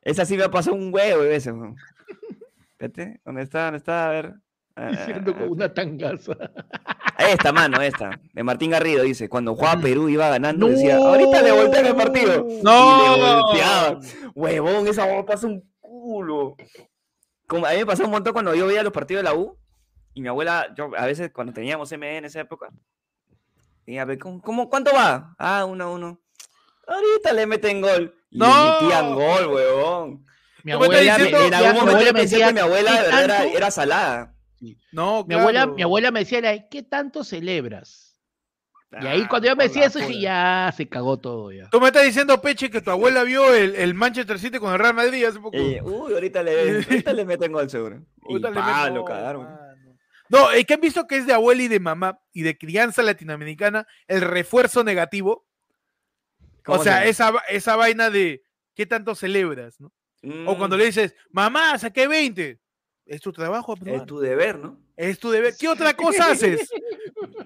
Esa 0.00 0.24
sí 0.24 0.36
me 0.36 0.44
ha 0.44 0.50
pasado 0.50 0.74
un 0.74 0.92
huevo 0.92 1.22
de 1.22 1.28
veces. 1.28 1.54
Espérate, 2.72 3.20
¿dónde 3.24 3.42
está? 3.42 3.64
¿Dónde 3.64 3.78
está? 3.78 4.06
A 4.06 4.10
ver. 4.10 4.34
Diciendo 4.90 5.34
con 5.34 5.50
una 5.50 5.72
tangaza. 5.72 6.32
Esta, 7.18 7.52
mano, 7.52 7.80
esta. 7.80 8.20
De 8.32 8.42
Martín 8.42 8.72
Garrido 8.72 9.04
dice, 9.04 9.28
cuando 9.28 9.54
jugaba 9.54 9.80
Perú 9.80 10.08
iba 10.08 10.28
ganando, 10.28 10.66
decía, 10.66 10.96
ahorita 10.96 11.42
le 11.42 11.52
voltean 11.52 11.86
el 11.86 11.94
partido. 11.94 12.44
No. 12.62 13.54
Y 13.54 13.60
le. 13.60 13.98
Huevón, 14.34 14.88
esa 14.88 15.04
huevón 15.04 15.24
pasa 15.24 15.46
un 15.46 15.62
culo. 15.80 16.56
Como, 17.46 17.66
a 17.66 17.70
mí 17.70 17.78
me 17.78 17.86
pasó 17.86 18.04
un 18.04 18.10
montón 18.10 18.32
cuando 18.32 18.54
yo 18.54 18.66
veía 18.66 18.82
los 18.82 18.92
partidos 18.92 19.22
de 19.22 19.30
la 19.30 19.34
U. 19.34 19.56
Y 20.12 20.22
mi 20.22 20.28
abuela, 20.28 20.74
yo 20.76 20.90
a 20.96 21.06
veces 21.06 21.30
cuando 21.32 21.52
teníamos 21.52 21.90
ME 21.96 22.18
en 22.18 22.24
esa 22.24 22.40
época, 22.40 22.68
y 23.86 23.98
a 23.98 24.04
ver, 24.04 24.18
¿cómo, 24.18 24.40
cómo- 24.40 24.68
cuánto 24.68 24.92
va? 24.94 25.34
Ah, 25.38 25.64
uno 25.64 25.84
a 25.84 25.90
uno. 25.90 26.20
Ahorita 26.86 27.32
le 27.32 27.46
meten 27.46 27.80
gol. 27.80 28.14
Y 28.30 28.38
le 28.38 28.46
No. 28.46 28.80
metían 28.80 29.14
gol, 29.14 29.46
huevón. 29.48 30.26
Mi 30.62 30.72
abuela, 30.72 31.18
me- 31.18 31.28
en 31.28 31.54
algún 31.54 31.74
momento 31.80 31.90
abuela 31.90 32.00
yo 32.00 32.12
me 32.12 32.20
pensé 32.20 32.34
decía, 32.36 32.46
que 32.48 32.54
mi 32.54 32.60
abuela 32.60 32.90
de 32.92 32.96
"¿Qué 32.98 33.04
verdad 33.04 33.24
era, 33.24 33.36
tanto?". 33.38 33.56
era 33.56 33.70
salada. 33.70 34.34
No, 34.92 35.24
Mi 35.28 35.34
abuela, 35.34 35.66
mi 35.66 35.82
abuela 35.82 36.10
me 36.10 36.20
decía, 36.20 36.68
¿qué 36.70 36.82
tanto 36.82 37.22
celebras? 37.24 38.18
Y 39.02 39.06
ahí 39.06 39.22
Ah, 39.24 39.28
cuando 39.28 39.48
yo 39.48 39.56
me 39.56 39.64
decía 39.64 39.86
eso, 39.86 39.98
dije, 39.98 40.20
ya 40.20 40.72
se 40.74 40.88
cagó 40.88 41.18
todo 41.18 41.50
ya. 41.50 41.68
Tú 41.68 41.80
me 41.80 41.88
estás 41.88 42.04
diciendo, 42.04 42.40
Peche, 42.40 42.70
que 42.70 42.80
tu 42.80 42.92
abuela 42.92 43.24
vio 43.24 43.52
el, 43.52 43.74
el 43.74 43.92
Manchester 43.92 44.38
City 44.38 44.58
con 44.60 44.72
el 44.72 44.78
Real 44.78 44.94
Madrid 44.94 45.24
hace 45.24 45.40
poco. 45.40 45.56
Eh, 45.56 45.80
uy, 45.82 46.14
ahorita 46.14 46.42
le, 46.44 46.76
ahorita 46.76 47.12
le 47.12 47.24
meten 47.24 47.50
gol 47.52 47.68
seguro. 47.68 47.96
Y 48.28 48.32
Ahorita 48.32 48.50
le 48.50 48.54
pa, 48.54 48.84
meto- 48.84 48.94
lo 48.94 49.04
cagaron. 49.04 49.48
No, 50.28 50.50
es 50.50 50.64
que 50.64 50.74
han 50.74 50.80
visto 50.80 51.06
que 51.06 51.16
es 51.18 51.26
de 51.26 51.32
abuela 51.34 51.62
y 51.62 51.68
de 51.68 51.80
mamá 51.80 52.18
y 52.32 52.42
de 52.42 52.56
crianza 52.56 53.02
latinoamericana 53.02 53.86
el 54.08 54.22
refuerzo 54.22 54.82
negativo. 54.84 55.46
O 56.66 56.72
¿Cómo 56.72 56.82
sea, 56.82 57.02
se- 57.02 57.10
esa, 57.10 57.32
esa 57.48 57.76
vaina 57.76 58.08
de 58.10 58.42
¿qué 58.74 58.86
tanto 58.86 59.14
celebras? 59.14 59.80
¿no? 59.80 59.92
O 60.46 60.56
cuando 60.56 60.76
Mm, 60.76 60.78
le 60.78 60.84
dices, 60.86 61.14
mamá, 61.30 61.78
saqué 61.78 62.08
20. 62.08 62.58
Es 63.04 63.20
tu 63.20 63.32
trabajo, 63.32 63.72
aprobar. 63.72 64.00
Es 64.00 64.06
tu 64.06 64.18
deber, 64.18 64.58
¿no? 64.58 64.80
Es 64.96 65.18
tu 65.18 65.30
deber. 65.30 65.54
¿Qué 65.58 65.68
otra 65.68 65.94
cosa 65.96 66.30
haces? 66.30 66.70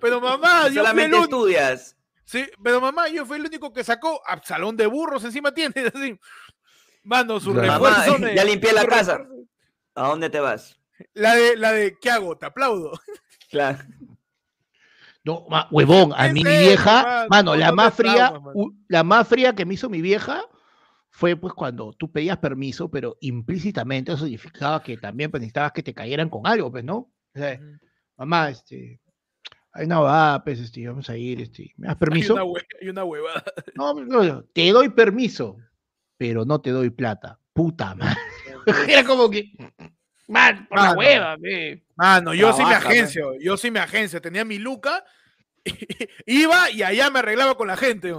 Pero 0.01 0.21
mamá, 0.21 0.69
yo 0.69 0.69
fui 0.69 0.69
el 0.69 0.75
Solamente 0.77 1.19
estudias. 1.19 1.97
Sí, 2.25 2.47
pero 2.63 2.81
mamá, 2.81 3.09
yo 3.09 3.27
fui 3.27 3.39
el 3.39 3.47
único 3.47 3.73
que 3.73 3.83
sacó 3.83 4.23
a 4.27 4.41
salón 4.45 4.77
de 4.77 4.87
burros 4.87 5.25
encima 5.25 5.53
tienes 5.53 5.75
así. 5.95 6.17
Mano, 7.03 7.41
su. 7.41 7.53
Mamá, 7.55 7.79
refuerzo. 7.79 8.19
ya 8.37 8.45
limpié 8.45 8.73
la 8.73 8.87
casa. 8.87 9.27
¿A 9.97 10.07
dónde 10.09 10.31
te 10.31 10.39
vas? 10.39 10.78
La 11.15 11.35
de, 11.35 11.57
la 11.57 11.73
de, 11.73 11.97
¿qué 12.01 12.11
hago? 12.11 12.37
Te 12.39 12.47
aplaudo. 12.47 12.93
Claro. 13.51 13.79
No, 15.25 15.47
ma- 15.51 15.69
huevón, 15.71 16.13
a 16.17 16.27
¿Qué 16.29 16.33
mí 16.33 16.45
mi 16.45 16.59
vieja, 16.59 17.27
mano? 17.29 17.55
la 17.57 17.73
más 17.73 17.95
fría, 17.95 18.29
traumas, 18.29 18.43
mano. 18.43 18.53
u- 18.55 18.75
la 18.89 19.03
más 19.05 19.29
fría 19.29 19.55
que 19.55 19.65
me 19.67 19.75
hizo 19.75 19.89
mi 19.91 20.01
vieja 20.01 20.43
fue 21.11 21.37
pues 21.37 21.53
cuando 21.55 21.93
tú 21.93 22.11
pedías 22.11 22.39
permiso, 22.39 22.91
pero 22.91 23.17
implícitamente 23.21 24.13
eso 24.13 24.25
significaba 24.25 24.83
que 24.83 24.97
también 24.97 25.31
pues, 25.31 25.41
necesitabas 25.41 25.73
que 25.73 25.83
te 25.83 25.93
cayeran 25.95 26.31
con 26.31 26.47
algo, 26.47 26.71
pues, 26.71 26.85
¿no? 26.85 26.97
O 26.97 27.13
sea, 27.35 27.61
mamá, 28.17 28.51
este, 28.51 29.01
hay 29.73 29.87
una 29.87 30.01
va, 30.01 30.43
pues, 30.45 30.61
este, 30.61 30.87
vamos 30.89 31.11
a 31.11 31.17
ir, 31.17 31.41
este, 31.43 31.73
¿me 31.77 31.89
das 31.89 31.97
Hay 31.97 32.01
permiso? 32.01 32.35
una, 32.35 32.45
hue- 32.45 32.67
hay 32.81 32.89
una 32.89 33.05
huevada. 33.05 33.45
No, 33.75 33.95
no, 33.95 34.23
no, 34.23 34.45
te 34.45 34.71
doy 34.71 34.89
permiso, 34.91 35.57
pero 36.17 36.45
no 36.45 36.61
te 36.61 36.71
doy 36.71 36.91
plata. 36.91 37.39
Puta 37.53 37.95
madre. 37.97 38.17
Era 38.89 39.05
como 39.05 39.29
que, 39.29 39.53
man, 40.29 40.67
por 40.69 40.79
la 40.79 40.85
Mano. 40.85 40.99
hueva, 40.99 41.37
ve. 41.39 41.83
Mano, 41.97 42.35
yo 42.35 42.53
sí 42.53 42.65
me 42.65 42.75
agencio, 42.75 43.35
yo 43.41 43.57
sí 43.57 43.71
me 43.71 43.81
agencia, 43.81 44.21
tenía 44.21 44.45
mi 44.45 44.59
luca, 44.59 45.05
iba 46.27 46.71
y 46.71 46.83
allá 46.83 47.11
me 47.11 47.19
arreglaba 47.19 47.57
con 47.57 47.67
la 47.67 47.77
gente. 47.77 48.15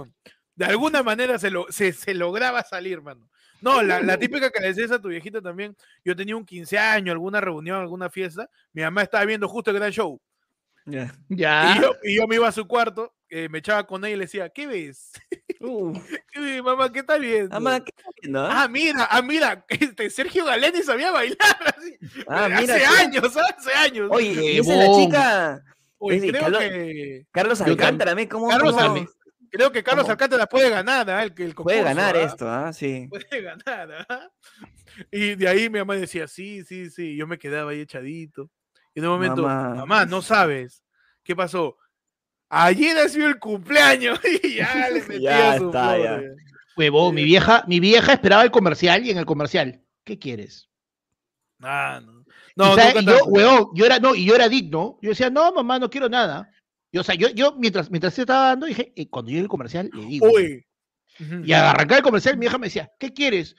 De 0.54 0.64
alguna 0.66 1.02
manera 1.02 1.38
se, 1.38 1.50
lo, 1.50 1.66
se, 1.70 1.92
se 1.92 2.12
lograba 2.14 2.62
salir, 2.62 3.00
mano. 3.00 3.28
No, 3.62 3.82
la, 3.82 4.00
la 4.00 4.18
típica 4.18 4.50
que 4.50 4.60
le 4.60 4.68
decías 4.68 4.90
a 4.90 5.00
tu 5.00 5.08
viejita 5.08 5.40
también, 5.42 5.76
yo 6.04 6.16
tenía 6.16 6.34
un 6.36 6.46
15 6.46 6.78
años, 6.78 7.12
alguna 7.12 7.40
reunión, 7.40 7.78
alguna 7.80 8.08
fiesta, 8.10 8.48
mi 8.72 8.82
mamá 8.82 9.02
estaba 9.02 9.24
viendo 9.24 9.48
justo 9.48 9.70
el 9.70 9.76
gran 9.76 9.90
show, 9.92 10.20
Ya. 10.86 11.14
Ya. 11.28 11.74
y, 11.76 11.82
yo, 11.82 11.92
y 12.02 12.16
yo 12.16 12.26
me 12.26 12.36
iba 12.36 12.48
a 12.48 12.52
su 12.52 12.66
cuarto, 12.66 13.14
eh, 13.30 13.48
me 13.48 13.58
echaba 13.58 13.86
con 13.86 14.04
ella 14.04 14.14
y 14.14 14.18
le 14.18 14.24
decía, 14.24 14.48
¿qué 14.50 14.66
ves? 14.66 15.12
Uh, 15.60 15.92
¿Qué 16.32 16.40
ves, 16.40 16.62
mamá? 16.62 16.90
¿Qué 16.92 17.00
estás 17.00 17.20
viendo? 17.20 17.48
mamá, 17.50 17.80
¿qué 17.84 17.92
estás 17.96 18.12
viendo, 18.20 18.40
ah? 18.40 18.62
Ah, 18.64 18.68
mira, 18.68 19.08
ah, 19.10 19.22
mira, 19.22 19.64
este 19.68 20.10
Sergio 20.10 20.44
Galeni 20.44 20.82
sabía 20.82 21.10
bailar 21.10 21.38
así. 21.76 21.96
Ah, 22.28 22.48
mira, 22.48 22.74
hace 22.74 22.84
años, 22.84 23.36
hace 23.36 23.72
años. 23.72 24.08
Oye, 24.12 24.58
esa 24.58 24.72
es 24.72 24.78
la 24.88 24.96
chica. 24.96 25.64
Oye, 25.98 26.16
Ese, 26.16 26.28
creo 26.28 26.42
Carlos- 26.42 26.60
que 26.62 27.26
Carlos 27.30 27.60
Alcántara, 27.60 28.14
¿me? 28.14 28.26
¿Cómo, 28.28 28.48
Carlos 28.48 28.72
cómo 28.74 28.80
Alcántara, 28.82 29.16
creo 29.50 29.70
que 29.72 29.82
Carlos 29.82 30.04
¿Cómo? 30.04 30.12
Alcántara 30.12 30.46
puede 30.46 30.70
ganar, 30.70 31.10
¿ah? 31.10 31.22
el, 31.22 31.34
que 31.34 31.44
el 31.44 31.54
puede 31.54 31.82
ganar 31.82 32.16
¿ah? 32.16 32.22
esto? 32.22 32.48
Ah, 32.48 32.72
sí. 32.72 33.06
Puede 33.10 33.42
ganar, 33.42 34.06
¿ah? 34.08 34.28
Y 35.12 35.34
de 35.34 35.46
ahí 35.48 35.68
mi 35.68 35.78
mamá 35.78 35.96
decía, 35.96 36.26
sí, 36.26 36.64
sí, 36.64 36.90
sí. 36.90 37.16
Yo 37.16 37.26
me 37.26 37.38
quedaba 37.38 37.70
ahí 37.72 37.80
echadito. 37.80 38.50
Y 38.94 39.00
de 39.00 39.06
un 39.08 39.12
momento, 39.14 39.42
Mamá. 39.42 39.74
mamá, 39.74 40.06
no 40.06 40.20
sabes. 40.22 40.82
¿Qué 41.22 41.36
pasó? 41.36 41.76
Ayer 42.50 42.98
ha 42.98 43.08
sido 43.08 43.28
el 43.28 43.38
cumpleaños 43.38 44.18
y 44.42 44.56
ya 44.56 44.90
le 44.90 45.00
Ya 45.20 45.56
su 45.58 45.66
está, 45.66 45.94
flor, 45.94 46.02
ya. 46.02 46.20
Huevón, 46.76 47.14
mi 47.14 47.24
vieja, 47.24 47.64
mi 47.66 47.78
vieja 47.80 48.12
esperaba 48.12 48.42
el 48.42 48.50
comercial 48.50 49.04
y 49.06 49.10
en 49.10 49.18
el 49.18 49.26
comercial, 49.26 49.80
¿qué 50.04 50.18
quieres? 50.18 50.68
Ah, 51.62 52.00
no. 52.04 52.20
Y 52.20 52.24
No, 52.56 52.74
sabe- 52.74 52.94
nunca 52.94 53.00
y 53.00 53.18
yo, 53.18 53.24
huevón, 53.26 53.68
yo 53.74 53.86
era, 53.86 53.98
no, 53.98 54.14
y 54.14 54.24
yo 54.24 54.34
era 54.34 54.48
digno. 54.48 54.98
Yo 55.02 55.10
decía, 55.10 55.30
no, 55.30 55.52
mamá, 55.52 55.78
no 55.78 55.88
quiero 55.90 56.08
nada. 56.08 56.50
Y, 56.90 56.98
o 56.98 57.02
sea, 57.04 57.14
yo, 57.14 57.28
yo 57.28 57.54
mientras, 57.56 57.90
mientras 57.90 58.14
se 58.14 58.22
estaba 58.22 58.48
dando, 58.48 58.66
dije, 58.66 58.92
eh, 58.96 59.08
cuando 59.08 59.30
llegue 59.30 59.42
el 59.42 59.48
comercial, 59.48 59.90
le 59.92 60.04
digo. 60.06 60.28
Uy. 60.30 60.66
Y 61.44 61.52
al 61.52 61.66
arrancar 61.66 61.98
el 61.98 62.02
comercial, 62.04 62.36
mi 62.38 62.46
hija 62.46 62.56
me 62.58 62.66
decía, 62.68 62.90
¿qué 62.98 63.12
quieres? 63.12 63.54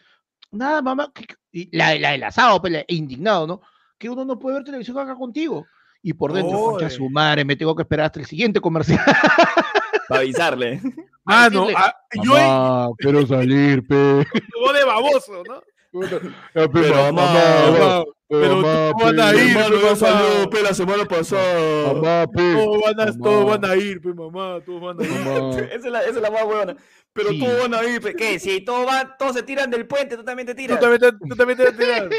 Nada, 0.51 0.81
mamá. 0.81 1.11
¿qué- 1.13 1.25
qué?". 1.27 1.35
Y 1.51 1.77
la, 1.77 1.93
la 1.99 2.11
del 2.11 2.23
asado, 2.23 2.59
pues, 2.59 2.73
la- 2.73 2.85
indignado, 2.87 3.45
¿no? 3.47 3.61
Que 3.97 4.09
uno 4.09 4.25
no 4.25 4.39
puede 4.39 4.55
ver 4.55 4.63
televisión 4.65 4.97
acá 4.97 5.15
contigo. 5.15 5.65
Y 6.03 6.13
por 6.13 6.33
dentro, 6.33 6.57
concha 6.59 6.87
Oye. 6.87 6.95
su 6.95 7.09
madre, 7.09 7.45
me 7.45 7.55
tengo 7.55 7.75
que 7.75 7.83
esperar 7.83 8.07
hasta 8.07 8.19
el 8.19 8.25
siguiente 8.25 8.59
comercial. 8.59 8.99
Para 10.09 10.21
avisarle. 10.21 10.81
Ah, 11.25 11.49
no. 11.51 11.67
ah, 11.75 11.95
yo 12.23 12.37
he 12.37 12.41
Mamá, 12.41 12.89
quiero 12.97 13.25
salir, 13.27 13.85
pe. 13.87 13.95
yo 14.65 14.73
de 14.73 14.83
baboso, 14.85 15.43
¿no? 15.47 15.61
Pero, 15.93 17.11
mamá, 17.11 17.33
Mamá, 17.33 18.03
pero 18.29 18.55
mamá, 18.57 18.91
¿cómo 18.93 19.05
van 19.05 19.19
a 19.19 19.31
pe, 19.31 19.45
ir, 19.45 19.55
mamá, 19.55 19.69
pe, 19.69 20.05
mamá? 20.05 20.49
pe, 20.49 20.61
la 20.61 20.73
semana 20.73 21.05
pasada. 21.05 21.93
Mamá, 21.93 22.27
pe. 22.31 22.53
Todos 22.55 22.81
van, 22.81 22.99
a, 23.01 23.05
Mamá. 23.11 23.17
todos 23.23 23.45
van 23.45 23.65
a 23.71 23.75
ir, 23.75 24.01
pues 24.01 24.15
mamá, 24.15 24.59
todos 24.65 24.81
van 24.81 24.99
a 25.01 25.03
ir. 25.03 25.11
Mamá. 25.25 25.59
Esa 25.59 25.75
es 25.75 25.85
la, 25.91 25.99
esa 26.01 26.09
es 26.11 26.21
la 26.21 26.31
más 26.31 26.45
buena. 26.45 26.75
Pero 27.13 27.29
Sí. 27.29 27.39
todos 27.39 27.59
van 27.69 27.73
a 27.73 27.83
ir. 27.83 28.01
pe- 28.01 28.15
¿Qué? 28.15 28.39
Si 28.39 28.61
todos, 28.61 28.85
van, 28.85 29.11
todos 29.19 29.33
se 29.35 29.43
tiran 29.43 29.69
del 29.69 29.85
puente, 29.85 30.15
tú 30.15 30.23
también 30.23 30.45
te 30.47 30.53
Tú 30.53 30.61
tiras. 30.61 30.79
también 30.79 31.01
te, 31.01 31.11
tú 31.11 31.35
también 31.35 31.57
te 31.57 31.63
vas 31.65 31.73
a 31.73 31.77
tirar. 31.77 32.09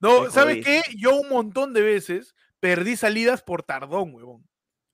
No, 0.00 0.30
¿sabes 0.30 0.64
qué? 0.64 0.80
Yo 0.96 1.14
un 1.16 1.28
montón 1.28 1.74
de 1.74 1.82
veces 1.82 2.34
perdí 2.66 2.96
salidas 2.96 3.42
por 3.42 3.62
tardón, 3.62 4.12
huevón. 4.12 4.44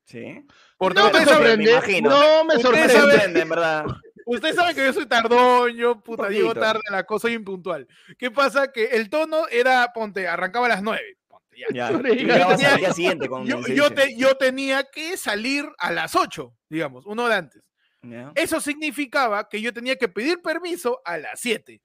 Sí. 0.04 0.44
Por 0.76 0.94
No 0.94 1.10
me 1.10 1.24
sorprende, 1.24 1.70
imagino. 1.70 2.10
no 2.10 2.44
me 2.44 2.56
Ustedes 2.56 2.56
Me 2.56 2.62
sorprende. 2.62 2.92
saben- 2.94 3.10
sorprende, 3.12 3.40
en 3.40 3.48
verdad. 3.48 3.86
ustedes 4.26 4.54
saben 4.56 4.74
que 4.76 4.84
yo 4.84 4.92
soy 4.92 5.06
tardón, 5.06 5.74
yo 5.74 6.00
puta, 6.02 6.28
llego 6.28 6.52
tarde 6.54 6.80
a 6.88 6.92
la 6.92 7.04
cosa, 7.04 7.22
soy 7.22 7.32
impuntual. 7.32 7.88
¿Qué 8.18 8.30
pasa? 8.30 8.70
Que 8.70 8.84
el 8.86 9.08
tono 9.08 9.46
era, 9.48 9.90
ponte, 9.94 10.28
arrancaba 10.28 10.66
a 10.66 10.68
las 10.68 10.82
nueve. 10.82 11.16
Ponte, 11.26 11.56
ya. 11.56 11.66
Ya. 11.72 11.88
Sorry, 11.88 12.12
Y 12.12 12.16
llegabas 12.26 12.58
tenía- 12.60 12.92
siguiente 12.92 13.28
con 13.28 13.46
Yo, 13.46 13.60
yo, 13.68 13.90
te- 13.90 14.14
yo 14.16 14.36
tenía 14.36 14.84
que 14.84 15.16
salir 15.16 15.64
a 15.78 15.90
las 15.92 16.14
8, 16.14 16.54
digamos, 16.68 17.06
una 17.06 17.22
hora 17.24 17.36
antes. 17.38 17.70
Ya. 18.02 18.32
Eso 18.34 18.60
significaba 18.60 19.48
que 19.48 19.62
yo 19.62 19.72
tenía 19.72 19.96
que 19.96 20.08
pedir 20.08 20.42
permiso 20.42 21.00
a 21.06 21.16
las 21.16 21.40
7. 21.40 21.80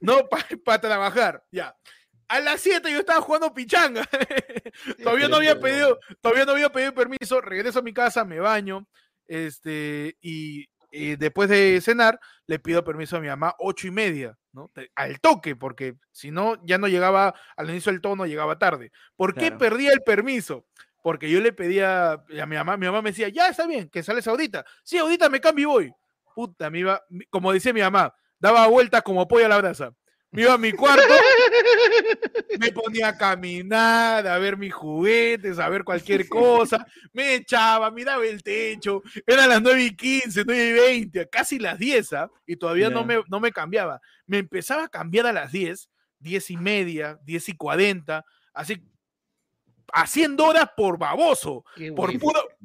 No 0.00 0.28
para 0.64 0.80
trabajar, 0.80 1.44
ya. 1.50 1.74
A 2.28 2.40
las 2.40 2.60
7 2.60 2.90
yo 2.90 2.98
estaba 2.98 3.20
jugando 3.20 3.52
pichanga. 3.54 4.02
todavía 5.02 5.28
no 5.28 5.36
había 5.36 5.58
pedido, 5.58 5.98
todavía 6.20 6.44
no 6.44 6.52
había 6.52 6.70
pedido 6.70 6.94
permiso. 6.94 7.40
Regreso 7.40 7.78
a 7.78 7.82
mi 7.82 7.92
casa, 7.92 8.24
me 8.24 8.38
baño, 8.38 8.86
este, 9.26 10.16
y 10.20 10.66
y 10.90 11.16
después 11.16 11.48
de 11.48 11.80
cenar, 11.82 12.18
le 12.46 12.58
pido 12.58 12.82
permiso 12.84 13.16
a 13.16 13.20
mi 13.20 13.28
mamá 13.28 13.54
ocho 13.58 13.86
y 13.86 13.90
media, 13.90 14.36
¿no? 14.52 14.70
Al 14.94 15.20
toque, 15.20 15.54
porque 15.54 15.96
si 16.12 16.30
no, 16.30 16.56
ya 16.64 16.78
no 16.78 16.88
llegaba 16.88 17.34
al 17.56 17.70
inicio 17.70 17.92
del 17.92 18.00
tono, 18.00 18.26
llegaba 18.26 18.58
tarde. 18.58 18.90
¿Por 19.16 19.34
qué 19.34 19.52
perdía 19.52 19.92
el 19.92 20.02
permiso? 20.02 20.66
Porque 21.02 21.30
yo 21.30 21.40
le 21.40 21.52
pedía 21.52 22.12
a 22.12 22.46
mi 22.46 22.56
mamá, 22.56 22.76
mi 22.76 22.86
mamá 22.86 23.02
me 23.02 23.10
decía, 23.10 23.28
ya 23.28 23.48
está 23.48 23.66
bien, 23.66 23.88
que 23.90 24.02
sales 24.02 24.26
ahorita. 24.26 24.64
Sí, 24.82 24.98
ahorita 24.98 25.28
me 25.28 25.40
cambio 25.40 25.62
y 25.62 25.66
voy. 25.66 25.92
Puta, 26.34 26.70
me 26.70 26.80
iba, 26.80 27.02
como 27.30 27.52
decía 27.52 27.72
mi 27.72 27.80
mamá, 27.80 28.14
daba 28.38 28.66
vueltas 28.66 29.02
como 29.02 29.28
pollo 29.28 29.46
a 29.46 29.48
la 29.48 29.58
brasa 29.58 29.92
me 30.30 30.42
iba 30.42 30.52
a 30.52 30.58
mi 30.58 30.72
cuarto, 30.72 31.14
me 32.58 32.70
ponía 32.72 33.08
a 33.08 33.16
caminar, 33.16 34.26
a 34.26 34.38
ver 34.38 34.58
mis 34.58 34.74
juguetes, 34.74 35.58
a 35.58 35.68
ver 35.68 35.84
cualquier 35.84 36.28
cosa, 36.28 36.86
me 37.12 37.36
echaba, 37.36 37.90
miraba 37.90 38.24
el 38.26 38.42
techo, 38.42 39.02
eran 39.26 39.48
las 39.48 39.62
9 39.62 39.82
y 39.82 39.96
15, 39.96 40.42
9 40.44 40.68
y 40.68 40.72
20, 40.72 41.28
casi 41.28 41.58
las 41.58 41.78
10, 41.78 42.12
¿ah? 42.12 42.30
y 42.46 42.56
todavía 42.56 42.90
no, 42.90 43.04
me, 43.04 43.22
no 43.28 43.40
me 43.40 43.52
cambiaba. 43.52 44.00
Me 44.26 44.38
empezaba 44.38 44.84
a 44.84 44.88
cambiar 44.88 45.26
a 45.26 45.32
las 45.32 45.50
10, 45.50 45.88
10 46.18 46.50
y 46.50 46.56
media, 46.58 47.18
10 47.24 47.48
y 47.48 47.56
40, 47.56 48.24
así 48.52 48.82
haciendo 49.94 50.44
horas 50.44 50.68
por 50.76 50.98
baboso, 50.98 51.64
por 51.96 52.12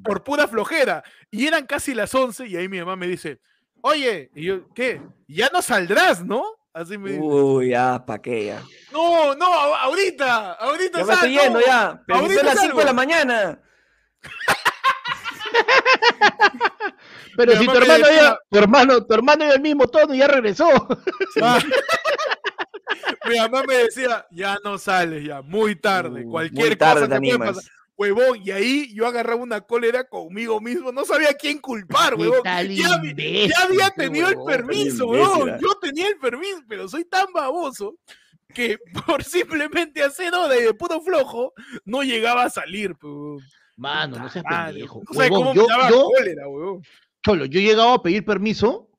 por 0.04 0.24
pura 0.26 0.48
flojera. 0.50 1.02
Y 1.32 1.48
eran 1.48 1.66
casi 1.66 1.94
las 1.94 2.14
11 2.14 2.48
y 2.48 2.58
ahí 2.58 2.68
mi 2.68 2.80
mamá 2.80 2.98
me 2.98 3.08
dice, 3.08 3.40
oye, 3.82 4.30
y 4.36 4.44
yo, 4.44 4.68
¿qué? 4.74 5.02
Ya 5.28 5.50
no 5.54 5.62
saldrás, 5.62 6.26
¿no? 6.26 6.44
Así 6.74 6.98
me 6.98 7.20
Uy, 7.20 7.70
ya, 7.70 8.04
¿pa' 8.04 8.20
qué 8.20 8.46
ya? 8.46 8.64
No, 8.92 9.36
no, 9.36 9.46
ahorita, 9.46 10.54
ahorita 10.54 11.00
Ya 11.00 11.06
me 11.06 11.14
estoy 11.14 11.38
yendo 11.38 11.62
ya, 11.62 12.02
pero 12.08 12.20
ahorita 12.20 12.40
son 12.40 12.46
las 12.46 12.60
5 12.62 12.80
de 12.80 12.86
la 12.86 12.94
mañana. 12.94 13.62
pero 17.38 17.56
si 17.58 17.68
tu 17.68 17.78
hermano 17.78 18.08
ya, 18.10 18.38
tu 18.50 18.58
hermano, 18.58 19.06
tu 19.06 19.14
hermano 19.14 19.46
ya 19.46 19.54
el 19.54 19.62
mismo 19.62 19.88
tono 19.88 20.16
ya 20.16 20.28
regresó. 20.28 20.68
Mi 23.30 23.38
mamá 23.38 23.62
me 23.68 23.76
decía, 23.76 24.26
ya 24.32 24.58
no 24.64 24.80
sales 24.80 25.24
ya, 25.24 25.44
muy 25.44 25.76
tarde, 25.76 26.26
cualquier 26.26 26.76
cosa 26.78 27.08
que 27.08 27.20
pueda 27.20 27.38
pasar 27.38 27.64
huevón, 27.98 28.40
y 28.44 28.52
ahí 28.52 28.94
yo 28.94 29.06
agarraba 29.06 29.42
una 29.42 29.62
cólera 29.62 30.04
conmigo 30.04 30.60
mismo, 30.60 30.92
no 30.92 31.06
sabía 31.06 31.34
quién 31.34 31.60
culpar, 31.60 32.16
huevón. 32.16 32.42
Ya, 32.44 32.58
había 32.58 33.90
tenido 33.96 34.30
el 34.30 34.38
permiso, 34.46 35.08
huevón, 35.08 35.58
yo 35.60 35.76
tenía 35.82 36.08
el 36.08 36.18
permiso, 36.18 36.62
pero 36.68 36.88
soy 36.88 37.06
tan 37.06 37.28
baboso 37.34 37.96
que 38.54 38.78
por 39.08 39.24
simplemente 39.24 40.04
hacer 40.04 40.32
de 40.32 40.74
puro 40.74 41.02
flojo, 41.02 41.54
no 41.86 42.04
llegaba 42.04 42.44
a 42.44 42.50
salir, 42.50 42.96
Mano, 43.76 44.18
no 44.20 44.30
seas 44.30 44.46
pendejo. 44.46 45.02
No 45.12 45.30
cómo 45.30 45.54
yo, 45.54 45.66
cólera, 46.16 46.48
huevón. 46.48 46.84
Cholo, 47.24 47.46
yo 47.46 47.60
llegaba 47.60 47.96
a 47.96 48.02
pedir 48.02 48.24
permiso 48.26 48.90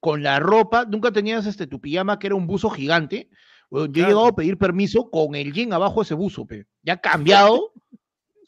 con 0.00 0.22
la 0.22 0.40
ropa, 0.40 0.84
nunca 0.84 1.12
tenías 1.12 1.46
este 1.46 1.66
tu 1.66 1.80
pijama 1.80 2.18
que 2.18 2.28
era 2.28 2.36
un 2.36 2.46
buzo 2.46 2.70
gigante. 2.70 3.28
Yo 3.70 3.84
he 3.84 3.88
llegado 3.88 4.26
a 4.26 4.34
pedir 4.34 4.56
permiso 4.56 5.10
con 5.10 5.34
el 5.34 5.52
jean 5.52 5.72
abajo 5.72 6.00
de 6.00 6.04
ese 6.04 6.14
buzo, 6.14 6.46
pe. 6.46 6.66
ya 6.82 6.96
cambiado, 6.96 7.72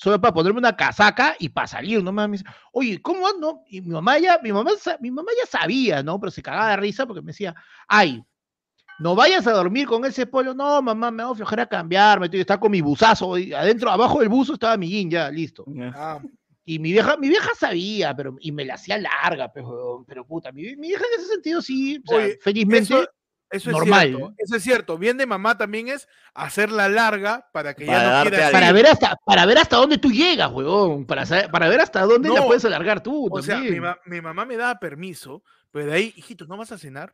solo 0.01 0.18
para 0.18 0.32
ponerme 0.32 0.59
una 0.59 0.74
casaca 0.74 1.36
y 1.39 1.51
para 1.51 1.66
salir, 1.66 2.02
¿no? 2.02 2.10
Me 2.10 2.39
oye, 2.72 3.02
¿cómo 3.02 3.27
ando? 3.28 3.62
Y 3.68 3.82
mi 3.82 3.90
mamá 3.90 4.18
ya, 4.18 4.40
mi 4.43 4.51
mamá, 4.51 4.70
mi 4.98 5.10
mamá 5.10 5.31
ya 5.39 5.47
sabía, 5.47 6.02
¿no? 6.02 6.18
Pero 6.18 6.31
se 6.31 6.43
cagaba 6.43 6.70
de 6.70 6.77
risa 6.78 7.06
porque 7.06 7.20
me 7.20 7.32
decía, 7.32 7.55
ay, 7.86 8.24
no 8.98 9.14
vayas 9.14 9.47
a 9.47 9.52
dormir 9.52 9.86
con 9.86 10.02
ese 10.06 10.24
pollo. 10.24 10.55
No, 10.55 10.81
mamá, 10.81 11.10
me 11.10 11.22
voy 11.22 11.32
a 11.35 11.36
flojar 11.36 11.60
a 11.60 11.66
cambiarme, 11.66 12.27
estoy 12.27 12.40
estar 12.40 12.59
con 12.59 12.70
mi 12.70 12.81
buzazo. 12.81 13.35
adentro, 13.35 13.90
abajo 13.90 14.20
del 14.20 14.31
buzo 14.31 14.55
estaba 14.55 14.78
mi 14.78 14.89
jean 14.89 15.10
ya, 15.10 15.31
listo. 15.31 15.66
Ah. 15.94 16.18
Y 16.64 16.78
mi 16.78 16.93
vieja, 16.93 17.18
mi 17.18 17.28
vieja 17.28 17.51
sabía, 17.59 18.16
pero, 18.16 18.36
y 18.40 18.52
me 18.52 18.64
la 18.64 18.74
hacía 18.74 18.97
larga, 18.97 19.52
pero, 19.52 20.02
pero 20.09 20.27
puta, 20.27 20.51
mi, 20.51 20.77
vieja 20.77 21.05
en 21.12 21.20
ese 21.20 21.28
sentido 21.31 21.60
sí, 21.60 22.02
felizmente. 22.40 22.94
Eso 22.94 23.06
es 23.51 23.62
cierto. 23.62 24.35
Eso 24.39 24.56
es 24.56 24.62
cierto. 24.62 24.98
Bien 24.98 25.16
de 25.16 25.27
mamá 25.27 25.59
también 25.59 25.89
es 25.89 26.09
hacerla 26.35 26.89
larga 26.89 27.48
para 27.52 27.74
que 27.74 27.86
ya 27.86 28.22
no 28.22 28.31
quiera 28.31 28.51
para 28.51 28.72
ver 28.72 28.86
hasta 28.86 29.16
Para 29.24 29.44
ver 29.47 29.59
hasta 29.59 29.77
dónde 29.77 29.98
tú 29.98 30.10
llegas, 30.10 30.51
huevón. 30.52 31.05
Para, 31.05 31.24
para 31.51 31.68
ver 31.68 31.81
hasta 31.81 32.02
dónde 32.02 32.28
la 32.28 32.44
puedes 32.44 32.64
alargar 32.64 33.02
tú. 33.02 33.28
O 33.31 33.43
sea, 33.43 33.60
mi, 33.60 34.20
mamá 34.20 34.44
me 34.44 34.56
daba 34.56 34.78
permiso, 34.78 35.43
pero 35.70 35.86
de 35.86 35.93
ahí, 35.93 36.14
hijito, 36.16 36.47
¿no 36.47 36.56
vas 36.56 36.72
a 36.72 36.78
cenar? 36.78 37.12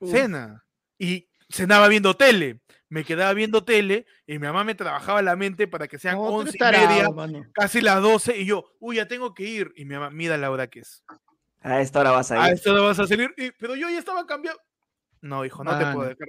Cena. 0.00 0.64
Y 0.98 1.28
cenaba 1.48 1.88
viendo 1.88 2.14
tele. 2.16 2.60
Me 2.88 3.04
quedaba 3.04 3.32
viendo 3.32 3.64
tele 3.64 4.06
y 4.26 4.34
mi 4.34 4.46
mamá 4.46 4.62
me 4.62 4.76
trabajaba 4.76 5.20
la 5.20 5.34
mente 5.34 5.66
para 5.66 5.88
que 5.88 5.98
sean 5.98 6.16
once 6.18 6.56
y 6.56 6.62
media, 6.62 7.08
casi 7.52 7.80
las 7.80 8.00
doce, 8.00 8.38
y 8.38 8.46
yo, 8.46 8.64
uy, 8.78 8.96
ya 8.96 9.08
tengo 9.08 9.34
que 9.34 9.42
ir. 9.42 9.72
Y 9.74 9.84
mi 9.84 9.94
mamá, 9.94 10.10
mira 10.10 10.36
la 10.36 10.52
hora 10.52 10.68
que 10.68 10.80
es. 10.80 11.02
A 11.62 11.80
esta 11.80 12.00
hora 12.00 12.12
vas 12.12 12.30
a 12.30 12.36
ir. 12.36 12.42
A 12.42 12.50
esta 12.50 12.72
hora 12.72 12.82
vas 12.82 12.98
a 13.00 13.06
salir. 13.08 13.34
pero 13.58 13.74
yo 13.74 13.90
ya 13.90 13.98
estaba 13.98 14.24
cambiando. 14.24 14.60
No, 15.26 15.44
hijo, 15.44 15.64
no 15.64 15.76
te 15.76 15.84
puedo 15.86 16.08
dejar. 16.08 16.28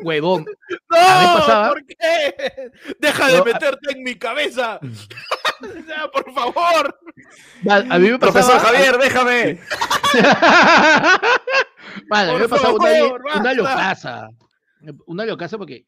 Huevón. 0.00 0.44
No, 0.90 1.68
¿por 1.68 1.84
qué? 1.86 2.70
Deja 2.98 3.28
de 3.28 3.42
meterte 3.44 3.92
en 3.92 4.02
mi 4.02 4.14
cabeza. 4.16 4.80
por 6.12 6.32
favor. 6.32 6.98
A 7.68 7.98
mí 7.98 8.10
me 8.10 8.18
Profesor 8.18 8.58
Javier, 8.58 8.98
déjame. 8.98 9.60
vale, 12.08 12.30
a 12.30 12.34
mí 12.34 12.40
me 12.40 12.48
pasaba 12.48 12.74
una, 12.74 13.40
una 13.40 13.54
locaza. 13.54 14.28
Una 15.06 15.26
locaza 15.26 15.58
porque 15.58 15.86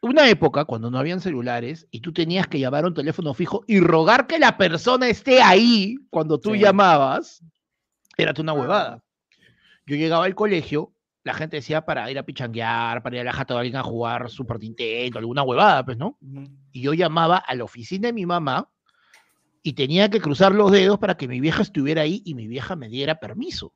una 0.00 0.28
época 0.28 0.64
cuando 0.64 0.90
no 0.90 0.98
habían 0.98 1.20
celulares 1.20 1.86
y 1.90 2.00
tú 2.00 2.12
tenías 2.12 2.46
que 2.46 2.58
llamar 2.60 2.84
a 2.84 2.88
un 2.88 2.94
teléfono 2.94 3.34
fijo 3.34 3.64
y 3.66 3.80
rogar 3.80 4.26
que 4.26 4.38
la 4.38 4.56
persona 4.56 5.08
esté 5.08 5.42
ahí 5.42 5.96
cuando 6.10 6.38
tú 6.38 6.54
llamabas, 6.54 7.42
era 8.16 8.32
una 8.38 8.52
huevada. 8.52 9.02
Yo 9.86 9.96
llegaba 9.96 10.24
al 10.24 10.34
colegio, 10.34 10.92
la 11.22 11.34
gente 11.34 11.56
decía 11.56 11.84
para 11.84 12.10
ir 12.10 12.18
a 12.18 12.24
pichanguear, 12.24 13.02
para 13.02 13.16
ir 13.16 13.20
a 13.22 13.24
la 13.24 13.32
jata 13.32 13.54
de 13.54 13.60
alguien 13.60 13.76
a 13.76 13.82
jugar 13.82 14.30
Super 14.30 14.58
Nintendo, 14.58 15.18
alguna 15.18 15.42
huevada, 15.42 15.84
pues, 15.84 15.96
¿no? 15.96 16.18
Y 16.72 16.82
yo 16.82 16.94
llamaba 16.94 17.36
a 17.36 17.54
la 17.54 17.64
oficina 17.64 18.08
de 18.08 18.12
mi 18.12 18.26
mamá 18.26 18.70
y 19.62 19.72
tenía 19.72 20.08
que 20.08 20.20
cruzar 20.20 20.52
los 20.52 20.70
dedos 20.70 20.98
para 20.98 21.16
que 21.16 21.26
mi 21.26 21.40
vieja 21.40 21.62
estuviera 21.62 22.02
ahí 22.02 22.22
y 22.24 22.34
mi 22.34 22.46
vieja 22.46 22.76
me 22.76 22.88
diera 22.88 23.18
permiso. 23.18 23.74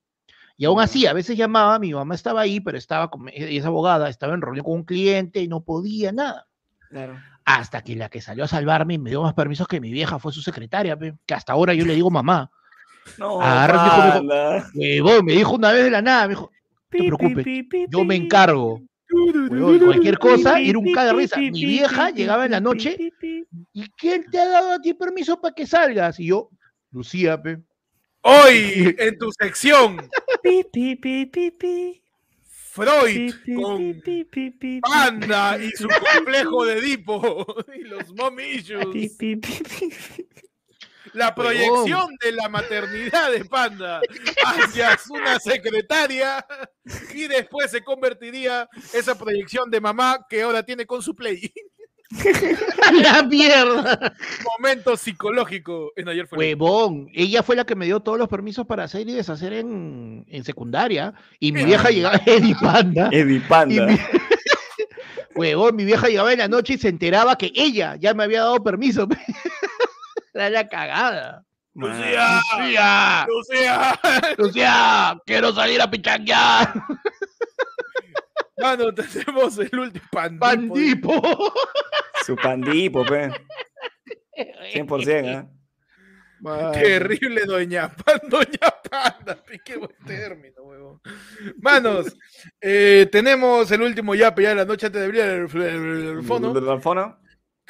Y 0.56 0.66
aún 0.66 0.80
así, 0.80 1.06
a 1.06 1.12
veces 1.12 1.36
llamaba, 1.36 1.78
mi 1.78 1.92
mamá 1.92 2.14
estaba 2.14 2.42
ahí, 2.42 2.60
pero 2.60 2.76
estaba 2.76 3.10
con, 3.10 3.28
es 3.32 3.64
abogada, 3.64 4.08
estaba 4.08 4.34
en 4.34 4.42
reunión 4.42 4.64
con 4.64 4.74
un 4.74 4.84
cliente 4.84 5.40
y 5.40 5.48
no 5.48 5.64
podía 5.64 6.12
nada. 6.12 6.46
Claro. 6.90 7.18
Hasta 7.44 7.82
que 7.82 7.96
la 7.96 8.08
que 8.10 8.20
salió 8.20 8.44
a 8.44 8.48
salvarme 8.48 8.98
me 8.98 9.10
dio 9.10 9.22
más 9.22 9.34
permisos 9.34 9.66
que 9.66 9.80
mi 9.80 9.90
vieja 9.90 10.18
fue 10.18 10.32
su 10.32 10.42
secretaria, 10.42 10.98
que 10.98 11.34
hasta 11.34 11.54
ahora 11.54 11.72
yo 11.74 11.86
le 11.86 11.94
digo 11.94 12.10
mamá. 12.10 12.50
No, 13.18 13.38
me 15.22 15.32
dijo 15.32 15.54
una 15.54 15.72
vez 15.72 15.84
de 15.84 15.90
la 15.90 16.02
nada, 16.02 16.28
me 16.28 16.34
dijo, 16.34 16.50
no 16.52 16.98
te 16.98 16.98
preocupes, 16.98 17.46
yo 17.88 18.04
me 18.04 18.16
encargo. 18.16 18.80
cualquier 19.08 20.18
cosa, 20.18 20.60
ir 20.60 20.76
un 20.76 20.92
caga 20.92 21.12
risa. 21.12 21.38
Mi 21.38 21.50
vieja 21.50 22.10
llegaba 22.10 22.44
en 22.44 22.52
la 22.52 22.60
noche 22.60 22.96
y 23.72 23.90
¿quién 23.96 24.24
te 24.30 24.38
ha 24.38 24.48
dado 24.48 24.72
a 24.72 24.80
ti 24.80 24.94
permiso 24.94 25.40
para 25.40 25.54
que 25.54 25.66
salgas? 25.66 26.18
Y 26.20 26.26
yo, 26.26 26.50
Lucía, 26.90 27.40
pe. 27.40 27.58
Hoy, 28.22 28.94
en 28.98 29.16
tu 29.16 29.30
sección, 29.32 29.96
Freud 32.72 33.32
con 33.56 34.02
Panda 34.80 35.58
y 35.58 35.70
su 35.70 35.88
complejo 35.88 36.64
de 36.64 36.78
Edipo 36.78 37.46
y 37.74 37.82
los 37.84 38.14
momillos 38.14 38.84
la 41.14 41.34
proyección 41.34 42.16
de 42.22 42.32
la 42.32 42.48
maternidad 42.48 43.32
de 43.32 43.44
Panda 43.44 44.00
hacia 44.44 44.98
una 45.10 45.38
secretaria 45.38 46.44
y 47.14 47.26
después 47.28 47.70
se 47.70 47.82
convertiría 47.82 48.68
esa 48.92 49.16
proyección 49.16 49.70
de 49.70 49.80
mamá 49.80 50.26
que 50.28 50.42
ahora 50.42 50.62
tiene 50.62 50.86
con 50.86 51.02
su 51.02 51.14
play. 51.14 51.52
la 52.92 53.22
mierda. 53.22 54.14
Momento 54.58 54.96
psicológico 54.96 55.92
en 55.94 56.08
ayer 56.08 56.26
fue. 56.26 56.38
Huevón, 56.38 57.08
ella 57.14 57.42
fue 57.42 57.54
la 57.54 57.64
que 57.64 57.76
me 57.76 57.86
dio 57.86 58.00
todos 58.00 58.18
los 58.18 58.28
permisos 58.28 58.66
para 58.66 58.84
hacer 58.84 59.08
y 59.08 59.12
deshacer 59.12 59.52
en, 59.52 60.24
secundaria. 60.42 61.14
Y 61.38 61.52
mi 61.52 61.64
vieja 61.64 61.90
llegaba, 61.90 62.20
Eddie 62.26 62.56
Panda. 62.60 63.10
Eddie 63.12 63.40
Panda. 63.40 63.86
Mi... 63.86 63.98
Huevón, 65.36 65.76
mi 65.76 65.84
vieja 65.84 66.08
llegaba 66.08 66.32
en 66.32 66.40
la 66.40 66.48
noche 66.48 66.74
y 66.74 66.78
se 66.78 66.88
enteraba 66.88 67.38
que 67.38 67.52
ella 67.54 67.96
ya 67.96 68.12
me 68.12 68.24
había 68.24 68.40
dado 68.40 68.62
permiso. 68.62 69.06
La 70.32 70.68
cagada. 70.68 71.44
Lucía, 71.74 72.40
Lucía, 72.58 73.26
Lucía, 73.28 74.00
Lucía, 74.38 75.22
quiero 75.24 75.52
salir 75.52 75.80
a 75.80 75.90
pichanguear. 75.90 76.74
Mano, 78.58 78.92
tenemos 78.92 79.58
el 79.58 79.78
último 79.78 80.04
pandipo. 80.12 80.40
Pandipo. 80.40 81.52
Su 82.26 82.36
pandipo, 82.36 83.04
pe. 83.04 83.30
100%, 84.74 85.08
¿eh? 85.08 85.48
Terrible 86.72 87.44
doña 87.44 87.90
Panda, 87.94 88.22
doña 88.28 88.74
Panda, 88.90 89.44
qué 89.62 89.76
buen 89.76 89.94
término, 90.06 90.62
huevón. 90.62 91.00
Manos, 91.60 92.16
eh, 92.60 93.08
tenemos 93.12 93.70
el 93.70 93.82
último 93.82 94.14
yape 94.14 94.42
ya 94.42 94.48
de 94.50 94.54
la 94.54 94.64
noche 94.64 94.86
antes 94.86 95.00
de 95.00 95.06
abrir 95.06 95.20
el, 95.20 96.18
el, 96.18 96.22
fono. 96.22 96.56
¿El 96.56 96.80
fono? 96.80 97.19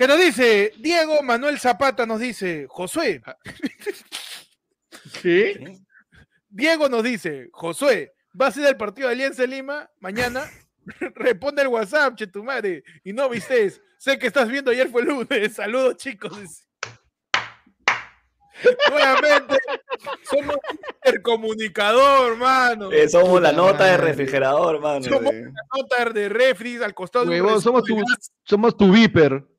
¿Qué 0.00 0.08
nos 0.08 0.18
dice? 0.18 0.72
Diego 0.78 1.22
Manuel 1.22 1.60
Zapata 1.60 2.06
nos 2.06 2.20
dice, 2.20 2.64
Josué. 2.70 3.20
¿Sí? 5.20 5.52
Diego 6.48 6.88
nos 6.88 7.04
dice, 7.04 7.50
Josué, 7.52 8.14
¿vas 8.32 8.56
a 8.56 8.60
ir 8.62 8.66
al 8.66 8.78
partido 8.78 9.08
de 9.08 9.12
Alianza 9.12 9.44
Lima 9.44 9.90
mañana? 9.98 10.50
Responde 11.16 11.60
el 11.60 11.68
WhatsApp, 11.68 12.14
che 12.14 12.26
tu 12.26 12.42
madre. 12.42 12.82
Y 13.04 13.12
no 13.12 13.28
vistes. 13.28 13.82
Sé 13.98 14.18
que 14.18 14.28
estás 14.28 14.48
viendo 14.48 14.70
ayer 14.70 14.88
fue 14.88 15.02
lunes. 15.02 15.52
Saludos, 15.56 15.98
chicos. 15.98 16.32
Nuevamente, 18.88 19.58
somos 20.22 20.56
el 21.02 21.20
comunicador, 21.20 22.38
mano. 22.38 22.90
Eh, 22.90 23.06
somos 23.06 23.38
la 23.42 23.52
nota 23.52 23.84
de 23.84 23.98
refrigerador, 23.98 24.80
mano. 24.80 25.02
Somos 25.02 25.34
la 25.34 25.52
nota 25.76 26.08
de 26.10 26.30
refri 26.30 26.82
al 26.82 26.94
costado 26.94 27.26
de 27.26 27.42
un 27.42 27.60
somos 27.60 27.84
tu, 27.84 28.02
somos 28.44 28.74
tu 28.74 28.90
viper. 28.90 29.49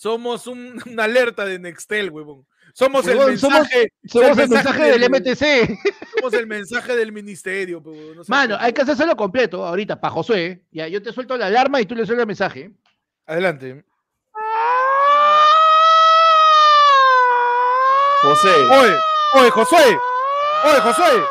Somos 0.00 0.46
un, 0.46 0.82
una 0.90 1.04
alerta 1.04 1.44
de 1.44 1.58
Nextel, 1.58 2.08
huevón. 2.08 2.46
Somos 2.72 3.06
el 3.06 3.18
mensaje. 3.18 3.92
Somos, 4.06 4.38
el, 4.38 4.48
mensaje, 4.48 4.82
del, 4.84 5.10
MTC. 5.10 5.78
Somos 6.16 6.32
el 6.32 6.46
mensaje 6.46 6.96
del 6.96 7.12
ministerio. 7.12 7.82
Mano, 8.26 8.56
hay 8.58 8.72
que 8.72 8.80
hacerlo 8.80 9.14
completo 9.14 9.66
ahorita 9.66 10.00
para 10.00 10.14
Josué. 10.14 10.64
Ya, 10.70 10.88
yo 10.88 11.02
te 11.02 11.12
suelto 11.12 11.36
la 11.36 11.48
alarma 11.48 11.82
y 11.82 11.84
tú 11.84 11.94
le 11.94 12.06
sueltas 12.06 12.22
el 12.22 12.28
mensaje. 12.28 12.70
Adelante. 13.26 13.84
José. 18.22 18.48
Oye, 18.48 18.96
oye, 19.34 19.50
Josué. 19.50 19.98
Oye, 20.64 20.80
Josué. 20.80 21.24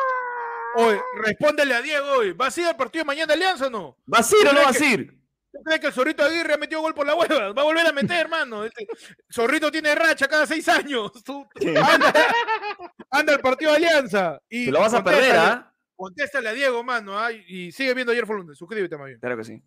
Oye, 0.75 1.01
respóndele 1.23 1.73
a 1.73 1.81
Diego 1.81 2.05
hoy. 2.19 2.33
¿Vas 2.33 2.55
a 2.55 2.61
ir 2.61 2.67
al 2.67 2.75
partido 2.75 3.01
de 3.01 3.07
mañana 3.07 3.25
de 3.25 3.33
Alianza 3.33 3.65
o 3.65 3.69
no? 3.71 3.97
¿Vas 4.05 4.31
a 4.31 4.37
ir 4.37 4.47
o 4.47 4.53
no 4.53 4.61
vas 4.61 4.79
a 4.79 4.85
ir? 4.85 5.18
¿Tú 5.51 5.63
crees 5.63 5.79
que 5.79 5.87
el 5.87 5.93
Zorrito 5.93 6.23
Aguirre 6.23 6.53
ha 6.53 6.57
metido 6.57 6.81
gol 6.81 6.93
por 6.93 7.07
la 7.07 7.15
hueva? 7.15 7.53
Va 7.53 7.61
a 7.61 7.65
volver 7.65 7.87
a 7.87 7.91
meter, 7.91 8.17
hermano. 8.17 8.63
Este 8.65 8.87
Zorrito 9.31 9.71
tiene 9.71 9.95
racha 9.95 10.27
cada 10.27 10.45
seis 10.45 10.67
años. 10.69 11.11
anda, 13.09 13.33
el 13.33 13.39
partido 13.39 13.71
de 13.71 13.77
Alianza. 13.77 14.39
Y 14.49 14.65
Te 14.65 14.71
lo 14.71 14.79
vas 14.79 14.93
a 14.93 15.03
perder, 15.03 15.35
¿ah? 15.35 15.73
Contéstale 15.95 16.49
a 16.49 16.53
Diego, 16.53 16.83
mano. 16.83 17.17
Y 17.31 17.71
sigue 17.71 17.93
viendo 17.93 18.11
ayer 18.11 18.27
Lunes. 18.27 18.57
Suscríbete, 18.57 18.97
más 18.97 19.07
bien. 19.07 19.19
Claro 19.19 19.37
que 19.37 19.43
sí. 19.43 19.61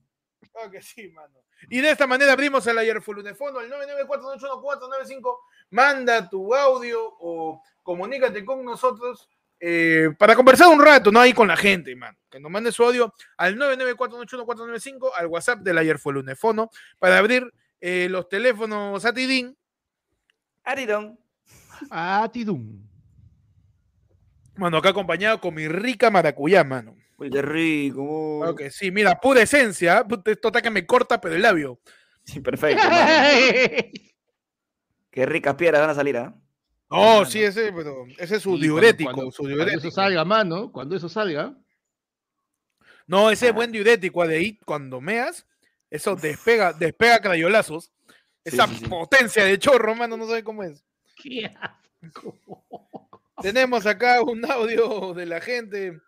Claro 0.53 0.71
que 0.71 0.83
sí, 0.83 1.09
mano. 1.09 1.35
Y 1.71 1.81
de 1.81 1.91
esta 1.91 2.07
manera 2.07 2.33
abrimos 2.33 2.67
el 2.67 2.79
ayer 2.79 3.01
Fondo 3.03 3.21
al 3.21 3.69
994 3.69 5.39
Manda 5.71 6.29
tu 6.29 6.55
audio 6.55 7.01
o 7.21 7.63
comunícate 7.83 8.45
con 8.45 8.65
nosotros 8.65 9.29
eh, 9.65 10.11
para 10.19 10.35
conversar 10.35 10.67
un 10.67 10.85
rato, 10.85 11.13
¿no? 11.13 11.21
Ahí 11.21 11.33
con 11.33 11.47
la 11.47 11.57
gente, 11.57 11.95
man. 11.95 12.19
Que 12.29 12.41
nos 12.41 12.51
mande 12.51 12.73
su 12.73 12.83
audio 12.83 13.15
al 13.37 13.57
994 13.57 15.13
al 15.17 15.27
WhatsApp 15.29 15.61
del 15.61 15.79
ayer 15.79 16.01
fue 16.01 16.15
lunes 16.15 16.37
fono, 16.37 16.69
para 16.99 17.17
abrir 17.17 17.49
eh, 17.81 18.09
los 18.11 18.29
teléfonos 18.29 19.05
Atidín. 19.05 19.57
Aridón. 20.65 21.17
Atidún. 21.91 22.91
Mano, 24.57 24.79
acá 24.79 24.89
acompañado 24.89 25.41
con 25.41 25.55
mi 25.55 25.69
rica 25.69 26.11
maracuyá, 26.11 26.65
mano. 26.65 26.97
Uy, 27.17 27.31
qué 27.31 27.41
rico. 27.41 28.41
Ok, 28.41 28.63
sí, 28.69 28.91
mira, 28.91 29.21
pura 29.21 29.43
esencia. 29.43 30.05
Esto 30.25 30.49
está 30.49 30.61
que 30.61 30.71
me 30.71 30.85
corta, 30.85 31.21
pero 31.21 31.37
el 31.37 31.43
labio. 31.43 31.79
Sí, 32.25 32.41
perfecto. 32.41 32.83
qué 35.13 35.27
ricas 35.27 35.55
piedras 35.55 35.83
van 35.83 35.91
a 35.91 35.95
salir, 35.95 36.17
¿ah? 36.17 36.35
No, 36.93 37.25
sí, 37.25 37.43
ese, 37.43 37.73
pero 37.73 38.05
ese 38.19 38.37
es 38.37 38.43
su 38.43 38.59
diurético. 38.59 39.13
Cuando, 39.13 39.33
su 39.33 39.47
diurético. 39.47 39.79
eso 39.79 39.91
salga, 39.91 40.25
mano, 40.25 40.71
cuando 40.71 40.95
eso 40.95 41.09
salga. 41.09 41.55
No, 43.07 43.31
ese 43.31 43.49
es 43.49 43.55
buen 43.55 43.73
diurético, 43.73 44.27
de 44.27 44.37
ahí 44.37 44.59
cuando 44.65 45.01
meas, 45.01 45.47
eso 45.91 46.17
despega, 46.17 46.73
despega 46.73 47.21
crayolazos. 47.21 47.93
Esa 48.45 48.67
potencia 48.89 49.45
de 49.45 49.59
chorro, 49.59 49.95
mano, 49.95 50.17
no 50.17 50.27
sabe 50.27 50.45
cómo 50.45 50.63
es. 50.63 50.85
Qué 51.17 51.51
Tenemos 53.41 53.87
acá 53.87 54.21
un 54.21 54.45
audio 54.51 55.15
de 55.15 55.27
la 55.27 55.41
gente. 55.41 56.01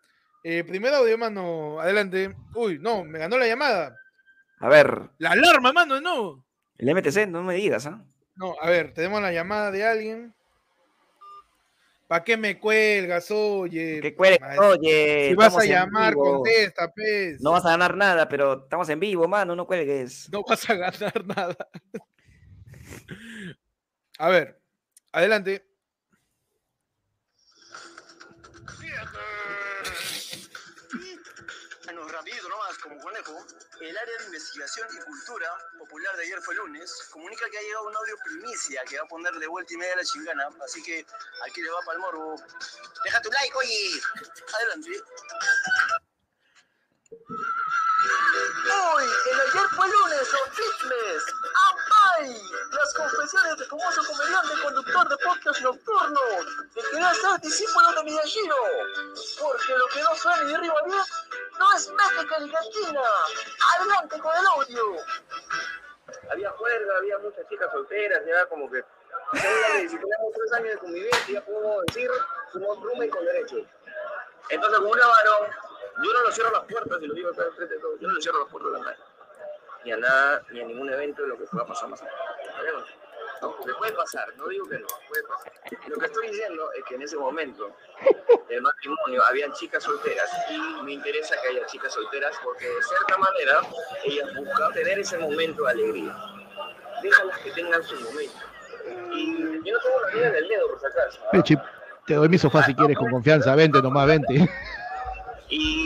Eh, 0.42 0.64
primer 0.64 0.92
audio, 0.92 1.16
mano, 1.16 1.80
adelante. 1.80 2.34
Uy, 2.54 2.78
no, 2.78 3.04
me 3.04 3.18
ganó 3.18 3.38
la 3.38 3.46
llamada. 3.46 3.96
A 4.60 4.68
ver. 4.68 5.10
La 5.18 5.30
alarma, 5.30 5.72
mano, 5.72 6.00
no. 6.00 6.44
El 6.76 6.94
MTC, 6.94 7.28
no 7.28 7.42
me 7.42 7.54
digas, 7.54 7.86
¿ah? 7.86 8.04
No, 8.36 8.54
a 8.60 8.68
ver, 8.68 8.92
tenemos 8.92 9.22
la 9.22 9.32
llamada 9.32 9.70
de 9.70 9.86
alguien. 9.86 10.34
¿Para 12.06 12.22
qué 12.22 12.36
me 12.36 12.58
cuelgas, 12.58 13.30
oye? 13.30 14.00
¿Qué 14.00 14.14
cuelgas, 14.14 14.58
oye? 14.58 15.28
Si 15.30 15.34
vas 15.34 15.56
a 15.56 15.64
llamar, 15.64 16.14
contesta, 16.14 16.92
pez. 16.92 17.40
No 17.40 17.52
vas 17.52 17.64
a 17.64 17.70
ganar 17.70 17.96
nada, 17.96 18.28
pero 18.28 18.64
estamos 18.64 18.88
en 18.90 19.00
vivo, 19.00 19.26
mano, 19.26 19.56
no 19.56 19.66
cuelgues. 19.66 20.28
No 20.30 20.42
vas 20.42 20.68
a 20.68 20.74
ganar 20.74 21.24
nada. 21.26 21.56
a 24.18 24.28
ver, 24.28 24.60
adelante. 25.12 25.64
rápido 32.14 32.48
nomás, 32.48 32.78
como 32.78 32.98
conejo, 33.00 33.32
el 33.88 33.98
área 33.98 34.18
de 34.18 34.24
investigación 34.24 34.88
y 34.94 34.98
cultura 35.04 35.50
popular 35.78 36.16
de 36.16 36.22
ayer 36.22 36.40
fue 36.40 36.54
lunes, 36.54 36.90
comunica 37.10 37.48
que 37.50 37.58
ha 37.58 37.62
llegado 37.62 37.88
un 37.88 37.96
audio 37.96 38.16
primicia 38.24 38.82
que 38.88 38.96
va 38.96 39.04
a 39.04 39.08
poner 39.08 39.34
de 39.34 39.46
vuelta 39.46 39.74
y 39.74 39.76
media 39.76 39.92
a 39.94 39.96
la 39.96 40.04
chingana, 40.04 40.48
así 40.64 40.82
que 40.82 41.06
aquí 41.46 41.62
le 41.62 41.70
va 41.70 41.80
para 41.80 41.96
el 41.96 42.00
morbo. 42.00 42.36
Deja 43.04 43.20
tu 43.20 43.30
like, 43.30 43.56
oye. 43.56 44.02
Adelante. 44.54 44.90
Hoy, 48.94 49.04
el 49.32 49.40
ayer 49.40 49.68
fue 49.76 49.88
lunes, 49.88 50.28
son 50.28 50.52
fitness. 50.52 51.24
Las 52.20 52.94
confesiones 52.94 53.56
del 53.58 53.66
famoso 53.68 54.00
comediante 54.06 54.62
conductor 54.62 55.08
de 55.08 55.16
podcast 55.16 55.60
nocturno, 55.62 56.20
que 56.72 56.80
quería 56.90 57.12
ser 57.14 57.40
discípulo 57.40 57.92
de 57.92 58.04
Miyashiro. 58.04 58.56
Porque 59.40 59.76
lo 59.76 59.86
que 59.88 60.02
no 60.02 60.14
suena 60.14 60.50
y 60.50 60.54
arriba 60.54 60.82
bien, 60.86 61.02
no 61.58 61.76
es 61.76 61.90
México 61.90 62.34
ni. 62.40 63.02
Adelante 63.78 64.20
con 64.20 64.32
el 64.36 64.46
audio. 64.46 64.96
Había 66.30 66.50
juerga, 66.50 66.96
había 66.98 67.18
muchas 67.18 67.48
chicas 67.48 67.70
solteras, 67.72 68.22
ya 68.26 68.46
como 68.46 68.70
que 68.70 68.84
si 69.88 69.96
tenemos 69.96 70.32
tres 70.34 70.52
años 70.52 70.70
de 70.70 70.78
convivencia, 70.78 71.44
puedo 71.44 71.80
decir, 71.82 72.10
somos 72.52 72.78
y 73.04 73.08
con 73.08 73.24
derecho. 73.24 73.56
Entonces, 74.50 74.78
como 74.78 74.92
una 74.92 75.06
varón, 75.06 75.50
yo 76.02 76.12
no 76.12 76.20
lo 76.20 76.32
cierro 76.32 76.52
las 76.52 76.64
puertas, 76.64 77.02
y 77.02 77.06
lo 77.06 77.14
digo 77.14 77.30
acá 77.30 77.44
enfrente 77.44 77.74
de 77.74 77.80
todos, 77.80 77.98
yo 78.00 78.08
no 78.08 78.14
le 78.14 78.22
cierro 78.22 78.40
las 78.40 78.48
puertas 78.50 78.80
a 78.80 78.84
nadie. 78.84 79.13
Ni 79.84 79.92
a 79.92 79.96
nada, 79.96 80.42
ni 80.50 80.60
a 80.60 80.64
ningún 80.64 80.90
evento 80.90 81.22
de 81.22 81.28
lo 81.28 81.38
que 81.38 81.44
pueda 81.44 81.66
pasar 81.66 81.88
más 81.88 82.02
adelante. 82.02 82.92
No, 83.42 83.54
puede 83.78 83.92
pasar, 83.92 84.26
no 84.36 84.48
digo 84.48 84.66
que 84.66 84.78
no, 84.78 84.86
puede 85.08 85.22
pasar. 85.24 85.52
Lo 85.88 85.98
que 85.98 86.06
estoy 86.06 86.28
diciendo 86.28 86.72
es 86.72 86.84
que 86.84 86.94
en 86.94 87.02
ese 87.02 87.16
momento 87.16 87.76
del 88.48 88.62
matrimonio 88.62 89.22
habían 89.26 89.52
chicas 89.52 89.82
solteras 89.82 90.30
y 90.50 90.82
me 90.82 90.92
interesa 90.92 91.34
que 91.42 91.48
haya 91.48 91.66
chicas 91.66 91.92
solteras 91.92 92.34
porque 92.42 92.66
de 92.66 92.82
cierta 92.82 93.18
manera 93.18 93.60
ellas 94.04 94.34
buscan 94.34 94.72
tener 94.72 94.98
ese 94.98 95.18
momento 95.18 95.64
de 95.64 95.70
alegría. 95.70 96.16
Déjalas 97.02 97.38
que 97.40 97.50
tengan 97.50 97.82
su 97.82 98.00
momento. 98.00 98.38
Y 99.12 99.62
yo 99.62 99.72
no 99.74 99.80
tengo 99.80 100.00
la 100.00 100.14
vida 100.14 100.30
del 100.30 100.48
dedo 100.48 100.68
por 100.68 100.80
si 100.80 100.86
acaso. 100.86 101.20
Pechi, 101.32 101.56
te 102.06 102.14
doy 102.14 102.28
mi 102.28 102.38
sofá 102.38 102.62
si 102.62 102.74
quieres 102.74 102.96
con 102.96 103.10
confianza, 103.10 103.54
vente 103.54 103.82
nomás, 103.82 104.06
vente. 104.06 104.48
Y 105.48 105.83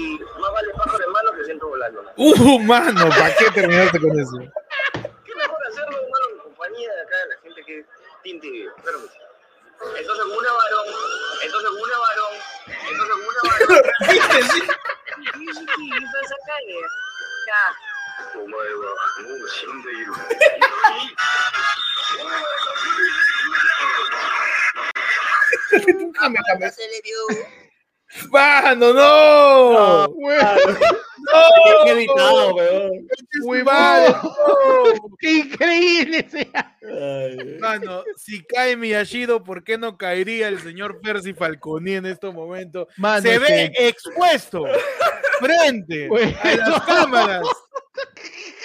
volando. 1.94 2.12
Uh, 2.16 2.58
mano, 2.60 3.08
¿para 3.08 3.34
qué 3.36 3.50
terminaste 3.50 4.00
con 4.00 4.18
eso? 4.18 4.38
¿Qué 5.24 5.34
mejor 5.34 5.66
hacerlo, 5.68 5.98
hermano, 5.98 6.28
en 6.32 6.38
compañía 6.38 6.94
de 6.94 7.02
acá 7.02 7.16
de 7.16 7.26
la 7.28 7.36
gente 7.42 7.64
que 7.64 7.84
tinti, 8.22 8.66
claro 8.82 9.02
que 9.02 9.08
sí. 9.08 9.18
Entonces 9.96 10.24
una 10.24 10.52
varón, 10.52 10.86
entonces 11.44 11.70
una 11.70 11.98
varón, 11.98 12.34
entonces 12.90 13.16
una 13.16 13.42
varón. 13.48 13.82
¡Mano, 28.30 28.92
no! 28.92 29.72
¡No! 29.72 30.08
¡No! 30.08 31.07
¡Qué 31.84 31.90
editado, 31.90 32.54
weón! 32.54 33.08
¡Muy 33.44 33.62
mal! 33.62 34.16
¡Qué 35.20 35.32
increíble 35.32 36.28
sea! 36.30 36.76
Mano, 37.60 38.04
si 38.16 38.44
cae 38.44 38.76
Miyashido, 38.76 39.44
¿por 39.44 39.64
qué 39.64 39.78
no 39.78 39.96
caería 39.96 40.48
el 40.48 40.60
señor 40.60 41.00
Percy 41.00 41.34
Falconi 41.34 41.94
en 41.94 42.06
estos 42.06 42.34
momentos? 42.34 42.88
Se 43.22 43.38
ve 43.38 43.72
expuesto 43.78 44.64
frente 45.40 46.08
a 46.42 46.56
las 46.56 46.82
cámaras 46.86 47.46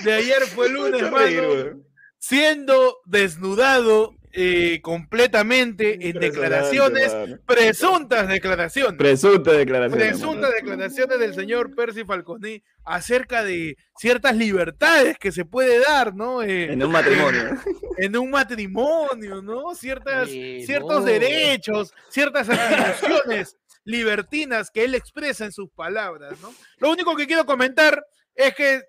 de 0.03 0.13
ayer 0.13 0.41
fue 0.43 0.69
lunes, 0.69 1.01
mano, 1.11 1.83
siendo 2.17 2.99
desnudado 3.05 4.15
eh, 4.35 4.81
completamente 4.81 6.09
en 6.09 6.19
declaraciones, 6.19 7.15
presuntas 7.45 8.27
declaraciones. 8.27 8.97
Presuntas 8.97 9.55
declaraciones. 9.55 10.07
Presuntas 10.07 10.51
declaraciones 10.53 11.19
del 11.19 11.35
señor 11.35 11.75
Percy 11.75 12.03
Falconi 12.03 12.63
acerca 12.83 13.43
de 13.43 13.77
ciertas 13.95 14.35
libertades 14.35 15.19
que 15.19 15.31
se 15.31 15.45
puede 15.45 15.79
dar, 15.81 16.15
¿no? 16.15 16.41
Eh, 16.41 16.73
en 16.73 16.83
un 16.83 16.91
matrimonio. 16.91 17.61
En, 17.99 18.17
un 18.17 18.31
matrimonio, 18.31 19.43
¿no? 19.43 19.75
Ciertas, 19.75 20.27
Eh, 20.31 20.63
ciertos 20.65 21.01
no. 21.01 21.05
derechos, 21.05 21.93
ciertas 22.09 22.49
atribuciones 22.49 23.55
libertinas 23.85 24.71
que 24.71 24.85
él 24.85 24.95
expresa 24.95 25.45
en 25.45 25.51
sus 25.51 25.69
palabras, 25.69 26.41
¿no? 26.41 26.51
Lo 26.79 26.89
único 26.89 27.15
que 27.15 27.27
quiero 27.27 27.45
comentar 27.45 28.03
es 28.33 28.55
que 28.55 28.81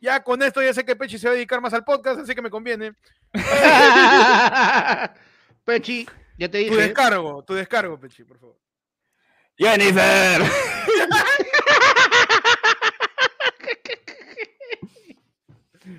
ya 0.00 0.22
con 0.22 0.42
esto 0.42 0.62
ya 0.62 0.72
sé 0.74 0.84
que 0.84 0.96
Pechi 0.96 1.18
se 1.18 1.26
va 1.26 1.32
a 1.32 1.34
dedicar 1.34 1.60
más 1.60 1.72
al 1.74 1.84
podcast, 1.84 2.20
así 2.20 2.34
que 2.34 2.42
me 2.42 2.50
conviene. 2.50 2.92
Pechi, 5.64 6.06
ya 6.38 6.48
te 6.48 6.58
Tu 6.64 6.70
dije. 6.70 6.76
descargo, 6.76 7.42
tu 7.44 7.54
descargo, 7.54 7.98
Pechi, 7.98 8.24
por 8.24 8.38
favor. 8.38 8.56
Jennifer. 9.58 10.42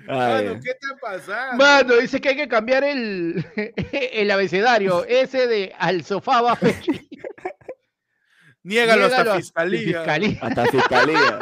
Ay, 0.06 0.44
Mano, 0.46 0.60
¿qué 0.62 0.70
está 0.70 0.96
pasando? 1.00 1.56
Mano, 1.64 1.96
dice 1.96 2.20
que 2.20 2.28
hay 2.30 2.36
que 2.36 2.48
cambiar 2.48 2.84
el, 2.84 3.44
el 3.92 4.30
abecedario. 4.30 5.04
Ese 5.04 5.46
de 5.46 5.74
al 5.78 6.04
sofá 6.04 6.42
va 6.42 6.56
Pechi. 6.56 7.08
Niégalo 8.64 9.06
hasta 9.06 9.16
Niégalo 9.18 9.32
a- 9.32 9.36
fiscalía. 9.40 9.80
fiscalía. 9.80 10.38
hasta 10.42 10.66
fiscalía. 10.66 11.38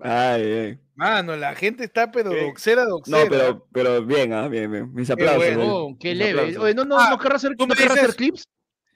Ay. 0.00 0.78
Mano, 0.94 1.36
la 1.36 1.54
gente 1.54 1.84
está 1.84 2.10
pero 2.10 2.30
doxera, 2.30 2.84
doxera. 2.84 3.24
No, 3.24 3.30
pero, 3.30 3.66
pero 3.72 4.04
bien, 4.04 4.32
ah, 4.32 4.48
bien, 4.48 4.70
bien. 4.70 4.92
Mis 4.92 5.08
aplausos. 5.10 5.38
bueno. 5.56 5.96
qué 5.98 6.10
Mis 6.10 6.18
leve. 6.18 6.38
aplausos. 6.40 6.62
Oye, 6.62 6.74
¿no, 6.74 6.84
no, 6.84 6.98
Ah, 6.98 7.08
no 7.10 7.18
querrás 7.18 7.36
hacer, 7.44 7.56
tú 7.56 7.64
me 7.66 7.68
no 7.70 7.74
querrás 7.74 7.94
dices- 7.94 8.04
hacer 8.04 8.16
clips? 8.16 8.44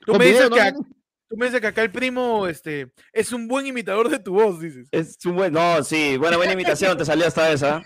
Tú 0.04 0.12
me 0.14 0.26
dices 0.26 0.50
video, 0.50 0.50
que 0.50 0.72
¿no? 0.72 0.78
ac- 0.80 0.86
tú 1.30 1.36
me 1.38 1.46
dices 1.46 1.60
que 1.62 1.66
acá 1.66 1.82
el 1.82 1.90
primo 1.90 2.46
este, 2.46 2.92
es 3.12 3.32
un 3.32 3.48
buen 3.48 3.66
imitador 3.66 4.08
de 4.10 4.18
tu 4.18 4.34
voz, 4.34 4.60
dices. 4.60 4.86
Es 4.92 5.16
un 5.24 5.36
buen. 5.36 5.52
No, 5.52 5.82
sí, 5.82 6.16
buena, 6.18 6.36
buena 6.36 6.52
imitación, 6.52 6.96
te 6.98 7.04
salió 7.06 7.26
esta 7.26 7.48
vez, 7.48 7.62
¿ah? 7.62 7.82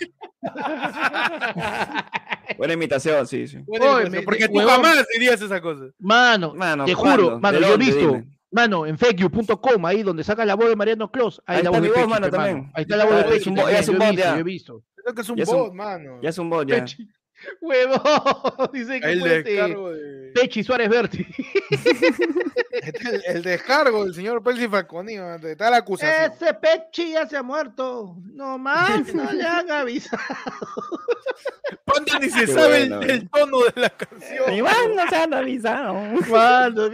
Buena 2.57 2.75
imitación, 2.75 3.27
sí, 3.27 3.47
sí. 3.47 3.59
Buena 3.67 3.85
Oye, 3.87 3.93
imitación, 4.07 4.13
me- 4.13 4.23
porque 4.23 4.49
tú 4.49 4.55
huevón. 4.55 4.75
jamás 4.83 5.07
dirías 5.13 5.41
esa 5.41 5.61
cosa. 5.61 5.85
Mano, 5.99 6.55
Mano, 6.55 6.85
te 6.85 6.95
¿cuándo? 6.95 7.25
juro, 7.25 7.39
mano, 7.41 7.61
¿De 7.61 7.67
yo 7.67 7.75
he 7.75 7.79
visto, 7.79 7.99
Dime. 8.01 8.27
Mano, 8.51 8.87
en 8.87 8.99
fakeyou.com, 8.99 9.87
ahí 9.87 10.03
donde 10.03 10.25
saca 10.25 10.45
la 10.45 10.55
voz 10.55 10.69
de 10.69 10.77
Mariano 10.77 11.11
Clos, 11.11 11.43
ahí, 11.47 11.59
Ahí 11.59 11.63
la 11.65 11.71
está 11.71 11.71
voz 11.71 11.81
de 11.81 11.83
mi 11.83 11.89
voz, 11.89 11.97
Pechi, 11.99 12.09
mano, 12.11 12.31
también. 12.31 12.71
Ahí 12.75 12.83
está 12.83 12.97
la 12.97 13.05
voz 13.05 13.17
de 13.17 13.25
Pechi. 13.25 13.45
también, 13.55 13.69
es 13.77 13.89
un 13.89 13.99
bot 13.99 14.09
visto, 14.11 14.23
ya. 14.25 14.35
yo 14.35 14.41
he 14.41 14.43
visto. 14.43 14.85
Creo 14.97 15.15
que 15.15 15.21
es 15.23 15.29
un 15.29 15.37
Ya 15.37 15.43
es 15.43 15.49
un- 15.49 15.57
bot, 15.59 15.73
mano. 15.75 16.19
Ya 16.23 16.29
es 16.31 16.39
un 16.39 16.51
bot, 16.51 16.69
ya. 16.69 16.85
Huevón, 17.61 18.01
dice 18.73 19.01
que 19.01 19.13
el 19.13 19.21
fue 19.21 19.37
este 19.39 19.51
descargo 19.53 19.91
de... 19.93 20.33
Pechi 20.35 20.65
Suárez 20.65 20.89
Berti. 20.89 21.25
Este, 21.71 23.09
el, 23.15 23.23
el 23.27 23.43
descargo 23.45 24.05
del 24.05 24.13
señor 24.13 24.43
Percy 24.43 24.67
Falconi, 24.67 25.15
de 25.41 25.55
tal 25.55 25.75
acusación. 25.75 26.33
Ese 26.33 26.53
Pechi 26.55 27.13
ya 27.13 27.29
se 27.29 27.37
ha 27.37 27.43
muerto. 27.45 28.17
No 28.33 28.59
más, 28.59 29.15
no 29.15 29.31
le 29.33 29.45
han 29.45 29.71
avisado. 29.71 30.21
Panda 31.85 32.19
ni 32.19 32.29
se 32.29 32.41
Qué 32.41 32.47
sabe 32.49 32.69
bueno, 32.89 33.03
el, 33.03 33.11
el 33.11 33.31
tono 33.31 33.59
de 33.73 33.81
la 33.83 33.91
canción. 33.91 34.53
Igual 34.55 34.97
no 34.97 35.09
se 35.09 35.17
han 35.17 35.35
avisado. 35.35 35.95
Mano, 36.31 36.91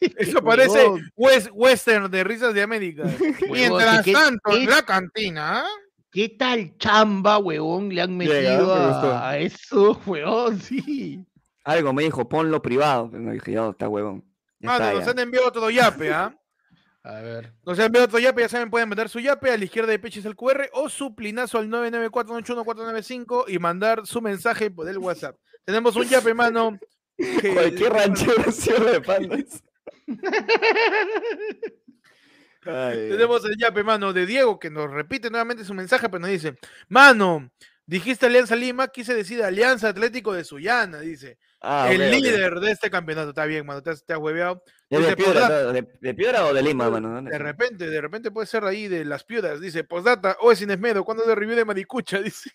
Eso 0.16 0.42
parece 0.42 0.86
west- 1.16 1.50
western 1.52 2.10
de 2.10 2.24
risas 2.24 2.52
de 2.54 2.62
América. 2.62 3.04
Mientras 3.50 4.02
¿qué- 4.04 4.12
tanto, 4.12 4.50
qué- 4.50 4.62
en 4.64 4.70
la 4.70 4.82
cantina, 4.82 5.60
¿ah? 5.60 5.66
¿Qué 6.10 6.28
tal 6.28 6.76
chamba, 6.78 7.38
huevón? 7.38 7.88
Le 7.92 8.00
han 8.00 8.16
metido 8.16 8.66
me 8.76 9.08
a, 9.10 9.28
a 9.30 9.38
eso, 9.38 10.00
huevón, 10.06 10.60
sí. 10.60 11.24
Algo 11.64 11.92
me 11.92 12.04
dijo, 12.04 12.28
ponlo 12.28 12.60
privado. 12.62 13.10
No 13.12 13.32
dije, 13.32 13.52
ya 13.52 13.68
está 13.68 13.88
huevón. 13.88 14.22
Ya 14.60 14.68
Mano, 14.70 14.84
está, 14.84 14.94
nos 14.96 15.04
ya. 15.06 15.10
han 15.10 15.18
enviado 15.18 15.48
otro 15.48 15.70
yape, 15.70 16.12
¿ah? 16.12 16.36
A 17.02 17.20
ver. 17.20 17.52
Nos 17.66 17.78
han 17.78 17.86
enviado 17.86 18.06
otro 18.06 18.18
yape, 18.18 18.42
ya 18.42 18.48
saben, 18.48 18.70
pueden 18.70 18.88
mandar 18.88 19.08
su 19.08 19.18
yape 19.18 19.50
a 19.50 19.56
la 19.58 19.64
izquierda 19.64 19.90
de 19.90 19.98
Peche 19.98 20.20
es 20.20 20.26
el 20.26 20.36
QR 20.36 20.68
o 20.72 20.88
su 20.88 21.14
plinazo 21.14 21.58
al 21.58 21.68
994 21.68 23.44
y 23.48 23.58
mandar 23.58 24.06
su 24.06 24.20
mensaje 24.22 24.70
por 24.70 24.88
el 24.88 24.98
WhatsApp. 24.98 25.36
Tenemos 25.64 25.96
un 25.96 26.04
yape, 26.08 26.32
mano. 26.32 26.78
que- 27.16 27.52
Cualquier 27.54 27.92
ranchero 27.92 28.52
cierre 28.52 28.92
de 28.92 29.00
pandas. 29.00 29.62
Ay. 32.66 33.08
Tenemos 33.10 33.44
el 33.44 33.56
yape, 33.58 33.84
mano, 33.84 34.12
de 34.12 34.26
Diego, 34.26 34.58
que 34.58 34.70
nos 34.70 34.90
repite 34.90 35.28
nuevamente 35.30 35.64
su 35.64 35.74
mensaje, 35.74 36.08
pero 36.08 36.20
nos 36.20 36.30
dice, 36.30 36.56
mano, 36.88 37.50
dijiste 37.84 38.26
Alianza 38.26 38.56
Lima, 38.56 38.88
quise 38.88 39.14
decir 39.14 39.42
Alianza 39.42 39.88
Atlético 39.88 40.32
de 40.32 40.44
Sullana, 40.44 41.00
dice. 41.00 41.38
Ah, 41.66 41.88
el 41.90 42.10
líder 42.10 42.60
de 42.60 42.72
este 42.72 42.90
campeonato. 42.90 43.30
Está 43.30 43.46
bien, 43.46 43.64
mano, 43.64 43.82
te 43.82 43.88
has, 43.90 44.04
te 44.04 44.12
has 44.12 44.18
hueveado. 44.18 44.62
¿Es 44.90 44.98
Dice, 44.98 45.10
de 45.10 45.16
piedra, 45.16 45.32
"Postdata". 45.32 45.62
todo, 45.62 45.72
de, 45.72 45.88
de 46.00 46.14
piedra 46.14 46.46
o 46.46 46.52
de 46.52 46.62
Lima, 46.62 46.90
mano? 46.90 47.08
¿Dónde 47.10 47.30
De 47.30 47.38
repente, 47.38 47.88
de 47.88 48.00
repente 48.02 48.30
puede 48.30 48.46
ser 48.46 48.64
ahí 48.64 48.86
de 48.86 49.04
las 49.06 49.24
piedras. 49.24 49.60
Dice, 49.62 49.82
postdata, 49.82 50.36
o 50.40 50.52
es 50.52 50.60
¿cuándo 51.04 51.22
es 51.22 51.28
el 51.28 51.36
review 51.36 51.56
de 51.56 51.64
Maricucha? 51.64 52.20
Dice. 52.22 52.50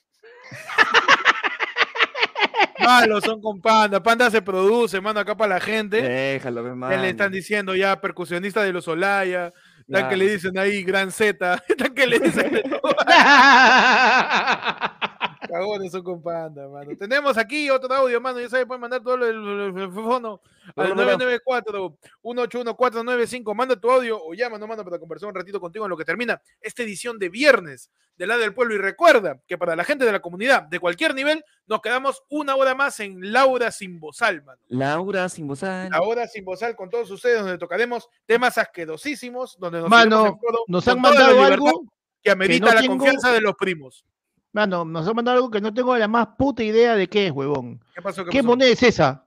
Malos 2.84 3.24
son 3.24 3.42
con 3.42 3.62
Panda. 3.62 4.02
Panda 4.02 4.30
se 4.32 4.42
produce, 4.42 5.00
mano, 5.02 5.20
acá 5.20 5.36
para 5.36 5.56
la 5.56 5.60
gente. 5.62 6.02
Déjalo, 6.02 6.64
pe, 6.64 6.70
Ya 6.70 6.76
mano. 6.76 7.02
le 7.02 7.10
están 7.10 7.32
diciendo 7.32 7.76
ya 7.76 8.00
percusionista 8.02 8.64
de 8.64 8.74
los 8.74 8.88
Olaya. 8.88 9.54
Tan 9.92 10.08
que 10.08 10.18
le 10.18 10.30
dicen 10.30 10.58
ahí 10.58 10.84
Gran 10.84 11.12
Z. 11.12 11.62
Tan 11.78 11.94
que 11.96 12.06
le 12.08 12.20
dicen. 12.20 12.52
Cagones 15.50 15.92
son 15.92 16.04
con 16.04 16.22
Panda, 16.22 16.68
mano. 16.68 16.92
Tenemos 16.98 17.38
aquí 17.38 17.70
otro 17.70 17.94
audio, 17.94 18.22
mano. 18.22 18.40
Ya 18.40 18.50
saben, 18.50 18.68
pueden 18.68 18.82
mandar 18.82 19.02
todo 19.02 19.16
el, 19.16 19.24
el, 19.24 19.60
el- 19.76 19.78
el 19.84 19.92
fono 19.92 20.42
al 20.76 20.94
Bueno, 20.94 21.18
bueno. 21.18 21.98
994-181-495. 22.24 23.56
Manda 23.56 23.76
tu 23.80 23.90
audio 23.92 24.20
o 24.24 24.34
llama, 24.34 24.58
no 24.58 24.68
mano, 24.68 24.84
para 24.84 25.00
conversar 25.00 25.30
un 25.30 25.36
ratito 25.36 25.60
contigo 25.60 25.86
en 25.86 25.90
lo 25.90 25.98
que 25.98 26.06
termina 26.06 26.42
esta 26.62 26.84
edición 26.84 27.18
de 27.20 27.30
viernes 27.30 27.90
del 28.18 28.30
lado 28.30 28.42
del 28.42 28.54
pueblo. 28.54 28.76
Y 28.76 28.78
recuerda 28.78 29.40
que 29.48 29.58
para 29.58 29.76
la 29.76 29.84
gente 29.84 30.06
de 30.06 30.12
la 30.12 30.20
comunidad, 30.22 30.64
de 30.64 30.80
cualquier 30.80 31.16
nivel, 31.16 31.44
nos 31.68 31.82
quedamos 31.82 32.24
una 32.30 32.56
hora 32.56 32.76
más 32.76 33.00
en 33.00 33.32
Laura 33.32 33.72
Sin 33.72 34.00
Bozal, 34.00 34.44
mano. 34.44 34.60
Laura 34.68 35.30
sin 35.30 35.48
bozal. 35.48 35.90
La 35.90 36.02
hora 36.02 36.28
sin 36.28 36.44
bozal 36.46 36.76
con 36.76 36.90
todos 36.90 37.10
ustedes, 37.12 37.40
donde 37.42 37.58
tocaremos 37.58 38.08
temas 38.26 38.58
asquerosísimos, 38.58 39.58
donde 39.60 39.80
nos 39.82 39.90
Mano, 39.90 40.40
nos 40.68 40.88
han 40.88 40.96
la 40.98 41.02
mandado 41.02 41.32
libertad 41.34 41.54
algo. 41.54 41.84
que 42.22 42.32
amerita 42.32 42.66
no 42.68 42.74
la 42.74 42.82
tengo- 42.82 42.98
confianza 42.98 43.32
de 43.32 43.42
los 43.42 43.56
primos. 43.56 44.06
Mano, 44.52 44.84
nos 44.86 45.08
han 45.08 45.16
mandado 45.16 45.38
algo 45.38 45.52
que 45.52 45.62
no 45.62 45.74
tengo 45.74 45.96
la 45.98 46.08
más 46.08 46.28
puta 46.38 46.64
idea 46.64 46.96
de 46.96 47.08
qué 47.08 47.28
es, 47.28 47.32
huevón. 47.32 47.84
¿Qué 47.94 48.02
pasó? 48.02 48.26
¿Qué 48.26 48.40
pasó? 48.40 48.48
moneda 48.48 48.70
es 48.72 48.82
esa? 48.84 49.26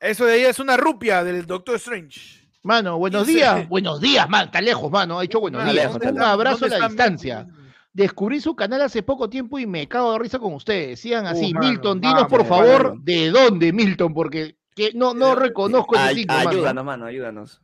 Eso 0.00 0.24
de 0.26 0.34
ahí 0.34 0.42
es 0.42 0.58
una 0.58 0.76
rupia 0.76 1.22
del 1.24 1.46
Doctor 1.46 1.76
Strange. 1.76 2.46
Mano, 2.62 2.98
buenos 2.98 3.26
días. 3.26 3.68
Buenos 3.68 4.00
días, 4.00 4.28
man. 4.28 4.46
Está 4.46 4.60
lejos, 4.60 4.90
mano. 4.90 5.18
Ha 5.18 5.22
dicho 5.22 5.38
buenos 5.40 5.62
días. 5.62 5.74
lejos, 5.74 5.92
¿dónde 6.00 6.20
Un 6.20 6.22
abrazo 6.22 6.64
a 6.64 6.68
la 6.68 6.88
distancia. 6.88 7.46
Descubrí 7.92 8.40
su 8.40 8.54
canal 8.56 8.82
hace 8.82 9.02
poco 9.02 9.30
tiempo 9.30 9.58
y 9.58 9.66
me 9.66 9.86
cago 9.88 10.12
de 10.12 10.18
risa 10.18 10.38
con 10.38 10.52
ustedes. 10.52 11.00
Sigan 11.00 11.26
así. 11.26 11.52
Uh, 11.52 11.54
mano, 11.54 11.68
Milton, 11.68 12.00
dinos 12.00 12.26
por 12.26 12.44
favor 12.44 12.88
mano. 12.90 13.00
de 13.02 13.30
dónde, 13.30 13.72
Milton, 13.72 14.12
porque 14.12 14.58
que 14.74 14.92
no, 14.94 15.14
no 15.14 15.28
dónde? 15.28 15.42
reconozco 15.46 15.94
ese 15.94 16.04
Ay- 16.04 16.14
signo, 16.16 16.34
mano. 16.34 16.50
ayúdanos, 16.50 16.84
mano, 16.84 17.06
ayúdanos. 17.06 17.60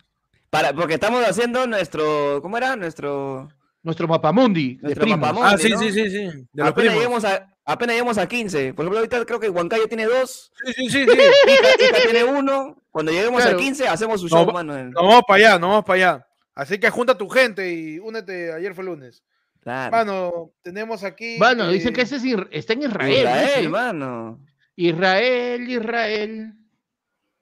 Para, 0.49 0.73
porque 0.73 0.95
estamos 0.95 1.23
haciendo 1.25 1.67
nuestro. 1.67 2.41
¿Cómo 2.41 2.57
era? 2.57 2.77
Nuestro. 2.77 3.49
Nuestro 3.83 4.07
mapamundi 4.09 4.77
de 4.77 4.83
Nuestro 4.83 5.03
primos. 5.03 5.21
mapamundi. 5.21 5.51
Ah, 5.55 5.59
sí, 5.59 5.71
¿no? 5.71 5.79
sí, 5.79 5.93
sí, 5.93 6.11
sí. 6.11 6.19
De 6.19 6.47
los 6.55 6.69
apenas, 6.69 6.95
lleguemos 6.95 7.25
a, 7.25 7.49
apenas 7.65 7.95
lleguemos 7.95 8.19
a 8.19 8.29
15. 8.29 8.75
Por 8.75 8.85
ejemplo, 8.85 8.99
ahorita 8.99 9.25
creo 9.25 9.41
que 9.41 9.49
Huancayo 9.51 9.89
tiene 9.89 10.05
dos. 10.07 10.53
Sí, 10.65 10.73
sí, 10.75 10.89
sí, 10.91 11.07
sí. 11.07 11.13
Ica, 11.13 11.85
Ica 11.89 11.99
tiene 12.11 12.25
uno. 12.25 12.77
Cuando 12.91 13.11
lleguemos 13.11 13.43
Claro. 13.43 13.57
a 13.57 13.61
15, 13.61 13.89
hacemos 13.89 14.21
su 14.21 14.29
No, 14.29 14.37
show, 14.45 14.53
mano. 14.53 14.75
Nos 14.85 14.95
vamos 14.95 15.23
para 15.27 15.37
allá, 15.49 15.59
nos 15.59 15.71
vamos 15.71 15.85
para 15.85 15.95
allá. 15.97 16.27
Así 16.55 16.79
que 16.79 16.91
junta 16.91 17.17
tu 17.17 17.29
gente 17.29 17.73
y 17.73 17.99
únete. 17.99 18.53
Ayer 18.53 18.75
fue 18.75 18.85
lunes. 18.85 19.23
Claro. 19.61 19.91
Mano, 19.97 20.51
tenemos 20.63 21.03
aquí. 21.05 21.39
Bueno, 21.39 21.69
eh, 21.71 21.73
dicen 21.75 21.93
que 21.95 22.03
ese 22.03 22.17
es 22.17 22.25
ir- 22.25 22.49
está 22.51 22.73
en 22.75 22.83
Israel. 22.83 23.13
Israel, 23.19 23.69
mano. 23.71 24.39
Israel, 24.77 25.69
Israel. 25.71 26.53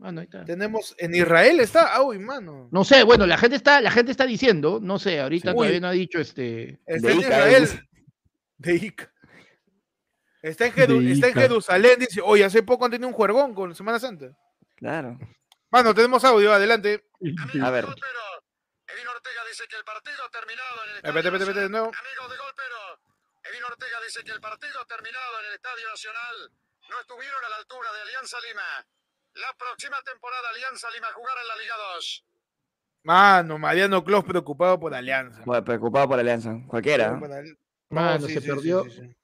Bueno, 0.01 0.20
ahí 0.20 0.24
está. 0.24 0.44
Tenemos. 0.47 0.94
En 0.98 1.14
Israel 1.14 1.60
está. 1.60 1.94
Ah, 1.94 2.02
uy, 2.02 2.18
mano. 2.18 2.68
No 2.72 2.85
sé, 2.85 3.02
bueno, 3.02 3.27
la 3.27 3.36
gente 3.36 3.56
está, 3.56 3.82
la 3.82 3.90
gente 3.90 4.10
está 4.10 4.24
diciendo, 4.24 4.78
no 4.82 4.98
sé, 4.98 5.20
ahorita 5.20 5.51
Sí. 5.51 5.55
todavía 5.55 5.77
Uy. 5.77 5.81
no 5.81 5.89
ha 5.89 5.93
dicho 5.93 6.18
este. 6.18 6.81
Está 6.86 7.09
De 7.09 7.12
en 7.12 7.18
Ica, 7.20 7.28
Israel. 7.28 7.89
De 8.56 8.74
Ica. 8.77 9.12
Está 10.43 10.64
en, 10.66 10.72
Jeru- 10.72 11.05
De 11.05 11.12
está 11.12 11.28
en. 11.28 11.35
Jerusalén. 11.35 11.98
Dice, 12.01 12.22
oye, 12.24 12.44
hace 12.44 12.62
poco 12.62 12.86
han 12.86 12.90
tenido 12.90 13.09
un 13.09 13.14
juergón 13.14 13.55
con 13.55 13.74
Semana 13.74 13.98
Santa. 14.01 14.32
Claro. 14.77 15.18
Mano, 15.70 15.94
tenemos 15.94 16.24
audio, 16.24 16.51
adelante. 16.52 17.05
A 17.62 17.70
ver. 17.70 17.85
Edwin 17.85 19.06
Ortega 19.06 19.43
dice 19.51 19.64
que 19.68 19.77
el 19.77 19.85
partido 19.85 20.16
ha 20.24 20.31
terminado 20.31 20.77
en 20.85 20.90
el 20.90 20.97
Espérate, 20.97 21.18
espérate, 21.28 21.44
espérate, 21.44 21.60
de 21.60 21.68
nuevo. 21.68 21.86
Amigos 21.93 22.31
de 22.32 22.36
Golpero, 22.40 22.81
Edwin 23.44 23.64
Ortega 23.68 23.98
dice 24.06 24.24
que 24.24 24.32
el 24.32 24.40
partido 24.40 24.81
ha 24.81 24.86
terminado 24.86 25.32
en 25.40 25.47
el 25.47 25.55
Estadio 25.60 25.86
Nacional. 25.93 26.36
No 26.89 27.01
estuvieron 27.01 27.44
a 27.44 27.48
la 27.51 27.56
altura 27.56 27.93
de 27.93 28.01
Alianza 28.01 28.36
Lima. 28.48 28.68
La 29.35 29.55
próxima 29.57 29.97
temporada 30.05 30.48
Alianza 30.55 30.89
Lima 30.90 31.07
jugará 31.15 31.40
en 31.43 31.48
la 31.48 31.57
Liga 31.57 31.74
2. 31.94 32.24
Mano, 33.02 33.59
Mariano 33.59 34.05
Clos 34.05 34.24
preocupado 34.24 34.78
por 34.78 34.94
Alianza. 34.94 35.43
Bueno, 35.44 35.65
preocupado 35.65 36.09
por 36.09 36.19
alianza. 36.19 36.59
Cualquiera. 36.66 37.19
Mano, 37.89 38.27
sí, 38.27 38.35
se 38.35 38.40
sí, 38.40 38.47
perdió. 38.47 38.85
sí, 38.85 38.90
sí. 38.90 39.16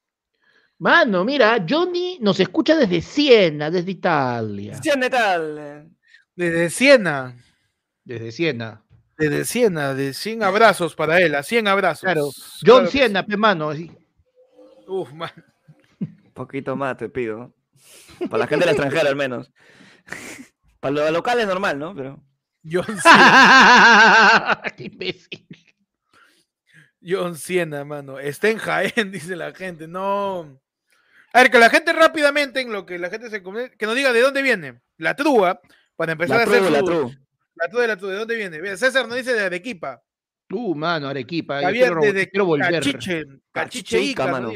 Mano, 0.79 1.25
mira, 1.25 1.65
Johnny 1.67 2.19
nos 2.21 2.39
escucha 2.39 2.75
desde 2.75 3.01
Siena, 3.01 3.71
desde 3.71 3.91
Italia. 3.91 4.79
Siena 4.81 5.09
tal. 5.09 5.89
Desde 6.35 6.69
Siena. 6.69 7.35
Desde 8.03 8.31
Siena. 8.31 8.83
Desde 9.17 9.45
Siena, 9.45 9.95
de 9.95 10.13
100 10.13 10.43
abrazos 10.43 10.93
para 10.93 11.19
él, 11.19 11.33
a 11.33 11.41
100 11.41 11.67
abrazos. 11.67 12.01
Claro. 12.01 12.29
John 12.63 12.85
Claro 12.85 12.87
Siena, 12.87 13.25
pe 13.25 13.35
mano. 13.35 13.71
Uf, 14.85 15.11
man. 15.11 15.31
Un 15.99 16.31
poquito 16.33 16.75
más 16.75 16.95
te 16.97 17.09
pido. 17.09 17.51
Para 18.29 18.37
la 18.37 18.47
gente 18.47 18.65
del 18.65 18.75
extranjero 18.75 19.09
al 19.09 19.15
menos. 19.15 19.51
Para 20.79 20.93
los 20.93 21.11
locales 21.11 21.43
es 21.43 21.47
normal, 21.49 21.79
¿no? 21.79 21.95
Pero. 21.95 22.23
John 22.69 22.85
Siena. 22.99 24.61
Qué 24.77 24.83
imbécil. 24.85 25.47
John 27.01 27.35
Siena, 27.37 27.85
mano. 27.85 28.19
Está 28.19 28.49
en 28.49 28.57
Jaén, 28.57 29.11
dice 29.11 29.35
la 29.35 29.53
gente. 29.53 29.87
No. 29.87 30.59
A 31.33 31.41
ver, 31.41 31.51
que 31.51 31.59
la 31.59 31.69
gente 31.69 31.93
rápidamente, 31.93 32.61
en 32.61 32.71
lo 32.71 32.85
que 32.85 32.97
la 32.97 33.09
gente 33.09 33.29
se 33.29 33.43
come, 33.43 33.71
que 33.71 33.85
nos 33.85 33.95
diga 33.95 34.11
de 34.11 34.21
dónde 34.21 34.41
viene. 34.41 34.81
La 34.97 35.15
trúa, 35.15 35.61
para 35.95 36.13
empezar 36.13 36.37
La 36.37 36.43
a 36.43 36.45
hacer 36.45 36.61
tru, 36.61 36.71
la 36.71 36.79
su- 36.79 36.85
tru. 36.85 37.11
la 37.55 37.69
trúa 37.69 37.81
de 37.83 37.87
la 37.87 37.97
trúa, 37.97 38.11
¿de 38.11 38.17
dónde 38.17 38.35
viene? 38.35 38.77
César 38.77 39.07
nos 39.07 39.17
dice 39.17 39.33
de 39.33 39.41
Arequipa. 39.41 40.01
Uh, 40.49 40.73
mano, 40.73 41.07
Arequipa. 41.09 41.61
Javier 41.61 41.85
quiero, 41.87 42.01
desde 42.01 42.29
quiero 42.29 42.45
volver. 42.45 42.71
Cachiche, 42.73 43.23
Cachiche 43.25 43.41
Cachiche 43.51 43.99
Ica, 44.01 44.23
Ica, 44.23 44.31
mano. 44.31 44.51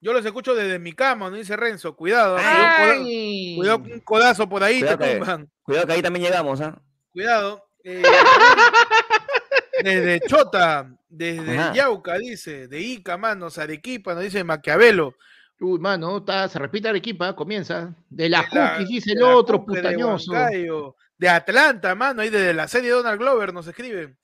Yo 0.00 0.12
los 0.12 0.24
escucho 0.24 0.54
desde 0.54 0.78
mi 0.78 0.92
cama, 0.92 1.28
nos 1.28 1.38
dice 1.38 1.56
Renzo. 1.56 1.96
Cuidado, 1.96 2.36
cuidado, 2.36 2.56
un 2.56 2.70
coda- 2.76 2.92
Ay. 2.92 3.56
cuidado 3.56 3.82
con 3.82 3.92
un 3.92 4.00
codazo 4.00 4.48
por 4.48 4.62
ahí, 4.62 4.78
Cuidado 4.80 4.98
te 4.98 5.04
que- 5.04 5.16
tumban. 5.18 5.50
Cuidado 5.62 5.86
que 5.86 5.92
ahí 5.94 6.02
también 6.02 6.24
llegamos, 6.26 6.60
¿ah? 6.60 6.80
Cuidado. 7.12 7.64
eh, 7.84 8.02
desde 9.82 10.20
Chota, 10.26 10.90
desde 11.08 11.58
Ajá. 11.58 11.72
Yauca, 11.74 12.18
dice, 12.18 12.68
de 12.68 12.80
Ica, 12.80 13.16
manos, 13.16 13.58
Arequipa, 13.58 14.14
nos 14.14 14.22
dice 14.24 14.44
Maquiavelo. 14.44 15.14
Uy, 15.60 15.78
mano, 15.80 16.18
está, 16.18 16.48
se 16.48 16.58
repite 16.58 16.88
Arequipa, 16.88 17.34
comienza. 17.34 17.92
De 18.08 18.28
la 18.28 18.42
de 18.42 18.46
Juquis, 18.46 18.88
dice 18.88 19.10
de 19.10 19.16
el 19.16 19.22
otro, 19.24 19.58
de 19.58 19.64
putañoso. 19.64 20.30
Huancayo, 20.32 20.94
De 21.16 21.28
Atlanta, 21.28 21.94
mano, 21.96 22.22
ahí 22.22 22.30
desde 22.30 22.54
la 22.54 22.68
serie 22.68 22.90
Donald 22.90 23.18
Glover 23.18 23.52
nos 23.52 23.66
escribe. 23.66 24.16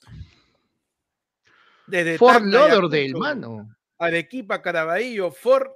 Desde 1.87 2.17
Fort 2.19 2.45
Lauderdale, 2.45 3.13
mano. 3.15 3.74
Arequipa, 3.99 4.61
Caraballo. 4.61 5.29
Ese 5.29 5.39
es, 5.39 5.71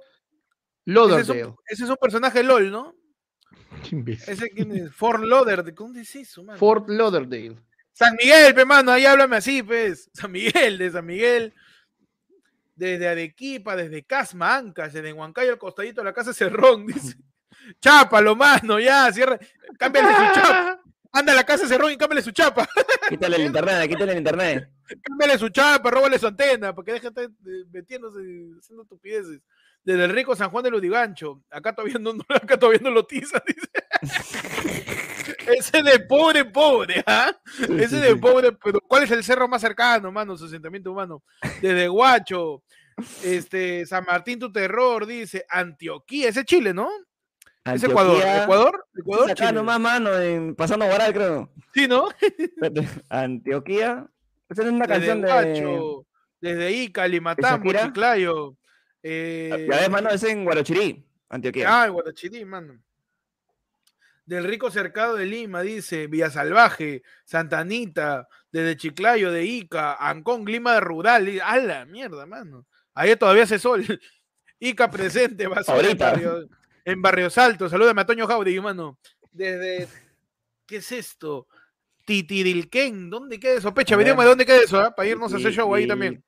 Lauderdale. 0.85 1.45
un, 1.45 1.55
ese 1.67 1.83
es 1.83 1.89
un 1.89 1.97
personaje 1.97 2.43
LOL, 2.43 2.71
¿no? 2.71 2.95
Ese 4.27 4.49
quién 4.49 4.71
es? 4.71 4.93
Fort 4.93 5.23
Lauderdale. 5.23 5.75
¿Cómo 5.75 5.93
dice 5.93 6.21
eso, 6.21 6.43
mano? 6.43 6.59
Fort 6.59 6.89
Lauderdale. 6.89 7.57
San 7.91 8.15
Miguel, 8.15 8.55
pe, 8.55 8.65
mano, 8.65 8.91
ahí 8.91 9.05
háblame 9.05 9.37
así, 9.37 9.61
pues. 9.63 10.09
San 10.13 10.31
Miguel, 10.31 10.77
de 10.77 10.91
San 10.91 11.05
Miguel. 11.05 11.53
Desde 12.75 13.09
Arequipa, 13.09 13.75
desde 13.75 14.05
Casma, 14.05 14.55
Ancas, 14.55 14.93
desde 14.93 15.11
Huancayo, 15.11 15.51
al 15.51 15.57
costadito 15.57 16.01
de 16.01 16.05
la 16.05 16.13
casa 16.13 16.33
Cerrón, 16.33 16.85
dice. 16.87 17.17
Chápalo, 17.81 18.35
mano, 18.35 18.79
ya, 18.79 19.11
cierra. 19.11 19.37
Cámbiale 19.77 20.09
su 20.09 20.33
chapa. 20.33 20.78
Anda 21.11 21.33
a 21.33 21.35
la 21.35 21.43
casa 21.43 21.67
Cerrón 21.67 21.91
y 21.91 21.97
cámbiale 21.97 22.21
su 22.21 22.31
chapa. 22.31 22.67
Quítale 23.09 23.37
el 23.37 23.45
internet, 23.45 23.89
quítale 23.89 24.11
el 24.11 24.17
internet. 24.19 24.69
Cámbiale 25.01 25.37
su 25.37 25.49
chapa, 25.49 25.89
róbale 25.89 26.19
su 26.19 26.27
antena, 26.27 26.73
para 26.73 26.85
que 26.85 26.93
deje 26.93 27.09
de 27.09 27.23
estar 27.23 27.23
eh, 27.25 27.65
metiéndose, 27.71 28.19
haciendo 28.59 28.83
estupideces. 28.83 29.41
Desde 29.83 30.05
el 30.05 30.11
rico 30.11 30.35
San 30.35 30.49
Juan 30.49 30.63
de 30.63 30.71
Ludigancho. 30.71 31.41
Acá 31.49 31.73
todavía 31.73 31.97
no, 31.99 32.11
acá 32.29 32.59
todavía 32.59 32.81
no 32.83 32.91
lo 32.91 33.05
tiza, 33.05 33.41
dice. 33.45 33.69
Ese 35.47 35.81
de 35.81 35.99
pobre, 36.01 36.45
pobre, 36.45 37.03
¿ah? 37.07 37.35
Ese 37.77 37.97
de 37.97 38.15
pobre, 38.15 38.51
pero 38.51 38.79
¿cuál 38.81 39.03
es 39.03 39.11
el 39.11 39.23
cerro 39.23 39.47
más 39.47 39.61
cercano, 39.61 40.11
mano? 40.11 40.37
Su 40.37 40.45
asentamiento 40.45 40.91
humano. 40.91 41.23
Desde 41.61 41.87
Guacho, 41.87 42.63
este, 43.23 43.85
San 43.85 44.05
Martín, 44.05 44.37
tu 44.37 44.51
terror, 44.51 45.07
dice. 45.07 45.45
Antioquía, 45.49 46.29
ese 46.29 46.41
es 46.41 46.45
Chile, 46.45 46.73
¿no? 46.73 46.89
Es 47.65 47.83
Ecuador. 47.83 48.21
¿Ecuador? 48.43 48.85
¿Ecuador? 48.95 49.31
acá 49.31 49.51
nomás, 49.51 49.79
mano, 49.79 50.17
en- 50.19 50.55
pasando 50.55 50.85
Guaral, 50.85 51.13
creo. 51.13 51.53
Sí, 51.73 51.87
¿no? 51.87 52.07
Antioquía. 53.09 54.07
Esa 54.49 54.63
es 54.63 54.69
una 54.69 54.87
Desde 54.87 55.07
canción 55.07 55.21
de. 55.21 56.03
Desde 56.41 56.71
Ica, 56.71 57.07
Limatambo? 57.07 57.71
Chiclayo. 57.71 58.55
Eh, 59.03 59.67
Ya 59.69 59.77
ves, 59.77 59.89
mano, 59.89 60.09
es 60.09 60.23
en 60.23 60.43
Guarochirí, 60.43 61.05
Antioquía. 61.29 61.81
Ah, 61.81 61.85
en 61.87 61.93
Guarachirí, 61.93 62.43
mano. 62.45 62.81
Del 64.25 64.43
rico 64.43 64.69
cercado 64.69 65.15
de 65.15 65.25
Lima, 65.25 65.61
dice 65.61 66.07
Villa 66.07 66.29
Salvaje, 66.29 67.01
Santa 67.25 67.59
Anita, 67.59 68.27
desde 68.51 68.77
Chiclayo, 68.77 69.31
de 69.31 69.43
Ica, 69.45 69.95
Ancón, 69.95 70.45
Lima 70.45 70.73
de 70.75 70.79
Rural. 70.81 71.41
¡A 71.43 71.57
la 71.57 71.85
mierda, 71.85 72.25
mano! 72.25 72.65
Ahí 72.93 73.15
todavía 73.15 73.43
hace 73.43 73.57
sol. 73.59 73.83
Ica 74.59 74.89
presente, 74.91 75.47
basura 75.47 75.79
en 75.79 75.85
Ahorita. 76.01 76.45
En 76.89 77.01
barrio 77.01 77.29
Salto. 77.29 77.69
Salúdame 77.69 78.01
a 78.01 78.05
Toño 78.05 78.27
Jauregui, 78.27 78.59
mano. 78.61 78.97
Desde. 79.31 79.87
¿Qué 80.65 80.77
es 80.77 80.91
esto? 80.91 81.47
Titirilquén. 82.05 83.09
¿Dónde 83.09 83.39
queda 83.39 83.57
eso? 83.57 83.73
Pecha, 83.73 83.95
de 83.97 84.13
dónde 84.13 84.45
queda 84.45 84.57
eso, 84.57 84.79
¿ah? 84.79 84.93
Para 84.95 85.07
irnos 85.09 85.33
a 85.33 85.37
hacer 85.37 85.51
Y- 85.51 85.55
show 85.55 85.73
ahí 85.73 85.87
también. 85.87 86.23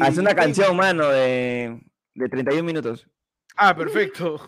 Hace 0.00 0.20
una 0.20 0.34
canción, 0.34 0.76
mano, 0.76 1.08
de, 1.08 1.80
de 2.14 2.28
31 2.28 2.64
minutos. 2.64 3.06
Ah, 3.56 3.74
perfecto. 3.76 4.40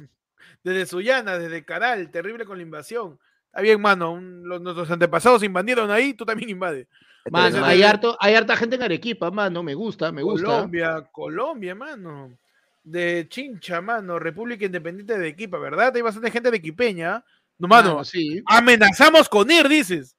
Desde 0.62 0.86
Sullana, 0.86 1.38
desde 1.38 1.64
Caral, 1.64 2.10
terrible 2.10 2.44
con 2.44 2.56
la 2.56 2.62
invasión. 2.62 3.18
Está 3.46 3.60
bien, 3.62 3.80
mano. 3.80 4.12
un- 4.12 4.48
los, 4.48 4.60
nuestros 4.60 4.90
antepasados 4.90 5.42
invadieron 5.42 5.90
ahí, 5.90 6.14
tú 6.14 6.24
también 6.24 6.50
invades. 6.50 6.88
Mano, 7.30 7.46
Entonces, 7.46 7.70
hay, 7.70 7.82
harto, 7.82 8.16
hay 8.20 8.34
harta 8.34 8.56
gente 8.56 8.76
en 8.76 8.82
Arequipa, 8.82 9.30
mano. 9.30 9.62
Me 9.62 9.74
gusta, 9.74 10.10
me 10.12 10.22
gusta. 10.22 10.46
Colombia, 10.46 11.08
Colombia, 11.10 11.74
mano. 11.74 12.36
De 12.84 13.26
Chincha, 13.28 13.80
mano. 13.80 14.18
República 14.18 14.66
Independiente 14.66 15.14
de 15.14 15.18
Arequipa, 15.20 15.58
¿verdad? 15.58 15.92
Hay 15.96 16.02
bastante 16.02 16.30
gente 16.30 16.50
de 16.50 16.58
Equipeña. 16.58 17.24
No, 17.58 17.66
mano. 17.66 17.90
Mano, 17.90 18.04
sí. 18.04 18.42
Amenazamos 18.46 19.28
con 19.28 19.50
ir, 19.50 19.68
dices. 19.68 20.16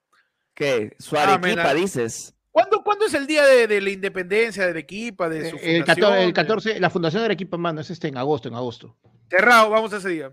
¿Qué? 0.54 0.96
Su 1.00 1.18
Arequipa, 1.18 1.74
dices. 1.74 2.34
¿Cuándo, 2.52 2.82
¿Cuándo 2.84 3.06
es 3.06 3.14
el 3.14 3.28
día 3.28 3.46
de, 3.46 3.68
de 3.68 3.82
la 3.82 3.90
independencia 3.90 4.64
de 4.64 4.70
Arequipa, 4.72 5.28
de 5.30 5.50
su 5.50 5.58
Eh, 5.58 5.78
El 5.78 5.86
14, 5.86 6.02
fundación? 6.02 6.28
el 6.28 6.34
14, 6.34 6.80
la 6.80 6.90
fundación 6.90 7.22
de 7.22 7.26
Arequipa, 7.26 7.58
mano, 7.58 7.82
es 7.82 7.90
este 7.92 8.08
en 8.08 8.18
agosto, 8.18 8.48
en 8.48 8.56
agosto. 8.56 8.98
Cerrado, 9.30 9.70
vamos 9.70 9.92
a 9.94 9.98
ese 9.98 10.10
día. 10.10 10.32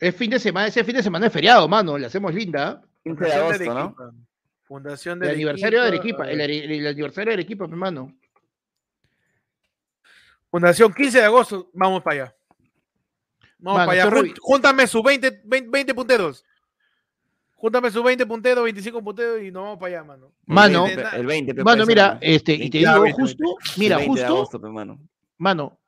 Es 0.00 0.14
fin 0.16 0.28
de 0.30 0.38
semana, 0.38 0.66
ese 0.66 0.84
fin 0.84 0.96
de 0.96 1.02
semana 1.02 1.28
es 1.28 1.32
feriado, 1.32 1.66
mano. 1.68 1.96
Le 1.96 2.06
hacemos 2.06 2.34
linda. 2.34 2.82
15 3.04 3.24
de. 3.24 3.32
Arequipa. 3.32 3.94
Fundación 4.64 5.20
de 5.20 5.28
El 5.28 5.34
aniversario 5.36 5.80
de 5.80 5.86
Arequipa. 5.88 6.24
Arequipa. 6.24 6.30
El, 6.32 6.40
are- 6.40 6.76
el 6.76 6.86
aniversario 6.88 7.30
de 7.30 7.34
Arequipa, 7.34 7.64
hermano. 7.64 8.12
Fundación 10.56 10.90
15 10.90 11.18
de 11.18 11.24
agosto, 11.24 11.68
vamos 11.74 12.02
para 12.02 12.22
allá. 12.24 12.36
Vamos 13.58 13.76
Mano, 13.78 13.90
para 13.90 13.92
allá. 13.92 14.02
estoy 14.04 14.18
Jún- 14.20 14.34
revi- 14.34 14.38
Júntame 14.40 14.86
sus 14.86 15.02
20, 15.02 15.40
20, 15.44 15.70
20 15.70 15.94
punteros. 15.94 16.44
Júntame 17.56 17.90
sus 17.90 18.02
20 18.02 18.24
punteros, 18.24 18.64
25 18.64 19.04
punteros 19.04 19.42
y 19.42 19.50
nos 19.50 19.64
vamos 19.64 19.78
para 19.78 19.96
allá, 19.98 20.04
mano. 20.04 20.32
Mano, 20.46 20.84
Desde 20.86 21.02
na- 21.02 21.10
El 21.10 21.26
20. 21.26 21.54
pe, 21.54 21.62
Mano, 21.62 21.84
puede 21.84 21.94
ser, 21.94 22.04
mira, 22.06 22.18
este, 22.22 22.54
y 22.54 22.70
te 22.70 22.78
digo 22.78 23.04
justo, 23.12 23.44
El 23.44 23.80
mira, 23.80 23.96
20 23.98 24.18
de 24.20 24.26
justo, 24.26 24.34
agosto, 24.34 24.60
pe, 24.62 24.68
mano. 24.70 24.98
mano, 25.36 25.78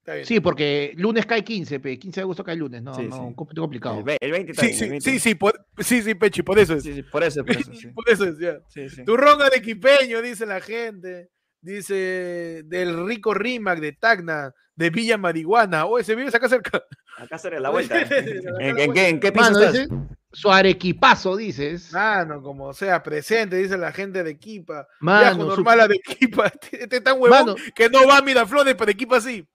Está 0.00 0.14
bien. 0.14 0.26
sí, 0.26 0.40
porque 0.40 0.92
lunes 0.98 1.24
cae 1.24 1.42
15, 1.42 1.80
pe, 1.80 1.98
15 1.98 2.20
de 2.20 2.22
agosto 2.24 2.44
cae 2.44 2.56
lunes, 2.56 2.82
no, 2.82 2.92
Sí, 2.94 3.04
no, 3.04 3.28
sí. 3.30 3.34
complicado. 3.34 3.96
El, 4.00 4.04
ve- 4.04 4.18
el 4.20 4.32
20 4.32 4.52
está 4.52 4.62
Sí, 4.64 4.66
bien, 4.68 4.78
sí, 4.78 4.84
el 4.84 4.90
20. 4.90 5.10
sí, 5.12 5.18
sí, 5.18 5.34
por- 5.34 5.66
sí, 5.78 6.02
sí, 6.02 6.14
Pechi, 6.14 6.42
por 6.42 6.58
eso 6.58 6.74
es. 6.74 6.82
Sí, 6.82 6.92
sí, 6.92 7.02
por 7.04 7.22
eso, 7.24 7.42
por 7.42 7.56
eso, 7.56 7.72
sí. 7.72 7.86
Por 7.94 8.06
eso 8.10 8.24
es, 8.24 8.38
ya. 8.38 8.60
Sí, 8.68 8.90
sí. 8.90 9.02
Turrón 9.02 9.40
arequipeño, 9.40 10.20
dice 10.20 10.44
la 10.44 10.60
gente. 10.60 11.30
Dice 11.62 12.62
del 12.64 13.06
rico 13.06 13.34
Rimac 13.34 13.80
de 13.80 13.92
Tacna, 13.92 14.54
de 14.74 14.90
Villa 14.90 15.18
Marihuana. 15.18 15.84
Oh, 15.86 15.98
ese 15.98 16.14
vive 16.14 16.28
acá 16.28 16.48
cerca. 16.48 16.82
Acá 17.18 17.36
será 17.38 17.60
la 17.60 17.70
vuelta. 17.70 18.00
¿En, 18.10 18.74
vuelta. 18.76 18.82
en 18.82 18.92
qué, 18.94 19.08
en 19.08 19.20
qué 19.20 19.32
piso 19.32 19.44
Mano, 19.52 19.58
estás? 19.58 19.72
dice, 19.88 19.88
su 20.32 20.50
arequipazo, 20.50 21.36
dices. 21.36 21.92
Mano, 21.92 22.40
como 22.42 22.72
sea, 22.72 23.02
presente, 23.02 23.56
dice 23.56 23.76
la 23.76 23.92
gente 23.92 24.22
de 24.22 24.30
Equipa. 24.30 24.86
Viajo 25.00 25.38
Mano, 25.38 25.42
su- 25.42 25.48
normal 25.48 25.80
a 25.80 25.84
Arequipa. 25.84 26.46
Este 26.62 26.82
este 26.84 27.00
tan 27.00 27.20
huevón 27.20 27.38
Mano. 27.46 27.56
que 27.74 27.90
no 27.90 28.06
va 28.06 28.18
a 28.18 28.22
Miraflores, 28.22 28.74
pero 28.74 28.90
Equipa 28.90 29.20
sí. 29.20 29.46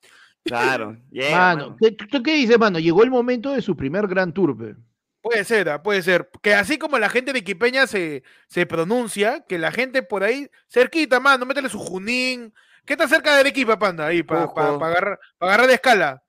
Claro. 0.43 0.95
mano, 1.11 1.69
mano. 1.69 1.77
¿qué, 1.79 1.91
tú 1.91 2.21
qué 2.21 2.35
dices, 2.35 2.59
mano? 2.59 2.77
Llegó 2.77 3.03
el 3.03 3.09
momento 3.09 3.51
de 3.51 3.61
su 3.61 3.75
primer 3.75 4.07
gran 4.07 4.31
tour, 4.33 4.55
pe. 4.55 4.75
Puede 5.25 5.43
ser, 5.43 5.69
ah, 5.69 5.81
puede 5.81 6.03
ser. 6.03 6.29
Que 6.43 6.53
así 6.53 6.77
como 6.77 6.99
la 6.99 7.09
gente 7.09 7.33
de 7.33 7.39
Equipeña 7.39 7.87
se, 7.87 8.21
se 8.47 8.67
pronuncia, 8.67 9.43
que 9.49 9.57
la 9.57 9.71
gente 9.71 10.03
por 10.03 10.23
ahí, 10.23 10.51
cerquita, 10.69 11.19
mano, 11.19 11.47
métele 11.47 11.67
su 11.67 11.79
Junín. 11.79 12.53
¿Qué 12.85 12.93
está 12.93 13.07
cerca 13.07 13.33
de 13.33 13.39
Arequipa, 13.39 13.79
panda? 13.79 14.05
Ahí, 14.05 14.21
para 14.21 14.43
agarrar, 14.43 15.19
pa 15.39 15.47
agarrar 15.47 15.65
de 15.65 15.73
escala. 15.73 16.23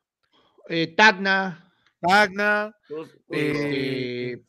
Eh, 0.71 0.95
Tacna, 0.97 1.71
Tacna, 2.01 2.75
este, 3.29 4.33
eh, 4.33 4.45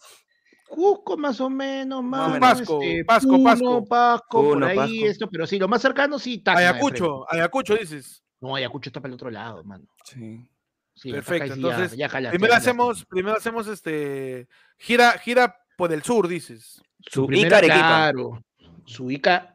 Cusco 0.70 1.18
más 1.18 1.42
o 1.42 1.50
menos, 1.50 2.02
mano. 2.02 2.40
Pasco, 2.40 2.82
este, 2.82 3.04
Pasco, 3.04 3.32
Puno, 3.32 3.44
Pasco. 3.44 3.86
Pasco, 3.86 4.44
por 4.44 4.64
ahí, 4.64 4.78
Pasco. 4.78 5.06
esto, 5.08 5.30
pero 5.30 5.46
sí, 5.46 5.60
lo 5.60 5.68
más 5.68 5.82
cercano 5.82 6.18
sí, 6.18 6.38
Tacna. 6.38 6.62
Ayacucho, 6.62 7.26
Ayacucho 7.30 7.76
dices. 7.76 8.24
No, 8.40 8.56
Ayacucho 8.56 8.92
está 8.92 9.02
para 9.02 9.10
el 9.10 9.16
otro 9.16 9.30
lado, 9.30 9.62
mano. 9.66 9.84
Sí. 10.06 10.50
Sí, 10.98 11.12
Perfecto, 11.12 11.48
ya- 11.50 11.54
entonces, 11.54 11.96
ya 11.98 12.10
Primero 12.10 12.52
ya 12.54 12.58
hacemos, 12.58 13.06
primero 13.06 13.38
hacemos 13.38 13.68
este 13.68 14.48
gira, 14.78 15.12
gira 15.20 15.56
por 15.78 15.94
el 15.94 16.02
sur, 16.04 16.28
dices. 16.28 16.82
su 17.00 17.28
primera, 17.28 17.48
Ica 17.48 17.58
Arequipa. 17.60 17.88
claro, 17.88 18.44
su 18.86 19.12
Ica, 19.12 19.54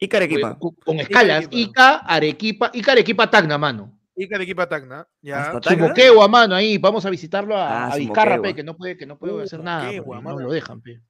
Ica 0.00 0.16
Arequipa. 0.16 0.58
Con, 0.58 0.74
con 0.74 0.98
escalas. 0.98 1.38
Arequipa. 1.46 1.70
Ica, 1.70 1.96
Arequipa, 1.98 2.70
Ica, 2.74 2.92
Arequipa, 2.92 3.30
Tacna, 3.30 3.56
mano. 3.58 3.94
Ica 4.16 4.36
de 4.36 4.42
Equipa 4.44 4.68
Tacna. 4.68 5.06
Ya. 5.22 5.60
Moquegua, 5.78 6.26
mano, 6.26 6.56
ahí. 6.56 6.76
Vamos 6.76 7.06
a 7.06 7.10
visitarlo 7.10 7.56
a, 7.56 7.84
Ah, 7.86 7.92
a 7.92 7.96
Vizcarra, 7.96 8.42
pe, 8.42 8.52
que 8.52 8.64
no 8.64 8.76
puede, 8.76 8.96
que 8.96 9.06
no 9.06 9.16
puede 9.16 9.32
Uh, 9.34 9.40
hacer 9.42 9.62
nada. 9.62 9.84
moquegua, 9.84 10.16
porque 10.16 10.28
no 10.28 10.34
mano. 10.34 10.46
lo 10.48 10.52
dejan, 10.52 10.80
pe. 10.80 11.00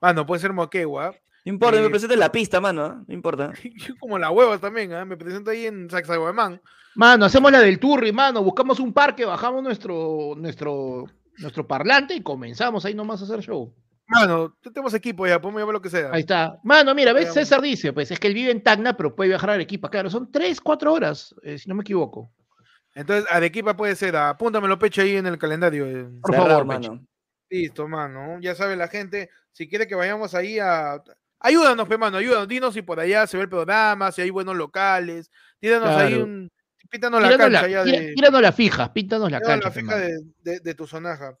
Mano, 0.00 0.26
puede 0.26 0.40
ser 0.40 0.52
Moquegua. 0.52 1.14
No 1.44 1.52
importa, 1.52 1.78
Eh, 1.78 1.82
me 1.82 1.90
presento 1.90 2.14
en 2.14 2.20
la 2.20 2.32
pista, 2.32 2.60
mano. 2.60 2.84
¿ah? 2.84 3.04
No 3.06 3.14
importa. 3.14 3.52
Yo 3.76 3.94
como 4.00 4.18
la 4.18 4.30
hueva 4.32 4.58
también, 4.58 4.92
¿ah? 4.92 5.04
Me 5.04 5.16
presento 5.16 5.50
ahí 5.52 5.66
en 5.66 5.88
Sacsayhuamán. 5.88 6.60
Mano, 6.96 7.26
hacemos 7.26 7.52
la 7.52 7.60
del 7.60 7.78
Turri, 7.78 8.10
mano. 8.10 8.42
Buscamos 8.42 8.80
un 8.80 8.92
parque, 8.92 9.24
bajamos 9.24 9.62
nuestro, 9.62 10.34
nuestro, 10.36 11.04
nuestro 11.38 11.66
parlante 11.66 12.14
y 12.14 12.22
comenzamos 12.22 12.84
ahí 12.84 12.94
nomás 12.94 13.20
a 13.20 13.24
hacer 13.24 13.40
show. 13.40 13.72
Mano, 14.08 14.56
tenemos 14.62 14.94
equipo 14.94 15.26
ya, 15.26 15.40
podemos 15.40 15.60
llevar 15.60 15.74
lo 15.74 15.82
que 15.82 15.90
sea. 15.90 16.10
Ahí 16.12 16.20
está. 16.20 16.58
Mano, 16.62 16.94
mira, 16.94 17.12
ves. 17.12 17.34
César 17.34 17.60
dice, 17.60 17.92
pues 17.92 18.10
es 18.10 18.18
que 18.18 18.28
él 18.28 18.34
vive 18.34 18.50
en 18.50 18.62
Tacna, 18.62 18.96
pero 18.96 19.14
puede 19.14 19.28
viajar 19.28 19.50
a 19.50 19.54
Arequipa. 19.54 19.90
Claro, 19.90 20.08
son 20.08 20.30
tres, 20.30 20.60
cuatro 20.60 20.92
horas, 20.92 21.34
eh, 21.42 21.58
si 21.58 21.68
no 21.68 21.74
me 21.74 21.82
equivoco. 21.82 22.32
Entonces, 22.94 23.26
Arequipa 23.30 23.76
puede 23.76 23.94
ser, 23.94 24.16
apúntamelo 24.16 24.78
pecho 24.78 25.02
ahí 25.02 25.16
en 25.16 25.26
el 25.26 25.38
calendario. 25.38 25.86
eh. 25.86 26.08
Por 26.22 26.34
favor, 26.34 26.64
mano. 26.64 27.04
Listo, 27.50 27.86
mano. 27.88 28.38
Ya 28.40 28.54
sabe 28.54 28.74
la 28.74 28.88
gente, 28.88 29.28
si 29.52 29.68
quiere 29.68 29.86
que 29.86 29.94
vayamos 29.94 30.34
ahí 30.34 30.58
a... 30.58 31.02
Ayúdanos, 31.40 31.86
pe, 31.86 31.98
mano, 31.98 32.16
ayúdanos. 32.16 32.48
Dinos 32.48 32.72
si 32.72 32.80
por 32.82 32.98
allá 32.98 33.26
se 33.26 33.36
ve 33.36 33.42
el 33.42 33.48
programa, 33.50 34.10
si 34.12 34.22
hay 34.22 34.30
buenos 34.30 34.56
locales. 34.56 35.30
Tíranos 35.60 35.90
ahí 35.90 36.14
un... 36.14 36.50
Píntanos 36.90 37.20
la 37.22 37.28
Tíranos 37.28 37.52
la, 37.52 37.60
cancha 37.60 37.70
ya 37.70 37.84
de... 37.84 38.14
tíranos 38.14 38.42
la 38.42 38.52
fija, 38.52 38.92
píntanos 38.92 39.30
la 39.30 39.40
cancha. 39.40 39.68
la 39.68 39.70
fija 39.74 39.96
de, 39.96 40.20
de- 40.42 40.60
de 40.60 40.74
tu 40.74 40.86
zonaja. 40.86 41.38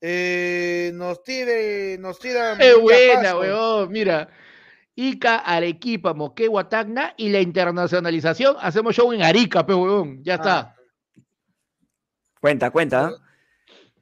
Eh, 0.00 0.90
nos 0.94 1.22
tire... 1.22 1.96
Nos 1.98 2.18
tira... 2.18 2.56
Qué 2.58 2.74
buena, 2.74 3.36
weón. 3.38 3.90
Mira. 3.90 4.28
Ica, 4.96 5.38
Arequipa, 5.38 6.14
Moquegua, 6.14 6.68
Tacna 6.68 7.14
y 7.16 7.30
la 7.30 7.40
internacionalización. 7.40 8.56
Hacemos 8.60 8.94
show 8.94 9.12
en 9.12 9.22
Arica, 9.22 9.64
pe, 9.66 9.74
weón. 9.74 10.22
Ya 10.22 10.34
está. 10.34 10.58
Ah, 10.58 10.74
Cuenta, 12.40 12.70
cuenta. 12.70 13.06
¿ah? 13.06 13.12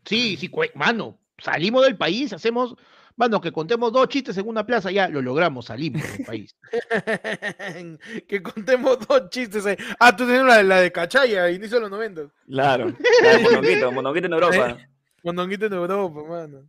Sí, 0.04 0.36
sí, 0.36 0.50
mano. 0.74 1.20
Salimos 1.38 1.84
del 1.84 1.96
país, 1.96 2.32
hacemos. 2.32 2.74
Mano, 3.22 3.40
que 3.40 3.52
contemos 3.52 3.92
dos 3.92 4.08
chistes 4.08 4.36
en 4.36 4.48
una 4.48 4.66
plaza, 4.66 4.90
ya 4.90 5.08
lo 5.08 5.22
logramos, 5.22 5.66
salimos 5.66 6.02
del 6.02 6.26
país. 6.26 6.56
que 8.26 8.42
contemos 8.42 8.98
dos 9.06 9.30
chistes 9.30 9.64
ahí. 9.64 9.76
Ah, 10.00 10.16
tú 10.16 10.24
tienes 10.24 10.44
la, 10.44 10.56
de- 10.56 10.64
la 10.64 10.80
de 10.80 10.90
Cachaya, 10.90 11.48
inicio 11.48 11.76
de 11.76 11.82
los 11.82 11.90
90. 11.92 12.22
Claro. 12.48 12.92
claro 13.20 13.40
monoquito, 13.42 13.92
monoquito 13.92 14.26
en 14.26 14.32
Europa. 14.32 14.76
Mondonguito 15.22 15.66
en 15.66 15.72
Europa, 15.72 16.20
mano. 16.28 16.68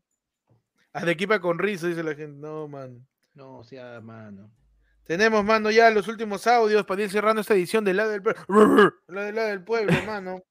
Arequipa 0.94 1.40
con 1.40 1.58
risa, 1.58 1.88
dice 1.88 2.04
la 2.04 2.14
gente. 2.14 2.40
No, 2.40 2.68
mano. 2.68 3.04
No, 3.34 3.58
o 3.58 3.64
sea, 3.64 4.00
mano. 4.00 4.52
Tenemos, 5.06 5.44
mano, 5.44 5.72
ya 5.72 5.90
los 5.90 6.08
últimos 6.08 6.46
audios 6.46 6.86
para 6.86 7.02
ir 7.02 7.10
cerrando 7.10 7.42
esta 7.42 7.56
edición 7.56 7.84
del 7.84 7.98
lado 7.98 8.12
del 8.12 8.22
pueblo. 8.22 8.94
La 9.08 9.24
del 9.24 9.36
lado 9.36 9.48
del 9.48 9.64
pueblo, 9.64 9.92
mano. 10.06 10.44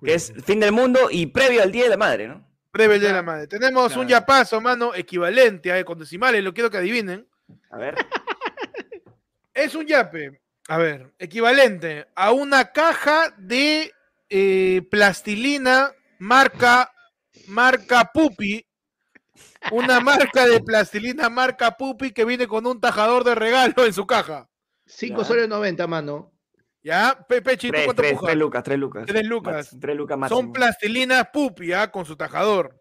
Que 0.00 0.14
es 0.14 0.32
fin 0.44 0.60
del 0.60 0.70
mundo 0.70 1.08
y 1.10 1.26
previo 1.26 1.60
al 1.60 1.72
Día 1.72 1.82
de 1.82 1.90
la 1.90 1.96
Madre, 1.96 2.28
¿no? 2.28 2.53
Breve 2.74 2.98
de 2.98 3.12
la 3.12 3.22
madre. 3.22 3.46
Tenemos 3.46 3.96
un 3.96 4.08
yapazo, 4.08 4.60
mano, 4.60 4.92
equivalente 4.96 5.72
a 5.72 5.84
con 5.84 5.96
decimales, 5.96 6.42
lo 6.42 6.52
quiero 6.52 6.70
que 6.70 6.78
adivinen. 6.78 7.26
A 7.70 7.78
ver. 7.78 7.94
Es 9.54 9.76
un 9.76 9.86
yape, 9.86 10.40
a 10.66 10.78
ver, 10.78 11.12
equivalente 11.16 12.08
a 12.16 12.32
una 12.32 12.72
caja 12.72 13.32
de 13.38 13.92
eh, 14.28 14.82
plastilina 14.90 15.92
marca, 16.18 16.92
marca 17.46 18.10
Pupi. 18.12 18.66
Una 19.70 20.00
marca 20.00 20.44
de 20.48 20.60
plastilina 20.60 21.28
marca 21.30 21.76
Pupi 21.76 22.10
que 22.10 22.24
viene 22.24 22.48
con 22.48 22.66
un 22.66 22.80
tajador 22.80 23.22
de 23.22 23.36
regalo 23.36 23.86
en 23.86 23.92
su 23.92 24.08
caja. 24.08 24.48
5 24.86 25.20
Ya. 25.20 25.24
soles 25.24 25.48
90, 25.48 25.86
mano. 25.86 26.33
¿Ya? 26.84 27.18
Pepe, 27.26 27.56
¿tú 27.56 27.68
Tres, 27.68 27.84
cuánto 27.86 28.02
tres, 28.02 28.12
pujas? 28.12 28.26
tres 28.26 28.38
lucas, 28.38 28.62
tres 28.62 28.78
lucas. 28.78 29.06
Tres 29.06 29.26
lucas. 29.26 29.54
Max- 29.54 29.76
Tres 29.80 29.96
lucas 29.96 30.18
máximo. 30.18 30.40
Son 30.40 30.52
plastilinas 30.52 31.26
Pupi, 31.32 31.72
¿ah? 31.72 31.90
Con 31.90 32.04
su 32.04 32.14
tajador. 32.14 32.78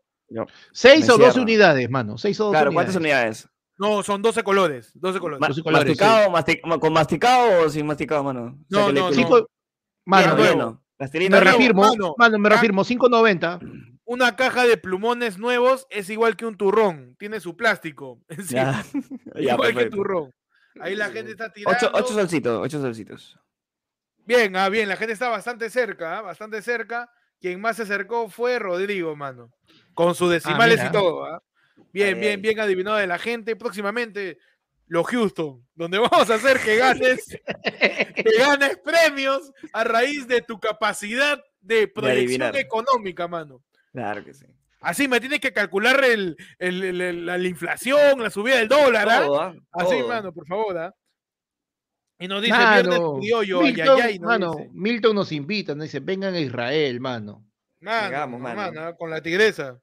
6 0.74 1.08
Me 1.08 1.14
o 1.14 1.18
12 1.18 1.32
cierro. 1.32 1.44
unidades, 1.44 1.90
mano. 1.90 2.18
6 2.18 2.40
o 2.40 2.44
12 2.46 2.54
Claro, 2.54 2.70
unidades. 2.70 2.76
¿cuántas 2.76 2.96
unidades? 3.02 3.50
No, 3.78 4.04
son 4.04 4.22
12 4.22 4.44
colores. 4.44 4.92
12 4.96 5.20
colores. 5.20 5.40
Ma- 5.42 5.48
Doce 5.48 5.64
colores, 5.64 5.86
¿Masticado, 5.88 6.30
masti- 6.32 6.60
ma- 6.66 6.80
¿Con 6.80 6.94
masticado 6.94 7.66
o 7.66 7.70
sin 7.70 7.86
masticado, 7.86 8.24
mano? 8.24 8.42
O 8.42 8.74
sea, 8.74 8.82
No, 8.82 8.88
que 8.88 8.94
no, 8.94 9.10
que 9.10 9.16
no. 9.16 9.22
Cinco- 9.22 9.48
Mano, 10.06 10.28
Ya, 10.30 10.34
Bien, 10.36 10.48
bueno. 10.58 10.84
Plastilina 10.98 11.38
me 11.38 11.44
nuevo, 11.44 11.58
reafirmo, 11.58 11.82
mano. 11.84 12.16
mano, 12.18 12.40
me 12.40 12.50
reafirmo, 12.50 12.84
5.90. 12.84 13.60
Una 14.06 14.36
caja 14.36 14.66
de 14.66 14.76
plumones 14.78 15.38
nuevos 15.38 15.88
es 15.90 16.10
igual 16.10 16.36
que 16.36 16.46
un 16.46 16.58
turrón. 16.58 17.16
Tiene 17.18 17.40
su 17.40 17.56
plástico. 17.56 18.20
encima. 18.28 18.84
Ya, 18.84 18.84
ya, 19.36 19.54
igual 19.54 19.70
que 19.70 19.74
perfecto. 19.76 19.96
turrón. 19.98 20.32
Ahí 20.82 20.96
la 20.96 21.10
gente 21.10 21.32
está 21.32 21.52
tirando. 21.54 21.78
Ocho, 21.78 21.92
ocho 21.94 22.14
solcitos, 22.14 22.60
ocho 22.66 22.82
solcitos. 22.82 23.40
Bien, 24.26 24.56
ah, 24.56 24.70
bien, 24.70 24.88
la 24.88 24.96
gente 24.96 25.14
está 25.14 25.30
bastante 25.30 25.70
cerca, 25.70 26.18
ah, 26.18 26.22
bastante 26.22 26.62
cerca. 26.62 27.10
Quien 27.42 27.60
más 27.60 27.76
se 27.76 27.84
acercó 27.84 28.30
fue 28.30 28.58
Rodrigo, 28.58 29.16
mano. 29.16 29.52
Con 29.94 30.16
sus 30.16 30.32
decimales 30.32 30.80
y 30.90 30.92
todo. 30.92 31.26
ah. 31.26 31.42
Bien, 31.92 32.20
bien, 32.20 32.42
bien 32.42 32.60
adivinado 32.60 32.98
de 32.98 33.08
la 33.08 33.20
gente. 33.20 33.56
Próximamente, 33.56 34.38
los 34.88 35.06
Houston, 35.08 35.62
donde 35.76 35.98
vamos 36.00 36.30
a 36.30 36.36
hacer 36.36 36.60
que 36.60 36.78
ganes, 36.78 37.26
que 38.16 38.38
ganes 38.38 38.78
premios 38.78 39.52
a 39.74 39.84
raíz 39.84 40.28
de 40.28 40.42
tu 40.42 40.60
capacidad 40.60 41.44
de 41.62 41.88
proyección 41.88 42.42
económica, 42.62 43.28
mano. 43.28 43.62
Claro 43.92 44.24
que 44.24 44.34
sí. 44.34 44.46
Así 44.80 45.08
me 45.08 45.20
tienes 45.20 45.40
que 45.40 45.54
calcular 45.54 46.04
el, 46.04 46.36
el- 46.60 47.26
la, 47.26 47.38
la 47.38 47.48
inflación, 47.48 48.22
la 48.22 48.30
subida 48.30 48.58
del 48.58 48.68
dólar, 48.68 49.08
¿ah? 49.10 49.26
Todo, 49.26 49.42
¿ah? 49.42 49.54
Así, 49.72 49.98
Todo. 50.00 50.08
mano, 50.08 50.34
por 50.34 50.46
favor, 50.48 50.78
¿ah? 50.78 50.94
Y 52.20 52.28
nos 52.28 52.42
dice 52.42 52.56
viernes 52.58 52.86
Mano, 53.00 53.18
criollo, 53.20 53.60
ay, 53.62 53.66
ay, 53.68 53.74
Milton, 53.74 54.02
ay, 54.02 54.20
nos 54.20 54.28
mano, 54.30 54.52
dice. 54.58 54.70
Milton 54.74 55.16
nos 55.16 55.32
invita, 55.32 55.76
nos 55.76 55.84
dice, 55.86 56.00
vengan 56.00 56.34
a 56.34 56.40
Israel, 56.40 57.00
mano. 57.00 57.46
Mano, 57.82 58.08
Llegamos, 58.08 58.40
no, 58.40 58.44
mano. 58.48 58.72
mano, 58.74 58.96
con 58.96 59.10
la 59.10 59.22
tigresa, 59.22 59.80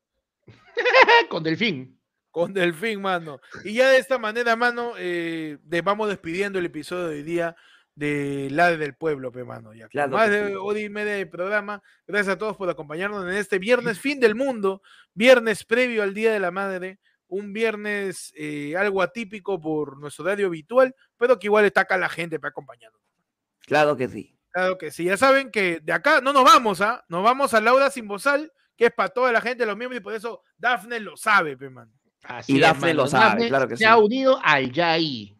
Con 1.28 1.42
Delfín. 1.42 1.98
con 2.30 2.54
Delfín, 2.54 3.02
mano. 3.02 3.40
Y 3.64 3.74
ya 3.74 3.90
de 3.90 3.98
esta 3.98 4.18
manera, 4.18 4.56
mano, 4.56 4.92
eh, 4.98 5.58
de- 5.62 5.82
vamos 5.82 6.08
despidiendo 6.08 6.58
el 6.58 6.66
episodio 6.66 7.08
de 7.08 7.16
hoy 7.16 7.22
día 7.24 7.56
de 7.94 8.48
La 8.52 8.74
del 8.74 8.94
Pueblo, 8.94 9.30
pe, 9.32 9.44
mano. 9.44 9.74
Ya, 9.74 9.88
Claro 9.88 10.12
más 10.12 10.30
de 10.30 10.56
hora 10.56 10.78
y 10.80 10.88
media 10.88 11.14
de 11.14 11.26
programa. 11.26 11.82
Gracias 12.06 12.36
a 12.36 12.38
todos 12.38 12.56
por 12.56 12.70
acompañarnos 12.70 13.24
en 13.24 13.34
este 13.36 13.58
viernes, 13.58 13.98
fin 13.98 14.20
del 14.20 14.34
mundo, 14.34 14.80
viernes 15.12 15.64
previo 15.64 16.02
al 16.02 16.14
Día 16.14 16.32
de 16.32 16.40
la 16.40 16.50
Madre. 16.50 16.98
Un 17.30 17.52
viernes 17.52 18.32
eh, 18.36 18.76
algo 18.76 19.02
atípico 19.02 19.60
por 19.60 19.96
nuestro 19.98 20.24
horario 20.24 20.48
habitual, 20.48 20.94
pero 21.16 21.38
que 21.38 21.46
igual 21.46 21.64
está 21.64 21.82
acá 21.82 21.96
la 21.96 22.08
gente 22.08 22.38
para 22.38 22.50
acompañarnos. 22.50 23.00
Claro 23.60 23.96
que 23.96 24.08
sí. 24.08 24.36
Claro 24.50 24.76
que 24.78 24.90
sí, 24.90 25.04
ya 25.04 25.16
saben 25.16 25.50
que 25.52 25.78
de 25.80 25.92
acá 25.92 26.20
no 26.20 26.32
nos 26.32 26.42
vamos, 26.44 26.80
¿ah? 26.80 27.04
Nos 27.08 27.22
vamos 27.22 27.54
a 27.54 27.60
Laura 27.60 27.88
sin 27.88 28.08
bozal, 28.08 28.52
que 28.76 28.86
es 28.86 28.92
para 28.92 29.08
toda 29.10 29.30
la 29.30 29.40
gente, 29.40 29.64
los 29.64 29.76
miembros, 29.76 30.00
y 30.00 30.02
por 30.02 30.12
eso 30.12 30.42
Dafne 30.58 30.98
lo 30.98 31.16
sabe, 31.16 31.56
pe, 31.56 31.70
man. 31.70 31.88
Así 32.24 32.54
Y 32.54 32.56
es, 32.56 32.62
Dafne 32.62 32.92
lo 32.94 33.06
sabe, 33.06 33.24
Dafne 33.26 33.48
claro 33.48 33.68
que 33.68 33.76
se 33.76 33.84
sí. 33.84 33.84
ha 33.84 33.96
unido 33.96 34.40
al 34.42 34.72
Yai. 34.72 35.36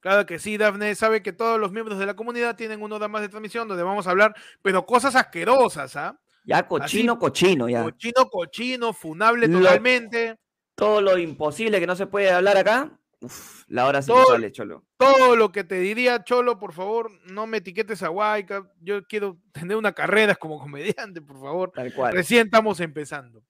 Claro 0.00 0.26
que 0.26 0.38
sí, 0.38 0.56
Dafne 0.56 0.94
sabe 0.94 1.22
que 1.22 1.32
todos 1.32 1.58
los 1.60 1.72
miembros 1.72 1.98
de 1.98 2.06
la 2.06 2.14
comunidad 2.14 2.56
tienen 2.56 2.82
una 2.82 2.96
hora 2.96 3.08
más 3.08 3.22
de 3.22 3.28
transmisión 3.28 3.66
donde 3.68 3.82
vamos 3.82 4.06
a 4.06 4.10
hablar, 4.10 4.34
pero 4.62 4.84
cosas 4.84 5.14
asquerosas, 5.14 5.94
¿ah? 5.96 6.18
Ya 6.44 6.66
cochino, 6.66 7.18
cochino, 7.18 7.68
ya. 7.68 7.82
Cochino, 7.82 8.28
cochino, 8.30 8.92
funable 8.92 9.48
Lo- 9.48 9.58
totalmente. 9.60 10.38
Todo 10.76 11.00
lo 11.00 11.18
imposible 11.18 11.80
que 11.80 11.86
no 11.86 11.96
se 11.96 12.06
puede 12.06 12.30
hablar 12.30 12.56
acá. 12.58 12.96
Uf, 13.20 13.64
la 13.68 13.86
hora 13.86 14.02
sí 14.02 14.08
Todo- 14.08 14.26
sale, 14.26 14.52
cholo. 14.52 14.84
Todo 14.98 15.34
lo 15.36 15.50
que 15.50 15.64
te 15.64 15.80
diría, 15.80 16.22
Cholo, 16.22 16.58
por 16.58 16.72
favor, 16.74 17.10
no 17.24 17.46
me 17.46 17.56
etiquetes 17.58 18.02
a 18.02 18.10
Huayca. 18.10 18.70
Yo 18.80 19.04
quiero 19.06 19.38
tener 19.52 19.76
una 19.76 19.92
carrera 19.92 20.34
como 20.40 20.58
comediante, 20.60 21.20
por 21.22 21.40
favor. 21.40 21.72
Tal 21.74 21.92
cual. 21.94 22.12
Recién 22.12 22.46
estamos 22.46 22.78
empezando. 22.80 23.42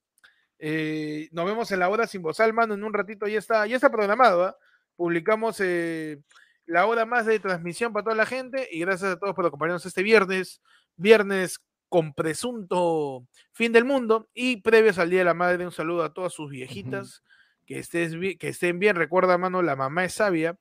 Eh, 0.58 1.28
nos 1.32 1.44
vemos 1.44 1.70
en 1.72 1.80
la 1.80 1.88
hora 1.88 2.06
sin 2.06 2.22
bozal, 2.22 2.52
mano. 2.54 2.74
En 2.74 2.84
un 2.84 2.94
ratito 2.94 3.26
ya 3.26 3.38
está, 3.38 3.66
ya 3.66 3.76
está 3.76 3.90
programado. 3.90 4.44
¿ah? 4.44 4.56
Publicamos 4.94 5.60
eh, 5.60 6.22
la 6.64 6.86
hora 6.86 7.04
más 7.04 7.26
de 7.26 7.38
transmisión 7.40 7.92
para 7.92 8.04
toda 8.04 8.16
la 8.16 8.24
gente. 8.26 8.68
Y 8.70 8.80
gracias 8.80 9.12
a 9.14 9.18
todos 9.18 9.34
por 9.34 9.44
acompañarnos 9.46 9.84
este 9.84 10.02
viernes. 10.04 10.62
Viernes 10.96 11.60
con 11.88 12.12
presunto 12.14 13.26
fin 13.52 13.72
del 13.72 13.84
mundo. 13.84 14.28
Y 14.34 14.58
previos 14.62 14.98
al 14.98 15.10
Día 15.10 15.20
de 15.20 15.24
la 15.26 15.34
Madre, 15.34 15.64
un 15.64 15.72
saludo 15.72 16.04
a 16.04 16.12
todas 16.12 16.32
sus 16.32 16.50
viejitas. 16.50 17.22
que, 17.66 17.78
estés 17.80 18.14
que 18.38 18.48
estén 18.48 18.78
bien. 18.78 18.94
Recuerda, 18.96 19.38
mano, 19.38 19.60
la 19.62 19.74
mamá 19.76 20.04
es 20.04 20.14
sabia. 20.14 20.56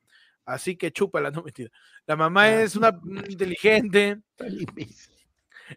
Así 0.45 0.76
que 0.76 0.91
chúpala, 0.91 1.31
no 1.31 1.43
mentira. 1.43 1.69
La 2.07 2.15
mamá 2.15 2.43
Ah. 2.43 2.61
es 2.64 2.76
una 2.76 2.99
inteligente. 3.30 4.19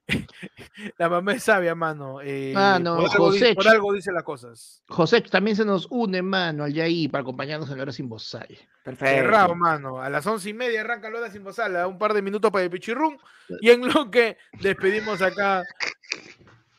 La 0.98 1.08
mamá 1.08 1.32
es 1.32 1.42
sabia, 1.44 1.74
mano. 1.74 2.20
eh, 2.22 2.52
Mano, 2.54 2.96
por, 2.96 3.10
algo, 3.10 3.24
José 3.26 3.54
por 3.54 3.68
algo 3.68 3.92
dice 3.92 4.12
las 4.12 4.22
cosas. 4.22 4.82
José 4.88 5.20
también 5.22 5.56
se 5.56 5.64
nos 5.64 5.86
une, 5.90 6.22
mano, 6.22 6.64
al 6.64 6.72
Yai 6.72 7.08
para 7.08 7.22
acompañarnos 7.22 7.70
en 7.70 7.76
la 7.78 7.82
hora 7.82 7.92
sin 7.92 8.08
bozal. 8.08 8.46
Cerrado, 8.48 8.94
Perfecto. 8.94 9.54
mano. 9.54 10.00
A 10.00 10.08
las 10.10 10.26
once 10.26 10.48
y 10.50 10.54
media 10.54 10.80
arranca 10.80 11.10
la 11.10 11.18
hora 11.18 11.30
sin 11.30 11.44
bozal. 11.44 11.74
Un 11.86 11.98
par 11.98 12.14
de 12.14 12.22
minutos 12.22 12.50
para 12.50 12.64
el 12.64 12.70
pichirrún. 12.70 13.18
Y 13.60 13.70
en 13.70 13.86
lo 13.86 14.10
que 14.10 14.38
despedimos 14.60 15.20
acá 15.22 15.64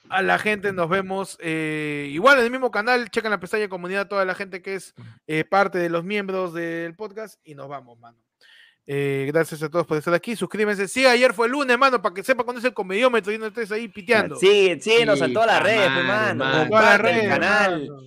a 0.09 0.21
la 0.21 0.39
gente. 0.39 0.73
Nos 0.73 0.89
vemos 0.89 1.37
eh, 1.41 2.07
igual 2.11 2.39
en 2.39 2.45
el 2.45 2.51
mismo 2.51 2.71
canal. 2.71 3.09
Chequen 3.09 3.31
la 3.31 3.39
pestaña 3.39 3.69
comunidad, 3.69 4.07
toda 4.07 4.25
la 4.25 4.35
gente 4.35 4.61
que 4.61 4.75
es 4.75 4.93
eh, 5.27 5.43
parte 5.45 5.77
de 5.77 5.89
los 5.89 6.03
miembros 6.03 6.53
del 6.53 6.95
podcast. 6.95 7.39
Y 7.43 7.55
nos 7.55 7.67
vamos, 7.69 7.97
mano. 7.99 8.17
Eh, 8.91 9.25
gracias 9.31 9.61
a 9.61 9.69
todos 9.69 9.85
por 9.85 9.97
estar 9.99 10.13
aquí. 10.15 10.35
Suscríbanse. 10.35 10.87
Sí, 10.87 11.05
ayer 11.05 11.31
fue 11.33 11.45
el 11.45 11.51
lunes, 11.51 11.77
mano, 11.77 12.01
para 12.01 12.15
que 12.15 12.23
sepa 12.23 12.43
cuándo 12.43 12.59
es 12.59 12.65
el 12.65 12.73
comediómetro 12.73 13.31
y 13.31 13.37
no 13.37 13.45
estés 13.45 13.71
ahí 13.71 13.87
piteando. 13.87 14.35
Sí, 14.35 14.79
síguenos 14.81 15.21
en 15.21 15.27
Sí, 15.27 15.33
todas 15.33 15.47
las 15.47 15.61
redes, 15.61 15.89
mano, 15.89 15.93
pues, 15.95 16.07
mano. 16.07 16.45
mano. 16.45 16.61
En 16.63 16.69
todas 16.69 16.83
las 16.83 16.91
Comparte 16.97 17.09
el 17.09 17.15
redes, 17.15 17.29
canal. 17.29 17.81
mano. 17.87 18.01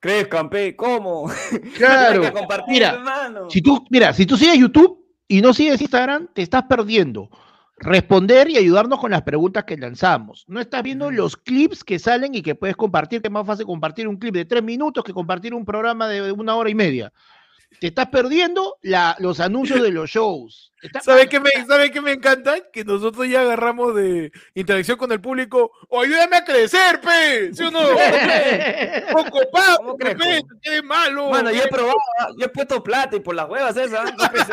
¿Crees, 0.00 0.28
campe? 0.28 0.76
¿Cómo? 0.76 1.30
Claro. 1.78 2.20
Que 2.20 2.32
compartir, 2.32 2.74
Mira, 2.74 2.90
hermano. 2.90 3.48
Si 3.48 3.62
tú, 3.62 3.86
mira, 3.88 4.12
si 4.12 4.26
tú 4.26 4.36
sigues 4.36 4.58
YouTube 4.58 5.02
y 5.26 5.40
no 5.40 5.54
sigues 5.54 5.80
Instagram, 5.80 6.28
te 6.34 6.42
estás 6.42 6.64
perdiendo. 6.64 7.30
Responder 7.78 8.50
y 8.50 8.58
ayudarnos 8.58 8.98
con 9.00 9.12
las 9.12 9.22
preguntas 9.22 9.64
que 9.64 9.78
lanzamos. 9.78 10.44
No 10.46 10.60
estás 10.60 10.82
viendo 10.82 11.10
los 11.10 11.38
clips 11.38 11.84
que 11.84 11.98
salen 11.98 12.34
y 12.34 12.42
que 12.42 12.54
puedes 12.54 12.76
compartir, 12.76 13.22
que 13.22 13.28
es 13.28 13.32
más 13.32 13.46
fácil 13.46 13.64
compartir 13.64 14.06
un 14.08 14.18
clip 14.18 14.34
de 14.34 14.44
tres 14.44 14.62
minutos 14.62 15.02
que 15.02 15.14
compartir 15.14 15.54
un 15.54 15.64
programa 15.64 16.06
de 16.06 16.32
una 16.32 16.54
hora 16.54 16.68
y 16.68 16.74
media. 16.74 17.12
Te 17.80 17.88
estás 17.88 18.08
perdiendo 18.08 18.76
la- 18.82 19.14
los 19.20 19.38
anuncios 19.40 19.80
de 19.82 19.90
los 19.90 20.10
shows. 20.10 20.72
Está- 20.82 21.00
¿Sabe 21.00 21.28
qué, 21.28 21.38
me, 21.38 21.50
¿Sabe 21.66 21.90
qué 21.90 22.00
me 22.00 22.12
encanta? 22.12 22.56
Que 22.72 22.84
nosotros 22.84 23.28
ya 23.28 23.42
agarramos 23.42 23.94
de 23.94 24.32
interacción 24.54 24.96
con 24.96 25.12
el 25.12 25.20
público. 25.20 25.70
¡O 25.88 26.00
ayúdame 26.02 26.36
a 26.36 26.44
crecer, 26.44 27.00
pe! 27.00 27.52
¿Sí 27.54 27.62
o 27.64 27.70
no? 27.70 27.80
¡Poco 29.12 29.40
papo, 29.52 29.82
¿Cómo 29.82 29.96
pe! 29.98 30.16
¡Qué 30.62 30.82
malo! 30.82 31.30
Mano, 31.30 31.50
yo 31.52 31.62
he 31.62 31.68
probado, 31.68 31.96
ah, 32.20 32.28
yo 32.36 32.46
he 32.46 32.48
puesto 32.48 32.82
plata 32.82 33.16
y 33.16 33.20
por 33.20 33.34
las 33.36 33.48
huevas 33.48 33.76
esas, 33.76 34.12
no 34.16 34.28
pensé. 34.32 34.52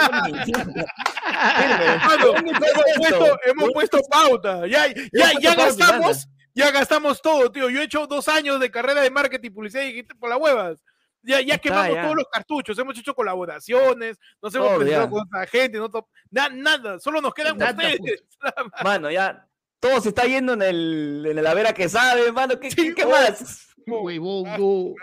Mano, 2.06 2.26
¿Dónde 2.34 2.52
está 2.52 2.68
hemos 2.68 2.86
esto? 2.88 3.00
puesto, 3.00 3.40
hemos 3.46 3.56
¿Dónde 3.62 3.74
puesto 3.74 4.00
pauta. 4.10 4.68
Ya, 4.68 4.88
ya, 5.14 5.32
ya 5.40 5.56
gastamos, 5.56 6.28
ya 6.54 6.72
gastamos 6.72 7.22
todo, 7.22 7.52
tío. 7.52 7.70
Yo 7.70 7.82
he 7.82 7.86
hecho 7.86 8.08
dos 8.08 8.28
años 8.28 8.60
de 8.60 8.72
carrera 8.72 9.02
de 9.02 9.10
marketing, 9.12 9.52
publicidad 9.52 9.84
y 9.84 10.04
por 10.04 10.30
las 10.30 10.40
huevas. 10.40 10.84
Ya, 11.26 11.42
ya 11.42 11.56
Está, 11.56 11.60
quemamos 11.60 11.96
ya. 11.96 12.04
todos 12.04 12.16
los 12.18 12.28
cartuchos, 12.32 12.78
hemos 12.78 12.98
hecho 12.98 13.14
colaboraciones, 13.16 14.18
nos 14.42 14.54
hemos 14.56 14.68
Todo, 14.68 14.78
presentado 14.80 15.06
ya. 15.06 15.10
con 15.12 15.22
otra 15.22 15.48
gente, 15.48 15.78
no 15.78 15.90
to- 15.90 16.08
na- 16.32 16.50
nada, 16.50 17.00
solo 17.00 17.20
nos 17.22 17.34
quedan 17.34 17.58
Nada, 17.58 17.72
ustedes. 17.72 18.24
Mano, 18.84 19.10
ya 19.12 19.48
todo 19.80 20.00
se 20.02 20.10
está 20.10 20.24
yendo 20.26 20.54
en 20.54 20.62
el 20.62 21.26
en 21.30 21.44
la 21.44 21.54
vera 21.54 21.74
que 21.74 21.90
sabe, 21.90 22.32
mano. 22.32 22.60
¿Qué, 22.60 22.70
Sí, 22.72 22.94
qué- 22.94 23.06
más? 23.06 23.70
No. 23.86 24.04
No 24.58 24.94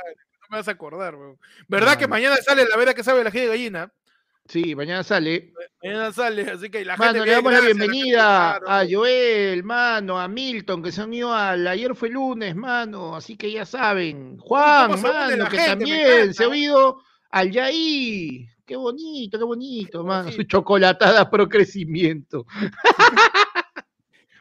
me 0.50 0.56
vas 0.58 0.68
a 0.68 0.72
acordar, 0.72 1.14
weón. 1.14 1.38
¿Verdad 1.68 1.96
que 1.96 2.06
mañana 2.08 2.36
sale 2.36 2.66
la 2.66 2.76
vera 2.76 2.92
que 2.94 3.04
sabe 3.04 3.22
la 3.24 3.30
gente 3.30 3.46
de 3.46 3.56
gallina? 3.56 3.92
Sí, 4.48 4.74
mañana 4.74 5.02
sale. 5.02 5.52
Mañana 5.82 6.12
sale, 6.12 6.42
así 6.50 6.68
que 6.68 6.84
la 6.84 6.96
Mano, 6.96 7.12
gente. 7.14 7.26
le 7.26 7.32
damos 7.32 7.52
la 7.52 7.60
bienvenida 7.60 8.56
a. 8.66 8.84
Joel, 8.88 9.62
mano, 9.64 10.20
a 10.20 10.28
Milton, 10.28 10.82
que 10.82 10.92
se 10.92 11.02
unido 11.02 11.32
al 11.32 11.66
ayer 11.66 11.94
fue 11.94 12.10
lunes, 12.10 12.54
mano, 12.54 13.16
así 13.16 13.36
que 13.36 13.50
ya 13.50 13.64
saben. 13.64 14.36
Juan, 14.38 15.00
mano, 15.00 15.48
que 15.48 15.56
gente, 15.56 15.66
también 15.66 16.34
se 16.34 16.44
ha 16.44 16.48
oído 16.48 17.02
al 17.30 17.50
Yaí. 17.50 18.46
Qué 18.66 18.76
bonito, 18.76 19.38
qué 19.38 19.44
bonito, 19.44 20.04
mano. 20.04 20.30
Su 20.32 20.42
chocolatada 20.44 21.28
pro 21.30 21.48
crecimiento. 21.48 22.46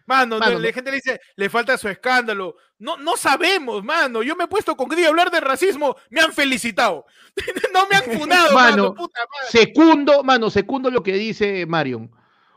Mano, 0.06 0.40
Mano, 0.40 0.60
la 0.60 0.74
gente 0.74 0.92
le 0.92 0.98
dice, 0.98 1.20
le 1.36 1.50
falta 1.50 1.78
su 1.78 1.88
escándalo. 1.88 2.56
No, 2.80 2.98
no 2.98 3.16
sabemos, 3.18 3.84
mano. 3.84 4.24
Yo 4.24 4.36
me 4.36 4.46
he 4.46 4.48
puesto 4.48 4.76
con 4.76 4.90
Gris 4.90 5.06
a 5.06 5.10
hablar 5.10 5.32
de 5.32 5.40
racismo, 5.40 5.96
me 6.10 6.22
han 6.22 6.34
felicitado. 6.34 7.06
no 7.74 7.88
me 7.88 7.96
han 7.96 8.04
funado, 8.20 8.54
mano. 8.54 8.84
Mano, 8.84 8.94
puta 8.96 9.20
madre. 9.22 9.52
Secundo, 9.52 10.24
mano, 10.24 10.50
secundo 10.50 10.90
lo 10.90 11.04
que 11.04 11.14
dice 11.14 11.66
Marion. 11.66 12.12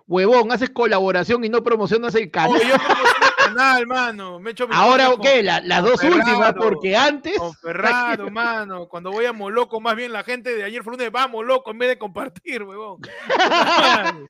Huevón, 0.06 0.52
haces 0.52 0.70
colaboración 0.70 1.44
y 1.44 1.48
no 1.48 1.62
promocionas 1.62 2.14
el 2.14 2.30
canal. 2.30 2.56
Oye, 2.56 2.68
yo 2.68 2.76
canal, 3.44 3.86
mano. 3.86 4.38
Me 4.38 4.54
Ahora, 4.70 5.10
¿qué? 5.22 5.42
La- 5.42 5.60
las 5.60 5.82
dos 5.82 6.02
últimas, 6.02 6.52
porque 6.54 6.96
antes. 6.96 7.38
Con 7.38 7.54
Ferraro, 7.62 8.30
mano. 8.30 8.86
Cuando 8.88 9.10
voy 9.10 9.24
a 9.24 9.32
Moloco, 9.32 9.80
más 9.80 9.96
bien 9.96 10.12
la 10.12 10.22
gente 10.22 10.54
de 10.54 10.64
ayer 10.64 10.82
fue 10.82 10.92
lunes, 10.92 11.10
vamos, 11.10 11.44
loco, 11.44 11.70
en 11.70 11.78
vez 11.78 11.88
de 11.90 11.98
compartir, 11.98 12.62
huevón. 12.62 13.00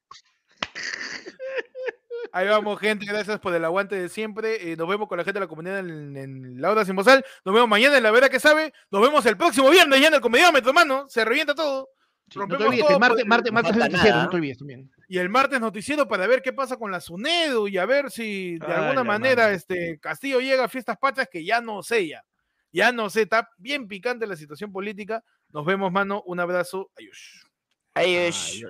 Ahí 2.32 2.48
vamos, 2.48 2.78
gente. 2.80 3.06
Gracias 3.06 3.38
por 3.40 3.54
el 3.54 3.64
aguante 3.64 3.96
de 3.96 4.08
siempre. 4.08 4.72
Eh, 4.72 4.76
nos 4.76 4.88
vemos 4.88 5.08
con 5.08 5.18
la 5.18 5.24
gente 5.24 5.38
de 5.38 5.44
la 5.44 5.48
comunidad 5.48 5.78
en, 5.80 6.16
en 6.16 6.60
la 6.60 6.70
hora 6.70 6.84
sin 6.84 6.96
bozal. 6.96 7.24
Nos 7.44 7.54
vemos 7.54 7.68
mañana 7.68 7.96
en 7.96 8.02
la 8.02 8.10
verdad 8.10 8.28
que 8.28 8.40
sabe. 8.40 8.72
Nos 8.90 9.02
vemos 9.02 9.24
el 9.26 9.36
próximo 9.36 9.70
viernes 9.70 10.00
ya 10.00 10.08
en 10.08 10.14
el 10.14 10.20
comediómetro, 10.20 10.72
mano. 10.72 11.06
Se 11.08 11.24
revienta 11.24 11.54
todo. 11.54 11.88
Sí, 12.28 12.38
no 12.38 12.46
te 12.46 12.52
rompemos 12.54 12.66
olvides, 12.66 12.86
todo, 12.86 12.94
que 12.94 13.00
martes, 13.00 13.26
martes, 13.26 13.52
no 13.52 13.54
martes 13.54 13.70
es 13.70 13.76
falta 13.78 13.86
el 13.86 13.92
noticiero, 13.92 14.14
nada. 14.14 14.24
no 14.24 14.30
te 14.30 14.36
olvides 14.36 14.58
también. 14.58 14.90
Y 15.08 15.18
el 15.18 15.28
martes 15.28 15.60
noticiero 15.60 16.08
para 16.08 16.26
ver 16.26 16.40
qué 16.40 16.52
pasa 16.52 16.76
con 16.78 16.90
la 16.90 17.00
SUNEDU 17.00 17.68
y 17.68 17.76
a 17.76 17.84
ver 17.84 18.10
si 18.10 18.58
de 18.58 18.66
Ay, 18.66 18.72
alguna 18.72 19.04
manera 19.04 19.42
madre. 19.44 19.56
este 19.56 19.98
Castillo 20.00 20.40
llega 20.40 20.64
a 20.64 20.68
fiestas 20.68 20.96
patrias 20.96 21.28
que 21.30 21.44
ya 21.44 21.60
no 21.60 21.82
sé 21.82 22.08
ya. 22.08 22.24
Ya 22.72 22.90
no 22.90 23.08
sé, 23.08 23.22
está 23.22 23.48
bien 23.56 23.86
picante 23.86 24.26
la 24.26 24.36
situación 24.36 24.72
política. 24.72 25.22
Nos 25.50 25.64
vemos, 25.64 25.92
mano. 25.92 26.22
Un 26.26 26.40
abrazo. 26.40 26.90
Adiós. 26.96 27.46
Ahí 27.94 28.16
es. 28.16 28.64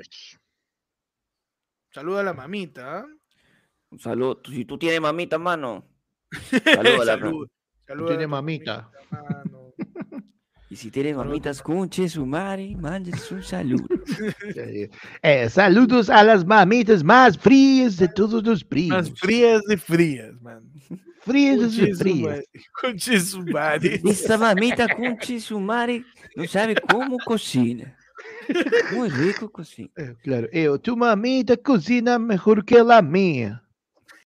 Saluda 1.91 2.21
a 2.21 2.25
la 2.25 2.35
mamita. 2.35 2.99
¿ah? 2.99 3.07
Un 3.95 3.99
saludo. 4.01 4.37
Tú- 4.39 4.51
Si 4.53 4.65
tú 4.65 4.77
tienes 4.79 5.01
mamita, 5.01 5.39
mano. 5.39 5.85
Salúdala, 6.65 7.19
Salud. 7.19 7.47
No 7.47 7.87
Saluda 7.87 8.09
tiene 8.09 8.25
a 8.25 8.27
tu 8.27 8.31
mamita. 8.31 8.91
mano. 9.11 9.73
Y 10.71 10.77
si 10.77 10.91
tienes 10.91 11.15
mamita, 11.17 11.51
escuche 11.51 12.09
su 12.09 12.27
madre, 12.27 12.75
mandes 12.77 13.31
un 13.31 13.43
saludo. 13.45 13.85
Eh, 15.23 15.49
saludos 15.49 16.11
a 16.11 16.25
las 16.25 16.45
mamitas 16.45 17.05
más 17.05 17.39
frías 17.39 17.97
de 17.97 18.09
todos 18.09 18.43
los 18.43 18.61
Más 18.63 18.65
primos. 18.65 19.13
frías 19.21 19.63
de 19.69 19.77
frías, 19.77 20.33
man. 20.43 20.65
Frías 21.21 21.59
de 21.61 21.67
Conche 21.69 21.93
su 21.95 21.99
frías. 21.99 22.21
madre. 22.29 22.45
Conche 22.81 23.21
su 23.21 23.43
madre. 23.47 24.01
Esta 24.05 24.37
mamita, 24.37 24.89
conche 24.97 25.39
su 25.41 25.61
madre, 25.61 26.05
no 26.35 26.45
sabe 26.49 26.75
cómo 26.75 27.19
cocina. 27.25 27.97
Muy 28.97 29.09
rico 29.11 29.51
cocina. 29.53 29.91
Eh, 29.97 30.17
Claro, 30.25 30.49
eh, 30.51 30.69
tu 30.83 30.97
mamita 30.97 31.57
cocina 31.57 32.19
mejor 32.19 32.65
que 32.65 32.83
la 32.83 33.01
mía. 33.01 33.63